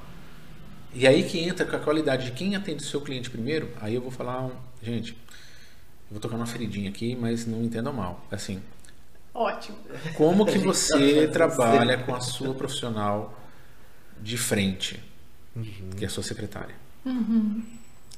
E 0.95 1.07
aí 1.07 1.23
que 1.25 1.39
entra 1.39 1.65
com 1.67 1.77
a 1.77 1.79
qualidade 1.79 2.27
de 2.27 2.33
quem 2.33 2.57
atende 2.57 2.83
o 2.83 2.87
seu 2.87 3.01
cliente 3.01 3.29
primeiro, 3.31 3.71
aí 3.81 3.95
eu 3.95 4.01
vou 4.01 4.11
falar, 4.11 4.51
gente, 4.83 5.17
vou 6.11 6.21
tocar 6.21 6.37
uma 6.37 6.47
feridinha 6.47 6.91
aqui, 6.91 7.17
mas 7.17 7.47
não 7.47 7.63
entendam 7.63 7.93
mal. 7.93 8.25
Assim, 8.31 8.63
Ótimo. 9.35 9.79
como 10.17 10.47
que 10.47 10.59
você 10.59 11.29
trabalha 11.29 11.99
com 11.99 12.15
a 12.15 12.21
sua 12.21 12.55
profissional 12.55 13.39
de 14.21 14.37
frente, 14.37 15.03
que 15.97 16.05
é 16.05 16.07
a 16.07 16.11
sua 16.11 16.23
secretária? 16.23 16.75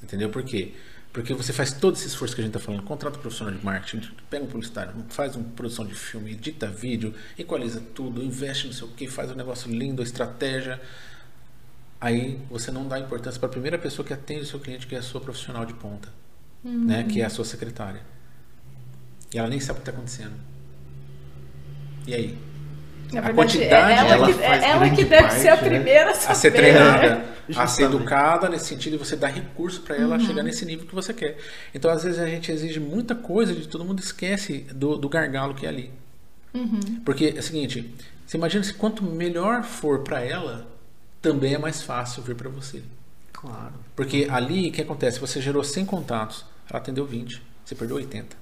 Entendeu 0.02 0.30
por 0.30 0.42
quê? 0.42 0.74
Porque 1.12 1.34
você 1.34 1.52
faz 1.52 1.72
todo 1.72 1.94
esse 1.94 2.06
esforço 2.06 2.34
que 2.34 2.40
a 2.40 2.44
gente 2.44 2.54
está 2.56 2.64
falando, 2.64 2.84
contrata 2.84 3.18
um 3.18 3.20
profissional 3.20 3.52
de 3.52 3.64
marketing, 3.64 4.08
pega 4.28 4.44
um 4.44 4.48
publicitário, 4.48 4.94
faz 5.08 5.34
uma 5.34 5.44
produção 5.50 5.84
de 5.84 5.94
filme, 5.94 6.32
edita 6.32 6.68
vídeo, 6.68 7.12
equaliza 7.36 7.82
tudo, 7.94 8.22
investe 8.22 8.68
no 8.68 8.72
sei 8.72 8.86
o 8.86 8.90
que, 8.92 9.08
faz 9.08 9.30
um 9.30 9.34
negócio 9.34 9.70
lindo, 9.70 10.02
a 10.02 10.04
estratégia. 10.04 10.80
Aí 12.00 12.40
você 12.48 12.70
não 12.70 12.86
dá 12.86 12.98
importância 12.98 13.40
para 13.40 13.48
a 13.48 13.52
primeira 13.52 13.76
pessoa 13.76 14.06
que 14.06 14.14
atende 14.14 14.42
o 14.42 14.46
seu 14.46 14.60
cliente, 14.60 14.86
que 14.86 14.94
é 14.94 14.98
a 14.98 15.02
sua 15.02 15.20
profissional 15.20 15.66
de 15.66 15.74
ponta, 15.74 16.08
né? 16.64 17.04
que 17.04 17.20
é 17.20 17.24
a 17.24 17.30
sua 17.30 17.44
secretária. 17.44 18.02
E 19.32 19.38
ela 19.38 19.48
nem 19.48 19.60
sabe 19.60 19.80
o 19.80 19.82
que 19.82 19.88
está 19.90 19.92
acontecendo. 19.98 20.34
E 22.06 22.14
aí? 22.14 22.38
Na 23.12 23.20
A 23.20 23.22
verdade, 23.22 23.52
quantidade, 23.52 23.92
é 23.92 23.96
ela, 23.96 24.14
ela 24.14 24.26
que, 24.26 24.34
faz 24.34 24.68
é 24.68 24.70
ela 24.70 24.90
que 24.90 25.04
deve 25.04 25.28
parte, 25.28 25.34
ser 25.34 25.48
a 25.48 25.56
né? 25.56 25.62
primeira 25.62 26.12
a 26.12 26.14
a 26.24 26.34
saber. 26.34 26.34
ser 26.34 26.50
né? 26.50 26.56
treinada, 26.56 27.24
a 27.54 27.66
ser 27.66 27.84
educada 27.84 28.48
nesse 28.48 28.66
sentido 28.66 28.94
e 28.94 28.98
você 28.98 29.16
dar 29.16 29.28
recurso 29.28 29.82
para 29.82 29.96
ela 29.96 30.18
chegar 30.18 30.42
nesse 30.42 30.64
nível 30.64 30.86
que 30.86 30.94
você 30.94 31.12
quer. 31.14 31.36
Então, 31.74 31.90
às 31.90 32.04
vezes, 32.04 32.20
a 32.20 32.26
gente 32.26 32.52
exige 32.52 32.80
muita 32.80 33.14
coisa 33.14 33.54
de 33.54 33.66
todo 33.68 33.84
mundo 33.84 34.00
esquece 34.00 34.66
do, 34.74 34.96
do 34.96 35.08
gargalo 35.08 35.54
que 35.54 35.66
é 35.66 35.68
ali. 35.68 35.92
Porque 37.04 37.34
é 37.36 37.40
o 37.40 37.42
seguinte, 37.42 37.94
você 38.26 38.36
imagina 38.36 38.64
se 38.64 38.74
quanto 38.74 39.04
melhor 39.04 39.62
for 39.64 40.00
para 40.00 40.20
ela, 40.24 40.66
também 41.22 41.54
é 41.54 41.58
mais 41.58 41.82
fácil 41.82 42.22
vir 42.22 42.34
para 42.36 42.48
você. 42.48 42.82
Claro. 43.32 43.74
Porque 43.96 44.26
ali, 44.30 44.68
o 44.68 44.72
que 44.72 44.82
acontece? 44.82 45.18
Você 45.20 45.40
gerou 45.40 45.64
100 45.64 45.86
contatos, 45.86 46.44
ela 46.70 46.78
atendeu 46.78 47.04
20, 47.04 47.42
você 47.64 47.74
perdeu 47.74 47.96
80. 47.96 48.36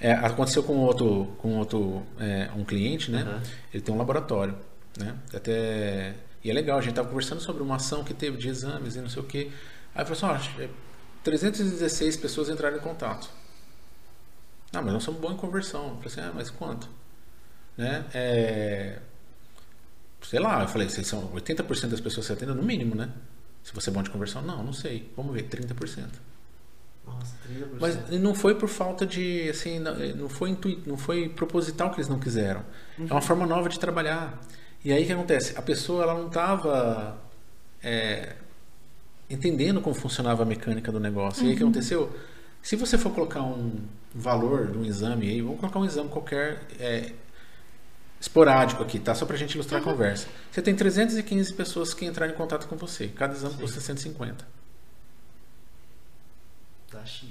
É, 0.00 0.12
aconteceu 0.12 0.62
com 0.62 0.76
outro, 0.78 1.34
com 1.38 1.56
outro 1.58 2.02
é, 2.18 2.50
um 2.56 2.64
cliente, 2.64 3.10
né? 3.10 3.22
Uhum. 3.22 3.40
Ele 3.72 3.82
tem 3.82 3.94
um 3.94 3.98
laboratório, 3.98 4.56
né? 4.98 5.16
Até 5.32 6.14
e 6.44 6.50
é 6.50 6.52
legal. 6.52 6.78
A 6.78 6.80
gente 6.80 6.90
estava 6.90 7.08
conversando 7.08 7.40
sobre 7.40 7.62
uma 7.62 7.76
ação 7.76 8.02
que 8.02 8.12
teve 8.12 8.36
de 8.36 8.48
exames 8.48 8.96
e 8.96 9.00
não 9.00 9.08
sei 9.08 9.22
o 9.22 9.26
quê. 9.26 9.50
Aí 9.94 10.04
falou 10.04 10.36
assim, 10.36 10.50
ó, 10.64 10.68
316 11.22 12.16
pessoas 12.16 12.48
entraram 12.48 12.76
em 12.76 12.80
contato. 12.80 13.30
Ah, 14.72 14.80
mas 14.82 14.92
nós 14.92 15.04
somos 15.04 15.20
bons 15.20 15.32
em 15.32 15.36
conversão. 15.36 15.88
Eu 15.88 15.94
falei 15.96 16.06
assim, 16.06 16.20
ah, 16.20 16.32
mas 16.34 16.50
quanto? 16.50 16.88
Né? 17.76 18.04
É, 18.12 18.98
sei 20.22 20.40
lá, 20.40 20.62
eu 20.62 20.68
falei, 20.68 20.88
vocês 20.88 21.06
são 21.06 21.30
80% 21.32 21.88
das 21.88 22.00
pessoas 22.00 22.26
que 22.26 22.32
você 22.32 22.32
atende, 22.32 22.54
no 22.54 22.62
mínimo, 22.62 22.94
né? 22.94 23.10
Se 23.62 23.72
você 23.72 23.90
é 23.90 23.92
bom 23.92 24.02
de 24.02 24.10
conversão, 24.10 24.42
não, 24.42 24.62
não 24.62 24.72
sei. 24.72 25.12
Vamos 25.16 25.34
ver, 25.34 25.48
30%. 25.48 26.08
Nossa, 27.06 27.34
30%. 27.48 27.66
Mas 27.80 28.10
não 28.20 28.34
foi 28.34 28.54
por 28.54 28.68
falta 28.68 29.06
de, 29.06 29.48
assim, 29.48 29.78
não 29.78 29.94
não 30.16 30.28
foi 30.28 30.50
intuito, 30.50 30.88
não 30.88 30.96
foi 30.96 31.28
proposital 31.28 31.90
que 31.90 31.96
eles 31.96 32.08
não 32.08 32.18
quiseram. 32.18 32.64
É 32.98 33.12
uma 33.12 33.20
forma 33.20 33.46
nova 33.46 33.68
de 33.68 33.78
trabalhar. 33.78 34.40
E 34.84 34.92
aí 34.92 35.02
o 35.02 35.06
que 35.06 35.12
acontece? 35.12 35.56
A 35.56 35.62
pessoa 35.62 36.02
ela 36.02 36.14
não 36.14 36.28
estava 36.28 37.16
entendendo 39.28 39.80
como 39.80 39.94
funcionava 39.94 40.42
a 40.42 40.46
mecânica 40.46 40.92
do 40.92 41.00
negócio. 41.00 41.44
E 41.44 41.48
aí 41.48 41.54
o 41.54 41.56
que 41.56 41.62
aconteceu? 41.62 42.12
Se 42.60 42.76
você 42.76 42.96
for 42.96 43.12
colocar 43.12 43.42
um 43.42 43.72
valor 44.14 44.70
de 44.70 44.78
um 44.78 44.84
exame 44.84 45.28
aí, 45.28 45.40
vamos 45.40 45.58
colocar 45.58 45.80
um 45.80 45.84
exame 45.84 46.08
qualquer, 46.08 46.60
é, 46.78 47.12
esporádico 48.20 48.82
aqui, 48.82 49.00
tá? 49.00 49.14
Só 49.14 49.26
pra 49.26 49.36
gente 49.36 49.54
ilustrar 49.54 49.80
a 49.80 49.84
conversa. 49.84 50.28
Você 50.50 50.62
tem 50.62 50.74
315 50.74 51.52
pessoas 51.54 51.92
que 51.92 52.04
entraram 52.04 52.32
em 52.32 52.36
contato 52.36 52.68
com 52.68 52.76
você. 52.76 53.08
Cada 53.08 53.34
exame 53.34 53.54
custa 53.56 53.80
150. 53.80 54.46
Tá 56.92 57.04
X. 57.04 57.28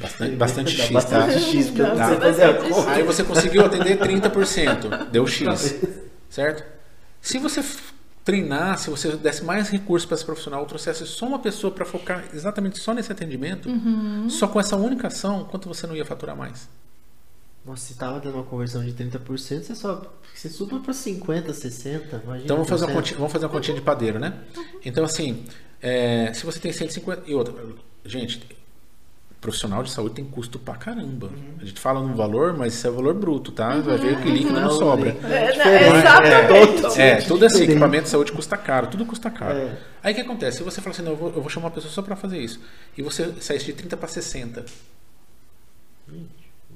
Bastante, 0.00 0.36
bastante 0.36 0.76
Dá 0.76 0.82
X, 0.84 0.92
bastante 0.92 1.32
tá? 1.34 1.38
X, 1.40 1.70
não 1.74 1.94
Dá 1.94 2.48
a 2.48 2.54
conta. 2.54 2.90
Aí 2.90 3.02
você 3.02 3.22
conseguiu 3.22 3.64
atender 3.66 3.98
30%, 3.98 5.08
deu 5.10 5.26
X, 5.26 5.76
certo? 6.30 6.64
Se 7.20 7.38
você 7.38 7.60
f- 7.60 7.92
treinasse, 8.24 8.88
você 8.90 9.14
desse 9.16 9.44
mais 9.44 9.68
recursos 9.68 10.06
para 10.06 10.14
esse 10.16 10.24
profissional, 10.24 10.64
trouxesse 10.66 11.06
só 11.06 11.26
uma 11.26 11.38
pessoa 11.38 11.70
para 11.70 11.84
focar 11.84 12.24
exatamente 12.32 12.78
só 12.78 12.94
nesse 12.94 13.12
atendimento, 13.12 13.68
só 14.30 14.48
com 14.48 14.58
essa 14.58 14.74
única 14.76 15.08
ação, 15.08 15.44
quanto 15.44 15.68
você 15.68 15.86
não 15.86 15.94
ia 15.94 16.04
faturar 16.04 16.34
mais? 16.34 16.68
Nossa, 17.64 17.86
se 17.86 17.94
tava 17.94 18.20
dando 18.20 18.34
uma 18.34 18.44
conversão 18.44 18.84
de 18.84 18.92
30%, 18.92 19.62
você 19.62 19.74
só. 19.74 20.02
Você 20.34 20.48
suba 20.50 20.80
pra 20.80 20.92
50, 20.92 21.52
60. 21.52 22.16
Imagina. 22.24 22.44
Então 22.44 22.56
vamos 22.56 22.68
fazer 22.68 22.84
uma 22.84 22.92
por 22.92 22.96
continha, 22.98 23.16
vamos 23.18 23.32
fazer 23.32 23.46
uma 23.46 23.52
continha 23.52 23.74
de 23.76 23.82
padeiro, 23.82 24.18
né? 24.18 24.34
Então 24.84 25.04
assim, 25.04 25.44
é, 25.80 26.30
se 26.34 26.44
você 26.44 26.58
tem 26.58 26.72
150 26.72 27.22
e 27.26 27.34
outra, 27.34 27.54
gente, 28.04 28.40
profissional 29.40 29.82
de 29.82 29.90
saúde 29.90 30.14
tem 30.14 30.24
custo 30.24 30.58
pra 30.58 30.74
caramba. 30.74 31.30
A 31.60 31.64
gente 31.64 31.78
fala 31.80 32.00
no 32.00 32.14
valor, 32.16 32.56
mas 32.56 32.74
isso 32.74 32.86
é 32.86 32.90
valor 32.90 33.12
bruto, 33.14 33.52
tá? 33.52 33.76
Vai 33.80 33.98
ver 33.98 34.20
que 34.22 34.30
líquido 34.30 34.54
não 34.54 34.62
Não, 34.62 34.70
sobra. 34.70 35.10
É, 35.10 35.56
É 35.58 36.46
todo- 36.46 36.98
É, 37.00 37.16
tudo 37.22 37.44
assim, 37.44 37.54
diferente. 37.56 37.70
equipamento 37.72 38.04
de 38.04 38.08
saúde 38.10 38.32
custa 38.32 38.56
caro, 38.56 38.86
tudo 38.86 39.04
custa 39.04 39.30
caro. 39.30 39.56
É. 39.58 39.78
Aí 40.02 40.12
o 40.12 40.14
que 40.14 40.22
acontece? 40.22 40.58
Se 40.58 40.62
você 40.62 40.80
fala 40.80 40.94
assim, 40.94 41.02
não, 41.02 41.12
eu 41.12 41.16
vou, 41.16 41.28
eu 41.30 41.40
vou 41.42 41.48
chamar 41.50 41.66
uma 41.66 41.72
pessoa 41.72 41.92
só 41.92 42.00
pra 42.02 42.16
fazer 42.16 42.38
isso, 42.38 42.60
e 42.96 43.02
você 43.02 43.32
saísse 43.40 43.66
de 43.66 43.72
30 43.74 43.96
para 43.96 44.08
60. 44.08 44.64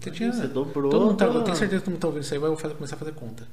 Você, 0.00 0.10
tinha, 0.10 0.32
Você 0.32 0.46
dobrou 0.46 0.90
todo 0.90 1.06
mundo 1.06 1.16
tá, 1.16 1.26
eu 1.26 1.32
pra- 1.32 1.42
tenho 1.42 1.56
certeza 1.56 1.80
que 1.80 1.84
todo 1.86 1.92
mundo 1.94 2.00
tá 2.00 2.06
ouvindo 2.08 2.22
isso 2.22 2.32
aí, 2.34 2.40
vai 2.40 2.56
fazer- 2.56 2.74
começar 2.74 2.96
a 2.96 2.98
fazer 2.98 3.12
conta. 3.12 3.46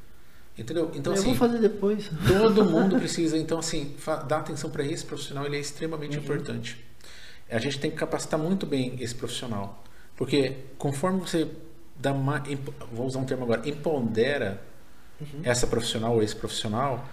Entendeu? 0.57 0.91
Então, 0.95 1.11
eu 1.11 1.19
assim, 1.19 1.29
vou 1.29 1.35
fazer 1.35 1.57
depois. 1.59 2.09
todo 2.27 2.63
mundo 2.65 2.95
precisa, 2.99 3.37
então, 3.37 3.59
assim, 3.59 3.93
dar 4.27 4.37
atenção 4.37 4.69
para 4.69 4.83
esse 4.85 5.03
profissional, 5.03 5.45
ele 5.45 5.57
é 5.57 5.59
extremamente 5.59 6.17
importante. 6.17 6.77
A 7.49 7.59
gente 7.59 7.79
tem 7.79 7.91
que 7.91 7.97
capacitar 7.97 8.39
muito 8.39 8.65
bem 8.65 8.95
esse 8.99 9.13
profissional. 9.13 9.83
Porque 10.15 10.55
conforme 10.77 11.19
você 11.19 11.47
dá 11.95 12.13
mais. 12.13 12.43
Vou 12.91 13.05
usar 13.05 13.19
um 13.19 13.25
termo 13.25 13.43
agora, 13.43 13.67
empodera 13.67 14.61
essa 15.43 15.65
profissional 15.65 16.13
ou 16.13 16.23
esse 16.23 16.35
profissional, 16.35 17.07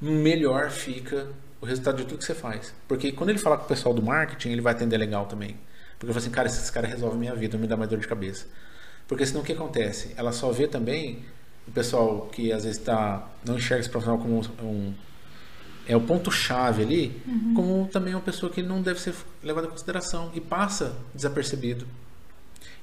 melhor 0.00 0.70
fica 0.70 1.28
o 1.60 1.66
resultado 1.66 1.96
de 1.96 2.04
tudo 2.04 2.18
que 2.18 2.24
você 2.24 2.34
faz. 2.34 2.72
Porque 2.86 3.12
quando 3.12 3.30
ele 3.30 3.38
falar 3.38 3.58
com 3.58 3.64
o 3.64 3.68
pessoal 3.68 3.94
do 3.94 4.02
marketing, 4.02 4.50
ele 4.50 4.60
vai 4.60 4.72
atender 4.72 4.96
legal 4.96 5.26
também. 5.26 5.56
Porque 5.98 6.10
eu 6.10 6.14
falo 6.14 6.18
assim, 6.18 6.30
cara, 6.30 6.46
esses 6.46 6.70
caras 6.70 6.90
resolvem 6.90 7.18
minha 7.18 7.34
vida, 7.34 7.56
não 7.56 7.62
me 7.62 7.66
dá 7.66 7.76
mais 7.76 7.90
dor 7.90 7.98
de 7.98 8.06
cabeça. 8.06 8.46
Porque 9.08 9.26
senão 9.26 9.40
o 9.40 9.44
que 9.44 9.52
acontece? 9.52 10.14
Ela 10.16 10.30
só 10.30 10.52
vê 10.52 10.68
também 10.68 11.24
o 11.66 11.72
pessoal 11.72 12.28
que 12.32 12.52
às 12.52 12.64
vezes 12.64 12.78
tá, 12.78 13.28
não 13.44 13.56
enxerga 13.56 13.80
esse 13.80 13.90
profissional 13.90 14.22
como 14.22 14.40
um, 14.62 14.94
é 15.88 15.96
o 15.96 16.00
ponto-chave 16.02 16.82
ali, 16.82 17.22
como 17.56 17.88
também 17.90 18.14
uma 18.14 18.20
pessoa 18.20 18.52
que 18.52 18.62
não 18.62 18.80
deve 18.82 19.00
ser 19.00 19.14
levada 19.42 19.66
em 19.66 19.70
consideração 19.70 20.30
e 20.34 20.40
passa 20.40 20.94
desapercebido. 21.14 21.86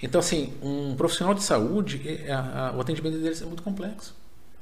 Então, 0.01 0.19
assim, 0.19 0.53
um 0.61 0.95
profissional 0.95 1.33
de 1.33 1.43
saúde, 1.43 2.01
é- 2.05 2.31
a- 2.31 2.69
a- 2.69 2.75
o 2.75 2.81
atendimento 2.81 3.17
deles 3.19 3.41
é 3.41 3.45
muito 3.45 3.63
complexo. 3.63 4.13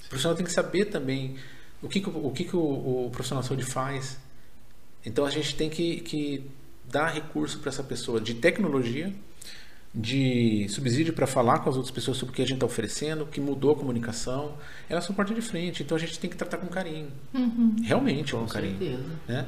O 0.05 0.09
profissional 0.09 0.35
tem 0.35 0.45
que 0.45 0.51
saber 0.51 0.85
também 0.85 1.35
o 1.81 1.87
que, 1.89 1.99
que 2.01 2.09
o, 2.09 2.27
o 2.27 2.31
que, 2.31 2.43
que 2.43 2.55
o, 2.55 2.59
o 3.05 3.09
profissional 3.11 3.41
de 3.41 3.47
saúde 3.47 3.65
faz. 3.65 4.17
Então, 5.05 5.25
a 5.25 5.29
gente 5.29 5.55
tem 5.55 5.69
que, 5.69 6.01
que 6.01 6.49
dar 6.89 7.07
recurso 7.07 7.59
para 7.59 7.69
essa 7.69 7.83
pessoa 7.83 8.19
de 8.21 8.33
tecnologia, 8.35 9.11
de 9.93 10.67
subsídio 10.69 11.13
para 11.13 11.27
falar 11.27 11.59
com 11.59 11.69
as 11.69 11.75
outras 11.75 11.91
pessoas 11.93 12.17
sobre 12.17 12.33
o 12.33 12.35
que 12.35 12.41
a 12.41 12.45
gente 12.45 12.55
está 12.55 12.65
oferecendo, 12.65 13.27
que 13.27 13.39
mudou 13.39 13.73
a 13.73 13.75
comunicação. 13.75 14.53
Ela 14.89 14.99
é 14.99 15.01
só 15.01 15.13
porta 15.13 15.33
de 15.33 15.41
frente, 15.41 15.83
então 15.83 15.95
a 15.95 15.99
gente 15.99 16.17
tem 16.17 16.29
que 16.29 16.35
tratar 16.35 16.57
com 16.57 16.67
carinho. 16.67 17.11
Realmente 17.83 18.33
com, 18.33 18.39
Com 18.39 18.47
carinho. 18.47 18.77
certeza. 18.79 19.03
Né? 19.27 19.45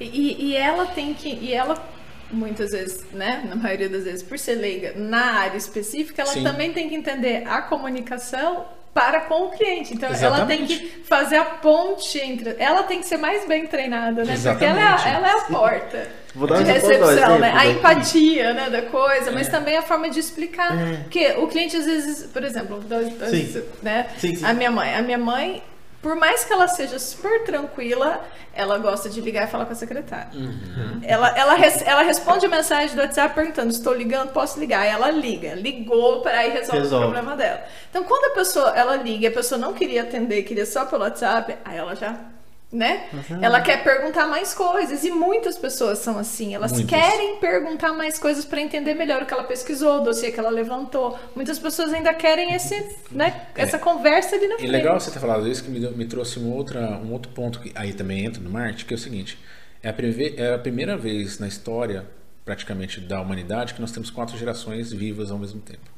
E, 0.00 0.50
e 0.50 0.56
ela 0.56 0.86
tem 0.86 1.14
que. 1.14 1.28
E 1.28 1.52
ela, 1.52 1.84
muitas 2.30 2.70
vezes, 2.70 3.04
né? 3.12 3.44
Na 3.48 3.56
maioria 3.56 3.88
das 3.88 4.04
vezes, 4.04 4.22
por 4.22 4.38
ser 4.38 4.54
leiga 4.54 4.94
na 4.94 5.32
área 5.32 5.56
específica, 5.56 6.22
ela 6.22 6.32
Sim. 6.32 6.44
também 6.44 6.72
tem 6.72 6.88
que 6.88 6.94
entender 6.94 7.46
a 7.48 7.62
comunicação 7.62 8.66
para 8.94 9.20
com 9.22 9.46
o 9.46 9.50
cliente. 9.50 9.94
Então, 9.94 10.08
ela 10.10 10.44
tem 10.46 10.62
Exatamente. 10.64 10.78
que 10.78 10.88
fazer 11.04 11.36
a 11.36 11.44
ponte 11.44 12.18
entre. 12.18 12.54
Ela 12.58 12.82
tem 12.82 13.00
que 13.00 13.06
ser 13.06 13.16
mais 13.16 13.46
bem 13.46 13.66
treinada, 13.66 14.24
né? 14.24 14.34
Porque 14.42 14.64
ela 14.64 14.78
é, 14.78 14.82
Exatamente. 14.94 15.08
a, 15.08 15.10
ela 15.12 15.28
é 15.28 15.32
a 15.32 15.40
porta. 15.44 16.08
Vou 16.34 16.46
dar 16.46 16.62
de 16.62 16.70
recepção, 16.72 17.38
né? 17.38 17.52
A 17.56 17.66
empatia, 17.66 18.52
né, 18.54 18.70
da 18.70 18.82
coisa, 18.82 19.30
mas 19.32 19.48
É. 19.48 19.50
também 19.50 19.76
a 19.76 19.82
forma 19.82 20.08
de 20.10 20.18
explicar. 20.20 20.76
É. 20.76 20.96
Porque 21.02 21.26
o 21.38 21.46
cliente, 21.46 21.76
às 21.76 21.84
vezes, 21.86 22.26
por 22.30 22.42
exemplo, 22.44 22.80
vou 22.80 22.88
dar- 22.88 23.28
Sim. 23.28 23.62
né? 23.82 24.06
Sim, 24.18 24.36
sim. 24.36 24.44
A 24.44 24.52
minha 24.52 24.70
mãe, 24.70 24.94
a 24.94 25.02
minha 25.02 25.18
mãe, 25.18 25.62
por 26.02 26.16
mais 26.16 26.44
que 26.44 26.52
ela 26.52 26.66
seja 26.66 26.98
super 26.98 27.44
tranquila, 27.44 28.20
ela 28.52 28.76
gosta 28.78 29.08
de 29.08 29.20
ligar 29.20 29.46
e 29.46 29.50
falar 29.50 29.66
com 29.66 29.72
a 29.72 29.76
secretária. 29.76 30.28
Uhum. 30.34 31.00
Ela, 31.02 31.28
ela, 31.38 31.54
ela 31.86 32.02
responde 32.02 32.44
a 32.44 32.48
mensagem 32.48 32.94
do 32.96 33.00
WhatsApp 33.00 33.34
perguntando: 33.34 33.70
estou 33.70 33.94
ligando, 33.94 34.32
posso 34.32 34.58
ligar? 34.58 34.82
Aí 34.82 34.90
ela 34.90 35.10
liga, 35.10 35.54
ligou 35.54 36.20
para 36.20 36.38
aí 36.38 36.50
resolve, 36.50 36.80
Resolve. 36.80 37.06
o 37.06 37.10
problema 37.10 37.36
dela. 37.36 37.62
Então, 37.88 38.02
quando 38.02 38.32
a 38.32 38.34
pessoa 38.34 38.70
ela 38.76 38.96
liga 38.96 39.24
e 39.24 39.28
a 39.28 39.32
pessoa 39.32 39.58
não 39.58 39.72
queria 39.72 40.02
atender, 40.02 40.42
queria 40.42 40.66
só 40.66 40.84
pelo 40.84 41.02
WhatsApp, 41.02 41.56
aí 41.64 41.78
ela 41.78 41.94
já. 41.94 42.31
Né? 42.72 43.06
Uhum. 43.12 43.44
Ela 43.44 43.60
quer 43.60 43.84
perguntar 43.84 44.26
mais 44.26 44.54
coisas 44.54 45.04
e 45.04 45.10
muitas 45.10 45.58
pessoas 45.58 45.98
são 45.98 46.18
assim. 46.18 46.54
Elas 46.54 46.72
Muitas. 46.72 46.88
querem 46.88 47.36
perguntar 47.36 47.92
mais 47.92 48.18
coisas 48.18 48.46
para 48.46 48.62
entender 48.62 48.94
melhor 48.94 49.22
o 49.22 49.26
que 49.26 49.34
ela 49.34 49.44
pesquisou, 49.44 49.98
o 50.00 50.04
dossiê 50.04 50.32
que 50.32 50.40
ela 50.40 50.48
levantou. 50.48 51.18
Muitas 51.36 51.58
pessoas 51.58 51.92
ainda 51.92 52.14
querem 52.14 52.54
esse, 52.54 52.96
né, 53.10 53.48
essa 53.54 53.78
conversa 53.78 54.36
ali 54.36 54.46
na 54.46 54.54
É. 54.54 54.56
E 54.56 54.58
frente. 54.60 54.70
legal 54.70 54.98
você 54.98 55.10
ter 55.10 55.18
falado 55.20 55.46
isso, 55.46 55.62
que 55.62 55.70
me, 55.70 55.80
me 55.90 56.06
trouxe 56.06 56.38
um, 56.38 56.50
outra, 56.50 56.80
um 56.98 57.12
outro 57.12 57.30
ponto 57.32 57.60
que 57.60 57.72
aí 57.74 57.92
também 57.92 58.24
entra 58.24 58.42
no 58.42 58.48
marketing, 58.48 58.86
que 58.86 58.94
é 58.94 58.96
o 58.96 59.00
seguinte: 59.00 59.38
é 59.82 59.90
a, 59.90 59.92
preve- 59.92 60.34
é 60.38 60.54
a 60.54 60.58
primeira 60.58 60.96
vez 60.96 61.38
na 61.38 61.46
história, 61.48 62.06
praticamente, 62.42 63.00
da 63.00 63.20
humanidade, 63.20 63.74
que 63.74 63.82
nós 63.82 63.92
temos 63.92 64.08
quatro 64.08 64.38
gerações 64.38 64.90
vivas 64.92 65.30
ao 65.30 65.36
mesmo 65.38 65.60
tempo. 65.60 65.90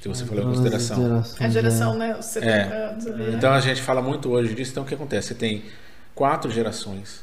Se 0.00 0.08
você 0.08 0.24
levar 0.24 0.42
em 0.50 0.54
consideração. 0.54 1.24
A 1.38 1.48
geração, 1.48 1.96
né? 1.98 2.16
Os 2.18 2.26
70 2.26 2.50
É. 2.50 2.90
anos 2.90 3.06
ali. 3.06 3.22
né? 3.24 3.32
Então 3.36 3.52
a 3.52 3.60
gente 3.60 3.82
fala 3.82 4.00
muito 4.00 4.30
hoje 4.30 4.54
disso. 4.54 4.70
Então 4.72 4.82
o 4.82 4.86
que 4.86 4.94
acontece? 4.94 5.28
Você 5.28 5.34
tem 5.34 5.64
quatro 6.14 6.50
gerações. 6.50 7.22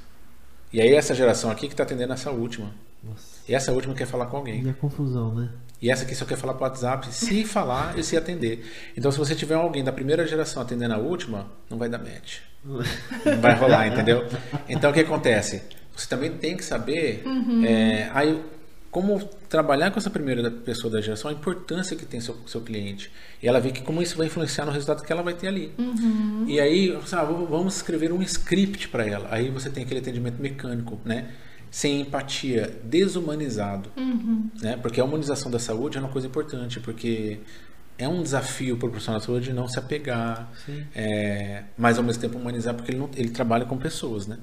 E 0.71 0.79
aí 0.81 0.93
essa 0.93 1.15
geração 1.15 1.49
aqui 1.49 1.67
que 1.67 1.73
está 1.73 1.83
atendendo 1.83 2.13
essa 2.13 2.29
última. 2.29 2.71
Nossa. 3.03 3.37
E 3.47 3.55
essa 3.55 3.71
última 3.71 3.93
quer 3.95 4.05
falar 4.05 4.25
com 4.27 4.37
alguém. 4.37 4.63
E 4.63 4.69
a 4.69 4.73
confusão, 4.73 5.33
né? 5.33 5.49
E 5.81 5.89
essa 5.91 6.03
aqui 6.03 6.13
só 6.15 6.25
quer 6.25 6.35
falar 6.37 6.55
para 6.55 6.67
WhatsApp, 6.67 7.07
se 7.13 7.45
falar 7.45 7.97
e 7.97 8.03
se 8.03 8.17
atender. 8.17 8.65
Então, 8.97 9.11
se 9.11 9.17
você 9.17 9.33
tiver 9.35 9.53
alguém 9.55 9.83
da 9.83 9.91
primeira 9.91 10.25
geração 10.27 10.61
atendendo 10.61 10.93
a 10.95 10.97
última, 10.97 11.47
não 11.69 11.77
vai 11.77 11.87
dar 11.87 11.99
match. 11.99 12.39
Não 12.65 13.39
vai 13.39 13.53
rolar, 13.55 13.85
entendeu? 13.89 14.25
Então, 14.67 14.89
o 14.89 14.93
que 14.93 14.99
acontece? 15.01 15.61
Você 15.95 16.07
também 16.09 16.31
tem 16.31 16.57
que 16.57 16.65
saber 16.65 17.23
é, 17.65 18.09
aí, 18.13 18.43
como 18.89 19.19
trabalhar 19.49 19.91
com 19.91 19.99
essa 19.99 20.09
primeira 20.09 20.49
pessoa 20.49 20.91
da 20.91 21.01
geração, 21.01 21.29
a 21.29 21.33
importância 21.33 21.95
que 21.95 22.05
tem 22.05 22.19
seu, 22.19 22.35
seu 22.47 22.61
cliente. 22.61 23.11
E 23.41 23.47
ela 23.47 23.59
vê 23.59 23.71
que 23.71 23.81
como 23.81 24.01
isso 24.01 24.17
vai 24.17 24.27
influenciar 24.27 24.65
no 24.65 24.71
resultado 24.71 25.05
que 25.05 25.11
ela 25.11 25.21
vai 25.21 25.33
ter 25.33 25.47
ali. 25.47 25.73
E 26.47 26.59
aí, 26.59 26.97
sabe, 27.05 27.33
vamos 27.49 27.75
escrever 27.75 28.11
um 28.11 28.21
script 28.21 28.87
para 28.89 29.05
ela. 29.05 29.27
Aí 29.31 29.49
você 29.49 29.69
tem 29.69 29.83
aquele 29.83 29.99
atendimento 29.99 30.41
mecânico, 30.41 30.99
né? 31.05 31.31
Sem 31.69 32.01
empatia, 32.01 32.79
desumanizado 32.83 33.91
né? 34.61 34.77
Porque 34.77 35.01
a 35.01 35.03
humanização 35.03 35.51
da 35.51 35.59
saúde 35.59 35.97
é 35.97 36.01
uma 36.01 36.09
coisa 36.09 36.27
importante, 36.27 36.79
porque 36.79 37.39
é 37.97 38.07
um 38.07 38.21
desafio 38.21 38.77
para 38.77 38.87
o 38.87 38.89
profissional 38.89 39.19
de 39.19 39.25
saúde 39.25 39.53
não 39.53 39.67
se 39.67 39.79
apegar, 39.79 40.51
é, 40.95 41.63
mas 41.77 41.97
ao 41.97 42.03
mesmo 42.03 42.21
tempo 42.21 42.37
humanizar, 42.37 42.73
porque 42.73 42.91
ele, 42.91 42.99
não, 42.99 43.09
ele 43.15 43.29
trabalha 43.29 43.65
com 43.65 43.77
pessoas, 43.77 44.27
né? 44.27 44.37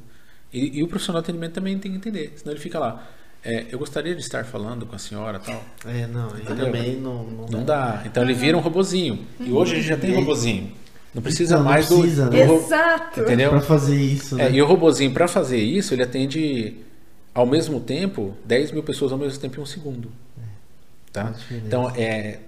E, 0.52 0.78
e 0.78 0.82
o 0.82 0.88
profissional 0.88 1.22
de 1.22 1.26
atendimento 1.26 1.54
também 1.54 1.78
tem 1.78 1.92
que 1.92 1.96
entender, 1.96 2.32
senão 2.36 2.52
ele 2.52 2.60
fica 2.60 2.78
lá. 2.78 3.08
É, 3.44 3.66
eu 3.70 3.78
gostaria 3.78 4.14
de 4.14 4.20
estar 4.22 4.44
falando 4.44 4.86
com 4.86 4.96
a 4.96 4.98
senhora 4.98 5.38
tal. 5.38 5.62
É, 5.86 6.06
não, 6.06 6.28
Entendeu? 6.28 6.66
também 6.66 6.96
não, 6.96 7.24
não, 7.24 7.46
Não 7.46 7.64
dá. 7.64 8.02
Então 8.06 8.22
ele 8.22 8.32
vira 8.32 8.56
um 8.56 8.60
robozinho. 8.60 9.26
E 9.38 9.52
hoje 9.52 9.72
a 9.72 9.76
gente 9.76 9.88
já 9.88 9.96
tem 9.96 10.14
robozinho. 10.14 10.72
Não 11.14 11.22
precisa 11.22 11.54
Então, 11.54 11.64
não 11.64 11.70
mais 11.70 11.86
precisa, 11.86 12.24
do, 12.26 12.36
né? 12.36 12.46
do 12.46 12.54
Exato. 12.54 13.20
Entendeu? 13.20 13.50
Pra 13.50 13.60
fazer 13.60 13.96
isso, 13.96 14.34
né? 14.34 14.48
É, 14.48 14.52
e 14.52 14.62
o 14.62 14.66
robozinho, 14.66 15.12
para 15.12 15.28
fazer 15.28 15.58
isso, 15.58 15.94
ele 15.94 16.02
atende 16.02 16.78
ao 17.34 17.46
mesmo 17.46 17.80
tempo 17.80 18.34
10 18.44 18.72
mil 18.72 18.82
pessoas 18.82 19.12
ao 19.12 19.18
mesmo 19.18 19.38
tempo 19.38 19.60
em 19.60 19.62
um 19.62 19.66
segundo. 19.66 20.10
Tá? 21.12 21.24
faz 21.24 21.38
diferença. 21.38 21.66
Então, 21.66 21.90
é, 21.96 22.38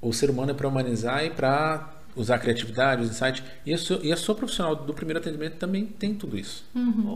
o 0.00 0.12
ser 0.12 0.30
humano 0.30 0.50
é 0.50 0.54
para 0.54 0.66
humanizar 0.66 1.24
e 1.24 1.30
para 1.30 1.94
usar 2.18 2.34
a 2.34 2.38
criatividade, 2.38 3.02
os 3.02 3.08
insights. 3.10 3.42
E 3.64 3.72
a, 3.72 3.78
sua, 3.78 3.96
e 4.02 4.12
a 4.12 4.16
sua 4.16 4.34
profissional 4.34 4.76
do 4.76 4.92
primeiro 4.92 5.18
atendimento 5.20 5.56
também 5.56 5.86
tem 5.86 6.14
tudo 6.14 6.38
isso. 6.38 6.64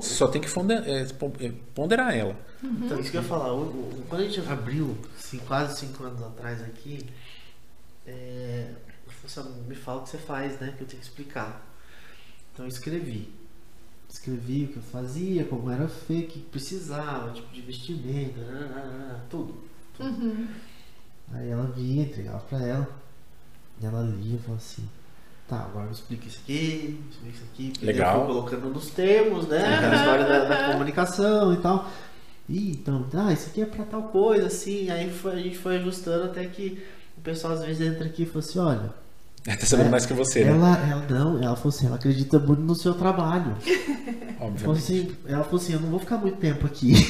Você 0.01 0.15
só 0.15 0.27
tem 0.29 0.41
que 0.41 0.49
é, 0.87 1.01
é, 1.03 1.53
ponderar 1.75 2.17
ela. 2.17 2.37
Então, 2.63 2.99
isso 3.01 3.11
que 3.11 3.17
eu 3.17 3.23
ia 3.23 3.29
falar, 3.29 3.53
o- 3.53 3.63
o- 3.63 4.05
quando 4.09 4.23
a 4.23 4.25
gente 4.29 4.41
abriu, 4.51 4.97
assim, 5.19 5.39
quase 5.39 5.79
cinco 5.81 6.05
anos 6.05 6.23
atrás 6.23 6.63
aqui, 6.63 7.05
é, 8.07 8.71
você 9.23 9.41
me 9.69 9.75
fala 9.75 10.01
o 10.01 10.05
que 10.05 10.11
você 10.11 10.19
faz, 10.19 10.59
né? 10.61 10.75
Que 10.77 10.83
eu 10.83 10.87
tenho 10.87 11.01
que 11.01 11.07
explicar. 11.09 11.65
Então 12.53 12.65
eu 12.65 12.69
escrevi. 12.69 13.29
Escrevi 14.09 14.65
o 14.65 14.69
que 14.69 14.77
eu 14.77 14.83
fazia, 14.83 15.45
como 15.45 15.71
era 15.71 15.89
feito, 15.89 16.31
o 16.31 16.33
que 16.33 16.39
precisava, 16.41 17.33
tipo 17.33 17.53
de 17.53 17.63
vestimenta, 17.63 18.41
nananana, 18.41 19.25
tudo. 19.31 19.55
tudo. 19.97 20.49
Aí 21.33 21.49
ela 21.49 21.65
vinha, 21.75 22.05
entregava 22.05 22.41
pra 22.41 22.61
ela. 22.63 23.02
Ela 23.87 24.03
lia 24.03 24.37
e 24.37 24.39
falou 24.39 24.57
assim, 24.57 24.83
tá, 25.49 25.57
agora 25.57 25.87
eu 25.87 25.93
explico 25.93 26.27
isso 26.27 26.41
aqui, 26.45 27.01
explico 27.11 27.35
isso 27.37 27.45
aqui. 27.53 27.71
porque 27.71 27.87
Legal. 27.87 28.15
Eu 28.21 28.25
fui 28.27 28.35
colocando 28.35 28.69
nos 28.71 28.91
termos, 28.91 29.47
né? 29.49 29.63
A 29.65 29.95
história 29.97 30.25
da, 30.25 30.45
da 30.45 30.73
comunicação 30.73 31.53
e 31.53 31.57
tal. 31.59 31.89
E 32.49 32.71
então, 32.73 33.07
ah, 33.15 33.33
isso 33.33 33.49
aqui 33.49 33.63
é 33.63 33.67
pra 33.67 33.85
tal 33.85 34.03
coisa, 34.05 34.47
assim. 34.47 34.91
Aí 34.91 35.11
foi- 35.11 35.33
a 35.33 35.37
gente 35.37 35.57
foi 35.59 35.77
ajustando 35.77 36.25
até 36.25 36.45
que 36.47 36.83
o 37.17 37.21
pessoal 37.21 37.53
às 37.55 37.65
vezes 37.65 37.81
entra 37.87 38.05
aqui 38.07 38.25
e 38.25 38.27
fala 38.27 38.39
assim, 38.41 38.59
olha, 38.59 38.91
É, 39.47 39.55
tá 39.57 39.65
sabendo 39.67 39.87
É, 39.89 39.91
mais 39.91 40.07
que 40.07 40.13
você, 40.13 40.45
né? 40.45 40.51
ela, 40.53 40.77
ela 40.89 41.07
não, 41.09 41.43
ela 41.43 41.57
falou 41.57 41.69
assim, 41.75 41.87
ela 41.87 41.97
acredita 41.97 42.39
muito 42.39 42.63
no 42.63 42.75
seu 42.75 42.95
trabalho. 42.95 43.57
Ela 44.43 44.51
falou 44.57 44.75
Obviamente. 44.75 44.79
assim, 44.83 45.17
ela 45.29 45.45
falou 45.45 45.61
assim, 45.61 45.73
eu 45.75 45.81
não 45.81 45.89
vou 45.91 46.01
ficar 46.01 46.17
muito 46.17 46.37
tempo 46.39 46.67
aqui. 46.67 46.95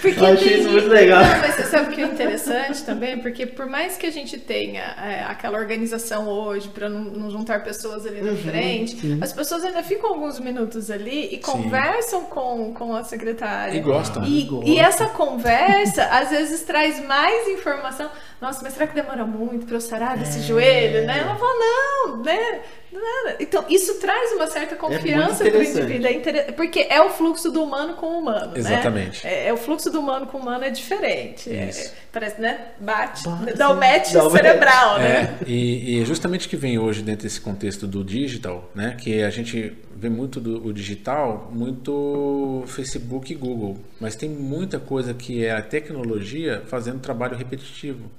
Porque 0.00 0.20
Eu 0.20 0.26
achei 0.26 0.58
isso 0.60 0.70
muito 0.70 0.88
legal. 0.88 1.22
Não, 1.22 1.38
mas 1.40 1.54
você 1.54 1.62
sabe 1.64 1.90
o 1.90 1.94
que 1.94 2.00
é 2.02 2.04
interessante 2.06 2.82
também? 2.84 3.18
Porque 3.18 3.46
por 3.46 3.66
mais 3.66 3.96
que 3.96 4.06
a 4.06 4.10
gente 4.10 4.38
tenha 4.38 4.82
é, 5.02 5.24
aquela 5.28 5.58
organização 5.58 6.28
hoje 6.28 6.68
para 6.68 6.88
não, 6.88 7.00
não 7.00 7.30
juntar 7.30 7.62
pessoas 7.64 8.06
ali 8.06 8.20
na 8.20 8.32
Uhum, 8.32 8.36
frente, 8.36 8.96
sim. 9.00 9.18
as 9.20 9.32
pessoas 9.32 9.64
ainda 9.64 9.82
ficam 9.82 10.10
alguns 10.10 10.38
minutos 10.38 10.90
ali 10.90 11.28
e 11.32 11.38
conversam 11.38 12.22
com, 12.24 12.72
com 12.74 12.94
a 12.94 13.02
secretária. 13.04 13.76
E 13.76 13.80
gostam. 13.80 14.24
E, 14.24 14.42
Gostam. 14.44 14.68
e 14.72 14.78
essa 14.78 15.06
conversa, 15.06 16.04
às 16.04 16.30
vezes, 16.30 16.62
traz 16.62 17.04
mais 17.06 17.48
informação. 17.48 18.10
Nossa, 18.40 18.60
mas 18.62 18.72
será 18.74 18.86
que 18.86 18.94
demora 18.94 19.24
muito 19.24 19.66
para 19.66 19.76
eu 19.76 19.80
sarar 19.80 20.16
desse 20.16 20.38
É. 20.38 20.42
joelho? 20.42 21.06
Né? 21.06 21.18
Ela 21.20 21.34
fala, 21.34 21.52
não, 21.58 22.22
né? 22.22 22.60
Nada. 22.92 23.36
Então, 23.38 23.64
isso 23.68 23.94
traz 24.00 24.32
uma 24.32 24.46
certa 24.46 24.74
confiança 24.74 25.36
para 25.36 25.44
o 25.44 25.48
interessante. 25.48 25.78
indivíduo. 25.84 26.06
É 26.06 26.12
inter- 26.12 26.52
Porque 26.54 26.86
é 26.88 27.00
o 27.02 27.10
fluxo 27.10 27.50
do 27.50 27.62
humano 27.62 27.94
com 27.94 28.06
o 28.06 28.18
humano. 28.20 28.52
né? 28.52 28.58
Exatamente. 28.58 29.26
É, 29.26 29.48
é 29.48 29.52
o 29.52 29.56
fluxo 29.58 29.90
do 29.90 30.00
humano 30.00 30.26
com 30.26 30.38
o 30.38 30.40
humano 30.40 30.64
é 30.64 30.70
diferente. 30.70 31.50
É- 31.50 31.68
Isso. 31.68 31.92
parece, 32.10 32.40
né? 32.40 32.68
Bate, 32.80 33.28
Bate, 33.28 33.52
dá 33.58 33.68
o 33.70 33.74
sim. 33.74 33.80
match 33.80 34.12
Dá 34.12 34.24
o 34.24 34.30
cerebral, 34.30 34.98
né? 34.98 35.38
É, 35.40 35.44
e, 35.46 35.96
e 35.98 36.02
é 36.02 36.04
justamente 36.06 36.48
que 36.48 36.56
vem 36.56 36.78
hoje 36.78 37.02
dentro 37.02 37.24
desse 37.24 37.40
contexto 37.40 37.86
do 37.86 38.02
digital, 38.02 38.70
né? 38.74 38.96
Que 38.98 39.22
a 39.22 39.30
gente 39.30 39.76
vê 39.94 40.08
muito 40.08 40.40
do 40.40 40.66
o 40.66 40.72
digital, 40.72 41.50
muito 41.52 42.64
Facebook 42.66 43.32
e 43.32 43.36
Google, 43.36 43.78
mas 44.00 44.16
tem 44.16 44.28
muita 44.30 44.78
coisa 44.78 45.12
que 45.12 45.44
é 45.44 45.50
a 45.52 45.60
tecnologia 45.60 46.62
fazendo 46.66 47.00
trabalho 47.00 47.36
repetitivo. 47.36 48.10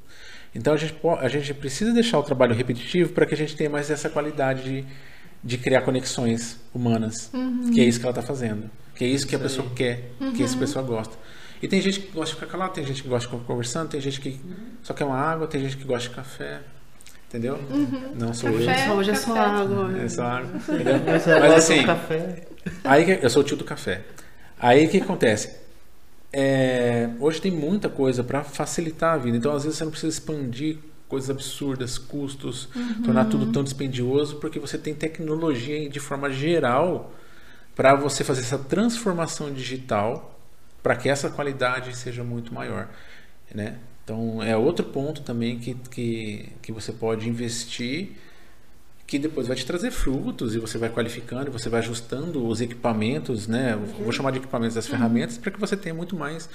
Então 0.53 0.73
a 0.73 0.77
gente, 0.77 0.95
a 1.19 1.27
gente 1.27 1.53
precisa 1.53 1.93
deixar 1.93 2.17
o 2.19 2.23
trabalho 2.23 2.55
repetitivo 2.55 3.13
para 3.13 3.25
que 3.25 3.33
a 3.33 3.37
gente 3.37 3.55
tenha 3.55 3.69
mais 3.69 3.89
essa 3.91 4.09
qualidade 4.09 4.63
de, 4.63 4.85
de 5.43 5.57
criar 5.57 5.81
conexões 5.81 6.59
humanas, 6.73 7.31
que 7.73 7.79
é 7.81 7.83
isso 7.83 7.99
que 7.99 8.05
ela 8.05 8.11
está 8.11 8.21
fazendo, 8.23 8.69
que 8.95 9.03
é 9.05 9.07
isso 9.07 9.27
que 9.27 9.35
a 9.35 9.39
pessoa 9.39 9.69
quer, 9.75 10.09
que 10.35 10.41
essa 10.43 10.57
pessoa 10.57 10.83
gosta. 10.83 11.15
E 11.61 11.67
tem 11.67 11.81
gente 11.81 11.99
que 11.99 12.11
gosta 12.11 12.33
de 12.33 12.39
ficar 12.39 12.51
calado, 12.51 12.73
tem 12.73 12.85
gente 12.85 13.03
que 13.03 13.09
gosta 13.09 13.27
de 13.29 13.33
ficar 13.35 13.45
conversando, 13.45 13.89
tem 13.89 13.99
gente 14.01 14.19
que 14.21 14.39
só 14.81 14.93
quer 14.93 15.03
uma 15.05 15.17
água, 15.17 15.45
tem 15.45 15.61
gente 15.61 15.77
que 15.77 15.83
gosta 15.83 16.09
de 16.09 16.15
café. 16.15 16.59
Entendeu? 17.27 17.59
Não 18.15 18.33
sou 18.33 18.51
Café. 18.51 18.87
eu. 18.89 18.93
Hoje 18.93 19.11
é 19.11 19.15
só 19.15 19.37
água. 19.37 19.99
É 20.01 20.09
só 20.09 20.23
água. 20.23 20.49
Entendeu? 20.67 20.95
Mas, 21.05 21.27
Mas 21.27 21.53
assim, 21.53 21.83
café. 21.85 22.47
aí 22.83 23.05
que- 23.05 23.23
eu 23.23 23.29
sou 23.29 23.43
o 23.43 23.45
tio 23.45 23.55
do 23.55 23.63
café. 23.63 24.01
Aí 24.59 24.87
o 24.87 24.89
que 24.89 24.97
acontece? 24.97 25.55
É, 26.31 27.09
hoje 27.19 27.41
tem 27.41 27.51
muita 27.51 27.89
coisa 27.89 28.23
para 28.23 28.43
facilitar 28.43 29.15
a 29.15 29.17
vida. 29.17 29.37
Então, 29.37 29.53
às 29.53 29.63
vezes, 29.63 29.77
você 29.77 29.83
não 29.83 29.91
precisa 29.91 30.13
expandir 30.13 30.77
coisas 31.07 31.29
absurdas, 31.29 31.97
custos, 31.97 32.69
tornar 33.03 33.25
tudo 33.25 33.51
tão 33.51 33.63
dispendioso, 33.63 34.35
porque 34.35 34.59
você 34.59 34.77
tem 34.77 34.93
tecnologia 34.93 35.89
de 35.89 35.99
forma 35.99 36.29
geral 36.29 37.11
para 37.75 37.95
você 37.95 38.23
fazer 38.23 38.41
essa 38.41 38.59
transformação 38.59 39.51
digital 39.51 40.39
para 40.83 40.95
que 40.95 41.09
essa 41.09 41.29
qualidade 41.29 41.95
seja 41.97 42.23
muito 42.23 42.53
maior. 42.53 42.87
Né? 43.53 43.77
Então, 44.03 44.41
é 44.43 44.55
outro 44.55 44.85
ponto 44.85 45.21
também 45.21 45.57
que, 45.57 45.73
que, 45.89 46.49
que 46.61 46.71
você 46.71 46.91
pode 46.91 47.27
investir 47.27 48.15
que 49.09 49.17
depois 49.17 49.47
vai 49.47 49.55
te 49.55 49.65
trazer 49.65 49.89
frutos 49.89 50.53
e 50.53 50.59
você 50.59 50.77
vai 50.77 50.87
qualificando, 50.87 51.47
e 51.47 51.51
você 51.51 51.67
vai 51.67 51.79
ajustando 51.79 52.45
os 52.45 52.61
equipamentos, 52.61 53.47
né? 53.47 53.73
Eu 53.73 54.03
Vou 54.03 54.11
chamar 54.11 54.29
de 54.29 54.37
equipamentos 54.37 54.75
das 54.75 54.85
ferramentas 54.85 55.35
para 55.35 55.49
que 55.49 55.59
você 55.59 55.75
tenha 55.75 55.95
muito 55.95 56.15
mais 56.15 56.47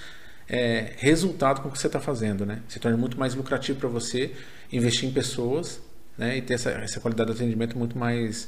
é, 0.48 0.92
resultado 0.98 1.60
com 1.60 1.68
o 1.68 1.72
que 1.72 1.78
você 1.78 1.88
está 1.88 1.98
fazendo, 1.98 2.46
né? 2.46 2.62
Se 2.68 2.78
torne 2.78 2.96
muito 2.96 3.18
mais 3.18 3.34
lucrativo 3.34 3.80
para 3.80 3.88
você 3.88 4.32
investir 4.72 5.08
em 5.08 5.12
pessoas, 5.12 5.80
né? 6.16 6.38
E 6.38 6.42
ter 6.42 6.54
essa, 6.54 6.70
essa 6.70 7.00
qualidade 7.00 7.32
de 7.32 7.36
atendimento 7.36 7.76
muito 7.76 7.98
mais 7.98 8.46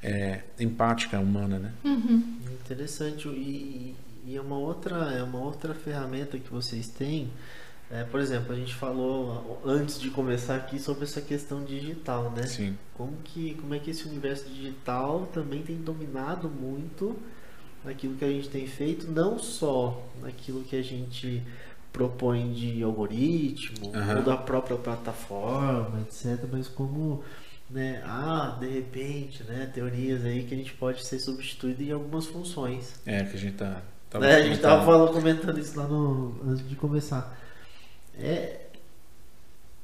é, 0.00 0.42
empática, 0.60 1.18
humana, 1.18 1.58
né? 1.58 1.72
Interessante. 2.64 3.26
E, 3.26 3.96
e 4.28 4.36
é 4.36 4.40
uma 4.40 4.58
outra, 4.58 4.94
é 5.12 5.24
uma 5.24 5.40
outra 5.40 5.74
ferramenta 5.74 6.38
que 6.38 6.48
vocês 6.48 6.86
têm. 6.86 7.28
É, 7.90 8.04
por 8.04 8.20
exemplo, 8.20 8.52
a 8.52 8.56
gente 8.56 8.74
falou 8.74 9.60
antes 9.64 9.98
de 9.98 10.10
começar 10.10 10.54
aqui 10.54 10.78
sobre 10.78 11.04
essa 11.04 11.20
questão 11.20 11.64
digital, 11.64 12.30
né? 12.30 12.46
Sim. 12.46 12.78
Como 12.94 13.16
que, 13.24 13.54
como 13.54 13.74
é 13.74 13.80
que 13.80 13.90
esse 13.90 14.06
universo 14.06 14.48
digital 14.48 15.28
também 15.32 15.62
tem 15.62 15.76
dominado 15.76 16.48
muito 16.48 17.16
naquilo 17.84 18.14
que 18.14 18.24
a 18.24 18.28
gente 18.28 18.48
tem 18.48 18.66
feito, 18.66 19.10
não 19.10 19.38
só 19.38 20.06
naquilo 20.22 20.62
que 20.62 20.76
a 20.76 20.82
gente 20.82 21.42
propõe 21.92 22.52
de 22.52 22.82
algoritmo 22.82 23.92
Aham. 23.92 24.18
ou 24.18 24.22
da 24.22 24.36
própria 24.36 24.76
plataforma, 24.76 26.00
etc, 26.02 26.46
mas 26.52 26.68
como 26.68 27.24
né, 27.68 28.02
ah, 28.04 28.56
de 28.60 28.68
repente, 28.68 29.42
né, 29.44 29.68
teorias 29.72 30.24
aí 30.24 30.44
que 30.44 30.54
a 30.54 30.56
gente 30.56 30.72
pode 30.74 31.04
ser 31.04 31.18
substituído 31.18 31.82
em 31.82 31.90
algumas 31.90 32.26
funções. 32.26 33.00
É, 33.06 33.24
que 33.24 33.36
a 33.36 33.40
gente 33.40 33.56
tá. 33.56 33.82
tava 34.08 34.26
Né, 34.26 34.36
a 34.36 34.42
gente 34.42 34.60
tava 34.60 34.84
falando, 34.84 35.12
comentando 35.12 35.58
isso 35.58 35.78
lá 35.78 35.86
no, 35.86 36.36
antes 36.46 36.68
de 36.68 36.76
começar. 36.76 37.39
É 38.22 38.70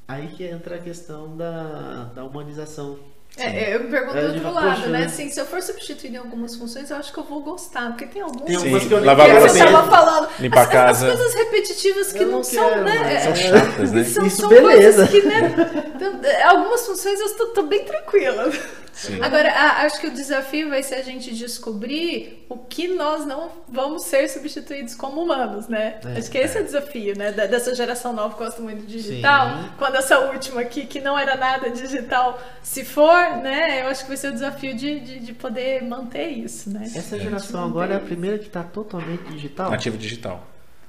aí 0.06 0.28
que 0.28 0.44
entra 0.44 0.76
a 0.76 0.78
questão 0.82 1.36
da, 1.36 2.04
da 2.14 2.24
humanização. 2.24 2.98
É, 3.38 3.74
eu 3.74 3.80
me 3.80 3.90
pergunto 3.90 4.16
É, 4.16 4.28
do 4.28 4.34
outro 4.34 4.50
lado, 4.52 4.76
poxa, 4.76 4.88
né? 4.88 5.00
né? 5.00 5.04
Assim, 5.06 5.28
se 5.28 5.38
eu 5.38 5.44
for 5.44 5.60
substituir 5.60 6.14
em 6.14 6.16
algumas 6.16 6.56
funções, 6.56 6.90
eu 6.90 6.96
acho 6.96 7.12
que 7.12 7.18
eu 7.18 7.24
vou 7.24 7.40
gostar, 7.42 7.88
porque 7.88 8.06
tem 8.06 8.22
algumas 8.22 8.46
Tem 8.46 8.56
Sim, 8.58 8.62
algumas 8.64 8.84
que 8.84 8.94
eu 8.94 9.04
lavar 9.04 9.28
estava 9.46 9.90
falando. 9.90 10.28
Limpar 10.38 10.62
as, 10.62 10.68
casa. 10.68 11.06
As 11.12 11.16
coisas 11.18 11.34
repetitivas 11.34 12.12
que 12.12 12.22
Eu 12.22 12.26
não, 12.28 12.32
não 12.38 12.42
são, 12.44 12.68
quero, 12.70 12.84
né? 12.84 13.14
é- 13.14 13.20
São 13.20 13.34
chatas, 13.36 13.92
né? 13.92 14.04
São, 14.04 14.26
Isso, 14.26 14.36
são 14.40 14.48
beleza. 14.48 15.06
coisas 15.06 15.10
que, 15.10 15.22
né? 15.28 15.54
então, 15.94 16.20
é, 16.24 16.42
algumas 16.44 16.86
funções 16.86 17.20
eu 17.20 17.26
estou 17.26 17.48
tô 17.48 17.62
bem 17.64 17.84
tranquila. 17.84 18.50
Sim. 18.92 19.18
Agora, 19.20 19.50
a- 19.52 19.82
acho 19.82 20.00
que 20.00 20.06
o 20.06 20.10
desafio 20.10 20.70
vai 20.70 20.82
ser 20.82 20.94
a 20.94 21.02
gente 21.02 21.34
descobrir 21.34 22.46
o 22.48 22.56
que 22.56 22.88
nós 22.88 23.26
não 23.26 23.50
vamos 23.68 24.04
ser 24.04 24.26
substituídos 24.30 24.94
como 24.94 25.22
humanos, 25.22 25.68
né? 25.68 26.00
É, 26.14 26.18
acho 26.18 26.30
que 26.30 26.38
esse 26.38 26.56
é. 26.56 26.62
o 26.62 26.64
desafio, 26.64 27.14
né? 27.14 27.30
Dessa 27.32 27.74
geração 27.74 28.14
nova 28.14 28.34
que 28.34 28.42
gosta 28.42 28.62
muito 28.62 28.86
de 28.86 28.96
digital. 28.96 29.48
Sim. 29.50 29.68
Quando 29.76 29.96
essa 29.96 30.18
última 30.20 30.62
aqui, 30.62 30.86
que 30.86 30.98
não 31.00 31.18
era 31.18 31.36
nada 31.36 31.68
digital, 31.68 32.40
se 32.62 32.86
for, 32.86 33.25
né? 33.42 33.82
Eu 33.82 33.88
acho 33.88 34.02
que 34.02 34.08
vai 34.08 34.16
ser 34.16 34.28
o 34.28 34.32
desafio 34.32 34.74
de, 34.74 35.00
de, 35.00 35.18
de 35.20 35.32
poder 35.32 35.82
manter 35.82 36.28
isso, 36.28 36.70
né? 36.70 36.82
Essa 36.84 37.18
geração 37.18 37.64
agora 37.64 37.94
é 37.94 37.96
a 37.96 38.00
primeira 38.00 38.38
que 38.38 38.46
está 38.46 38.62
totalmente 38.62 39.22
digital. 39.30 39.70
Nativo 39.70 39.96
digital. 39.96 40.46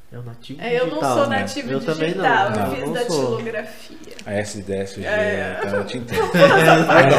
É 0.10 0.18
o 0.18 0.24
nativo 0.24 0.62
É, 0.62 0.80
eu 0.80 0.86
digital. 0.86 1.02
não 1.10 1.18
sou 1.18 1.28
né? 1.30 1.40
nativo 1.40 1.70
eu 1.72 1.80
digital, 1.80 1.96
também 1.96 2.16
não. 2.16 2.26
eu 2.26 2.50
não, 2.60 2.76
fiz 2.76 2.86
não 2.86 2.96
sou. 2.96 3.32
datilografia. 3.32 3.98
A 4.26 4.34
SDSG, 4.36 5.06
É. 5.06 5.60
então 5.66 5.76
eu 5.80 5.86
te 5.86 5.98
entendo. 5.98 6.22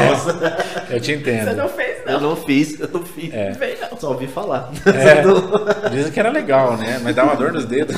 Nossa, 0.09 0.57
Eu 0.89 0.99
te 0.99 1.11
entendo. 1.11 1.43
Você 1.49 1.53
não 1.55 1.69
fez, 1.69 1.97
eu 2.05 2.13
não. 2.19 2.29
não 2.29 2.35
fiz, 2.35 2.79
eu 2.79 2.87
não 2.89 3.05
fiz. 3.05 3.31
É. 3.33 3.51
Vem, 3.51 3.77
não. 3.79 3.97
Só 3.99 4.09
ouvi 4.11 4.25
falar. 4.27 4.71
É, 4.87 5.89
dizem 5.89 6.11
que 6.11 6.19
era 6.19 6.31
legal, 6.31 6.77
né? 6.77 6.99
Mas 7.03 7.15
dá 7.15 7.25
uma 7.25 7.35
dor 7.35 7.51
nos 7.53 7.65
dedos. 7.65 7.95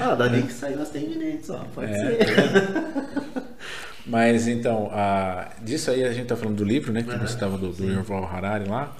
ah, 0.00 0.14
dali 0.14 0.42
que 0.44 0.52
saiu 0.54 0.80
as 0.80 0.88
tendinites, 0.88 1.46
só. 1.48 1.62
Pode 1.74 1.92
É, 1.92 1.96
ser. 1.96 3.17
Mas 4.08 4.48
então, 4.48 4.88
a, 4.92 5.50
disso 5.62 5.90
aí 5.90 6.02
a 6.04 6.12
gente 6.12 6.26
tá 6.26 6.36
falando 6.36 6.56
do 6.56 6.64
livro, 6.64 6.92
né? 6.92 7.02
Que 7.02 7.10
Aham, 7.10 7.26
você 7.26 7.34
estava 7.34 7.58
do, 7.58 7.72
do. 7.72 7.84
Yuval 7.84 8.24
Harari 8.24 8.68
lá. 8.68 8.96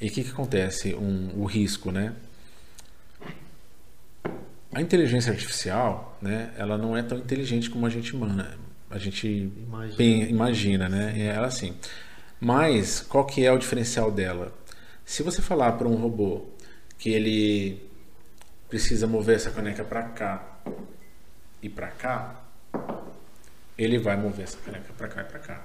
E 0.00 0.08
o 0.08 0.10
que, 0.10 0.24
que 0.24 0.30
acontece? 0.30 0.94
Um, 0.94 1.30
o 1.36 1.44
risco, 1.44 1.92
né? 1.92 2.12
A 4.72 4.80
inteligência 4.80 5.32
artificial, 5.32 6.16
né? 6.22 6.50
Ela 6.56 6.78
não 6.78 6.96
é 6.96 7.02
tão 7.02 7.18
inteligente 7.18 7.68
como 7.68 7.86
a 7.86 7.90
gente 7.90 8.14
imana, 8.14 8.56
a 8.88 8.98
gente 8.98 9.50
Imagina. 9.66 9.96
pen- 9.96 10.30
imagina, 10.30 10.88
né? 10.88 11.14
É 11.16 11.26
ela 11.26 11.46
assim. 11.48 11.74
Mas 12.40 13.00
qual 13.00 13.24
que 13.24 13.44
é 13.44 13.52
o 13.52 13.58
diferencial 13.58 14.10
dela? 14.10 14.52
Se 15.04 15.22
você 15.22 15.42
falar 15.42 15.72
para 15.72 15.88
um 15.88 15.96
robô 15.96 16.46
que 16.98 17.10
ele 17.10 17.82
precisa 18.68 19.06
mover 19.06 19.36
essa 19.36 19.50
caneca 19.50 19.82
para 19.84 20.02
cá 20.04 20.60
e 21.60 21.68
para 21.68 21.88
cá, 21.88 22.40
ele 23.82 23.98
vai 23.98 24.16
mover 24.16 24.44
essa 24.44 24.58
caneca 24.58 24.92
para 24.96 25.08
cá 25.08 25.20
e 25.22 25.24
para 25.24 25.38
cá. 25.38 25.62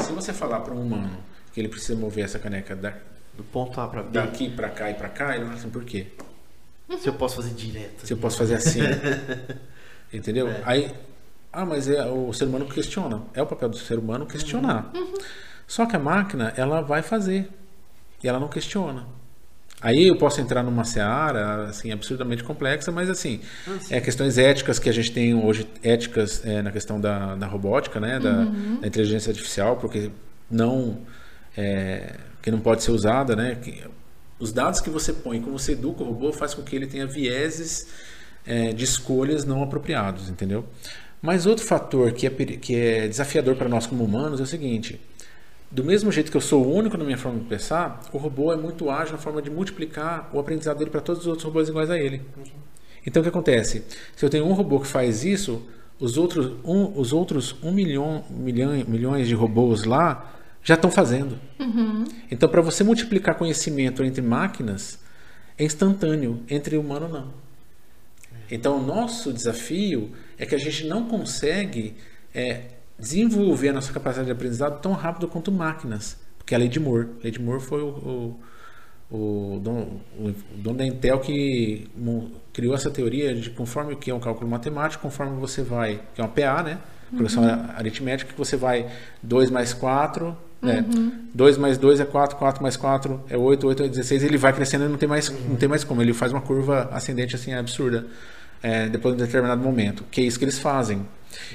Se 0.00 0.12
você 0.12 0.32
falar 0.32 0.60
para 0.60 0.74
um 0.74 0.82
humano 0.82 1.18
que 1.52 1.60
ele 1.60 1.68
precisa 1.68 1.98
mover 1.98 2.24
essa 2.24 2.38
caneca 2.38 2.76
da- 2.76 2.94
Do 3.34 3.42
ponto 3.44 3.80
A 3.80 3.88
para 3.88 4.02
B. 4.02 4.10
daqui 4.10 4.50
para 4.50 4.68
cá 4.68 4.90
e 4.90 4.94
para 4.94 5.08
cá, 5.08 5.30
ele 5.34 5.38
vai 5.44 5.46
falar 5.48 5.58
assim, 5.58 5.70
por 5.70 5.84
quê? 5.84 6.06
Se 6.98 7.08
eu 7.08 7.14
posso 7.14 7.36
fazer 7.36 7.54
direto. 7.54 8.06
Se 8.06 8.12
eu 8.12 8.16
posso 8.18 8.36
fazer 8.38 8.54
assim. 8.54 8.80
Entendeu? 10.12 10.48
É. 10.48 10.62
Aí, 10.64 10.94
ah, 11.52 11.64
mas 11.64 11.88
é, 11.88 12.04
o 12.06 12.32
ser 12.32 12.44
humano 12.44 12.66
questiona. 12.66 13.22
É 13.34 13.42
o 13.42 13.46
papel 13.46 13.68
do 13.68 13.76
ser 13.76 13.98
humano 13.98 14.26
questionar. 14.26 14.92
Só 15.66 15.84
que 15.86 15.96
a 15.96 15.98
máquina, 15.98 16.52
ela 16.56 16.80
vai 16.82 17.02
fazer. 17.02 17.48
E 18.22 18.28
ela 18.28 18.38
não 18.38 18.48
questiona. 18.48 19.06
Aí 19.80 20.08
eu 20.08 20.16
posso 20.16 20.40
entrar 20.40 20.62
numa 20.62 20.84
seara 20.84 21.66
assim 21.68 21.92
absurdamente 21.92 22.42
complexa, 22.42 22.90
mas 22.90 23.10
assim 23.10 23.40
sim. 23.64 23.94
é 23.94 24.00
questões 24.00 24.38
éticas 24.38 24.78
que 24.78 24.88
a 24.88 24.92
gente 24.92 25.12
tem 25.12 25.34
hoje 25.34 25.68
éticas 25.82 26.44
é, 26.46 26.62
na 26.62 26.72
questão 26.72 26.98
da, 27.00 27.36
da 27.36 27.46
robótica, 27.46 28.00
né, 28.00 28.18
da, 28.18 28.44
da 28.80 28.86
inteligência 28.86 29.30
artificial, 29.30 29.76
porque 29.76 30.10
não 30.50 31.00
é, 31.56 32.14
que 32.42 32.50
não 32.50 32.60
pode 32.60 32.82
ser 32.82 32.90
usada, 32.90 33.34
né? 33.36 33.56
que- 33.56 33.82
os 34.38 34.52
dados 34.52 34.80
que 34.80 34.90
você 34.90 35.12
põe, 35.14 35.40
como 35.40 35.58
você 35.58 35.72
educa 35.72 36.02
o 36.02 36.06
robô, 36.06 36.32
faz 36.32 36.52
com 36.52 36.62
que 36.62 36.76
ele 36.76 36.86
tenha 36.86 37.06
vieses 37.06 37.88
é, 38.46 38.72
de 38.72 38.84
escolhas 38.84 39.44
não 39.44 39.62
apropriados, 39.62 40.28
entendeu? 40.28 40.64
Mas 41.22 41.46
outro 41.46 41.64
fator 41.64 42.12
que 42.12 42.26
é, 42.26 42.30
que 42.30 42.74
é 42.76 43.08
desafiador 43.08 43.56
para 43.56 43.68
nós 43.68 43.86
como 43.86 44.04
humanos 44.04 44.38
é 44.38 44.42
o 44.42 44.46
seguinte: 44.46 45.00
do 45.70 45.84
mesmo 45.84 46.12
jeito 46.12 46.30
que 46.30 46.36
eu 46.36 46.40
sou 46.40 46.64
o 46.64 46.74
único 46.74 46.96
na 46.96 47.04
minha 47.04 47.18
forma 47.18 47.38
de 47.40 47.46
pensar, 47.46 48.00
o 48.12 48.18
robô 48.18 48.52
é 48.52 48.56
muito 48.56 48.88
ágil 48.90 49.12
na 49.12 49.18
forma 49.18 49.42
de 49.42 49.50
multiplicar 49.50 50.30
o 50.32 50.38
aprendizado 50.38 50.78
dele 50.78 50.90
para 50.90 51.00
todos 51.00 51.22
os 51.22 51.26
outros 51.26 51.44
robôs 51.44 51.68
iguais 51.68 51.90
a 51.90 51.98
ele. 51.98 52.22
Então 53.04 53.20
o 53.20 53.22
que 53.22 53.28
acontece? 53.28 53.84
Se 54.14 54.24
eu 54.24 54.30
tenho 54.30 54.44
um 54.46 54.52
robô 54.52 54.80
que 54.80 54.86
faz 54.86 55.24
isso, 55.24 55.62
os 55.98 56.16
outros 56.16 56.52
um, 56.64 56.98
os 56.98 57.12
outros 57.12 57.56
um 57.62 57.72
milhão, 57.72 58.24
milhão, 58.30 58.72
milhões 58.86 59.26
de 59.26 59.34
robôs 59.34 59.84
lá 59.84 60.34
já 60.62 60.74
estão 60.74 60.90
fazendo. 60.90 61.38
Então 62.30 62.48
para 62.48 62.60
você 62.60 62.84
multiplicar 62.84 63.34
conhecimento 63.34 64.04
entre 64.04 64.22
máquinas 64.22 64.98
é 65.58 65.64
instantâneo, 65.64 66.42
entre 66.48 66.76
humano 66.76 67.08
não. 67.08 67.46
Então 68.50 68.78
o 68.78 68.82
nosso 68.82 69.32
desafio 69.32 70.12
é 70.38 70.46
que 70.46 70.54
a 70.54 70.58
gente 70.58 70.86
não 70.86 71.08
consegue 71.08 71.96
é, 72.34 72.62
desenvolver 72.98 73.70
a 73.70 73.72
nossa 73.74 73.92
capacidade 73.92 74.26
de 74.26 74.32
aprendizado 74.32 74.80
tão 74.80 74.92
rápido 74.92 75.28
quanto 75.28 75.52
máquinas. 75.52 76.16
Porque 76.38 76.54
é 76.54 76.56
a 76.56 76.58
lei 76.58 76.68
de 76.68 76.80
Moore. 76.80 77.08
A 77.20 77.22
lei 77.24 77.32
de 77.32 77.40
Moore 77.40 77.60
foi 77.60 77.82
o, 77.82 78.38
o, 79.10 79.16
o, 79.16 79.60
dono, 79.60 80.00
o 80.18 80.34
dono 80.56 80.78
da 80.78 80.86
Intel 80.86 81.18
que 81.20 81.88
criou 82.52 82.74
essa 82.74 82.90
teoria 82.90 83.34
de 83.34 83.50
conforme 83.50 83.92
o 83.92 83.96
que 83.96 84.10
é 84.10 84.14
um 84.14 84.20
cálculo 84.20 84.48
matemático, 84.48 85.02
conforme 85.02 85.38
você 85.38 85.62
vai, 85.62 86.00
que 86.14 86.20
é 86.20 86.24
uma 86.24 86.30
PA, 86.30 86.62
né? 86.62 86.78
Progressão 87.10 87.44
aritmética, 87.76 88.32
que 88.32 88.38
você 88.38 88.56
vai 88.56 88.90
2 89.22 89.50
mais 89.50 89.72
4, 89.72 90.36
né? 90.60 90.84
2 91.34 91.58
mais 91.58 91.78
2 91.78 92.00
é 92.00 92.04
4, 92.04 92.36
4 92.36 92.62
mais 92.62 92.76
4 92.76 93.24
é 93.28 93.36
8, 93.36 93.66
8 93.66 93.82
é 93.84 93.88
16, 93.88 94.24
ele 94.24 94.38
vai 94.38 94.52
crescendo 94.52 94.86
e 94.86 94.88
não 94.88 94.96
tem 94.96 95.08
mais, 95.08 95.30
não 95.30 95.56
tem 95.56 95.68
mais 95.68 95.84
como. 95.84 96.02
Ele 96.02 96.12
faz 96.12 96.32
uma 96.32 96.40
curva 96.40 96.88
ascendente 96.92 97.36
assim 97.36 97.52
absurda 97.54 98.06
é, 98.62 98.88
depois 98.88 99.16
de 99.16 99.22
um 99.22 99.26
determinado 99.26 99.62
momento, 99.62 100.04
que 100.10 100.20
é 100.20 100.24
isso 100.24 100.38
que 100.38 100.44
eles 100.44 100.58
fazem. 100.58 101.06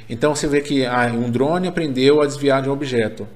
Então 0.10 0.36
você 0.36 0.48
vê 0.48 0.62
que 0.62 0.86
ah, 0.86 1.08
um 1.08 1.30
drone 1.30 1.68
aprendeu 1.68 2.22
a 2.22 2.26
desviar 2.26 2.62
de 2.62 2.70
um 2.70 2.74
objeto. 2.74 3.28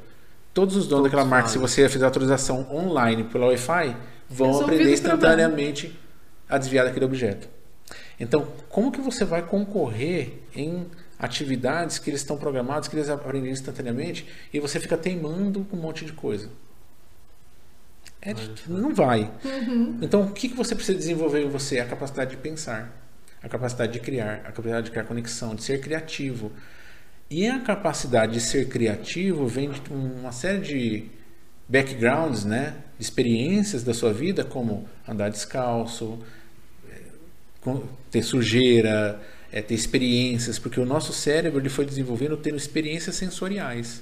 Todos 0.53 0.75
os 0.75 0.87
donos 0.87 1.03
Todos 1.03 1.11
daquela 1.11 1.25
marca, 1.25 1.49
se 1.49 1.55
fazem. 1.59 1.67
você 1.67 1.89
fizer 1.89 2.05
autorização 2.05 2.67
online 2.71 3.25
pela 3.25 3.47
Wi-Fi, 3.47 3.95
vão 4.29 4.47
Resolvido 4.47 4.63
aprender 4.63 4.63
o 4.63 4.67
problema. 4.67 4.91
instantaneamente 4.93 5.99
a 6.49 6.57
desviar 6.57 6.85
daquele 6.85 7.05
objeto. 7.05 7.49
Então, 8.19 8.47
como 8.69 8.91
que 8.91 9.01
você 9.01 9.25
vai 9.25 9.41
concorrer 9.41 10.39
em 10.55 10.85
atividades 11.19 11.99
que 11.99 12.09
eles 12.09 12.21
estão 12.21 12.37
programados, 12.37 12.87
que 12.87 12.95
eles 12.95 13.09
aprendem 13.09 13.51
instantaneamente, 13.51 14.25
e 14.53 14.59
você 14.59 14.79
fica 14.79 14.95
teimando 14.97 15.65
com 15.65 15.75
um 15.75 15.81
monte 15.81 16.05
de 16.05 16.13
coisa? 16.13 16.49
É, 18.21 18.33
não 18.67 18.93
vai. 18.93 19.29
Então, 20.01 20.23
o 20.23 20.31
que, 20.31 20.49
que 20.49 20.55
você 20.55 20.73
precisa 20.73 20.97
desenvolver 20.97 21.43
em 21.43 21.49
você? 21.49 21.79
A 21.79 21.85
capacidade 21.85 22.31
de 22.31 22.37
pensar, 22.37 22.91
a 23.45 23.49
capacidade 23.49 23.93
de 23.93 23.99
criar, 23.99 24.41
a 24.43 24.51
capacidade 24.51 24.85
de 24.85 24.91
criar 24.91 25.03
conexão, 25.03 25.53
de 25.53 25.63
ser 25.63 25.79
criativo. 25.79 26.51
E 27.29 27.47
a 27.47 27.59
capacidade 27.59 28.33
de 28.33 28.41
ser 28.41 28.67
criativo 28.67 29.47
vem 29.47 29.69
de 29.69 29.81
uma 29.93 30.31
série 30.31 30.59
de 30.59 31.03
backgrounds, 31.69 32.43
né? 32.43 32.75
de 32.97 33.03
experiências 33.03 33.83
da 33.83 33.93
sua 33.93 34.11
vida, 34.11 34.43
como 34.43 34.89
andar 35.07 35.29
descalço, 35.29 36.17
eh, 36.89 37.71
ter 38.09 38.23
sujeira, 38.23 39.21
eh, 39.51 39.61
ter 39.61 39.75
experiências, 39.75 40.57
porque 40.57 40.79
o 40.79 40.85
nosso 40.85 41.13
cérebro 41.13 41.59
ele 41.59 41.69
foi 41.69 41.85
desenvolvendo 41.85 42.35
tendo 42.37 42.57
experiências 42.57 43.15
sensoriais. 43.15 44.01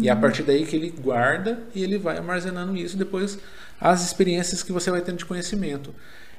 E 0.00 0.08
é 0.08 0.12
a 0.12 0.16
partir 0.16 0.44
daí 0.44 0.64
que 0.64 0.76
ele 0.76 0.90
guarda 0.90 1.60
e 1.74 1.82
ele 1.82 1.98
vai 1.98 2.16
armazenando 2.16 2.76
isso 2.76 2.96
depois 2.96 3.36
as 3.80 4.04
experiências 4.04 4.62
que 4.62 4.70
você 4.70 4.92
vai 4.92 5.00
tendo 5.00 5.18
de 5.18 5.26
conhecimento. 5.26 5.92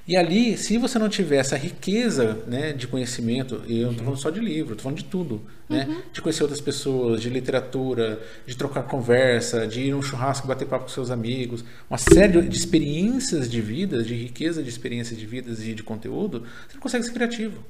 E 0.08 0.16
ali, 0.16 0.58
se 0.58 0.78
você 0.78 0.98
não 0.98 1.10
tiver 1.10 1.36
essa 1.36 1.58
riqueza 1.58 2.42
né, 2.48 2.72
de 2.72 2.88
conhecimento, 2.88 3.62
e 3.68 3.82
eu 3.82 3.88
não 3.88 3.92
estou 3.92 4.06
falando 4.06 4.22
só 4.22 4.30
de 4.30 4.40
livro, 4.40 4.72
estou 4.72 4.84
falando 4.84 5.00
de 5.00 5.04
tudo, 5.04 5.42
né? 5.68 6.02
de 6.14 6.22
conhecer 6.22 6.44
outras 6.44 6.62
pessoas, 6.62 7.22
de 7.22 7.30
literatura, 7.30 8.18
de 8.46 8.56
trocar 8.56 8.84
conversa, 8.84 9.68
de 9.68 9.82
ir 9.82 9.92
num 9.92 10.02
churrasco 10.02 10.48
bater 10.48 10.66
papo 10.66 10.86
com 10.86 10.92
seus 10.92 11.12
amigos, 11.12 11.66
uma 11.90 11.98
série 11.98 12.42
de 12.42 12.58
experiências 12.58 13.50
de 13.50 13.60
vida, 13.60 14.02
de 14.02 14.16
riqueza 14.16 14.64
de 14.64 14.70
experiências 14.70 15.20
de 15.20 15.26
vidas 15.26 15.62
e 15.62 15.74
de 15.74 15.84
conteúdo, 15.84 16.40
você 16.68 16.76
não 16.76 16.82
consegue 16.82 17.04
ser 17.04 17.12
criativo. 17.12 17.66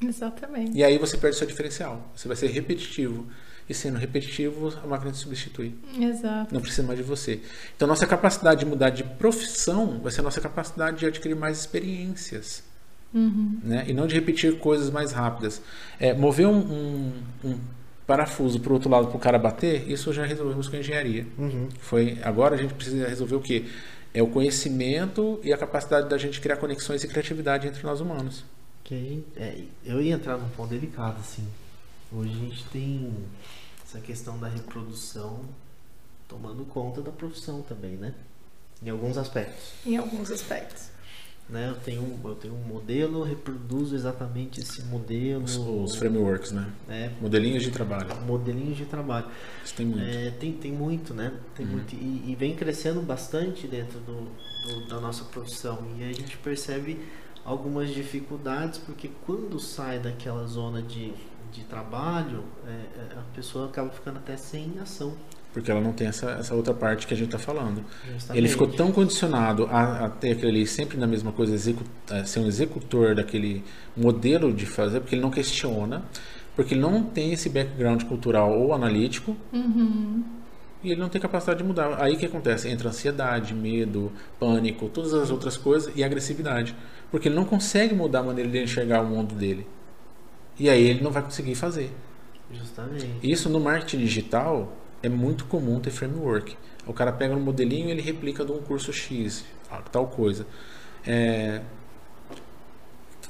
Exatamente. 0.00 0.78
E 0.78 0.82
aí 0.82 0.96
você 0.96 1.18
perde 1.18 1.36
seu 1.36 1.46
diferencial. 1.46 2.10
Você 2.14 2.28
vai 2.28 2.36
ser 2.36 2.46
repetitivo. 2.48 3.26
E 3.68 3.74
sendo 3.74 3.98
repetitivo, 3.98 4.72
a 4.82 4.86
máquina 4.86 5.12
te 5.12 5.18
substitui. 5.18 5.74
Exato. 6.00 6.54
Não 6.54 6.60
precisa 6.60 6.82
mais 6.86 6.98
de 6.98 7.04
você. 7.04 7.40
Então, 7.76 7.86
nossa 7.86 8.06
capacidade 8.06 8.60
de 8.60 8.66
mudar 8.66 8.90
de 8.90 9.04
profissão 9.04 10.00
vai 10.00 10.10
ser 10.10 10.20
a 10.20 10.24
nossa 10.24 10.40
capacidade 10.40 10.98
de 10.98 11.06
adquirir 11.06 11.34
mais 11.36 11.58
experiências. 11.58 12.62
Né? 13.12 13.84
E 13.88 13.92
não 13.92 14.06
de 14.06 14.14
repetir 14.14 14.58
coisas 14.58 14.90
mais 14.90 15.12
rápidas. 15.12 15.60
É, 15.98 16.12
mover 16.14 16.46
um, 16.46 16.58
um- 16.58 17.12
um 17.44 17.58
parafuso 18.06 18.58
para 18.60 18.70
o 18.70 18.74
outro 18.74 18.88
lado 18.90 19.08
para 19.08 19.16
o 19.16 19.20
cara 19.20 19.38
bater, 19.38 19.90
isso 19.90 20.12
já 20.14 20.24
resolvemos 20.24 20.66
com 20.68 20.76
a 20.76 20.78
engenharia. 20.78 21.26
Uhum. 21.36 21.68
Foi, 21.78 22.18
agora 22.22 22.54
a 22.54 22.58
gente 22.58 22.72
precisa 22.74 23.06
resolver 23.06 23.34
o 23.36 23.40
quê? 23.40 23.64
É 24.14 24.22
o 24.22 24.28
conhecimento 24.28 25.38
e 25.44 25.52
a 25.52 25.58
capacidade 25.58 26.08
da 26.08 26.16
gente 26.16 26.40
criar 26.40 26.56
conexões 26.56 27.04
e 27.04 27.08
criatividade 27.08 27.66
entre 27.68 27.82
nós 27.82 28.00
humanos. 28.00 28.44
Que 28.84 29.22
é, 29.36 29.58
eu 29.84 30.00
ia 30.00 30.14
entrar 30.14 30.38
num 30.38 30.48
ponto 30.50 30.70
delicado, 30.70 31.18
assim. 31.20 31.46
Hoje 32.10 32.30
a 32.30 32.38
gente 32.48 32.64
tem 32.72 33.12
essa 33.88 34.00
questão 34.00 34.38
da 34.38 34.48
reprodução 34.48 35.40
tomando 36.28 36.64
conta 36.66 37.00
da 37.00 37.10
profissão 37.10 37.62
também, 37.62 37.92
né? 37.96 38.12
Em 38.82 38.90
alguns 38.90 39.16
aspectos. 39.16 39.72
Em 39.86 39.96
alguns 39.96 40.30
aspectos. 40.30 40.90
Né? 41.48 41.70
Eu, 41.70 41.76
tenho, 41.76 42.02
um- 42.02 42.28
eu 42.28 42.34
tenho 42.34 42.52
um 42.54 42.62
modelo, 42.64 43.20
eu 43.20 43.24
reproduzo 43.24 43.94
exatamente 43.94 44.60
esse 44.60 44.82
modelo. 44.82 45.42
Os, 45.44 45.56
os 45.56 45.96
frameworks, 45.96 46.52
né? 46.52 46.70
né? 46.86 47.14
Modelinhos 47.22 47.62
de 47.62 47.70
trabalho. 47.70 48.14
Modelinhos 48.26 48.76
de 48.76 48.84
trabalho. 48.84 49.26
Isso 49.64 49.74
tem 49.74 49.86
muito. 49.86 50.04
É, 50.04 50.30
tem, 50.32 50.52
tem 50.52 50.70
muito, 50.70 51.14
né? 51.14 51.32
Tem 51.56 51.64
muito, 51.64 51.94
e, 51.94 52.24
e 52.30 52.36
vem 52.38 52.54
crescendo 52.54 53.00
bastante 53.00 53.66
dentro 53.66 53.98
do, 54.00 54.28
do- 54.66 54.88
da 54.88 55.00
nossa 55.00 55.24
profissão. 55.24 55.78
E 55.98 56.04
a 56.04 56.12
gente 56.12 56.36
percebe 56.36 57.00
algumas 57.42 57.88
dificuldades, 57.88 58.78
porque 58.78 59.10
quando 59.24 59.58
sai 59.58 59.98
daquela 59.98 60.46
zona 60.46 60.82
de, 60.82 61.14
de 61.52 61.62
trabalho, 61.64 62.44
é, 62.66 62.70
é, 62.70 63.18
a 63.18 63.34
pessoa 63.34 63.66
acaba 63.66 63.90
ficando 63.90 64.18
até 64.18 64.36
sem 64.36 64.74
ação. 64.80 65.14
Porque 65.52 65.70
ela 65.70 65.80
não 65.80 65.92
tem 65.92 66.06
essa, 66.06 66.30
essa 66.32 66.54
outra 66.54 66.74
parte 66.74 67.06
que 67.06 67.14
a 67.14 67.16
gente 67.16 67.34
está 67.34 67.38
falando. 67.38 67.82
justamente. 68.12 68.38
Ele 68.38 68.48
ficou 68.48 68.68
tão 68.68 68.92
condicionado 68.92 69.66
a, 69.70 70.04
a 70.04 70.10
ter 70.10 70.32
aquele 70.32 70.66
sempre 70.66 70.98
na 70.98 71.06
mesma 71.06 71.32
coisa, 71.32 71.54
execu, 71.54 71.82
a 72.10 72.24
ser 72.24 72.40
um 72.40 72.46
executor 72.46 73.14
daquele 73.14 73.64
modelo 73.96 74.52
de 74.52 74.66
fazer, 74.66 75.00
porque 75.00 75.14
ele 75.14 75.22
não 75.22 75.30
questiona, 75.30 76.02
porque 76.54 76.74
ele 76.74 76.80
não 76.80 77.02
tem 77.02 77.32
esse 77.32 77.48
background 77.48 78.04
cultural 78.04 78.52
ou 78.52 78.74
analítico. 78.74 79.36
E 80.82 80.92
ele 80.92 81.00
não 81.00 81.08
tem 81.08 81.20
capacidade 81.20 81.58
de 81.58 81.64
mudar. 81.64 82.00
Aí 82.00 82.14
o 82.14 82.18
que 82.18 82.26
acontece? 82.26 82.68
Entra 82.68 82.90
ansiedade, 82.90 83.52
medo, 83.52 84.12
pânico, 84.38 84.88
todas 84.88 85.12
as 85.12 85.30
outras 85.30 85.56
coisas 85.56 85.92
e 85.96 86.04
agressividade. 86.04 86.76
Porque 87.10 87.26
ele 87.26 87.34
não 87.34 87.44
consegue 87.44 87.94
mudar 87.94 88.20
a 88.20 88.22
maneira 88.22 88.48
de 88.50 88.62
enxergar 88.62 89.00
o 89.00 89.06
mundo 89.06 89.34
dele. 89.34 89.66
E 90.58 90.68
aí 90.68 90.82
ele 90.82 91.02
não 91.02 91.10
vai 91.10 91.22
conseguir 91.22 91.54
fazer. 91.54 91.90
Justamente. 92.52 93.08
Isso 93.22 93.48
no 93.48 93.60
marketing 93.60 93.98
digital 93.98 94.72
é 95.02 95.08
muito 95.08 95.44
comum 95.44 95.78
ter 95.80 95.90
framework. 95.90 96.56
O 96.86 96.92
cara 96.92 97.12
pega 97.12 97.34
um 97.34 97.40
modelinho 97.40 97.88
e 97.88 97.90
ele 97.90 98.02
replica 98.02 98.44
de 98.44 98.52
um 98.52 98.58
curso 98.58 98.92
X, 98.92 99.44
tal 99.92 100.06
coisa. 100.06 100.46
É, 101.06 101.60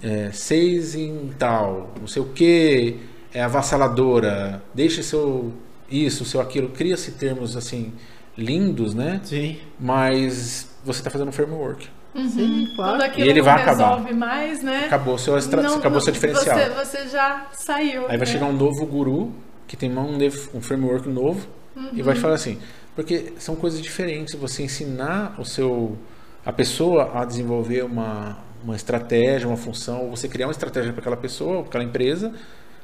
é, 0.02 0.30
seis 0.32 0.94
em 0.94 1.30
tal, 1.38 1.92
não 2.00 2.06
sei 2.06 2.22
o 2.22 2.26
que, 2.26 2.96
é 3.34 3.42
avassaladora, 3.42 4.62
deixe 4.72 5.02
seu 5.02 5.52
isso, 5.90 6.24
seu 6.24 6.40
aquilo. 6.40 6.68
Cria-se 6.68 7.12
termos 7.12 7.56
assim 7.56 7.92
lindos, 8.36 8.94
né? 8.94 9.20
Sim. 9.24 9.58
Mas 9.78 10.68
você 10.84 11.00
está 11.00 11.10
fazendo 11.10 11.28
um 11.28 11.32
framework. 11.32 11.88
Sim, 12.28 12.72
Quando 12.74 12.98
claro. 12.98 13.20
E 13.20 13.22
ele 13.28 13.42
vai 13.42 13.54
acabar. 13.62 13.90
resolve 13.94 14.14
mais, 14.14 14.62
né? 14.62 14.84
Acabou 14.86 15.18
seu, 15.18 15.36
extra, 15.36 15.62
Não- 15.62 15.74
acabou 15.74 15.92
não- 15.92 16.00
seu 16.00 16.12
diferencial. 16.12 16.56
Você, 16.58 16.68
você 16.70 17.08
já 17.08 17.46
saiu. 17.52 18.02
Aí 18.02 18.16
vai 18.16 18.18
né? 18.18 18.26
chegar 18.26 18.46
um 18.46 18.52
novo 18.52 18.84
guru 18.86 19.32
que 19.66 19.76
tem 19.76 19.96
um, 19.96 20.18
um 20.54 20.60
framework 20.60 21.08
novo 21.08 21.46
e 21.92 22.02
vai 22.02 22.14
te 22.14 22.20
falar 22.20 22.34
assim, 22.34 22.58
porque 22.96 23.32
são 23.38 23.54
coisas 23.54 23.80
diferentes. 23.80 24.34
Você 24.34 24.62
ensinar 24.62 25.34
o 25.38 25.44
seu 25.44 25.96
a 26.44 26.52
pessoa 26.52 27.12
a 27.20 27.24
desenvolver 27.24 27.82
uma, 27.84 28.38
uma 28.64 28.74
estratégia, 28.74 29.46
uma 29.46 29.56
função, 29.56 30.04
ou 30.04 30.10
você 30.16 30.26
criar 30.28 30.46
uma 30.46 30.52
estratégia 30.52 30.92
para 30.92 31.00
aquela 31.00 31.16
pessoa, 31.16 31.60
para 31.60 31.68
aquela 31.68 31.84
empresa, 31.84 32.32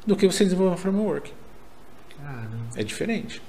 do 0.06 0.15
que 0.15 0.27
você 0.27 0.44
desenvolver 0.44 0.74
um 0.74 0.77
framework. 0.77 1.32
Caramba, 2.23 2.48
É 2.77 2.82
diferente. 2.82 3.40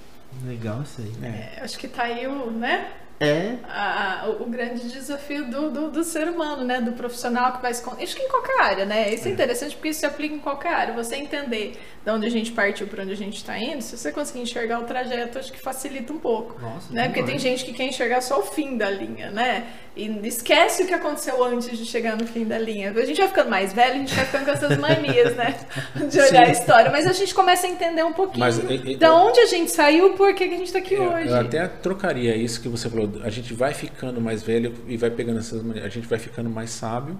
legal 0.45 0.81
isso 0.83 1.01
aí. 1.01 1.11
É. 1.21 1.27
É, 1.59 1.59
acho 1.63 1.77
que 1.77 1.87
tá 1.87 2.03
aí 2.03 2.25
o, 2.27 2.49
né? 2.51 2.87
É 3.19 3.55
a- 3.63 4.29
o, 4.39 4.45
grande 4.49 4.89
desafio 4.89 5.49
do, 5.49 5.69
do, 5.71 5.91
do 5.91 6.03
ser 6.03 6.27
humano, 6.27 6.63
né? 6.63 6.81
Do 6.81 6.91
profissional 6.93 7.53
que 7.53 7.61
vai 7.61 7.73
se. 7.73 7.81
Acho 7.87 8.15
que 8.15 8.23
em 8.23 8.29
qualquer 8.29 8.61
área, 8.61 8.85
né? 8.85 9.13
Isso 9.13 9.27
é 9.27 9.31
interessante 9.31 9.75
porque 9.75 9.89
isso 9.89 10.01
se 10.01 10.05
aplica 10.05 10.35
em 10.35 10.39
qualquer 10.39 10.73
área. 10.73 10.93
Você 10.93 11.15
entender 11.15 11.77
de 12.03 12.11
onde 12.11 12.27
a 12.27 12.29
gente 12.29 12.51
partiu 12.51 12.87
para 12.87 13.03
onde 13.03 13.13
a 13.13 13.15
gente 13.15 13.37
está 13.37 13.57
indo, 13.57 13.81
se 13.81 13.97
você 13.97 14.11
conseguir 14.11 14.41
enxergar 14.41 14.79
o 14.79 14.83
trajeto, 14.83 15.39
acho 15.39 15.51
que 15.51 15.59
facilita 15.59 16.13
um 16.13 16.19
pouco. 16.19 16.59
Nossa, 16.61 16.93
né? 16.93 17.05
Porque 17.05 17.23
tem 17.23 17.39
gente 17.39 17.65
que 17.65 17.73
quer 17.73 17.85
enxergar 17.87 18.21
só 18.21 18.39
o 18.39 18.43
fim 18.43 18.77
da 18.77 18.89
linha, 18.89 19.31
né? 19.31 19.65
E 19.95 20.07
esquece 20.27 20.83
o 20.83 20.87
que 20.87 20.93
aconteceu 20.93 21.41
antes 21.41 21.77
de 21.77 21.85
chegar 21.85 22.17
no 22.17 22.27
fim 22.27 22.43
da 22.43 22.57
linha. 22.59 22.91
A 22.91 23.05
gente 23.05 23.17
vai 23.17 23.27
ficando 23.29 23.49
mais 23.49 23.71
velho, 23.71 23.93
a 23.93 23.97
gente 23.97 24.13
vai 24.13 24.25
ficando 24.25 24.45
com 24.45 24.51
essas 24.51 24.77
manias, 24.77 25.35
né? 25.37 25.55
De 26.11 26.19
olhar 26.19 26.47
a 26.47 26.51
história. 26.51 26.91
Mas 26.91 27.07
a 27.07 27.13
gente 27.13 27.33
começa 27.33 27.65
a 27.65 27.69
entender 27.69 28.03
um 28.03 28.11
pouquinho 28.11 28.41
Mas, 28.41 28.57
de 28.57 29.05
onde 29.07 29.39
a 29.39 29.45
gente 29.45 29.71
saiu, 29.71 30.11
por 30.13 30.33
que 30.35 30.49
que 30.49 30.53
a 30.53 30.57
gente 30.57 30.67
está 30.67 30.79
aqui 30.79 30.95
Eu, 30.95 31.03
hoje. 31.13 31.29
eu 31.29 31.39
até 31.39 31.65
trocaria 31.67 32.35
isso 32.35 32.61
que 32.61 32.67
você 32.67 32.89
falou. 32.89 33.04
A 33.23 33.29
gente 33.29 33.53
vai 33.53 33.73
ficando 33.73 34.19
mais 34.21 34.43
velho 34.43 34.73
e 34.87 34.97
vai 34.97 35.09
pegando 35.09 35.39
essas. 35.39 35.63
A 35.83 35.89
gente 35.89 36.07
vai 36.07 36.19
ficando 36.19 36.49
mais 36.49 36.69
sábio, 36.69 37.17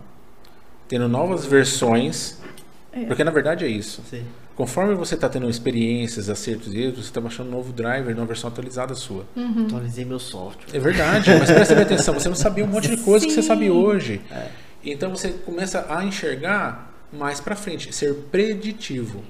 tendo 0.88 1.08
novas 1.08 1.46
versões. 1.46 2.40
É. 2.92 3.06
Porque 3.06 3.24
na 3.24 3.32
verdade 3.32 3.66
é 3.66 3.68
isso. 3.68 4.02
Sim. 4.10 4.24
Conforme 4.56 4.96
você 4.96 5.16
está 5.16 5.28
tendo 5.28 5.50
experiências, 5.50 6.30
acertos 6.30 6.74
e 6.74 6.82
erros, 6.82 7.00
você 7.00 7.02
está 7.02 7.20
baixando 7.20 7.50
um 7.50 7.52
novo 7.52 7.74
driver, 7.74 8.16
uma 8.16 8.26
versão 8.26 8.50
atualizada 8.50 8.96
sua. 8.96 9.26
Uhum. 9.36 9.66
Atualizei 9.66 10.06
meu 10.06 10.18
software. 10.18 10.74
É 10.74 10.80
verdade, 10.80 11.30
mas 11.38 11.52
presta 11.52 11.82
atenção, 11.82 12.14
você 12.14 12.30
não 12.30 12.36
sabia 12.36 12.64
um 12.64 12.68
monte 12.68 12.88
de 12.88 12.98
coisa 13.04 13.26
que 13.26 13.34
você 13.34 13.42
Sim. 13.42 13.48
sabe 13.50 13.70
hoje. 13.70 14.22
Então 14.84 15.10
você 15.10 15.30
começa 15.30 15.86
a 15.90 16.06
enxergar 16.06 16.94
mais 17.12 17.42
para 17.42 17.56
frente, 17.56 17.94
ser 17.94 18.14
preditivo. 18.32 19.22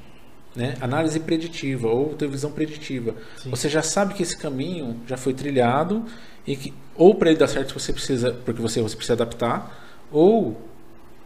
Né? 0.56 0.76
Análise 0.80 1.20
preditiva 1.20 1.90
ou 1.90 2.14
ter 2.14 2.30
visão 2.30 2.52
preditiva. 2.52 3.16
Sim. 3.38 3.50
Você 3.50 3.68
já 3.68 3.82
sabe 3.82 4.14
que 4.14 4.24
esse 4.24 4.38
caminho 4.38 5.02
já 5.06 5.18
foi 5.18 5.34
trilhado 5.34 6.06
e 6.46 6.56
que 6.56 6.74
ou 6.96 7.16
para 7.16 7.30
ele 7.30 7.40
dar 7.40 7.48
certo 7.48 7.78
você 7.78 7.92
precisa, 7.92 8.32
porque 8.46 8.62
você, 8.62 8.82
você 8.82 8.96
precisa 8.96 9.14
adaptar, 9.14 10.06
ou 10.12 10.62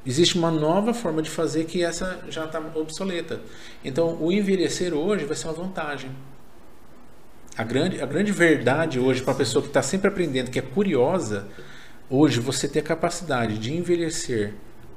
existe 0.06 0.38
uma 0.38 0.50
nova 0.50 0.94
forma 0.94 1.22
de 1.22 1.30
fazer 1.30 1.66
que 1.66 1.84
essa 1.84 2.20
já 2.30 2.46
está 2.46 2.60
obsoleta. 2.76 3.40
Então, 3.84 4.18
o 4.20 4.32
envelhecer 4.32 4.94
hoje 4.94 5.26
vai 5.26 5.36
ser 5.36 5.48
uma 5.48 5.54
vantagem. 5.54 6.10
A 7.58 7.64
grande, 7.64 8.02
a 8.02 8.06
grande 8.06 8.32
verdade 8.32 9.00
hoje 9.00 9.22
para 9.22 9.34
a 9.34 9.38
pessoa 9.38 9.62
que 9.62 9.68
está 9.68 9.82
sempre 9.82 10.08
aprendendo, 10.08 10.50
que 10.50 10.60
é 10.60 10.62
curiosa, 10.62 11.48
hoje 12.10 12.40
você 12.40 12.68
ter 12.68 12.80
a 12.80 12.84
capacidade 12.84 13.58
de 13.58 13.74
envelhecer 13.74 14.54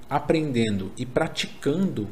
aprendendo 0.08 0.92
e 0.96 1.04
praticando 1.04 2.08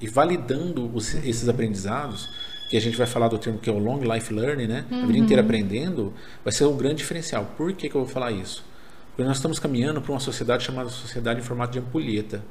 e 0.00 0.08
validando 0.08 0.90
os- 0.94 1.14
esses 1.14 1.48
aprendizados, 1.48 2.30
que 2.68 2.76
a 2.76 2.80
gente 2.80 2.96
vai 2.96 3.06
falar 3.06 3.28
do 3.28 3.38
termo 3.38 3.58
que 3.58 3.70
é 3.70 3.72
o 3.72 3.78
long 3.78 4.00
life 4.00 4.32
learning, 4.32 4.66
né? 4.66 4.84
A 4.90 5.06
vida 5.06 5.18
inteira 5.18 5.42
aprendendo, 5.42 6.12
vai 6.44 6.52
ser 6.52 6.64
o 6.64 6.72
grande 6.72 6.96
diferencial. 6.96 7.48
Por 7.56 7.72
que, 7.72 7.88
que 7.88 7.94
eu 7.94 8.02
vou 8.04 8.10
falar 8.10 8.32
isso? 8.32 8.64
Porque 9.10 9.22
nós 9.22 9.36
estamos 9.38 9.58
caminhando 9.58 10.00
para 10.02 10.12
uma 10.12 10.20
sociedade 10.20 10.64
chamada 10.64 10.88
sociedade 10.88 11.40
em 11.40 11.42
formato 11.42 11.72
de 11.72 11.78
ampulheta. 11.78 12.42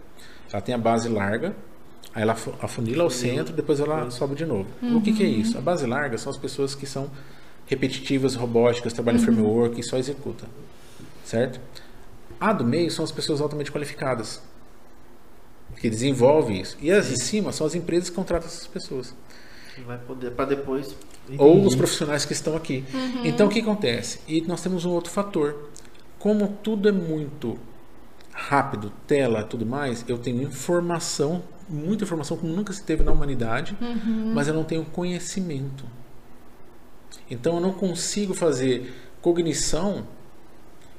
Ela 0.51 0.61
tem 0.61 0.73
a 0.73 0.77
base 0.77 1.09
larga, 1.09 1.53
aí 2.13 2.21
ela 2.23 2.31
afu- 2.33 2.53
afunila 2.61 3.03
ao 3.03 3.09
centro, 3.09 3.53
depois 3.53 3.79
ela 3.79 4.09
sobe 4.09 4.35
de 4.35 4.45
novo. 4.45 4.67
O 4.81 5.01
que, 5.01 5.11
que 5.13 5.23
é 5.23 5.27
isso? 5.27 5.57
A 5.57 5.61
base 5.61 5.85
larga 5.85 6.17
são 6.17 6.31
as 6.31 6.37
pessoas 6.37 6.73
que 6.73 6.85
são 6.85 7.11
repetitivas, 7.67 8.35
robóticas, 8.35 8.93
trabalham 8.93 9.19
em 9.19 9.23
framework 9.23 9.79
e 9.79 9.83
só 9.83 9.97
executa. 9.97 10.45
Certo? 11.25 11.59
A 12.39 12.53
do 12.53 12.63
meio 12.63 12.89
são 12.89 13.03
as 13.03 13.11
pessoas 13.11 13.41
altamente 13.41 13.71
qualificadas, 13.71 14.41
que 15.79 15.89
desenvolvem 15.89 16.61
isso. 16.61 16.77
E 16.81 16.89
as 16.91 17.09
de 17.09 17.21
cima 17.21 17.51
são 17.51 17.67
as 17.67 17.75
empresas 17.75 18.09
que 18.09 18.15
contratam 18.15 18.47
essas 18.47 18.65
pessoas 18.67 19.13
vai 19.81 19.97
poder 19.97 20.31
para 20.31 20.45
depois. 20.45 20.95
ou 21.37 21.65
os 21.65 21.75
profissionais 21.75 22.25
que 22.25 22.33
estão 22.33 22.55
aqui. 22.55 22.83
Então 23.23 23.47
o 23.47 23.49
que 23.49 23.59
acontece? 23.59 24.19
E 24.27 24.41
nós 24.41 24.61
temos 24.61 24.85
um 24.85 24.91
outro 24.91 25.11
fator. 25.11 25.69
Como 26.19 26.57
tudo 26.63 26.89
é 26.89 26.91
muito 26.91 27.57
rápido, 28.31 28.91
tela, 29.07 29.43
tudo 29.43 29.65
mais, 29.65 30.03
eu 30.07 30.17
tenho 30.17 30.41
informação, 30.41 31.41
muita 31.69 32.03
informação 32.03 32.35
como 32.37 32.53
nunca 32.53 32.73
se 32.73 32.83
teve 32.83 33.03
na 33.03 33.11
humanidade, 33.11 33.77
mas 34.33 34.47
eu 34.47 34.53
não 34.53 34.63
tenho 34.63 34.83
conhecimento. 34.85 35.85
Então 37.29 37.55
eu 37.55 37.61
não 37.61 37.73
consigo 37.73 38.33
fazer 38.33 38.93
cognição 39.21 40.05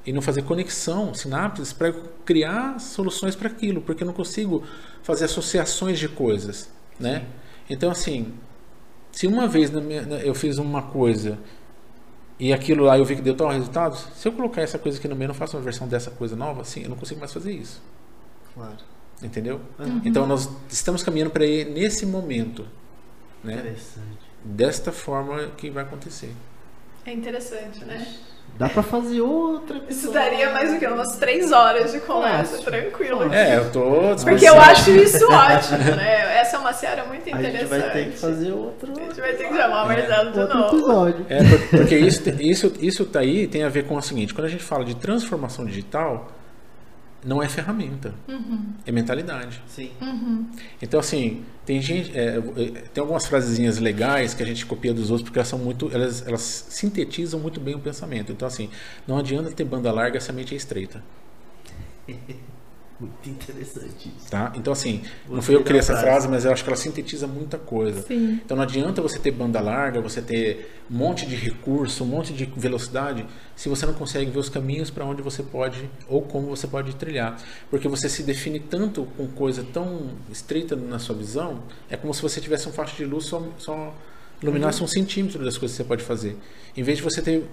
e 0.04 0.12
não 0.12 0.22
fazer 0.22 0.42
conexão, 0.42 1.12
sinapses, 1.12 1.72
para 1.72 1.92
criar 2.24 2.78
soluções 2.80 3.34
para 3.36 3.48
aquilo, 3.48 3.80
porque 3.80 4.02
eu 4.02 4.06
não 4.06 4.14
consigo 4.14 4.62
fazer 5.02 5.24
associações 5.26 5.98
de 5.98 6.08
coisas, 6.08 6.70
né? 6.98 7.26
Então 7.68 7.90
assim, 7.90 8.32
se 9.16 9.26
uma 9.26 9.48
vez 9.48 9.70
na 9.70 9.80
minha- 9.80 10.02
eu 10.22 10.34
fiz 10.34 10.58
uma 10.58 10.82
coisa 10.82 11.38
e 12.38 12.52
aquilo 12.52 12.84
lá 12.84 12.98
eu 12.98 13.04
vi 13.04 13.16
que 13.16 13.22
deu 13.22 13.34
tal 13.34 13.48
resultado, 13.48 13.96
se 13.96 14.28
eu 14.28 14.32
colocar 14.32 14.60
essa 14.60 14.78
coisa 14.78 14.98
aqui 14.98 15.08
no 15.08 15.16
meio, 15.16 15.24
eu 15.26 15.28
não 15.28 15.34
faço 15.34 15.56
uma 15.56 15.62
versão 15.62 15.88
dessa 15.88 16.10
coisa 16.10 16.36
nova, 16.36 16.60
assim, 16.60 16.82
eu 16.82 16.90
não 16.90 16.96
consigo 16.96 17.18
mais 17.18 17.32
fazer 17.32 17.52
isso, 17.52 17.80
Claro. 18.54 18.76
entendeu? 19.22 19.58
Uhum. 19.78 20.02
Então 20.04 20.26
nós 20.26 20.48
estamos 20.68 21.02
caminhando 21.02 21.30
para 21.30 21.46
ir 21.46 21.64
nesse 21.70 22.04
momento, 22.04 22.66
né? 23.42 23.54
Interessante. 23.54 24.18
Desta 24.44 24.92
forma 24.92 25.46
que 25.56 25.70
vai 25.70 25.82
acontecer. 25.84 26.32
É 27.06 27.12
interessante, 27.12 27.84
né? 27.84 28.06
Dá 28.58 28.70
pra 28.70 28.82
fazer 28.82 29.20
outra. 29.20 29.82
Isso 29.86 30.10
daria 30.10 30.50
mais 30.50 30.72
o 30.72 30.78
que? 30.78 30.86
Umas 30.86 31.16
três 31.16 31.52
horas 31.52 31.92
de 31.92 32.00
conversa, 32.00 32.56
tranquilo. 32.64 33.30
É, 33.30 33.58
eu 33.58 33.70
tô 33.70 33.82
Porque 34.24 34.48
eu 34.48 34.58
acho 34.58 34.90
isso 34.92 35.24
ótimo, 35.30 35.78
né? 35.94 36.38
Essa 36.40 36.56
é 36.56 36.58
uma 36.60 36.72
seara 36.72 37.04
muito 37.04 37.26
A 37.26 37.32
interessante. 37.38 37.58
gente 37.60 37.68
vai 37.68 37.90
ter 37.90 38.04
que 38.12 38.18
fazer 38.18 38.52
outro. 38.52 38.92
A 38.96 39.00
gente 39.00 39.20
vai 39.20 39.32
ter 39.34 39.48
que 39.48 39.54
chamar 39.56 39.84
o 39.84 39.88
Marcelo 39.88 40.32
de 40.32 40.38
outro 40.40 40.58
novo. 40.58 40.76
episódio. 40.78 41.26
É, 41.28 41.44
por- 41.44 41.68
porque 41.80 41.98
isso, 41.98 42.22
isso, 42.40 42.72
isso 42.80 43.04
tá 43.04 43.20
aí 43.20 43.46
tem 43.46 43.62
a 43.62 43.68
ver 43.68 43.84
com 43.86 43.94
o 43.96 44.00
seguinte: 44.00 44.32
quando 44.32 44.46
a 44.46 44.50
gente 44.50 44.62
fala 44.64 44.86
de 44.86 44.96
transformação 44.96 45.66
digital, 45.66 46.28
não 47.26 47.42
é 47.42 47.48
ferramenta, 47.48 48.14
é 48.86 48.92
mentalidade. 48.92 49.60
Sim. 49.66 49.90
Então, 50.80 51.00
assim, 51.00 51.44
tem 51.66 51.82
gente. 51.82 52.16
é, 52.16 52.40
tem 52.94 53.00
algumas 53.00 53.26
frasezinhas 53.26 53.78
legais 53.78 54.32
que 54.32 54.42
a 54.42 54.46
gente 54.46 54.64
copia 54.64 54.94
dos 54.94 55.10
outros 55.10 55.24
porque 55.24 55.38
elas 55.38 55.48
são 55.48 55.58
muito. 55.58 55.90
Elas, 55.92 56.26
elas 56.26 56.66
sintetizam 56.70 57.40
muito 57.40 57.60
bem 57.60 57.74
o 57.74 57.80
pensamento. 57.80 58.30
Então, 58.30 58.46
assim, 58.46 58.70
não 59.08 59.18
adianta 59.18 59.50
ter 59.50 59.64
banda 59.64 59.90
larga 59.90 60.20
se 60.20 60.30
a 60.30 60.34
mente 60.34 60.54
é 60.54 60.56
estreita. 60.56 61.02
Muito 62.98 63.28
interessante 63.28 64.10
isso. 64.16 64.30
Tá? 64.30 64.52
Então, 64.54 64.72
assim, 64.72 65.02
não 65.28 65.42
fui 65.42 65.54
eu 65.54 65.58
que 65.58 65.66
criei 65.66 65.80
essa 65.80 65.92
frase. 65.92 66.06
frase, 66.06 66.28
mas 66.28 66.44
eu 66.46 66.52
acho 66.52 66.64
que 66.64 66.70
ela 66.70 66.76
sintetiza 66.76 67.26
muita 67.26 67.58
coisa. 67.58 68.00
Sim. 68.02 68.40
Então 68.42 68.56
não 68.56 68.64
adianta 68.64 69.02
você 69.02 69.18
ter 69.18 69.30
banda 69.32 69.60
larga, 69.60 70.00
você 70.00 70.22
ter 70.22 70.80
um 70.90 70.96
monte 70.96 71.26
de 71.26 71.36
recurso, 71.36 72.04
um 72.04 72.06
monte 72.06 72.32
de 72.32 72.46
velocidade, 72.56 73.26
se 73.54 73.68
você 73.68 73.84
não 73.84 73.92
consegue 73.92 74.30
ver 74.30 74.38
os 74.38 74.48
caminhos 74.48 74.88
para 74.90 75.04
onde 75.04 75.20
você 75.20 75.42
pode 75.42 75.90
ou 76.08 76.22
como 76.22 76.46
você 76.46 76.66
pode 76.66 76.96
trilhar. 76.96 77.38
Porque 77.68 77.86
você 77.86 78.08
se 78.08 78.22
define 78.22 78.60
tanto 78.60 79.04
com 79.16 79.26
coisa 79.28 79.62
tão 79.62 80.12
estreita 80.30 80.74
na 80.74 80.98
sua 80.98 81.14
visão, 81.14 81.62
é 81.90 81.96
como 81.98 82.14
se 82.14 82.22
você 82.22 82.40
tivesse 82.40 82.66
um 82.66 82.72
faixa 82.72 82.96
de 82.96 83.04
luz 83.04 83.26
só, 83.26 83.46
só 83.58 83.94
iluminasse 84.42 84.82
um 84.82 84.86
centímetro 84.86 85.44
das 85.44 85.58
coisas 85.58 85.76
que 85.76 85.82
você 85.82 85.88
pode 85.88 86.02
fazer. 86.02 86.36
Em 86.74 86.82
vez 86.82 86.96
de 86.96 87.04
você 87.04 87.20
ter 87.20 87.46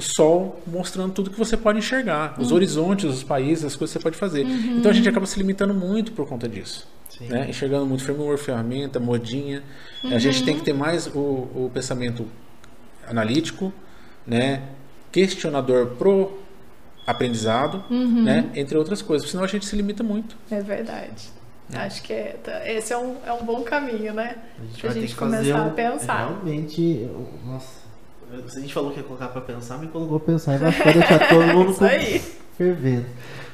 o 0.00 0.02
sol 0.02 0.60
mostrando 0.66 1.12
tudo 1.12 1.30
que 1.30 1.38
você 1.38 1.56
pode 1.56 1.78
enxergar, 1.78 2.34
os 2.40 2.50
horizontes, 2.52 3.04
os 3.04 3.22
países, 3.22 3.64
as 3.64 3.76
coisas 3.76 3.94
que 3.94 3.98
você 4.00 4.02
pode 4.02 4.16
fazer. 4.16 4.42
Então 4.46 4.90
a 4.90 4.94
gente 4.94 5.08
acaba 5.08 5.26
se 5.26 5.38
limitando 5.38 5.74
muito 5.74 6.12
por 6.12 6.26
conta 6.26 6.48
disso 6.48 6.88
né? 7.28 7.50
enxergando 7.50 7.84
muito 7.84 8.02
framework, 8.02 8.42
ferramenta, 8.42 8.98
modinha. 8.98 9.62
A 10.04 10.18
gente 10.18 10.42
tem 10.42 10.56
que 10.56 10.62
ter 10.64 10.72
mais 10.72 11.06
o, 11.06 11.18
o 11.18 11.70
pensamento 11.72 12.26
analítico, 13.06 13.72
né? 14.26 14.62
questionador 15.12 15.88
pro 15.98 16.38
aprendizado, 17.06 17.84
né? 17.90 18.50
entre 18.54 18.78
outras 18.78 19.02
coisas, 19.02 19.28
senão 19.30 19.44
a 19.44 19.46
gente 19.46 19.66
se 19.66 19.76
limita 19.76 20.02
muito. 20.02 20.36
É 20.50 20.60
verdade. 20.62 21.28
Acho 21.72 22.02
que 22.02 22.12
é, 22.12 22.36
tá- 22.42 22.68
esse 22.68 22.92
é 22.92 22.98
um, 22.98 23.16
é 23.24 23.32
um 23.32 23.44
bom 23.44 23.62
caminho, 23.62 24.12
né? 24.12 24.36
A 24.58 24.62
gente 24.64 24.80
Pra 24.80 24.90
vai 24.90 24.94
ter 24.94 25.00
gente 25.06 25.14
começar 25.16 25.58
a 25.58 25.62
um- 25.66 25.70
pensar. 25.70 26.28
Realmente, 26.28 27.08
nossa. 27.46 27.79
Se 28.48 28.58
a 28.58 28.60
gente 28.60 28.72
falou 28.74 28.90
que 28.92 28.98
ia 28.98 29.04
colocar 29.04 29.28
pra 29.28 29.40
pensar, 29.40 29.78
me 29.78 29.88
colocou 29.88 30.18
pra 30.20 30.32
pensar 30.34 30.54
e 30.54 30.58
vai 30.58 30.72
ficar 30.72 30.92
deixar 30.92 31.28
todo 31.28 31.46
mundo 31.54 31.74
com- 31.74 31.84
aí. 31.84 32.20
fervendo. 32.56 33.06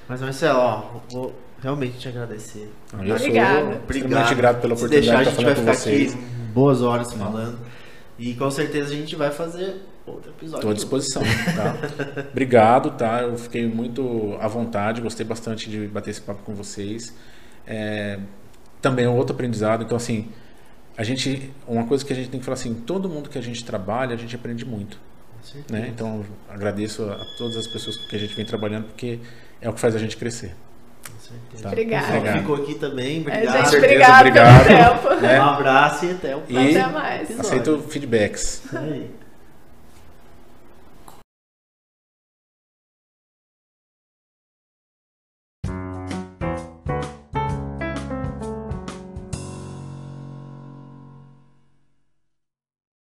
Mas 0.08 0.20
Marcelo, 0.20 0.58
ó, 0.58 0.82
vou 1.10 1.34
realmente 1.62 1.98
te 1.98 2.08
agradecer. 2.08 2.70
Eu 2.92 2.98
Obrigada. 3.16 3.60
sou 3.62 3.72
extremamente 3.90 4.34
grato 4.34 4.60
pela 4.60 4.76
Se 4.76 4.84
oportunidade 4.84 4.90
deixar, 4.90 5.18
a 5.18 5.22
de 5.22 5.24
gente 5.24 5.32
estar 5.40 5.44
vai 5.44 5.54
falando 5.54 5.74
ficar 5.76 5.90
com 5.90 5.90
aqui 5.98 6.08
vocês. 6.10 6.52
boas 6.54 6.82
horas 6.82 7.10
Não. 7.14 7.18
falando. 7.18 7.58
E 8.18 8.34
com 8.34 8.50
certeza 8.50 8.92
a 8.92 8.96
gente 8.96 9.16
vai 9.16 9.30
fazer 9.30 9.82
outro 10.06 10.30
episódio. 10.30 10.58
Estou 10.58 10.70
à 10.70 10.74
disposição, 10.74 11.22
tá? 11.54 12.22
Obrigado, 12.30 12.90
tá? 12.92 13.22
Eu 13.22 13.36
fiquei 13.36 13.66
muito 13.66 14.36
à 14.40 14.48
vontade, 14.48 15.00
gostei 15.00 15.26
bastante 15.26 15.68
de 15.68 15.86
bater 15.88 16.10
esse 16.10 16.20
papo 16.20 16.42
com 16.42 16.54
vocês. 16.54 17.12
É, 17.66 18.18
também 18.80 19.04
é 19.04 19.08
outro 19.08 19.34
aprendizado, 19.34 19.82
então 19.84 19.96
assim, 19.96 20.28
a 20.96 21.02
gente, 21.02 21.50
uma 21.66 21.84
coisa 21.86 22.04
que 22.04 22.12
a 22.12 22.16
gente 22.16 22.28
tem 22.30 22.40
que 22.40 22.44
falar 22.46 22.54
assim, 22.54 22.74
todo 22.74 23.08
mundo 23.08 23.28
que 23.28 23.38
a 23.38 23.42
gente 23.42 23.64
trabalha, 23.64 24.14
a 24.14 24.18
gente 24.18 24.34
aprende 24.34 24.64
muito, 24.64 24.98
Com 25.38 25.44
certeza. 25.46 25.78
né? 25.80 25.88
Então, 25.94 26.24
agradeço 26.48 27.02
a 27.04 27.24
todas 27.38 27.56
as 27.56 27.66
pessoas 27.66 27.96
com 27.96 28.08
que 28.08 28.16
a 28.16 28.18
gente 28.18 28.34
vem 28.34 28.44
trabalhando, 28.46 28.84
porque 28.84 29.18
é 29.60 29.68
o 29.68 29.72
que 29.72 29.80
faz 29.80 29.94
a 29.94 29.98
gente 29.98 30.16
crescer. 30.16 30.54
Com 31.04 31.20
certeza. 31.20 31.62
Tá. 31.62 31.68
Obrigada. 31.68 32.06
Obrigado. 32.16 32.38
ficou 32.40 32.56
aqui 32.56 32.74
também. 32.76 33.16
É, 33.18 33.20
Obrigado. 33.20 33.56
gente, 33.56 33.68
certeza, 33.70 33.84
obrigado 33.94 34.20
obrigado. 34.20 34.66
pelo 34.66 35.08
tempo. 35.10 35.20
né? 35.22 35.40
Um 35.40 35.44
abraço 35.44 36.04
e 36.06 36.10
até 36.10 36.36
o 36.36 36.42
E 36.48 36.76
Até 36.76 36.86
mais. 36.92 37.40
aceito 37.40 37.78
feedbacks. 37.88 38.62
Aí. 38.74 39.10